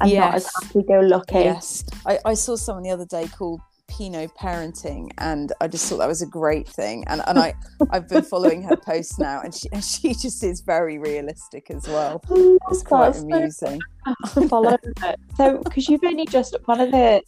and 0.00 0.12
not 0.14 0.34
as 0.34 0.44
Yes. 0.44 0.52
happy 0.62 0.82
go 0.86 1.00
lucky. 1.00 1.34
Yes, 1.34 1.84
I, 2.06 2.18
I 2.24 2.34
saw 2.34 2.56
someone 2.56 2.84
the 2.84 2.90
other 2.90 3.04
day 3.06 3.26
called 3.28 3.60
Pinot 3.88 4.30
Parenting, 4.40 5.10
and 5.18 5.52
I 5.60 5.66
just 5.66 5.88
thought 5.88 5.98
that 5.98 6.06
was 6.08 6.22
a 6.22 6.26
great 6.26 6.68
thing. 6.68 7.04
And 7.08 7.22
and 7.26 7.38
I 7.38 7.54
I've 7.90 8.08
been 8.08 8.22
following 8.22 8.62
her 8.62 8.76
posts 8.76 9.18
now, 9.18 9.40
and 9.42 9.52
she 9.54 9.68
and 9.72 9.84
she 9.84 10.14
just 10.14 10.42
is 10.44 10.60
very 10.60 10.98
realistic 10.98 11.70
as 11.70 11.86
well. 11.88 12.22
It's 12.70 12.82
quite 12.84 13.16
so 13.16 13.22
amusing. 13.22 13.80
follow 14.48 14.76
it. 15.02 15.20
So, 15.36 15.58
because 15.58 15.88
you've 15.88 16.04
only 16.04 16.26
just 16.26 16.56
one 16.66 16.80
of 16.80 16.92
the 16.92 17.22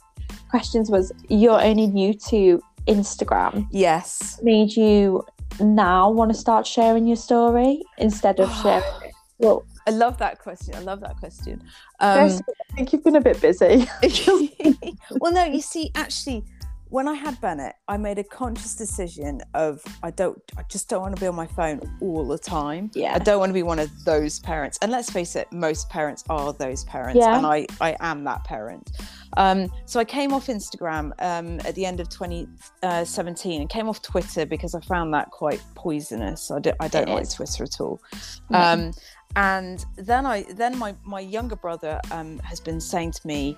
questions 0.49 0.91
was 0.91 1.11
you're 1.29 1.61
only 1.61 1.89
new 1.89 2.15
to 2.15 2.63
Instagram, 2.87 3.67
Yes. 3.71 4.39
made 4.43 4.75
you 4.77 5.25
now 5.61 6.11
want 6.11 6.31
to 6.33 6.37
start 6.37 6.67
sharing 6.67 7.07
your 7.07 7.17
story 7.17 7.83
instead 7.99 8.41
of 8.41 8.51
sharing 8.63 8.83
it. 9.05 9.15
Well, 9.39 9.65
I 9.87 9.91
love 9.91 10.19
that 10.19 10.39
question. 10.39 10.75
I 10.77 10.81
love 10.81 11.01
that 11.01 11.17
question. 11.17 11.63
Um, 12.01 12.31
I 12.71 12.75
think 12.77 12.93
you've 12.93 13.03
been 13.03 13.17
a 13.17 13.21
bit 13.21 13.41
busy. 13.41 13.89
well, 15.21 15.33
no, 15.33 15.45
you 15.45 15.61
see, 15.61 15.91
actually, 15.97 16.45
when 16.93 17.09
I 17.09 17.14
had 17.14 17.40
Bennett, 17.40 17.74
I 17.89 17.97
made 17.97 18.19
a 18.19 18.23
conscious 18.24 18.74
decision 18.77 19.40
of 19.55 19.82
I 20.02 20.10
don't, 20.10 20.39
I 20.59 20.62
just 20.69 20.90
don't 20.90 21.01
want 21.01 21.16
to 21.16 21.20
be 21.20 21.27
on 21.27 21.35
my 21.35 21.47
phone 21.47 21.81
all 22.02 22.28
the 22.28 22.36
time. 22.39 22.90
Yeah. 22.94 23.14
I 23.14 23.19
don't 23.19 23.39
want 23.39 23.48
to 23.48 23.55
be 23.55 23.62
one 23.62 23.78
of 23.78 23.89
those 24.05 24.39
parents. 24.40 24.78
And 24.82 24.93
let's 24.93 25.09
face 25.10 25.35
it, 25.35 25.51
most 25.51 25.89
parents 25.89 26.23
are 26.28 26.52
those 26.52 26.85
parents, 26.85 27.19
Yeah. 27.19 27.39
and 27.39 27.47
I, 27.47 27.66
I 27.81 27.97
am 28.01 28.24
that 28.24 28.44
parent. 28.44 28.90
Um, 29.39 29.73
so 29.86 30.01
I 30.01 30.05
came 30.05 30.35
off 30.35 30.48
Instagram 30.48 31.12
um, 31.19 31.60
at 31.64 31.74
the 31.74 31.86
end 31.86 31.98
of 31.98 32.10
2017 32.10 33.62
and 33.62 33.70
came 33.70 33.89
off 33.89 34.02
Twitter 34.02 34.44
because 34.44 34.74
I 34.74 34.81
found 34.81 35.14
that 35.14 35.31
quite 35.31 35.62
poisonous. 35.74 36.51
I, 36.51 36.59
do, 36.59 36.73
I 36.78 36.89
don't 36.89 37.09
It 37.09 37.12
like 37.12 37.23
is. 37.23 37.32
Twitter 37.32 37.64
at 37.64 37.81
all. 37.81 38.02
No. 38.51 38.59
Um, 38.59 38.93
and 39.35 39.82
then 39.97 40.27
I 40.27 40.43
then 40.43 40.77
my 40.77 40.94
my 41.05 41.20
younger 41.20 41.56
brother 41.56 41.98
um, 42.10 42.39
has 42.40 42.60
been 42.60 42.82
saying 42.82 43.12
to 43.12 43.27
me 43.27 43.56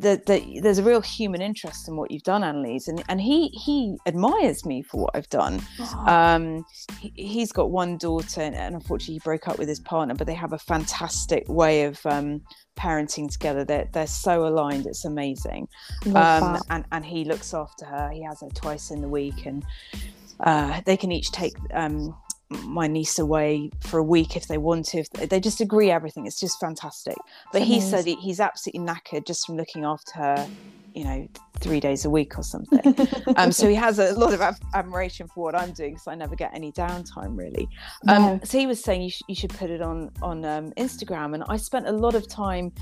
that, 0.00 0.26
that 0.26 0.42
there's 0.62 0.78
a 0.78 0.82
real 0.82 1.00
human 1.00 1.40
interest 1.42 1.88
in 1.88 1.96
what 1.96 2.10
you've 2.10 2.22
done, 2.22 2.44
Annalise, 2.44 2.88
and 2.88 3.02
and 3.08 3.20
he 3.20 3.48
he 3.48 3.96
admires 4.06 4.64
me 4.64 4.82
for 4.82 5.02
what 5.02 5.10
I've 5.14 5.28
done. 5.28 5.60
Um, 6.06 6.64
he, 7.00 7.12
he's 7.14 7.52
got 7.52 7.70
one 7.70 7.96
daughter, 7.98 8.40
and, 8.40 8.54
and 8.54 8.74
unfortunately, 8.74 9.14
he 9.14 9.20
broke 9.20 9.48
up 9.48 9.58
with 9.58 9.68
his 9.68 9.80
partner, 9.80 10.14
but 10.14 10.26
they 10.26 10.34
have 10.34 10.52
a 10.52 10.58
fantastic 10.58 11.48
way 11.48 11.84
of 11.84 12.04
um, 12.06 12.42
parenting 12.76 13.30
together. 13.30 13.64
They're 13.64 13.88
they're 13.92 14.06
so 14.06 14.46
aligned; 14.46 14.86
it's 14.86 15.04
amazing. 15.04 15.68
Um, 16.14 16.60
and 16.70 16.84
and 16.92 17.04
he 17.04 17.24
looks 17.24 17.54
after 17.54 17.84
her. 17.84 18.10
He 18.10 18.22
has 18.22 18.40
her 18.40 18.48
twice 18.54 18.90
in 18.90 19.00
the 19.00 19.08
week, 19.08 19.46
and 19.46 19.64
uh, 20.40 20.80
they 20.84 20.96
can 20.96 21.12
each 21.12 21.30
take 21.30 21.54
um, 21.72 22.16
my 22.50 22.86
niece 22.86 23.18
away 23.18 23.70
for 23.80 23.98
a 23.98 24.02
week 24.02 24.36
if 24.36 24.48
they 24.48 24.58
want 24.58 24.86
to. 24.86 24.98
If 24.98 25.10
they, 25.10 25.40
just 25.40 25.60
agree 25.60 25.90
everything. 25.90 26.26
It's 26.26 26.40
just 26.40 26.58
fantastic. 26.60 27.16
But 27.52 27.62
he 27.62 27.80
said 27.80 28.04
he, 28.04 28.16
he's 28.16 28.40
absolutely 28.40 28.86
knackered 28.86 29.26
just 29.26 29.46
from 29.46 29.56
looking 29.56 29.84
after 29.84 30.12
her. 30.14 30.48
You 30.94 31.02
know, 31.02 31.28
three 31.58 31.80
days 31.80 32.04
a 32.04 32.10
week 32.10 32.38
or 32.38 32.44
something. 32.44 32.94
um, 33.36 33.50
so 33.50 33.68
he 33.68 33.74
has 33.74 33.98
a 33.98 34.12
lot 34.16 34.32
of 34.32 34.40
ad- 34.40 34.60
admiration 34.74 35.26
for 35.26 35.42
what 35.42 35.56
I'm 35.56 35.72
doing 35.72 35.94
because 35.94 36.06
I 36.06 36.14
never 36.14 36.36
get 36.36 36.52
any 36.54 36.70
downtime 36.70 37.36
really. 37.36 37.68
Um, 38.06 38.22
No. 38.22 38.40
So 38.44 38.58
he 38.58 38.66
was 38.68 38.80
saying 38.80 39.02
you, 39.02 39.10
sh- 39.10 39.22
you 39.26 39.34
should 39.34 39.50
put 39.50 39.70
it 39.70 39.82
on 39.82 40.12
on 40.22 40.44
um, 40.44 40.70
Instagram, 40.78 41.34
and 41.34 41.42
I 41.48 41.56
spent 41.56 41.88
a 41.88 41.92
lot 41.92 42.14
of 42.14 42.28
time 42.28 42.72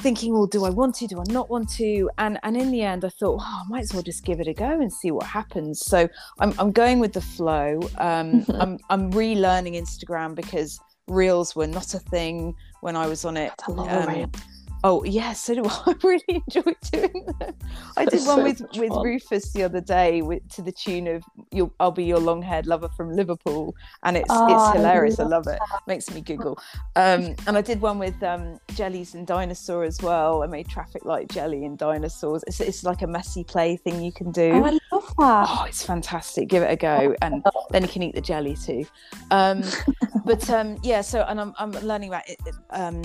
thinking, 0.00 0.32
well, 0.32 0.46
do 0.46 0.64
I 0.64 0.70
want 0.70 0.94
to? 0.96 1.06
Do 1.06 1.20
I 1.20 1.32
not 1.32 1.50
want 1.50 1.70
to? 1.74 2.10
And 2.18 2.38
and 2.42 2.56
in 2.56 2.70
the 2.70 2.82
end, 2.82 3.04
I 3.04 3.08
thought, 3.08 3.40
oh, 3.40 3.62
I 3.64 3.68
might 3.68 3.82
as 3.82 3.92
well 3.92 4.02
just 4.02 4.24
give 4.24 4.40
it 4.40 4.48
a 4.48 4.54
go 4.54 4.80
and 4.80 4.92
see 4.92 5.10
what 5.10 5.26
happens. 5.26 5.80
So 5.84 6.08
I'm 6.40 6.54
I'm 6.58 6.72
going 6.72 6.98
with 7.00 7.12
the 7.12 7.20
flow. 7.20 7.80
Um, 7.98 8.44
I'm 8.54 8.78
I'm 8.90 9.10
relearning 9.12 9.74
Instagram 9.74 10.34
because 10.34 10.78
reels 11.08 11.54
were 11.56 11.66
not 11.66 11.94
a 11.94 11.98
thing 11.98 12.54
when 12.80 12.96
I 12.96 13.06
was 13.06 13.24
on 13.24 13.36
it. 13.36 13.52
I 13.66 13.72
love 13.72 13.88
a 13.88 14.06
Um. 14.06 14.30
Oh 14.84 15.04
yes, 15.04 15.44
so 15.44 15.54
do 15.54 15.64
I. 15.64 15.82
I 15.86 15.94
really 16.02 16.24
enjoyed 16.28 16.76
doing 16.90 17.26
them. 17.38 17.54
I 17.96 18.04
did 18.06 18.24
one 18.26 18.38
so 18.38 18.42
with 18.42 18.62
with 18.76 18.88
fun. 18.88 19.04
Rufus 19.04 19.52
the 19.52 19.62
other 19.62 19.80
day 19.80 20.22
with, 20.22 20.48
to 20.54 20.62
the 20.62 20.72
tune 20.72 21.06
of 21.08 21.22
"You'll 21.50 21.74
I'll 21.78 21.90
be 21.90 22.04
your 22.04 22.18
long-haired 22.18 22.66
lover 22.66 22.88
from 22.96 23.14
Liverpool," 23.14 23.74
and 24.02 24.16
it's 24.16 24.30
Oh, 24.30 24.52
it's 24.52 24.62
I 24.62 24.76
hilarious. 24.76 25.20
I 25.20 25.24
love 25.24 25.46
love 25.46 25.54
it. 25.54 25.60
Makes 25.86 26.10
me 26.10 26.20
giggle. 26.20 26.58
Um, 26.96 27.34
and 27.46 27.56
I 27.56 27.62
did 27.62 27.80
one 27.80 27.98
with 27.98 28.20
um, 28.22 28.58
jellies 28.74 29.14
and 29.14 29.26
dinosaur 29.26 29.84
as 29.84 30.00
well. 30.02 30.42
I 30.42 30.46
made 30.46 30.68
traffic 30.68 31.04
light 31.04 31.28
jelly 31.28 31.64
and 31.64 31.78
dinosaurs. 31.78 32.44
It's, 32.46 32.60
it's 32.60 32.84
like 32.84 33.02
a 33.02 33.06
messy 33.06 33.44
play 33.44 33.76
thing 33.76 34.02
you 34.02 34.12
can 34.12 34.30
do. 34.30 34.52
Oh, 34.52 34.64
I 34.64 34.78
love 34.92 35.14
that. 35.18 35.46
Oh, 35.48 35.64
it's 35.68 35.84
fantastic. 35.84 36.48
Give 36.48 36.62
it 36.62 36.70
a 36.70 36.76
go. 36.76 37.14
And 37.22 37.44
then 37.70 37.82
you 37.82 37.88
can 37.88 38.02
eat 38.02 38.14
the 38.14 38.20
jelly 38.20 38.56
too. 38.56 38.84
Um, 39.30 39.62
but 40.24 40.48
um, 40.50 40.78
yeah, 40.82 41.00
so, 41.00 41.22
and 41.22 41.40
I'm, 41.40 41.54
I'm 41.58 41.72
learning 41.72 42.08
about 42.08 42.28
it, 42.28 42.38
um, 42.70 43.02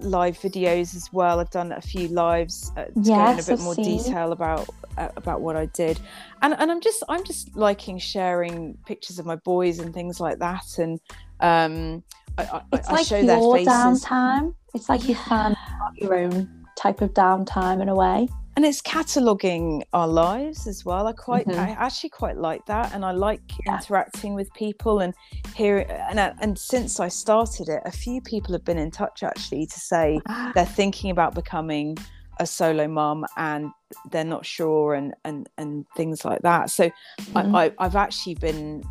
live 0.00 0.38
videos 0.38 0.94
as 0.96 1.12
well. 1.12 1.40
I've 1.40 1.50
done 1.50 1.72
a 1.72 1.80
few 1.80 2.08
lives 2.08 2.72
uh, 2.76 2.84
to 2.86 2.90
go 2.92 3.30
in 3.30 3.38
a 3.38 3.42
bit 3.42 3.48
I've 3.50 3.60
more 3.60 3.74
seen. 3.74 3.98
detail 3.98 4.32
about 4.32 4.68
uh, 4.98 5.08
about 5.16 5.40
what 5.40 5.56
I 5.56 5.66
did. 5.66 6.00
And, 6.42 6.54
and 6.58 6.70
I'm 6.70 6.80
just 6.80 7.02
I'm 7.08 7.24
just 7.24 7.56
liking 7.56 7.98
sharing 7.98 8.76
pictures 8.86 9.18
of 9.18 9.26
my 9.26 9.36
boys 9.36 9.78
and 9.78 9.92
things 9.94 10.20
like 10.20 10.38
that. 10.38 10.78
And 10.78 11.00
um, 11.40 12.02
I, 12.38 12.44
I, 12.44 12.62
It's 12.72 12.88
I 12.88 12.92
like 12.92 13.06
show 13.06 13.16
your 13.18 13.26
their 13.26 13.40
faces. 13.40 13.72
downtime. 14.04 14.54
It's 14.74 14.88
like 14.88 15.08
you 15.08 15.14
find 15.14 15.56
your 15.96 16.14
own 16.14 16.66
type 16.76 17.00
of 17.00 17.14
downtime 17.14 17.80
in 17.80 17.88
a 17.88 17.94
way. 17.94 18.28
And 18.56 18.64
it's 18.64 18.80
cataloging 18.82 19.82
our 19.92 20.06
lives 20.08 20.66
as 20.66 20.84
well 20.84 21.06
i 21.06 21.12
quite 21.12 21.46
Mhm. 21.46 21.58
i 21.58 21.70
actually 21.70 22.10
quite 22.10 22.36
like 22.36 22.64
that 22.66 22.92
and 22.94 23.04
i 23.04 23.10
like 23.10 23.40
Yeah. 23.66 23.74
interacting 23.78 24.34
with 24.34 24.52
people 24.54 25.00
and 25.00 25.14
here 25.54 25.86
and, 26.10 26.18
uh, 26.18 26.32
and 26.40 26.58
since 26.58 27.00
i 27.00 27.08
started 27.08 27.68
it 27.68 27.82
a 27.84 27.90
few 27.90 28.20
people 28.20 28.52
have 28.52 28.64
been 28.64 28.78
in 28.78 28.90
touch 28.90 29.22
actually 29.22 29.66
to 29.66 29.80
say 29.80 30.20
they're 30.54 30.64
thinking 30.66 31.10
about 31.10 31.34
becoming 31.34 31.96
a 32.40 32.46
solo 32.46 32.88
mum 32.88 33.24
and 33.36 33.70
they're 34.10 34.24
not 34.24 34.44
sure 34.44 34.94
and 34.94 35.14
and 35.24 35.48
and 35.56 35.84
things 35.96 36.24
like 36.24 36.42
that 36.42 36.70
so 36.70 36.90
Mhm. 37.32 37.54
I, 37.54 37.66
I 37.66 37.72
i've 37.78 37.96
actually 37.96 38.34
been 38.34 38.82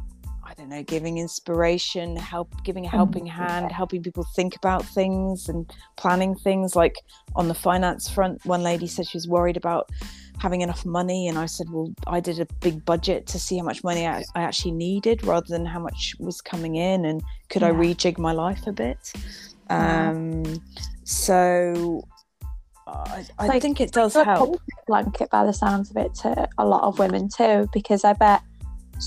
I 0.53 0.61
don't 0.61 0.69
know, 0.69 0.83
giving 0.83 1.17
inspiration, 1.17 2.15
help, 2.15 2.53
giving 2.63 2.85
a 2.85 2.89
helping 2.89 3.25
hand, 3.25 3.71
helping 3.71 4.03
people 4.03 4.23
think 4.35 4.55
about 4.55 4.85
things 4.85 5.49
and 5.49 5.67
planning 5.97 6.35
things. 6.35 6.75
Like 6.75 6.95
on 7.35 7.47
the 7.47 7.55
finance 7.55 8.07
front, 8.07 8.45
one 8.45 8.61
lady 8.61 8.85
said 8.85 9.07
she 9.07 9.17
was 9.17 9.27
worried 9.27 9.57
about 9.57 9.89
having 10.39 10.61
enough 10.61 10.85
money, 10.85 11.27
and 11.27 11.39
I 11.39 11.47
said, 11.47 11.71
well, 11.71 11.91
I 12.05 12.19
did 12.19 12.39
a 12.39 12.45
big 12.61 12.85
budget 12.85 13.25
to 13.27 13.39
see 13.39 13.57
how 13.57 13.63
much 13.63 13.83
money 13.83 14.05
I, 14.05 14.23
I 14.35 14.43
actually 14.43 14.73
needed 14.73 15.23
rather 15.23 15.47
than 15.47 15.65
how 15.65 15.79
much 15.79 16.15
was 16.19 16.39
coming 16.39 16.75
in, 16.75 17.05
and 17.05 17.23
could 17.49 17.63
I 17.63 17.71
rejig 17.71 18.19
my 18.19 18.31
life 18.31 18.67
a 18.67 18.73
bit? 18.73 19.11
Wow. 19.71 20.11
Um, 20.11 20.61
so 21.03 22.03
I, 22.85 23.25
I 23.39 23.47
like- 23.47 23.61
think 23.63 23.81
it 23.81 23.91
does 23.91 24.13
help. 24.13 24.61
blanket 24.85 25.31
by 25.31 25.45
the 25.45 25.53
sounds 25.53 25.89
of 25.89 25.97
it 25.97 26.13
to 26.15 26.47
a 26.59 26.65
lot 26.65 26.83
of 26.83 26.99
women 26.99 27.27
too, 27.27 27.67
because 27.73 28.03
I 28.03 28.13
bet 28.13 28.41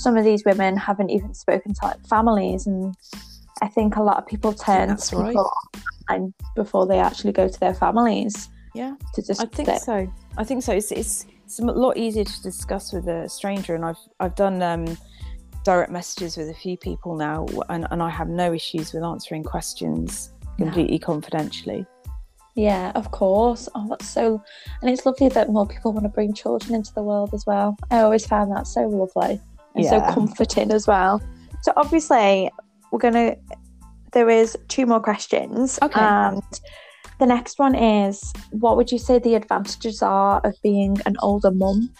some 0.01 0.17
of 0.17 0.23
these 0.23 0.45
women 0.45 0.77
haven't 0.77 1.09
even 1.09 1.33
spoken 1.33 1.73
to 1.73 1.85
like 1.85 2.05
families, 2.07 2.67
and 2.67 2.95
I 3.61 3.67
think 3.67 3.95
a 3.95 4.03
lot 4.03 4.17
of 4.17 4.27
people 4.27 4.53
turn 4.53 4.95
to 4.95 5.23
people 5.25 5.51
online 6.09 6.33
before 6.55 6.85
they 6.85 6.99
actually 6.99 7.33
go 7.33 7.47
to 7.47 7.59
their 7.59 7.73
families. 7.73 8.49
Yeah, 8.75 8.95
to 9.15 9.21
just 9.21 9.41
I 9.41 9.45
think 9.45 9.69
sit. 9.69 9.81
so. 9.81 10.13
I 10.37 10.43
think 10.43 10.63
so. 10.63 10.73
It's, 10.73 10.91
it's 10.91 11.25
it's 11.43 11.59
a 11.59 11.65
lot 11.65 11.97
easier 11.97 12.23
to 12.23 12.41
discuss 12.41 12.93
with 12.93 13.07
a 13.07 13.27
stranger, 13.27 13.75
and 13.75 13.83
I've 13.83 13.97
I've 14.19 14.35
done 14.35 14.61
um, 14.61 14.97
direct 15.63 15.91
messages 15.91 16.37
with 16.37 16.49
a 16.49 16.53
few 16.53 16.77
people 16.77 17.15
now, 17.15 17.45
and, 17.69 17.87
and 17.91 18.01
I 18.01 18.09
have 18.09 18.29
no 18.29 18.53
issues 18.53 18.93
with 18.93 19.03
answering 19.03 19.43
questions 19.43 20.31
No. 20.57 20.65
completely 20.65 20.99
confidentially. 20.99 21.85
Yeah, 22.55 22.91
of 22.95 23.11
course. 23.11 23.69
Oh, 23.75 23.85
that's 23.89 24.07
so, 24.07 24.41
and 24.81 24.89
it's 24.89 25.05
lovely 25.05 25.29
that 25.29 25.49
more 25.49 25.67
people 25.67 25.93
want 25.93 26.05
to 26.05 26.09
bring 26.09 26.33
children 26.33 26.73
into 26.73 26.93
the 26.93 27.03
world 27.03 27.31
as 27.33 27.45
well. 27.45 27.77
I 27.91 27.99
always 27.99 28.25
found 28.25 28.51
that 28.55 28.65
so 28.65 28.81
lovely 28.81 29.41
and 29.77 29.85
so 29.85 30.13
comforting 30.13 30.71
as 30.71 30.87
well. 30.87 31.21
So 31.63 31.73
obviously, 31.75 32.49
we're 32.91 32.99
gonna. 32.99 33.35
There 34.13 34.29
is 34.29 34.57
two 34.67 34.85
more 34.85 34.99
questions. 34.99 35.77
Okay. 35.81 35.99
And 35.99 36.43
the 37.19 37.25
next 37.25 37.59
one 37.59 37.75
is, 37.75 38.33
what 38.51 38.77
would 38.77 38.91
you 38.91 38.99
say 38.99 39.19
the 39.19 39.35
advantages 39.35 40.01
are 40.01 40.39
of 40.45 40.55
being 40.63 40.97
an 41.05 41.15
older 41.21 41.51
mum? 41.51 41.91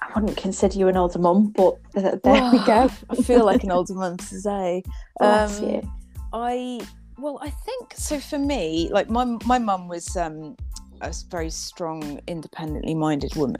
I 0.00 0.20
wouldn't 0.20 0.36
consider 0.36 0.78
you 0.78 0.88
an 0.88 0.96
older 0.96 1.18
mum, 1.18 1.52
but 1.54 1.76
th- 1.94 2.20
there 2.22 2.50
we 2.52 2.64
go. 2.64 2.90
I 3.10 3.16
feel 3.16 3.44
like 3.44 3.64
an 3.64 3.70
older 3.70 3.94
mum 3.94 4.16
today. 4.28 4.82
Bless 5.18 5.60
Um, 5.60 5.68
you. 5.68 5.92
I 6.32 6.80
well, 7.18 7.38
I 7.42 7.50
think 7.50 7.94
so. 7.96 8.20
For 8.20 8.38
me, 8.38 8.90
like 8.92 9.10
my 9.10 9.24
my 9.24 9.58
mum 9.58 9.88
was 9.88 10.16
um, 10.16 10.56
a 11.00 11.12
very 11.30 11.50
strong, 11.50 12.20
independently 12.26 12.94
minded 12.94 13.34
woman, 13.36 13.56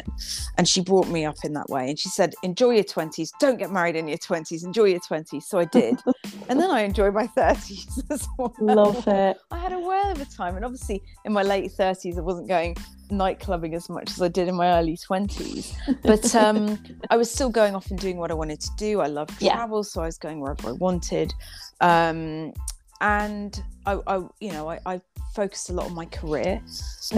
and 0.56 0.68
she 0.68 0.80
brought 0.80 1.08
me 1.08 1.24
up 1.24 1.36
in 1.44 1.52
that 1.54 1.68
way. 1.68 1.88
And 1.90 1.98
she 1.98 2.08
said, 2.08 2.34
"Enjoy 2.42 2.70
your 2.70 2.84
twenties. 2.84 3.32
Don't 3.40 3.58
get 3.58 3.70
married 3.70 3.96
in 3.96 4.08
your 4.08 4.18
twenties. 4.18 4.64
Enjoy 4.64 4.84
your 4.84 5.00
twenties." 5.00 5.46
So 5.46 5.58
I 5.58 5.64
did, 5.66 6.00
and 6.48 6.60
then 6.60 6.70
I 6.70 6.82
enjoyed 6.82 7.14
my 7.14 7.26
thirties 7.26 8.02
as 8.10 8.26
well. 8.38 8.54
Love 8.60 9.06
it. 9.08 9.36
I 9.50 9.58
had 9.58 9.72
a 9.72 9.78
whale 9.78 10.10
of 10.10 10.20
a 10.20 10.24
time, 10.26 10.56
and 10.56 10.64
obviously 10.64 11.02
in 11.24 11.32
my 11.32 11.42
late 11.42 11.72
thirties, 11.72 12.18
I 12.18 12.22
wasn't 12.22 12.48
going 12.48 12.76
night 13.10 13.40
clubbing 13.40 13.74
as 13.74 13.88
much 13.88 14.10
as 14.10 14.20
I 14.20 14.28
did 14.28 14.48
in 14.48 14.54
my 14.54 14.78
early 14.78 14.96
twenties. 14.96 15.74
But 16.02 16.34
um, 16.34 16.78
I 17.10 17.16
was 17.16 17.30
still 17.30 17.50
going 17.50 17.74
off 17.74 17.90
and 17.90 17.98
doing 17.98 18.18
what 18.18 18.30
I 18.30 18.34
wanted 18.34 18.60
to 18.60 18.70
do. 18.76 19.00
I 19.00 19.06
loved 19.06 19.40
Yeah. 19.40 19.54
travel, 19.54 19.82
so 19.84 20.02
I 20.02 20.06
was 20.06 20.18
going 20.18 20.40
wherever 20.40 20.68
I 20.68 20.72
wanted. 20.72 21.32
Um, 21.80 22.52
and 23.00 23.62
I, 23.86 23.98
I, 24.08 24.16
you 24.40 24.50
know, 24.52 24.68
I, 24.68 24.80
I 24.84 25.00
focused 25.42 25.70
a 25.70 25.72
lot 25.72 25.86
on 25.86 25.94
my 25.94 26.06
career 26.20 26.60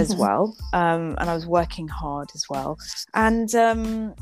as 0.03 0.11
Mhm. 0.15 0.19
well, 0.19 0.45
um, 0.75 1.05
and 1.19 1.27
I 1.33 1.35
was 1.35 1.47
working 1.47 1.89
hard 1.89 2.29
as 2.35 2.45
well. 2.53 2.77
And 3.15 3.55
um, 3.55 4.15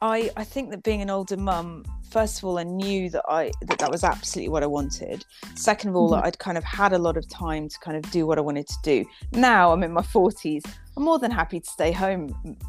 I, 0.00 0.30
I 0.36 0.44
think 0.44 0.70
that 0.70 0.82
being 0.84 1.02
an 1.02 1.10
older 1.10 1.36
mum, 1.36 1.84
first 2.16 2.38
of 2.38 2.44
all, 2.44 2.56
I 2.58 2.62
knew 2.62 3.10
that 3.14 3.24
I 3.40 3.50
that 3.68 3.78
that 3.82 3.90
was 3.90 4.04
absolutely 4.04 4.50
what 4.54 4.62
I 4.62 4.66
wanted. 4.78 5.24
Second 5.56 5.90
of 5.90 5.96
all, 5.96 6.08
Mhm. 6.08 6.14
that 6.14 6.24
I'd 6.26 6.38
kind 6.38 6.56
of 6.56 6.62
had 6.80 6.92
a 6.92 6.98
lot 7.06 7.16
of 7.16 7.24
time 7.28 7.68
to 7.68 7.76
kind 7.86 7.96
of 7.96 8.04
do 8.12 8.26
what 8.28 8.36
I 8.38 8.42
wanted 8.42 8.68
to 8.74 8.78
do. 8.94 8.98
Now 9.32 9.72
I'm 9.72 9.82
in 9.82 9.92
my 9.92 10.02
forties. 10.02 10.62
I'm 10.96 11.02
more 11.10 11.18
than 11.18 11.32
happy 11.32 11.58
to 11.60 11.70
stay 11.78 11.90
home 11.92 12.22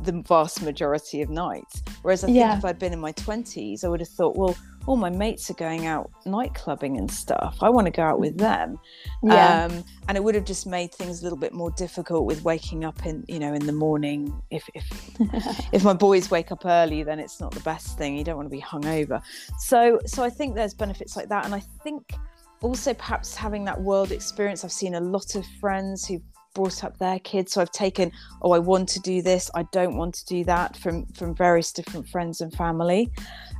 the 0.08 0.14
vast 0.34 0.62
majority 0.64 1.22
of 1.22 1.30
nights. 1.30 1.84
Whereas 2.02 2.24
I 2.24 2.28
think 2.28 2.38
Yeah. 2.40 2.58
if 2.58 2.66
I'd 2.66 2.80
been 2.80 2.94
in 2.94 3.00
my 3.10 3.14
twenties, 3.26 3.84
I 3.84 3.88
would 3.92 4.02
have 4.06 4.14
thought, 4.20 4.36
well, 4.42 4.56
all 4.88 4.96
my 4.96 5.10
mates 5.10 5.50
are 5.52 5.56
going 5.56 5.86
out 5.86 6.10
night 6.26 6.54
clubbing 6.56 6.98
and 6.98 7.12
stuff. 7.12 7.58
I 7.62 7.70
want 7.70 7.86
to 7.86 7.92
go 7.92 8.04
out 8.04 8.20
with 8.20 8.38
them. 8.38 8.80
Yeah. 9.22 9.66
Um, 9.66 9.84
and 10.08 10.18
it 10.18 10.24
would 10.24 10.34
have 10.34 10.46
just 10.46 10.66
made 10.66 10.94
things 10.94 11.20
a 11.20 11.24
little 11.24 11.38
bit 11.38 11.54
more 11.54 11.72
difficult 11.72 12.26
with 12.26 12.44
waking 12.44 12.86
up 12.86 13.06
in, 13.06 13.26
you 13.28 13.38
know, 13.38 13.54
in 13.54 13.66
the 13.66 13.74
morning. 13.74 14.34
If 14.50 14.64
if 14.74 14.86
if 15.74 15.84
my 15.84 15.94
boys 15.94 16.32
wake 16.32 16.54
up 16.54 16.66
early, 16.66 17.04
then 17.04 17.20
it's 17.20 17.42
not 17.42 17.52
the 17.52 17.60
best 17.60 17.98
thing. 17.98 18.18
You 18.18 18.24
don't 18.24 18.38
want 18.38 18.48
to 18.48 18.56
be 18.56 18.62
hungover. 18.62 19.22
So 19.60 20.00
so 20.06 20.24
I 20.24 20.30
think 20.30 20.56
there's 20.56 20.74
benefits 20.74 21.18
like 21.18 21.28
that, 21.30 21.46
and 21.46 21.54
I 21.54 21.60
think 21.84 22.14
also 22.62 22.94
perhaps 22.94 23.36
having 23.36 23.66
that 23.66 23.80
world 23.80 24.14
experience. 24.14 24.64
I've 24.64 24.72
seen 24.72 24.96
a 24.96 25.02
lot 25.02 25.36
of 25.36 25.46
friends 25.60 26.08
who've 26.08 26.24
brought 26.56 26.84
up 26.84 26.98
their 26.98 27.20
kids, 27.20 27.54
so 27.54 27.62
I've 27.62 27.72
taken, 27.72 28.12
oh, 28.42 28.52
I 28.52 28.60
want 28.60 28.90
to 28.90 29.00
do 29.02 29.22
this, 29.22 29.52
I 29.54 29.64
don't 29.72 29.96
want 29.96 30.16
to 30.16 30.26
do 30.26 30.44
that 30.46 30.78
from 30.78 31.06
from 31.08 31.36
various 31.36 31.74
different 31.74 32.08
friends 32.08 32.42
and 32.42 32.54
family. 32.54 33.12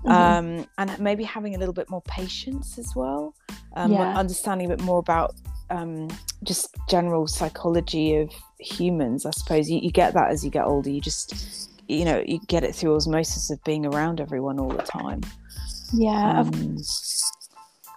Mhm. 0.06 0.12
Um, 0.12 0.66
and 0.78 1.00
maybe 1.00 1.24
having 1.24 1.56
a 1.56 1.58
little 1.58 1.74
bit 1.74 1.90
more 1.90 2.02
patience 2.04 2.78
as 2.78 2.96
well, 2.96 3.34
um, 3.76 3.92
Yeah. 3.92 4.14
understanding 4.16 4.68
a 4.72 4.76
bit 4.76 4.82
more 4.86 5.00
about 5.00 5.36
um, 5.70 6.08
just 6.44 6.74
general 6.88 7.28
psychology 7.28 8.16
of 8.16 8.32
humans. 8.60 9.26
I 9.26 9.32
suppose 9.32 9.70
you, 9.70 9.80
you 9.80 9.92
get 9.92 10.14
that 10.14 10.30
as 10.32 10.46
you 10.46 10.50
get 10.50 10.66
older. 10.66 10.90
You 10.90 11.02
just, 11.02 11.70
you 11.90 12.06
know, 12.06 12.24
you 12.26 12.40
get 12.48 12.64
it 12.64 12.74
through 12.74 12.96
osmosis 12.96 13.50
of 13.50 13.62
being 13.66 13.86
around 13.86 14.22
everyone 14.22 14.60
all 14.60 14.70
the 14.70 14.84
time. 14.84 15.22
yeah, 15.94 16.40
Um, 16.40 16.78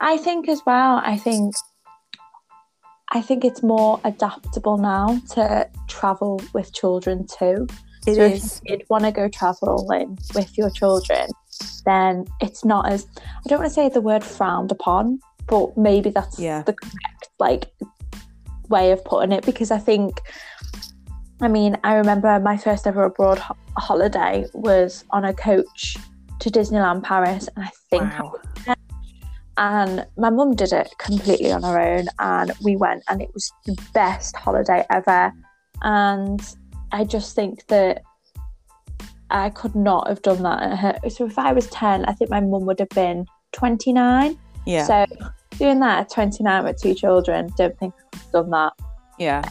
I 0.01 0.16
think 0.16 0.48
as 0.48 0.62
well, 0.66 1.01
I 1.05 1.16
think 1.16 1.55
I 3.12 3.20
think 3.20 3.44
it's 3.44 3.62
more 3.62 4.01
adaptable 4.05 4.78
now 4.78 5.20
to 5.35 5.68
travel 5.89 6.40
with 6.55 6.72
children 6.72 7.27
too. 7.27 7.66
it 8.06 8.14
so 8.16 8.22
is. 8.24 8.60
if 8.64 8.70
you'd 8.70 8.85
want 8.89 9.05
to 9.05 9.12
go 9.12 9.28
traveling 9.28 10.16
with 10.35 10.56
your 10.56 10.70
children, 10.70 11.28
then 11.85 12.27
it's 12.41 12.65
not 12.65 12.91
as 12.91 13.07
I 13.16 13.49
don't 13.49 13.61
want 13.61 13.70
to 13.70 13.74
say 13.74 13.89
the 13.89 14.01
word 14.01 14.23
frowned 14.24 14.70
upon, 14.73 15.20
but 15.47 15.77
maybe 15.77 16.11
that's 16.11 16.39
Yeah. 16.39 16.62
the 16.62 16.73
correct 16.74 17.28
like 17.39 17.70
way 18.69 18.93
of 18.93 19.05
putting 19.05 19.32
it 19.32 19.45
because 19.45 19.70
I 19.70 19.78
think 19.78 20.20
I 21.43 21.49
mean, 21.49 21.78
I 21.85 21.95
remember 21.95 22.39
my 22.39 22.59
first 22.59 22.87
ever 22.87 23.05
abroad 23.05 23.39
ho- 23.39 23.57
holiday 23.78 24.45
was 24.53 25.05
on 25.11 25.24
a 25.24 25.32
coach 25.32 25.97
to 26.41 26.51
Disneyland 26.51 27.03
Paris 27.03 27.49
and 27.57 27.65
I 27.65 27.70
think 27.89 28.03
I 28.03 28.23
Wow. 28.23 28.35
and 29.57 30.07
my 30.16 30.31
mum 30.31 30.55
did 30.55 30.73
it 30.73 30.93
completely 30.99 31.53
on 31.53 31.62
her 31.62 31.78
own 31.81 32.09
and 32.19 32.53
we 32.62 32.77
went 32.77 33.03
and 33.09 33.20
it 33.23 33.31
was 33.35 33.51
the 33.66 33.77
best 33.93 34.37
holiday 34.37 34.85
ever 34.91 35.32
and 35.82 36.57
i 36.93 37.05
just 37.05 37.35
think 37.35 37.66
that 37.66 38.03
i 39.31 39.51
could 39.51 39.74
not 39.74 40.09
have 40.09 40.23
done 40.23 40.43
that 40.43 40.62
at 40.62 40.78
her 40.78 41.11
so 41.11 41.27
if 41.27 41.39
i 41.39 41.52
was 41.52 41.66
10 41.69 42.05
i 42.07 42.12
think 42.12 42.31
my 42.31 42.40
mum 42.40 42.66
would 42.66 42.78
have 42.78 42.89
been 42.90 43.27
29 43.52 44.39
Yeah. 44.66 44.85
so 44.85 45.07
doing 45.59 45.81
that 45.81 46.01
at 46.01 46.11
29 46.11 46.65
with 46.65 46.81
two 46.81 46.94
children 46.94 47.48
don't 47.57 47.77
think 47.78 47.94
i 47.94 48.16
could 48.16 48.20
have 48.20 48.32
done 48.32 48.51
that 48.51 48.73
yeah. 49.19 49.43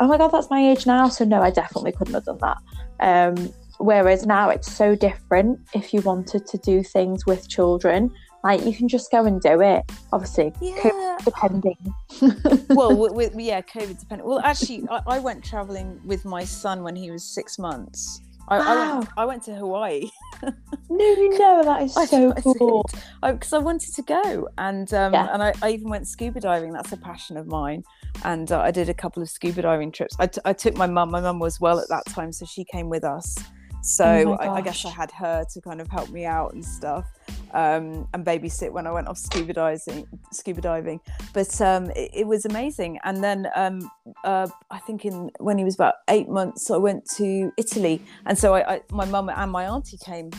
oh 0.00 0.08
my 0.08 0.18
god 0.18 0.28
that's 0.28 0.50
my 0.50 0.60
age 0.70 0.86
now 0.86 1.08
so 1.08 1.24
no 1.24 1.40
i 1.42 1.50
definitely 1.50 1.92
couldn't 1.92 2.14
have 2.14 2.24
done 2.24 2.38
that 2.40 2.58
um 3.00 3.52
whereas 3.78 4.26
now 4.26 4.48
it's 4.48 4.70
so 4.70 4.94
different 4.94 5.58
if 5.74 5.92
you 5.92 6.00
wanted 6.02 6.46
to 6.46 6.58
do 6.58 6.82
things 6.82 7.26
with 7.26 7.48
children 7.48 8.10
like 8.44 8.64
you 8.64 8.74
can 8.74 8.88
just 8.88 9.10
go 9.10 9.24
and 9.24 9.40
do 9.40 9.60
it 9.60 9.82
obviously 10.12 10.52
Yeah. 10.60 11.16
depending 11.24 11.76
well, 12.70 12.90
w 12.90 13.12
with, 13.12 13.34
yeah, 13.38 13.60
COVID 13.60 13.98
dependent. 14.00 14.28
Well, 14.28 14.40
actually, 14.40 14.84
I, 14.90 15.00
I 15.06 15.18
went 15.18 15.44
traveling 15.44 16.00
with 16.04 16.24
my 16.24 16.44
son 16.44 16.82
when 16.82 16.94
he 16.94 17.10
was 17.10 17.24
six 17.24 17.58
months. 17.58 18.20
I, 18.48 18.56
I, 18.56 18.58
Wow. 18.58 18.98
went, 18.98 19.08
I 19.16 19.24
went 19.24 19.42
to 19.44 19.54
Hawaii. 19.54 20.10
no 20.42 20.48
no 20.90 21.62
that 21.64 21.82
is 21.82 21.94
so 21.94 22.32
I 22.36 22.40
cool 22.40 22.84
because 23.22 23.52
I, 23.52 23.58
wanted 23.58 23.94
to 23.94 24.02
go 24.02 24.48
and 24.58 24.92
um, 24.92 25.12
Yeah. 25.12 25.28
and 25.32 25.42
I, 25.42 25.52
I 25.62 25.70
even 25.70 25.88
went 25.88 26.08
scuba 26.08 26.40
diving 26.40 26.72
that's 26.72 26.92
a 26.92 26.96
passion 26.96 27.36
of 27.36 27.46
mine 27.46 27.84
and 28.24 28.50
uh, 28.50 28.60
I 28.60 28.70
did 28.72 28.88
a 28.88 28.94
couple 28.94 29.22
of 29.22 29.30
scuba 29.30 29.62
diving 29.62 29.92
trips 29.92 30.16
I, 30.18 30.26
t- 30.26 30.40
I 30.44 30.52
took 30.52 30.76
my 30.76 30.86
mum 30.86 31.10
my 31.10 31.20
mum 31.20 31.38
was 31.38 31.60
well 31.60 31.78
at 31.78 31.88
that 31.88 32.04
time 32.06 32.32
so 32.32 32.44
she 32.44 32.64
came 32.64 32.88
with 32.88 33.04
us 33.04 33.36
so 33.82 34.04
Oh 34.04 34.32
I, 34.34 34.48
I 34.56 34.60
guess 34.60 34.84
I 34.84 34.90
had 34.90 35.10
her 35.12 35.44
to 35.52 35.60
kind 35.60 35.80
of 35.80 35.88
help 35.88 36.10
me 36.10 36.24
out 36.26 36.52
and 36.54 36.64
stuff 36.64 37.06
um, 37.52 38.08
and 38.12 38.24
babysit 38.24 38.72
when 38.72 38.86
I 38.86 38.92
went 38.92 39.08
off 39.08 39.18
scuba 39.18 39.52
diving 39.52 40.06
scuba 40.32 40.60
diving. 40.60 41.00
But 41.32 41.60
um, 41.60 41.90
it, 41.90 42.10
it 42.12 42.26
was 42.26 42.44
amazing. 42.44 42.98
And 43.04 43.22
then 43.22 43.48
um, 43.54 43.90
uh, 44.24 44.48
I 44.70 44.78
think 44.80 45.04
in 45.04 45.30
when 45.38 45.58
he 45.58 45.64
was 45.64 45.74
about 45.74 45.94
eight 46.08 46.28
months 46.28 46.70
I 46.70 46.76
went 46.76 47.08
to 47.16 47.52
Italy. 47.56 48.02
And 48.26 48.38
so 48.38 48.54
I, 48.54 48.74
I 48.74 48.80
my 48.90 49.04
mum 49.04 49.28
and 49.28 49.50
my 49.50 49.66
auntie 49.66 49.98
came 49.98 50.30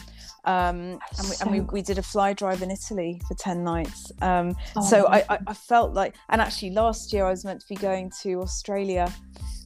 um, 0.45 0.99
and, 1.17 1.29
we, 1.29 1.35
and 1.41 1.51
we, 1.51 1.59
we 1.61 1.81
did 1.81 1.97
a 1.97 2.03
fly 2.03 2.33
drive 2.33 2.61
in 2.61 2.69
Italy 2.69 3.21
for 3.27 3.33
10 3.35 3.63
nights. 3.63 4.11
Um, 4.21 4.55
Oh, 4.75 4.81
so 4.81 5.07
I, 5.07 5.23
I, 5.29 5.39
I 5.47 5.53
felt 5.53 5.93
like, 5.93 6.15
and 6.29 6.41
actually 6.41 6.71
last 6.71 7.13
year 7.13 7.25
I 7.25 7.29
was 7.29 7.45
meant 7.45 7.61
to 7.61 7.67
be 7.67 7.75
going 7.75 8.11
to 8.23 8.41
Australia 8.41 9.11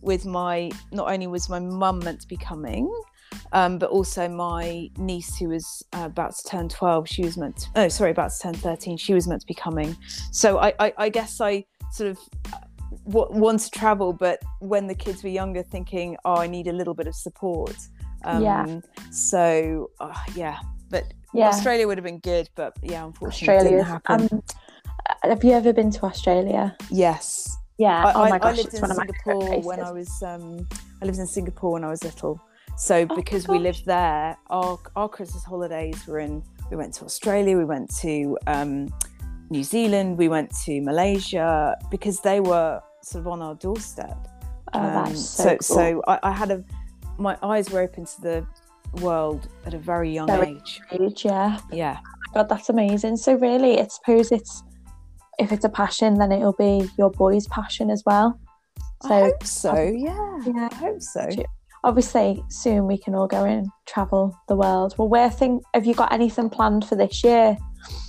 with 0.02 0.26
my, 0.26 0.70
not 0.92 1.12
only 1.12 1.28
was 1.28 1.50
my 1.50 1.60
mum 1.60 2.00
meant 2.00 2.22
to 2.22 2.28
be 2.28 2.38
coming, 2.38 2.92
um, 3.52 3.78
but 3.78 3.90
also 3.90 4.28
my 4.28 4.90
niece 4.98 5.38
who 5.38 5.50
was 5.50 5.84
uh, 5.94 6.04
about 6.06 6.36
to 6.36 6.44
turn 6.50 6.70
12, 6.70 7.08
she 7.08 7.24
was 7.24 7.38
meant 7.38 7.58
to, 7.58 7.68
oh, 7.76 7.88
sorry, 7.88 8.12
about 8.12 8.32
to 8.32 8.40
turn 8.40 8.54
13, 8.54 8.98
she 8.98 9.14
was 9.14 9.28
meant 9.28 9.42
to 9.42 9.48
be 9.48 9.54
coming. 9.54 9.96
So 10.32 10.60
I, 10.60 10.74
I, 10.80 10.94
I 10.98 11.10
guess 11.10 11.40
I 11.42 11.66
sort 11.92 12.10
of 12.12 12.20
uh, 12.54 12.58
w- 13.10 13.40
want 13.40 13.60
to 13.62 13.72
travel, 13.72 14.14
but 14.14 14.40
when 14.60 14.88
the 14.88 14.96
kids 14.96 15.24
were 15.24 15.30
younger, 15.30 15.64
thinking, 15.64 16.18
oh, 16.26 16.36
I 16.36 16.48
need 16.48 16.68
a 16.68 16.74
little 16.74 16.94
bit 16.94 17.08
of 17.08 17.16
support. 17.16 17.76
Um, 18.24 18.42
Yeah. 18.44 18.66
So 19.12 19.90
uh, 20.00 20.14
yeah, 20.36 20.60
but 20.90 21.04
yeah 21.34 21.48
Australia 21.50 21.88
would 21.88 21.98
have 21.98 22.06
been 22.06 22.20
good, 22.20 22.50
but 22.56 22.74
yeah, 22.82 23.06
unfortunately, 23.06 23.56
australia 23.56 23.78
didn't 23.78 23.88
happen. 23.88 24.28
um, 24.32 24.44
have 25.24 25.44
you 25.44 25.52
ever 25.52 25.72
been 25.74 25.92
to 25.92 26.06
australia 26.06 26.76
yes, 26.90 27.58
yeah 27.78 28.06
I, 28.08 28.14
oh 28.14 28.24
I- 28.24 28.30
my 28.30 28.36
I 28.36 28.40
gosh 28.40 28.58
lived 28.58 28.68
it's 28.70 28.76
in 28.76 28.82
one 28.82 28.92
of 28.92 28.98
my 28.98 29.06
Singapore 29.06 29.62
when 29.62 29.80
I 29.80 29.92
was 29.92 30.10
um, 30.24 30.68
I 31.02 31.06
lived 31.06 31.20
in 31.20 31.28
Singapore 31.28 31.72
when 31.74 31.84
I 31.84 31.90
was 31.90 32.04
little. 32.04 32.42
So 32.78 33.06
Oh, 33.10 33.16
because 33.16 33.48
we 33.48 33.58
lived 33.60 33.86
there, 33.86 34.38
our 34.50 34.78
our 34.96 35.10
Christmas 35.10 35.44
holidays 35.44 36.06
were 36.08 36.20
in. 36.20 36.44
We 36.70 36.78
went 36.78 36.94
to 36.96 37.06
Australia, 37.06 37.58
we 37.58 37.66
went 37.66 37.90
to 38.02 38.38
um, 38.48 38.94
New 39.50 39.64
Zealand, 39.64 40.18
we 40.18 40.28
went 40.28 40.52
to 40.66 40.82
Malaysia 40.82 41.76
because 41.90 42.20
they 42.20 42.40
were 42.42 42.82
sort 43.02 43.22
of 43.22 43.28
on 43.28 43.42
our 43.42 43.56
doorstep. 43.56 44.18
oh 44.74 44.80
Um, 44.80 45.16
so, 45.16 45.44
so 45.44 45.50
cool. 45.50 45.78
so 45.78 46.02
I, 46.08 46.20
I 46.24 46.32
had 46.32 46.52
a 46.52 46.64
my 47.18 47.36
eyes 47.42 47.70
were 47.72 47.82
open 47.82 48.04
to 48.06 48.22
the 48.22 48.46
world 49.02 49.48
at 49.66 49.74
a 49.74 49.78
very 49.80 50.10
young 50.14 50.28
Very- 50.28 50.58
age. 50.58 50.82
age 50.92 51.26
yeah 51.26 51.60
Yeah, 51.72 51.98
god 52.34 52.48
that's 52.50 52.70
amazing 52.70 53.16
so 53.18 53.34
really 53.36 53.80
i 53.82 53.88
suppose 53.88 54.32
it's 54.32 54.64
if 55.40 55.52
it's 55.52 55.66
a 55.66 55.70
passion 55.70 56.16
then 56.20 56.32
it'll 56.32 56.60
be 56.70 56.90
your 56.98 57.10
boy's 57.24 57.48
passion 57.48 57.90
as 57.90 58.04
well 58.06 58.40
So 59.04 59.14
I 59.14 59.20
hope 59.28 59.44
so. 59.44 59.74
Yeah, 60.08 60.34
yeah, 60.50 60.70
I 60.72 60.76
hope 60.76 61.02
so. 61.02 61.24
Obviously, 61.84 62.44
soon 62.50 62.88
we 62.88 62.98
can 62.98 63.16
all 63.16 63.28
go 63.28 63.44
and 63.44 63.68
travel 63.86 64.38
the 64.48 64.56
world. 64.56 64.96
Well, 64.98 65.08
where 65.08 65.30
think 65.30 65.64
have 65.74 65.86
you 65.86 65.94
got 65.94 66.12
anything 66.12 66.50
planned 66.50 66.86
for 66.86 66.96
this 66.96 67.24
year? 67.24 67.58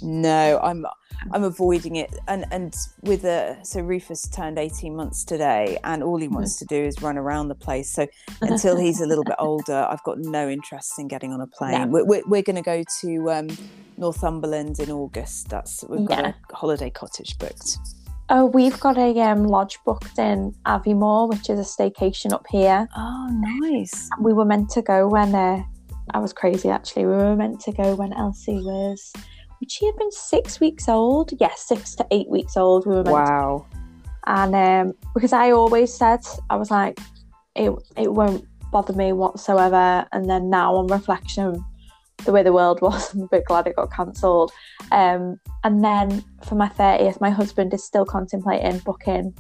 No, 0.03 0.59
I'm 0.62 0.86
I'm 1.32 1.45
avoiding 1.45 1.97
it. 1.97 2.15
And 2.28 2.47
and 2.51 2.74
with 3.03 3.24
a 3.24 3.59
so 3.62 3.81
Rufus 3.81 4.28
turned 4.28 4.59
18 4.59 4.95
months 4.95 5.24
today, 5.24 5.78
and 5.85 6.03
all 6.03 6.19
he 6.19 6.27
mm-hmm. 6.27 6.36
wants 6.36 6.59
to 6.59 6.65
do 6.65 6.77
is 6.77 7.01
run 7.03 7.19
around 7.19 7.49
the 7.49 7.55
place. 7.55 7.90
So 7.90 8.07
until 8.40 8.77
he's 8.77 9.01
a 9.01 9.07
little 9.07 9.24
bit 9.24 9.36
older, 9.39 9.86
I've 9.89 10.03
got 10.05 10.19
no 10.19 10.49
interest 10.49 10.99
in 10.99 11.09
getting 11.09 11.32
on 11.32 11.40
a 11.40 11.47
plane. 11.47 11.73
Yeah. 11.73 11.86
We're, 11.86 12.05
we're, 12.05 12.23
we're 12.27 12.43
going 12.43 12.57
to 12.57 12.62
go 12.62 12.82
to 13.01 13.31
um, 13.31 13.49
Northumberland 13.97 14.78
in 14.81 14.90
August. 14.90 15.49
That's 15.49 15.85
we've 15.89 16.07
got 16.07 16.24
yeah. 16.24 16.32
a 16.51 16.57
holiday 16.57 16.90
cottage 16.90 17.39
booked. 17.39 17.78
Oh, 18.31 18.47
we've 18.47 18.79
got 18.79 18.99
a 18.99 19.19
um, 19.21 19.45
lodge 19.45 19.79
booked 19.87 20.19
in 20.19 20.55
Aviemore, 20.67 21.29
which 21.29 21.49
is 21.49 21.59
a 21.59 21.63
staycation 21.63 22.33
up 22.33 22.47
here. 22.51 22.87
Oh, 22.97 23.29
nice. 23.31 24.11
We 24.21 24.33
were 24.33 24.45
meant 24.45 24.69
to 24.71 24.83
go 24.83 25.09
when 25.09 25.35
uh, 25.35 25.63
I 26.13 26.19
was 26.19 26.33
crazy. 26.33 26.69
Actually, 26.69 27.07
we 27.07 27.13
were 27.13 27.37
meant 27.37 27.61
to 27.61 27.73
go 27.73 27.95
when 27.95 28.13
Elsie 28.13 28.63
was 28.63 29.13
would 29.61 29.73
she 29.73 29.87
have 29.87 29.97
been 29.97 30.13
six 30.13 30.61
weeks 30.61 30.89
old? 30.89 31.33
Yes, 31.33 31.41
yeah, 31.41 31.77
six 31.77 31.95
to 31.97 32.07
eight 32.11 32.29
weeks 32.29 32.57
old. 32.57 32.87
We 32.87 32.95
were 32.95 33.03
wow. 33.03 33.67
And 34.27 34.55
um, 34.55 34.95
because 35.15 35.33
I 35.33 35.51
always 35.51 35.93
said, 35.93 36.21
I 36.51 36.57
was 36.57 36.71
like, 36.71 36.99
it 37.57 37.73
it 37.97 38.13
won't 38.13 38.45
bother 38.71 38.93
me 38.93 39.13
whatsoever. 39.13 40.07
And 40.13 40.29
then 40.29 40.51
now, 40.51 40.77
on 40.77 40.87
reflection, 40.87 41.65
the 42.24 42.32
way 42.32 42.43
the 42.43 42.53
world 42.53 42.81
was, 42.81 43.15
I'm 43.15 43.23
a 43.23 43.28
bit 43.28 43.45
glad 43.45 43.66
it 43.66 43.77
got 43.77 43.93
cancelled. 43.93 44.53
Um, 44.93 45.40
and 45.65 45.85
then 45.85 46.24
for 46.45 46.55
my 46.55 46.69
30th, 46.69 47.20
my 47.20 47.31
husband 47.31 47.74
is 47.74 47.85
still 47.85 48.05
contemplating 48.05 48.78
booking 48.78 49.35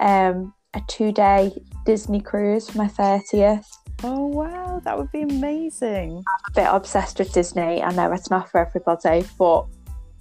um, 0.00 0.52
a 0.74 0.82
two 0.88 1.12
day 1.12 1.52
Disney 1.86 2.20
cruise 2.20 2.68
for 2.68 2.78
my 2.78 2.88
30th. 2.88 3.66
Oh 4.02 4.26
wow, 4.26 4.80
that 4.84 4.98
would 4.98 5.12
be 5.12 5.22
amazing. 5.22 6.16
I'm 6.26 6.52
a 6.52 6.54
bit 6.54 6.68
obsessed 6.68 7.18
with 7.18 7.32
Disney. 7.32 7.82
I 7.82 7.90
know 7.92 8.12
it's 8.12 8.30
not 8.30 8.50
for 8.50 8.58
everybody, 8.58 9.24
but 9.38 9.66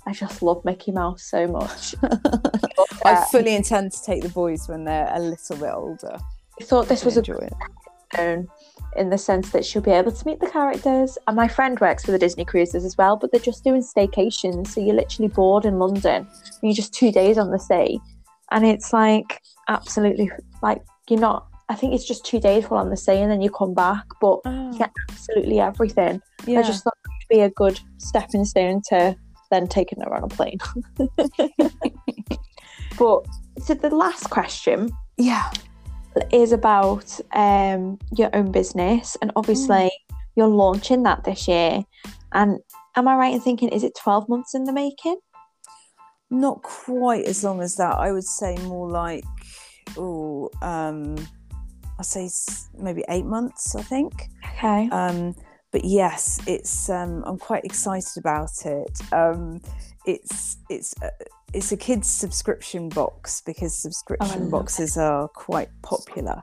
I 0.06 0.14
just 0.14 0.42
love 0.42 0.64
Mickey 0.64 0.92
Mouse 0.92 1.24
so 1.24 1.48
much. 1.48 1.96
I 3.06 3.26
fully 3.32 3.56
intend 3.56 3.94
to 3.94 4.04
take 4.04 4.22
the 4.22 4.30
boys 4.30 4.68
when 4.68 4.84
they're 4.84 5.10
a 5.12 5.20
little 5.20 5.58
bit 5.58 5.72
older. 5.74 6.18
I 6.60 6.64
thought 6.64 6.88
this 6.88 7.04
was 7.04 7.18
a 7.18 7.22
it. 8.16 8.48
in 8.96 9.10
the 9.10 9.18
sense 9.18 9.50
that 9.52 9.66
she'll 9.66 9.82
be 9.82 9.92
able 9.92 10.12
to 10.12 10.28
meet 10.28 10.40
the 10.40 10.50
characters. 10.50 11.18
And 11.28 11.36
my 11.36 11.48
friend 11.48 11.80
works 11.80 12.06
for 12.06 12.12
the 12.12 12.20
Disney 12.20 12.46
cruises 12.46 12.86
as 12.86 12.98
well, 12.98 13.18
but 13.18 13.32
they're 13.32 13.42
just 13.42 13.64
doing 13.64 13.82
staycations. 13.82 14.68
So 14.68 14.82
you're 14.82 14.96
literally 14.96 15.30
bored 15.30 15.66
in 15.66 15.80
London. 15.80 16.28
you're 16.62 16.74
just 16.74 16.94
two 16.94 17.12
days 17.12 17.38
on 17.38 17.52
the 17.52 17.60
sea. 17.60 18.00
And 18.52 18.66
it's 18.66 18.94
like 18.94 19.42
absolutely 19.68 20.30
like 20.62 20.84
you're 21.10 21.20
not 21.20 21.48
I 21.70 21.76
think 21.76 21.94
it's 21.94 22.06
just 22.06 22.26
two 22.26 22.40
days 22.40 22.66
while 22.66 22.82
on 22.82 22.90
the 22.90 22.98
sea 22.98 23.18
and 23.18 23.32
then 23.32 23.42
you 23.42 23.50
come 23.50 23.74
back, 23.74 24.06
but 24.22 24.42
oh. 24.46 24.72
you 24.72 24.78
get 24.78 24.92
absolutely 25.10 25.60
everything. 25.60 26.22
Yeah. 26.46 26.60
I 26.60 26.64
just 26.64 26.84
thought 26.84 26.94
it 27.06 27.10
would 27.10 27.36
be 27.36 27.42
a 27.42 27.50
good 27.50 27.80
stepping 27.98 28.46
stone 28.46 28.82
to 28.90 29.16
then 29.50 29.68
taking 29.68 30.02
her 30.02 30.14
on 30.14 30.24
a 30.24 30.28
plane. 30.28 30.60
but 32.98 33.26
so 33.60 33.74
the 33.74 33.90
last 33.90 34.30
question, 34.30 34.92
yeah, 35.18 35.50
is 36.32 36.52
about 36.52 37.20
um, 37.34 38.00
your 38.16 38.30
own 38.34 38.52
business, 38.52 39.18
and 39.22 39.32
obviously 39.36 39.92
mm. 40.12 40.16
you're 40.36 40.48
launching 40.48 41.04
that 41.04 41.24
this 41.24 41.48
year. 41.48 41.84
And 42.34 42.60
am 42.96 43.08
I 43.08 43.16
right 43.16 43.34
in 43.34 43.42
thinking 43.42 43.70
is 43.70 43.84
it 43.84 43.98
twelve 44.00 44.28
months 44.30 44.56
in 44.56 44.64
the 44.64 44.74
making? 44.74 45.18
Not 46.30 46.62
quite 46.64 47.26
as 47.26 47.44
long 47.44 47.62
as 47.62 47.76
that. 47.78 47.96
I 47.96 48.12
would 48.12 48.26
say 48.26 48.58
more 48.64 48.90
like 48.90 49.24
oh. 49.98 50.50
Um, 50.62 51.16
I 52.00 52.04
say 52.04 52.30
maybe 52.78 53.04
eight 53.10 53.26
months, 53.26 53.76
I 53.76 53.84
think. 53.84 54.30
Okay. 54.58 54.90
Um, 54.90 55.36
but 55.72 55.86
yes, 55.86 56.40
it's 56.48 56.90
um, 56.90 57.24
I'm 57.26 57.38
quite 57.38 57.64
excited 57.64 58.18
about 58.18 58.66
it. 58.66 59.00
Um, 59.12 59.62
it's 60.06 60.58
it's 60.70 60.94
uh, 61.02 61.10
it's 61.54 61.72
a 61.72 61.78
kids 61.78 62.10
subscription 62.10 62.90
box 62.90 63.42
because 63.42 63.78
subscription 63.78 64.48
oh, 64.48 64.50
boxes 64.50 64.98
it. 64.98 65.02
are 65.02 65.28
quite 65.30 65.70
popular, 65.82 66.42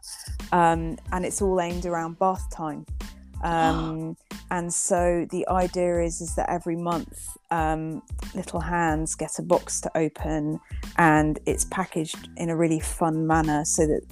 um, 0.53 0.97
and 1.13 1.25
it's 1.25 1.43
all 1.43 1.61
aimed 1.61 1.87
around 1.87 2.19
bath 2.19 2.49
time. 2.51 2.87
Um, 3.43 4.17
and 4.51 4.73
so 4.73 5.27
the 5.31 5.47
idea 5.49 6.03
is 6.03 6.21
is 6.21 6.35
that 6.37 6.49
every 6.49 6.77
month, 6.77 7.37
um, 7.51 8.03
little 8.35 8.61
hands 8.61 9.15
get 9.15 9.39
a 9.39 9.43
box 9.43 9.81
to 9.83 9.97
open, 9.97 10.61
and 10.97 11.39
it's 11.47 11.65
packaged 11.67 12.29
in 12.37 12.51
a 12.51 12.57
really 12.57 12.81
fun 12.81 13.27
manner 13.27 13.65
so 13.65 13.87
that 13.87 14.03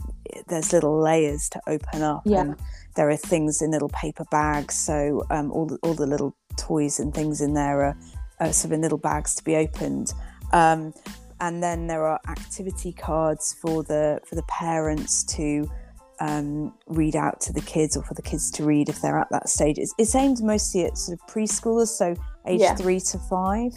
there's 0.48 0.72
little 0.72 1.00
layers 1.00 1.48
to 1.50 1.60
open 1.66 2.02
up. 2.02 2.22
Yeah. 2.24 2.40
And 2.40 2.56
there 2.96 3.08
are 3.10 3.16
things 3.16 3.62
in 3.62 3.70
little 3.70 3.90
paper 3.90 4.24
bags, 4.30 4.74
so 4.74 5.24
um, 5.30 5.52
all 5.52 5.66
the, 5.66 5.78
all 5.82 5.94
the 5.94 6.06
little 6.06 6.34
toys 6.56 6.98
and 6.98 7.14
things 7.14 7.40
in 7.40 7.54
there 7.54 7.84
are, 7.84 7.96
are 8.40 8.52
sort 8.52 8.66
of 8.66 8.73
in 8.73 8.82
little 8.82 8.98
bags 8.98 9.35
to 9.36 9.44
be 9.44 9.56
opened. 9.56 10.12
Um, 10.52 10.94
and 11.40 11.62
then 11.62 11.86
there 11.86 12.06
are 12.06 12.20
activity 12.28 12.93
cards 12.93 13.55
for 13.60 13.82
the 13.85 14.20
for 14.27 14.35
the 14.35 14.43
parents 14.44 15.23
to 15.36 15.70
um, 16.20 16.74
read 16.86 17.15
out 17.15 17.40
to 17.43 17.52
the 17.52 17.60
kids 17.60 17.97
or 17.97 18.02
for 18.02 18.15
the 18.15 18.23
kids 18.23 18.51
to 18.52 18.65
read 18.65 18.89
if 18.89 19.01
they're 19.01 19.19
at 19.19 19.31
that 19.31 19.48
stage. 19.48 19.78
It's, 19.78 19.94
it's 19.98 20.15
aimed 20.15 20.43
mostly 20.43 20.85
at 20.85 20.98
sort 20.98 21.19
of 21.19 21.27
preschoolers, 21.32 21.89
so 21.89 22.15
age 22.47 22.60
yeah. 22.60 22.74
three 22.74 23.01
to 23.01 23.19
five, 23.19 23.73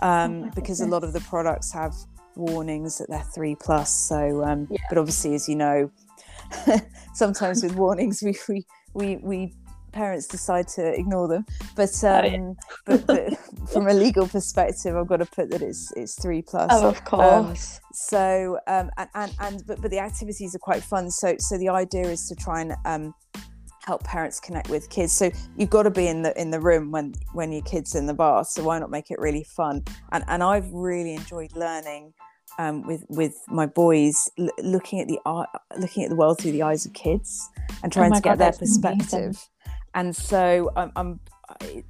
um, 0.00 0.44
oh, 0.44 0.50
because 0.54 0.80
a 0.80 0.86
lot 0.86 1.04
of 1.04 1.12
the 1.12 1.20
products 1.20 1.72
have 1.72 1.94
warnings 2.34 2.98
that 2.98 3.08
they're 3.08 3.26
three 3.34 3.54
plus. 3.54 3.94
So, 3.94 4.42
um, 4.44 4.66
yeah. 4.70 4.78
but 4.88 4.98
obviously, 4.98 5.34
as 5.34 5.48
you 5.48 5.56
know, 5.56 5.90
sometimes 7.14 7.62
with 7.62 7.76
warnings, 7.76 8.22
we, 8.22 8.36
we 8.48 8.66
we 8.94 9.16
we 9.16 9.54
parents 9.94 10.26
decide 10.26 10.68
to 10.68 10.86
ignore 10.86 11.28
them. 11.28 11.46
But 11.74 12.04
um, 12.04 12.10
oh, 12.10 12.24
yeah. 12.24 12.34
Um, 12.34 12.56
but, 12.84 13.06
but, 13.06 13.38
from 13.72 13.88
a 13.88 13.94
legal 13.94 14.26
perspective, 14.26 14.96
I've 14.96 15.06
got 15.06 15.18
to 15.18 15.26
put 15.26 15.50
that 15.50 15.62
it's 15.62 15.92
it's 15.96 16.20
three 16.20 16.42
plus. 16.42 16.70
Oh, 16.72 16.88
of 16.88 16.96
um, 16.98 17.02
course. 17.04 17.76
Um, 17.78 17.82
so 17.92 18.58
um, 18.66 18.90
and, 18.98 19.08
and 19.14 19.34
and 19.40 19.66
but 19.66 19.80
but 19.80 19.90
the 19.90 20.00
activities 20.00 20.54
are 20.54 20.58
quite 20.58 20.82
fun. 20.82 21.10
So 21.10 21.36
so 21.38 21.56
the 21.56 21.68
idea 21.70 22.06
is 22.08 22.28
to 22.28 22.34
try 22.34 22.60
and 22.60 22.74
um, 22.84 23.14
help 23.84 24.02
parents 24.04 24.40
connect 24.40 24.68
with 24.68 24.90
kids. 24.90 25.12
So 25.12 25.30
you've 25.56 25.70
got 25.70 25.84
to 25.84 25.90
be 25.90 26.08
in 26.08 26.22
the 26.22 26.38
in 26.40 26.50
the 26.50 26.60
room 26.60 26.90
when 26.90 27.14
when 27.32 27.52
your 27.52 27.62
kids 27.62 27.94
in 27.94 28.06
the 28.06 28.14
bath. 28.14 28.48
So 28.48 28.64
why 28.64 28.78
not 28.78 28.90
make 28.90 29.10
it 29.10 29.18
really 29.18 29.44
fun? 29.44 29.84
And 30.12 30.24
and 30.28 30.42
I've 30.42 30.70
really 30.72 31.14
enjoyed 31.14 31.54
learning 31.54 32.12
um, 32.58 32.86
with 32.86 33.04
with 33.08 33.34
my 33.48 33.66
boys, 33.66 34.28
l- 34.38 34.48
looking 34.58 35.00
at 35.00 35.08
the 35.08 35.18
art, 35.24 35.48
looking 35.78 36.04
at 36.04 36.10
the 36.10 36.16
world 36.16 36.40
through 36.40 36.52
the 36.52 36.62
eyes 36.62 36.86
of 36.86 36.92
kids, 36.92 37.48
and 37.82 37.92
trying 37.92 38.12
oh 38.12 38.16
to 38.16 38.20
get 38.20 38.38
God, 38.38 38.38
their 38.38 38.52
perspective. 38.52 39.18
Amazing. 39.18 39.36
And 39.94 40.14
so 40.14 40.70
I'm, 40.76 40.92
I'm, 40.96 41.20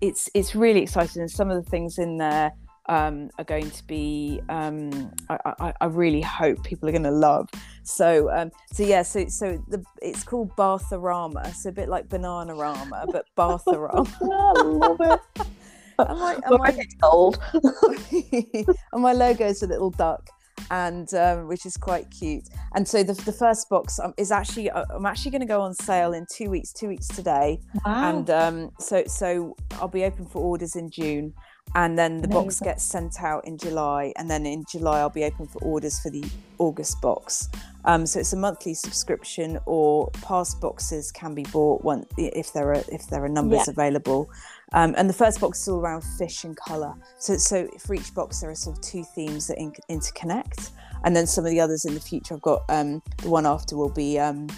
it's 0.01 0.31
it's 0.35 0.55
really 0.55 0.83
exciting, 0.83 1.23
and 1.23 1.31
some 1.31 1.51
of 1.51 1.63
the 1.63 1.71
things 1.71 1.99
in 1.99 2.19
there 2.19 2.53
um, 2.87 3.31
are 3.39 3.45
going 3.45 3.71
to 3.71 3.87
be. 3.87 4.41
Um, 4.49 5.13
I, 5.29 5.39
I, 5.59 5.73
I, 5.81 5.87
really 5.87 6.21
hope 6.21 6.63
people 6.65 6.89
are 6.89 6.93
going 6.93 7.05
to 7.05 7.11
love. 7.11 7.49
So 7.83 8.31
um, 8.31 8.51
so 8.73 8.83
yeah, 8.83 9.03
so 9.03 9.27
so 9.29 9.63
the 9.69 9.83
it's 10.03 10.23
called 10.23 10.55
Bathorama, 10.57 11.55
so 11.55 11.71
a 11.71 11.73
bit 11.73 11.89
like 11.89 12.09
Bananarama, 12.09 13.11
but 13.11 13.27
Bathorama. 13.37 14.13
I 14.57 14.63
love 14.63 15.01
it. 15.01 15.47
Am 15.97 16.21
I, 16.21 16.35
am 16.45 16.61
I, 16.61 16.77
old? 17.05 17.39
and 17.53 19.01
my 19.01 19.13
logo 19.13 19.47
is 19.47 19.63
a 19.63 19.67
little 19.69 19.91
duck 19.91 20.29
and 20.71 21.13
um, 21.15 21.49
which 21.49 21.67
is 21.67 21.77
quite 21.77 22.11
cute. 22.11 22.49
And 22.75 22.87
so 22.87 23.03
the, 23.03 23.15
the 23.15 23.33
first 23.33 23.69
box 23.69 23.99
um, 23.99 24.15
is 24.17 24.31
actually 24.31 24.71
uh, 24.71 24.85
I'm 24.91 25.07
actually 25.07 25.31
going 25.31 25.41
to 25.43 25.47
go 25.47 25.61
on 25.61 25.75
sale 25.75 26.13
in 26.13 26.27
two 26.31 26.51
weeks, 26.51 26.73
two 26.73 26.89
weeks 26.89 27.09
today. 27.09 27.61
Wow. 27.85 28.11
And 28.11 28.31
um, 28.31 28.71
so 28.79 29.05
so 29.07 29.57
I'll 29.73 29.89
be 29.89 30.05
open 30.05 30.27
for 30.27 30.41
orders 30.41 30.77
in 30.77 30.91
June, 30.91 31.35
and 31.75 31.99
then 31.99 32.19
the 32.19 32.29
Amazing. 32.29 32.43
box 32.43 32.61
gets 32.61 32.85
sent 32.85 33.23
out 33.23 33.47
in 33.47 33.59
July, 33.59 34.13
and 34.17 34.31
then 34.31 34.47
in 34.47 34.65
July 34.71 35.01
I'll 35.01 35.11
be 35.11 35.25
open 35.25 35.47
for 35.47 35.63
orders 35.63 36.01
for 36.01 36.11
the 36.11 36.25
August 36.59 37.01
box. 37.01 37.49
Um, 37.85 38.07
so 38.07 38.21
it's 38.21 38.33
a 38.33 38.37
monthly 38.37 38.75
subscription, 38.75 39.59
or 39.67 40.11
past 40.23 40.61
boxes 40.61 41.13
can 41.13 41.35
be 41.35 41.43
bought 41.45 41.85
one 41.85 42.07
if 42.17 42.53
there 42.53 42.71
are 42.71 42.85
if 42.89 43.09
there 43.09 43.25
are 43.25 43.29
numbers 43.29 43.65
yeah. 43.67 43.73
available. 43.73 44.31
Um, 44.75 44.95
and 44.99 45.09
the 45.09 45.15
first 45.15 45.41
box 45.41 45.63
is 45.63 45.69
all 45.69 45.81
around 45.81 46.03
fish 46.03 46.43
and 46.45 46.57
colour. 46.57 46.95
So, 47.19 47.37
so 47.37 47.69
for 47.79 47.95
each 47.95 48.13
box, 48.13 48.41
there 48.41 48.51
are 48.51 48.55
sort 48.57 48.77
of 48.77 48.83
two 48.83 49.05
themes 49.15 49.47
that 49.47 49.57
in- 49.57 49.73
interconnect. 49.89 50.73
And 51.05 51.15
then 51.15 51.27
some 51.27 51.45
of 51.45 51.51
the 51.51 51.61
others 51.61 51.85
in 51.85 51.95
the 51.95 52.01
future, 52.01 52.35
I've 52.35 52.43
got 52.43 52.65
um, 52.69 53.01
the 53.23 53.31
one 53.31 53.47
after 53.47 53.77
will 53.77 53.93
be 53.93 54.19
um, 54.19 54.49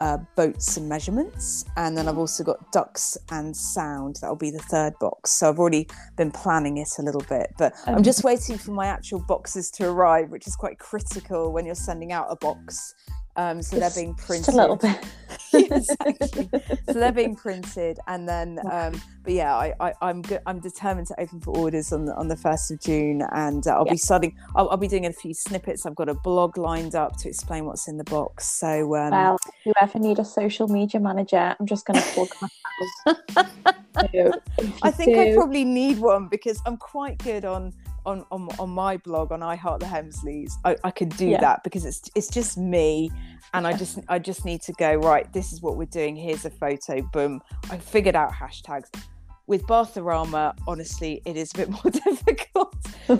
uh, 0.00 0.18
boats 0.34 0.76
and 0.78 0.88
measurements. 0.88 1.64
And 1.76 1.96
then 1.96 2.08
I've 2.08 2.18
also 2.18 2.42
got 2.42 2.72
ducks 2.72 3.16
and 3.30 3.56
sound. 3.56 4.16
That'll 4.20 4.34
be 4.34 4.50
the 4.50 4.58
third 4.58 4.94
box. 4.98 5.30
So 5.30 5.48
I've 5.48 5.60
already 5.60 5.86
been 6.16 6.32
planning 6.32 6.78
it 6.78 6.88
a 6.98 7.02
little 7.02 7.24
bit, 7.28 7.54
but 7.56 7.72
I'm 7.86 7.98
um, 7.98 8.02
just 8.02 8.24
waiting 8.24 8.58
for 8.58 8.72
my 8.72 8.86
actual 8.86 9.20
boxes 9.20 9.70
to 9.72 9.88
arrive, 9.88 10.30
which 10.30 10.48
is 10.48 10.56
quite 10.56 10.80
critical 10.80 11.52
when 11.52 11.64
you're 11.66 11.76
sending 11.76 12.10
out 12.10 12.26
a 12.30 12.36
box. 12.36 12.96
Um, 13.36 13.62
so 13.62 13.78
they're 13.78 13.90
being 13.94 14.14
printed. 14.14 14.46
Just 14.46 14.58
a 14.58 14.60
little 14.60 14.76
bit. 14.76 14.98
exactly. 15.54 16.50
So 16.86 16.92
they're 16.92 17.12
being 17.12 17.34
printed, 17.44 17.98
and 18.06 18.28
then, 18.28 18.58
um, 18.70 19.00
but 19.24 19.32
yeah, 19.32 19.54
I, 19.54 19.72
I, 19.80 19.92
I'm 20.02 20.20
good. 20.22 20.40
I'm 20.46 20.60
determined 20.60 21.06
to 21.08 21.20
open 21.20 21.40
for 21.40 21.56
orders 21.56 21.92
on 21.92 22.04
the 22.04 22.14
on 22.14 22.28
the 22.28 22.36
first 22.36 22.70
of 22.70 22.80
June, 22.80 23.22
and 23.32 23.66
uh, 23.66 23.70
I'll 23.76 23.86
Yeah. 23.86 23.92
be 23.92 23.96
starting. 23.98 24.36
I'll, 24.54 24.68
I'll 24.70 24.76
be 24.76 24.88
doing 24.88 25.06
a 25.06 25.12
few 25.12 25.32
snippets. 25.32 25.86
I've 25.86 25.94
got 25.94 26.08
a 26.08 26.14
blog 26.14 26.58
lined 26.58 26.94
up 26.94 27.16
to 27.18 27.28
explain 27.28 27.64
what's 27.64 27.88
in 27.88 27.96
the 27.96 28.04
box. 28.04 28.48
So 28.48 28.94
um, 28.96 29.10
Well, 29.12 29.38
if 29.46 29.54
you 29.64 29.72
ever 29.80 29.98
need 29.98 30.18
a 30.18 30.24
social 30.24 30.68
media 30.68 31.00
manager, 31.00 31.56
I'm 31.58 31.66
just 31.66 31.86
going 31.86 32.00
to 32.00 32.06
plug 32.12 32.28
myself. 32.40 33.18
So, 34.14 34.32
I 34.82 34.90
think 34.90 35.16
I 35.18 35.34
probably 35.34 35.64
need 35.64 35.98
one 35.98 36.28
because 36.28 36.60
I'm 36.66 36.76
quite 36.76 37.18
good 37.18 37.44
on 37.44 37.72
on 38.06 38.24
on, 38.30 38.48
on 38.58 38.70
my 38.70 38.96
blog 38.98 39.32
on 39.32 39.42
I 39.42 39.56
Heart 39.56 39.80
the 39.80 39.86
Hemsleys. 39.86 40.52
I, 40.64 40.76
I 40.84 40.90
could 40.90 41.10
do 41.16 41.28
Yeah. 41.28 41.40
that 41.40 41.64
because 41.64 41.84
it's 41.84 42.02
it's 42.14 42.28
just 42.28 42.56
me 42.58 43.10
and 43.54 43.66
I 43.66 43.72
just 43.74 43.98
I 44.08 44.18
just 44.18 44.44
need 44.44 44.62
to 44.62 44.72
go 44.74 44.94
right. 44.96 45.30
This 45.32 45.52
is 45.52 45.62
what 45.62 45.76
we're 45.76 45.84
doing. 45.86 46.16
Here's 46.16 46.44
a 46.44 46.50
photo. 46.50 47.02
Boom. 47.12 47.40
I 47.70 47.78
figured 47.78 48.16
out 48.16 48.32
hashtags. 48.32 48.88
With 49.48 49.66
Bathorama, 49.66 50.54
honestly, 50.68 51.20
it 51.24 51.36
is 51.36 51.50
a 51.54 51.56
bit 51.58 51.68
more 51.84 51.90
difficult. 51.92 52.74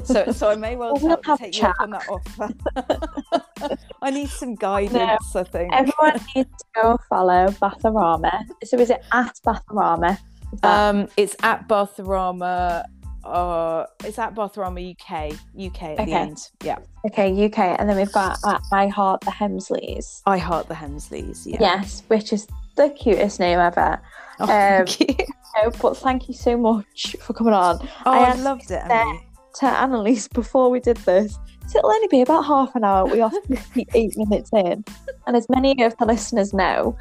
So 0.07 0.31
so 0.33 0.49
I 0.51 0.55
may 0.55 0.77
well 0.77 0.95
Well, 0.95 1.03
we'll 1.03 1.17
tell- 1.19 1.37
have 1.37 1.41
a 1.41 1.51
take 1.51 1.61
you 1.61 1.69
up 1.69 1.77
on 1.81 1.91
that 1.91 2.09
offer. 2.09 3.77
I 4.03 4.11
need 4.11 4.29
some 4.29 4.55
guidance. 4.55 5.35
I 5.37 5.43
think. 5.45 5.73
Everyone 5.73 6.21
needs 6.35 6.51
to 6.59 6.65
go 6.81 6.91
and 6.93 7.01
follow 7.09 7.47
Bathorama. 7.49 8.45
So 8.65 8.79
is 8.79 8.91
it 8.91 9.03
at 9.13 9.39
Bathorama? 9.47 10.19
That- 10.63 10.89
Um, 10.95 11.09
it's 11.17 11.35
at 11.43 11.69
Bathorama. 11.69 12.85
Uh, 13.25 13.87
it's 14.05 14.19
at 14.19 14.35
Bathorama 14.35 14.93
UK. 14.93 15.33
UK 15.57 15.99
at 15.99 16.07
the 16.07 16.13
end. 16.13 16.39
Yeah. 16.65 16.79
okay, 17.07 17.31
UK. 17.47 17.59
And 17.79 17.89
then 17.89 17.97
we've 17.97 18.13
got 18.13 18.39
at 18.47 18.61
I 18.73 18.89
Heart 18.89 19.23
the 19.23 19.31
Hemsleys. 19.31 20.23
I 20.27 20.39
heart 20.39 20.69
the 20.69 20.75
Hemsleys. 20.75 21.43
Yeah. 21.47 21.59
Yes, 21.61 22.03
which 22.09 22.33
is 22.33 22.47
the 22.77 22.91
cutest 22.91 23.39
name 23.41 23.59
ever. 23.59 24.01
Oh, 24.41 24.45
Um, 24.45 24.49
thank 24.87 25.01
you. 25.01 25.27
No, 25.63 25.71
but 25.83 25.97
thank 25.97 26.29
you 26.29 26.35
so 26.35 26.57
much 26.57 27.17
for 27.21 27.33
coming 27.33 27.55
on. 27.55 27.79
Oh, 28.07 28.13
I 28.13 28.31
I, 28.31 28.35
loved 28.35 28.71
it, 28.71 28.83
Emily. 28.85 29.21
To 29.57 29.67
Annalise, 29.67 30.29
before 30.29 30.71
we 30.71 30.81
did 30.81 30.97
this, 30.99 31.39
so 31.69 31.79
it'll 31.79 31.91
only 31.91 32.09
be 32.09 32.23
about 32.23 32.43
half 32.47 32.75
an 32.75 32.85
hour. 32.85 33.07
We 33.07 33.21
are 33.21 33.31
58 33.49 34.13
minutes 34.17 34.51
in. 34.53 34.85
And 35.27 35.37
as 35.37 35.47
many 35.49 35.83
of 35.85 35.97
the 35.99 36.07
listeners 36.07 36.53
know, 36.53 36.97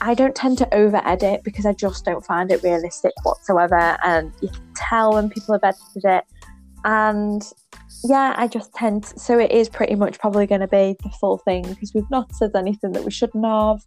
I 0.00 0.14
don't 0.14 0.34
tend 0.34 0.58
to 0.58 0.74
over 0.74 1.00
edit 1.04 1.42
because 1.44 1.66
I 1.66 1.72
just 1.72 2.04
don't 2.04 2.24
find 2.24 2.50
it 2.50 2.62
realistic 2.62 3.12
whatsoever. 3.22 3.96
And 4.04 4.32
you 4.40 4.48
can 4.48 4.72
tell 4.74 5.14
when 5.14 5.28
people 5.30 5.54
have 5.54 5.64
edited 5.64 6.04
it. 6.04 6.24
And 6.84 7.42
yeah, 8.04 8.34
I 8.36 8.48
just 8.48 8.74
tend 8.74 9.04
to, 9.04 9.18
so 9.18 9.38
it 9.38 9.50
is 9.50 9.68
pretty 9.68 9.94
much 9.94 10.18
probably 10.18 10.46
going 10.46 10.60
to 10.60 10.68
be 10.68 10.96
the 11.02 11.10
full 11.20 11.38
thing 11.38 11.62
because 11.62 11.94
we've 11.94 12.10
not 12.10 12.34
said 12.34 12.50
anything 12.54 12.92
that 12.92 13.04
we 13.04 13.10
shouldn't 13.10 13.44
have 13.44 13.80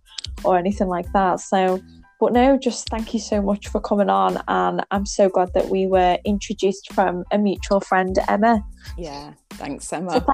or 0.43 0.57
anything 0.57 0.87
like 0.87 1.11
that. 1.13 1.39
So, 1.39 1.79
but 2.19 2.33
no, 2.33 2.57
just 2.57 2.89
thank 2.89 3.13
you 3.13 3.19
so 3.19 3.41
much 3.41 3.67
for 3.67 3.79
coming 3.79 4.09
on. 4.09 4.41
And 4.47 4.85
I'm 4.91 5.05
so 5.05 5.29
glad 5.29 5.53
that 5.53 5.69
we 5.69 5.87
were 5.87 6.17
introduced 6.25 6.93
from 6.93 7.23
a 7.31 7.37
mutual 7.37 7.79
friend, 7.79 8.17
Emma. 8.27 8.63
Yeah. 8.97 9.33
Thanks, 9.51 9.87
So 9.87 9.97
Emma. 9.97 10.25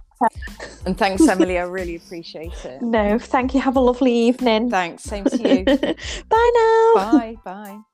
and 0.85 0.97
thanks, 0.97 1.27
Emily. 1.27 1.57
I 1.57 1.63
really 1.63 1.95
appreciate 1.95 2.53
it. 2.65 2.81
no, 2.81 3.17
thank 3.19 3.53
you. 3.53 3.61
Have 3.61 3.75
a 3.75 3.81
lovely 3.81 4.13
evening. 4.13 4.69
Thanks. 4.69 5.03
Same 5.03 5.25
to 5.25 5.37
you. 5.37 5.65
Bye 6.29 6.51
now. 6.55 6.93
Bye. 6.95 7.35
Bye. 7.43 7.92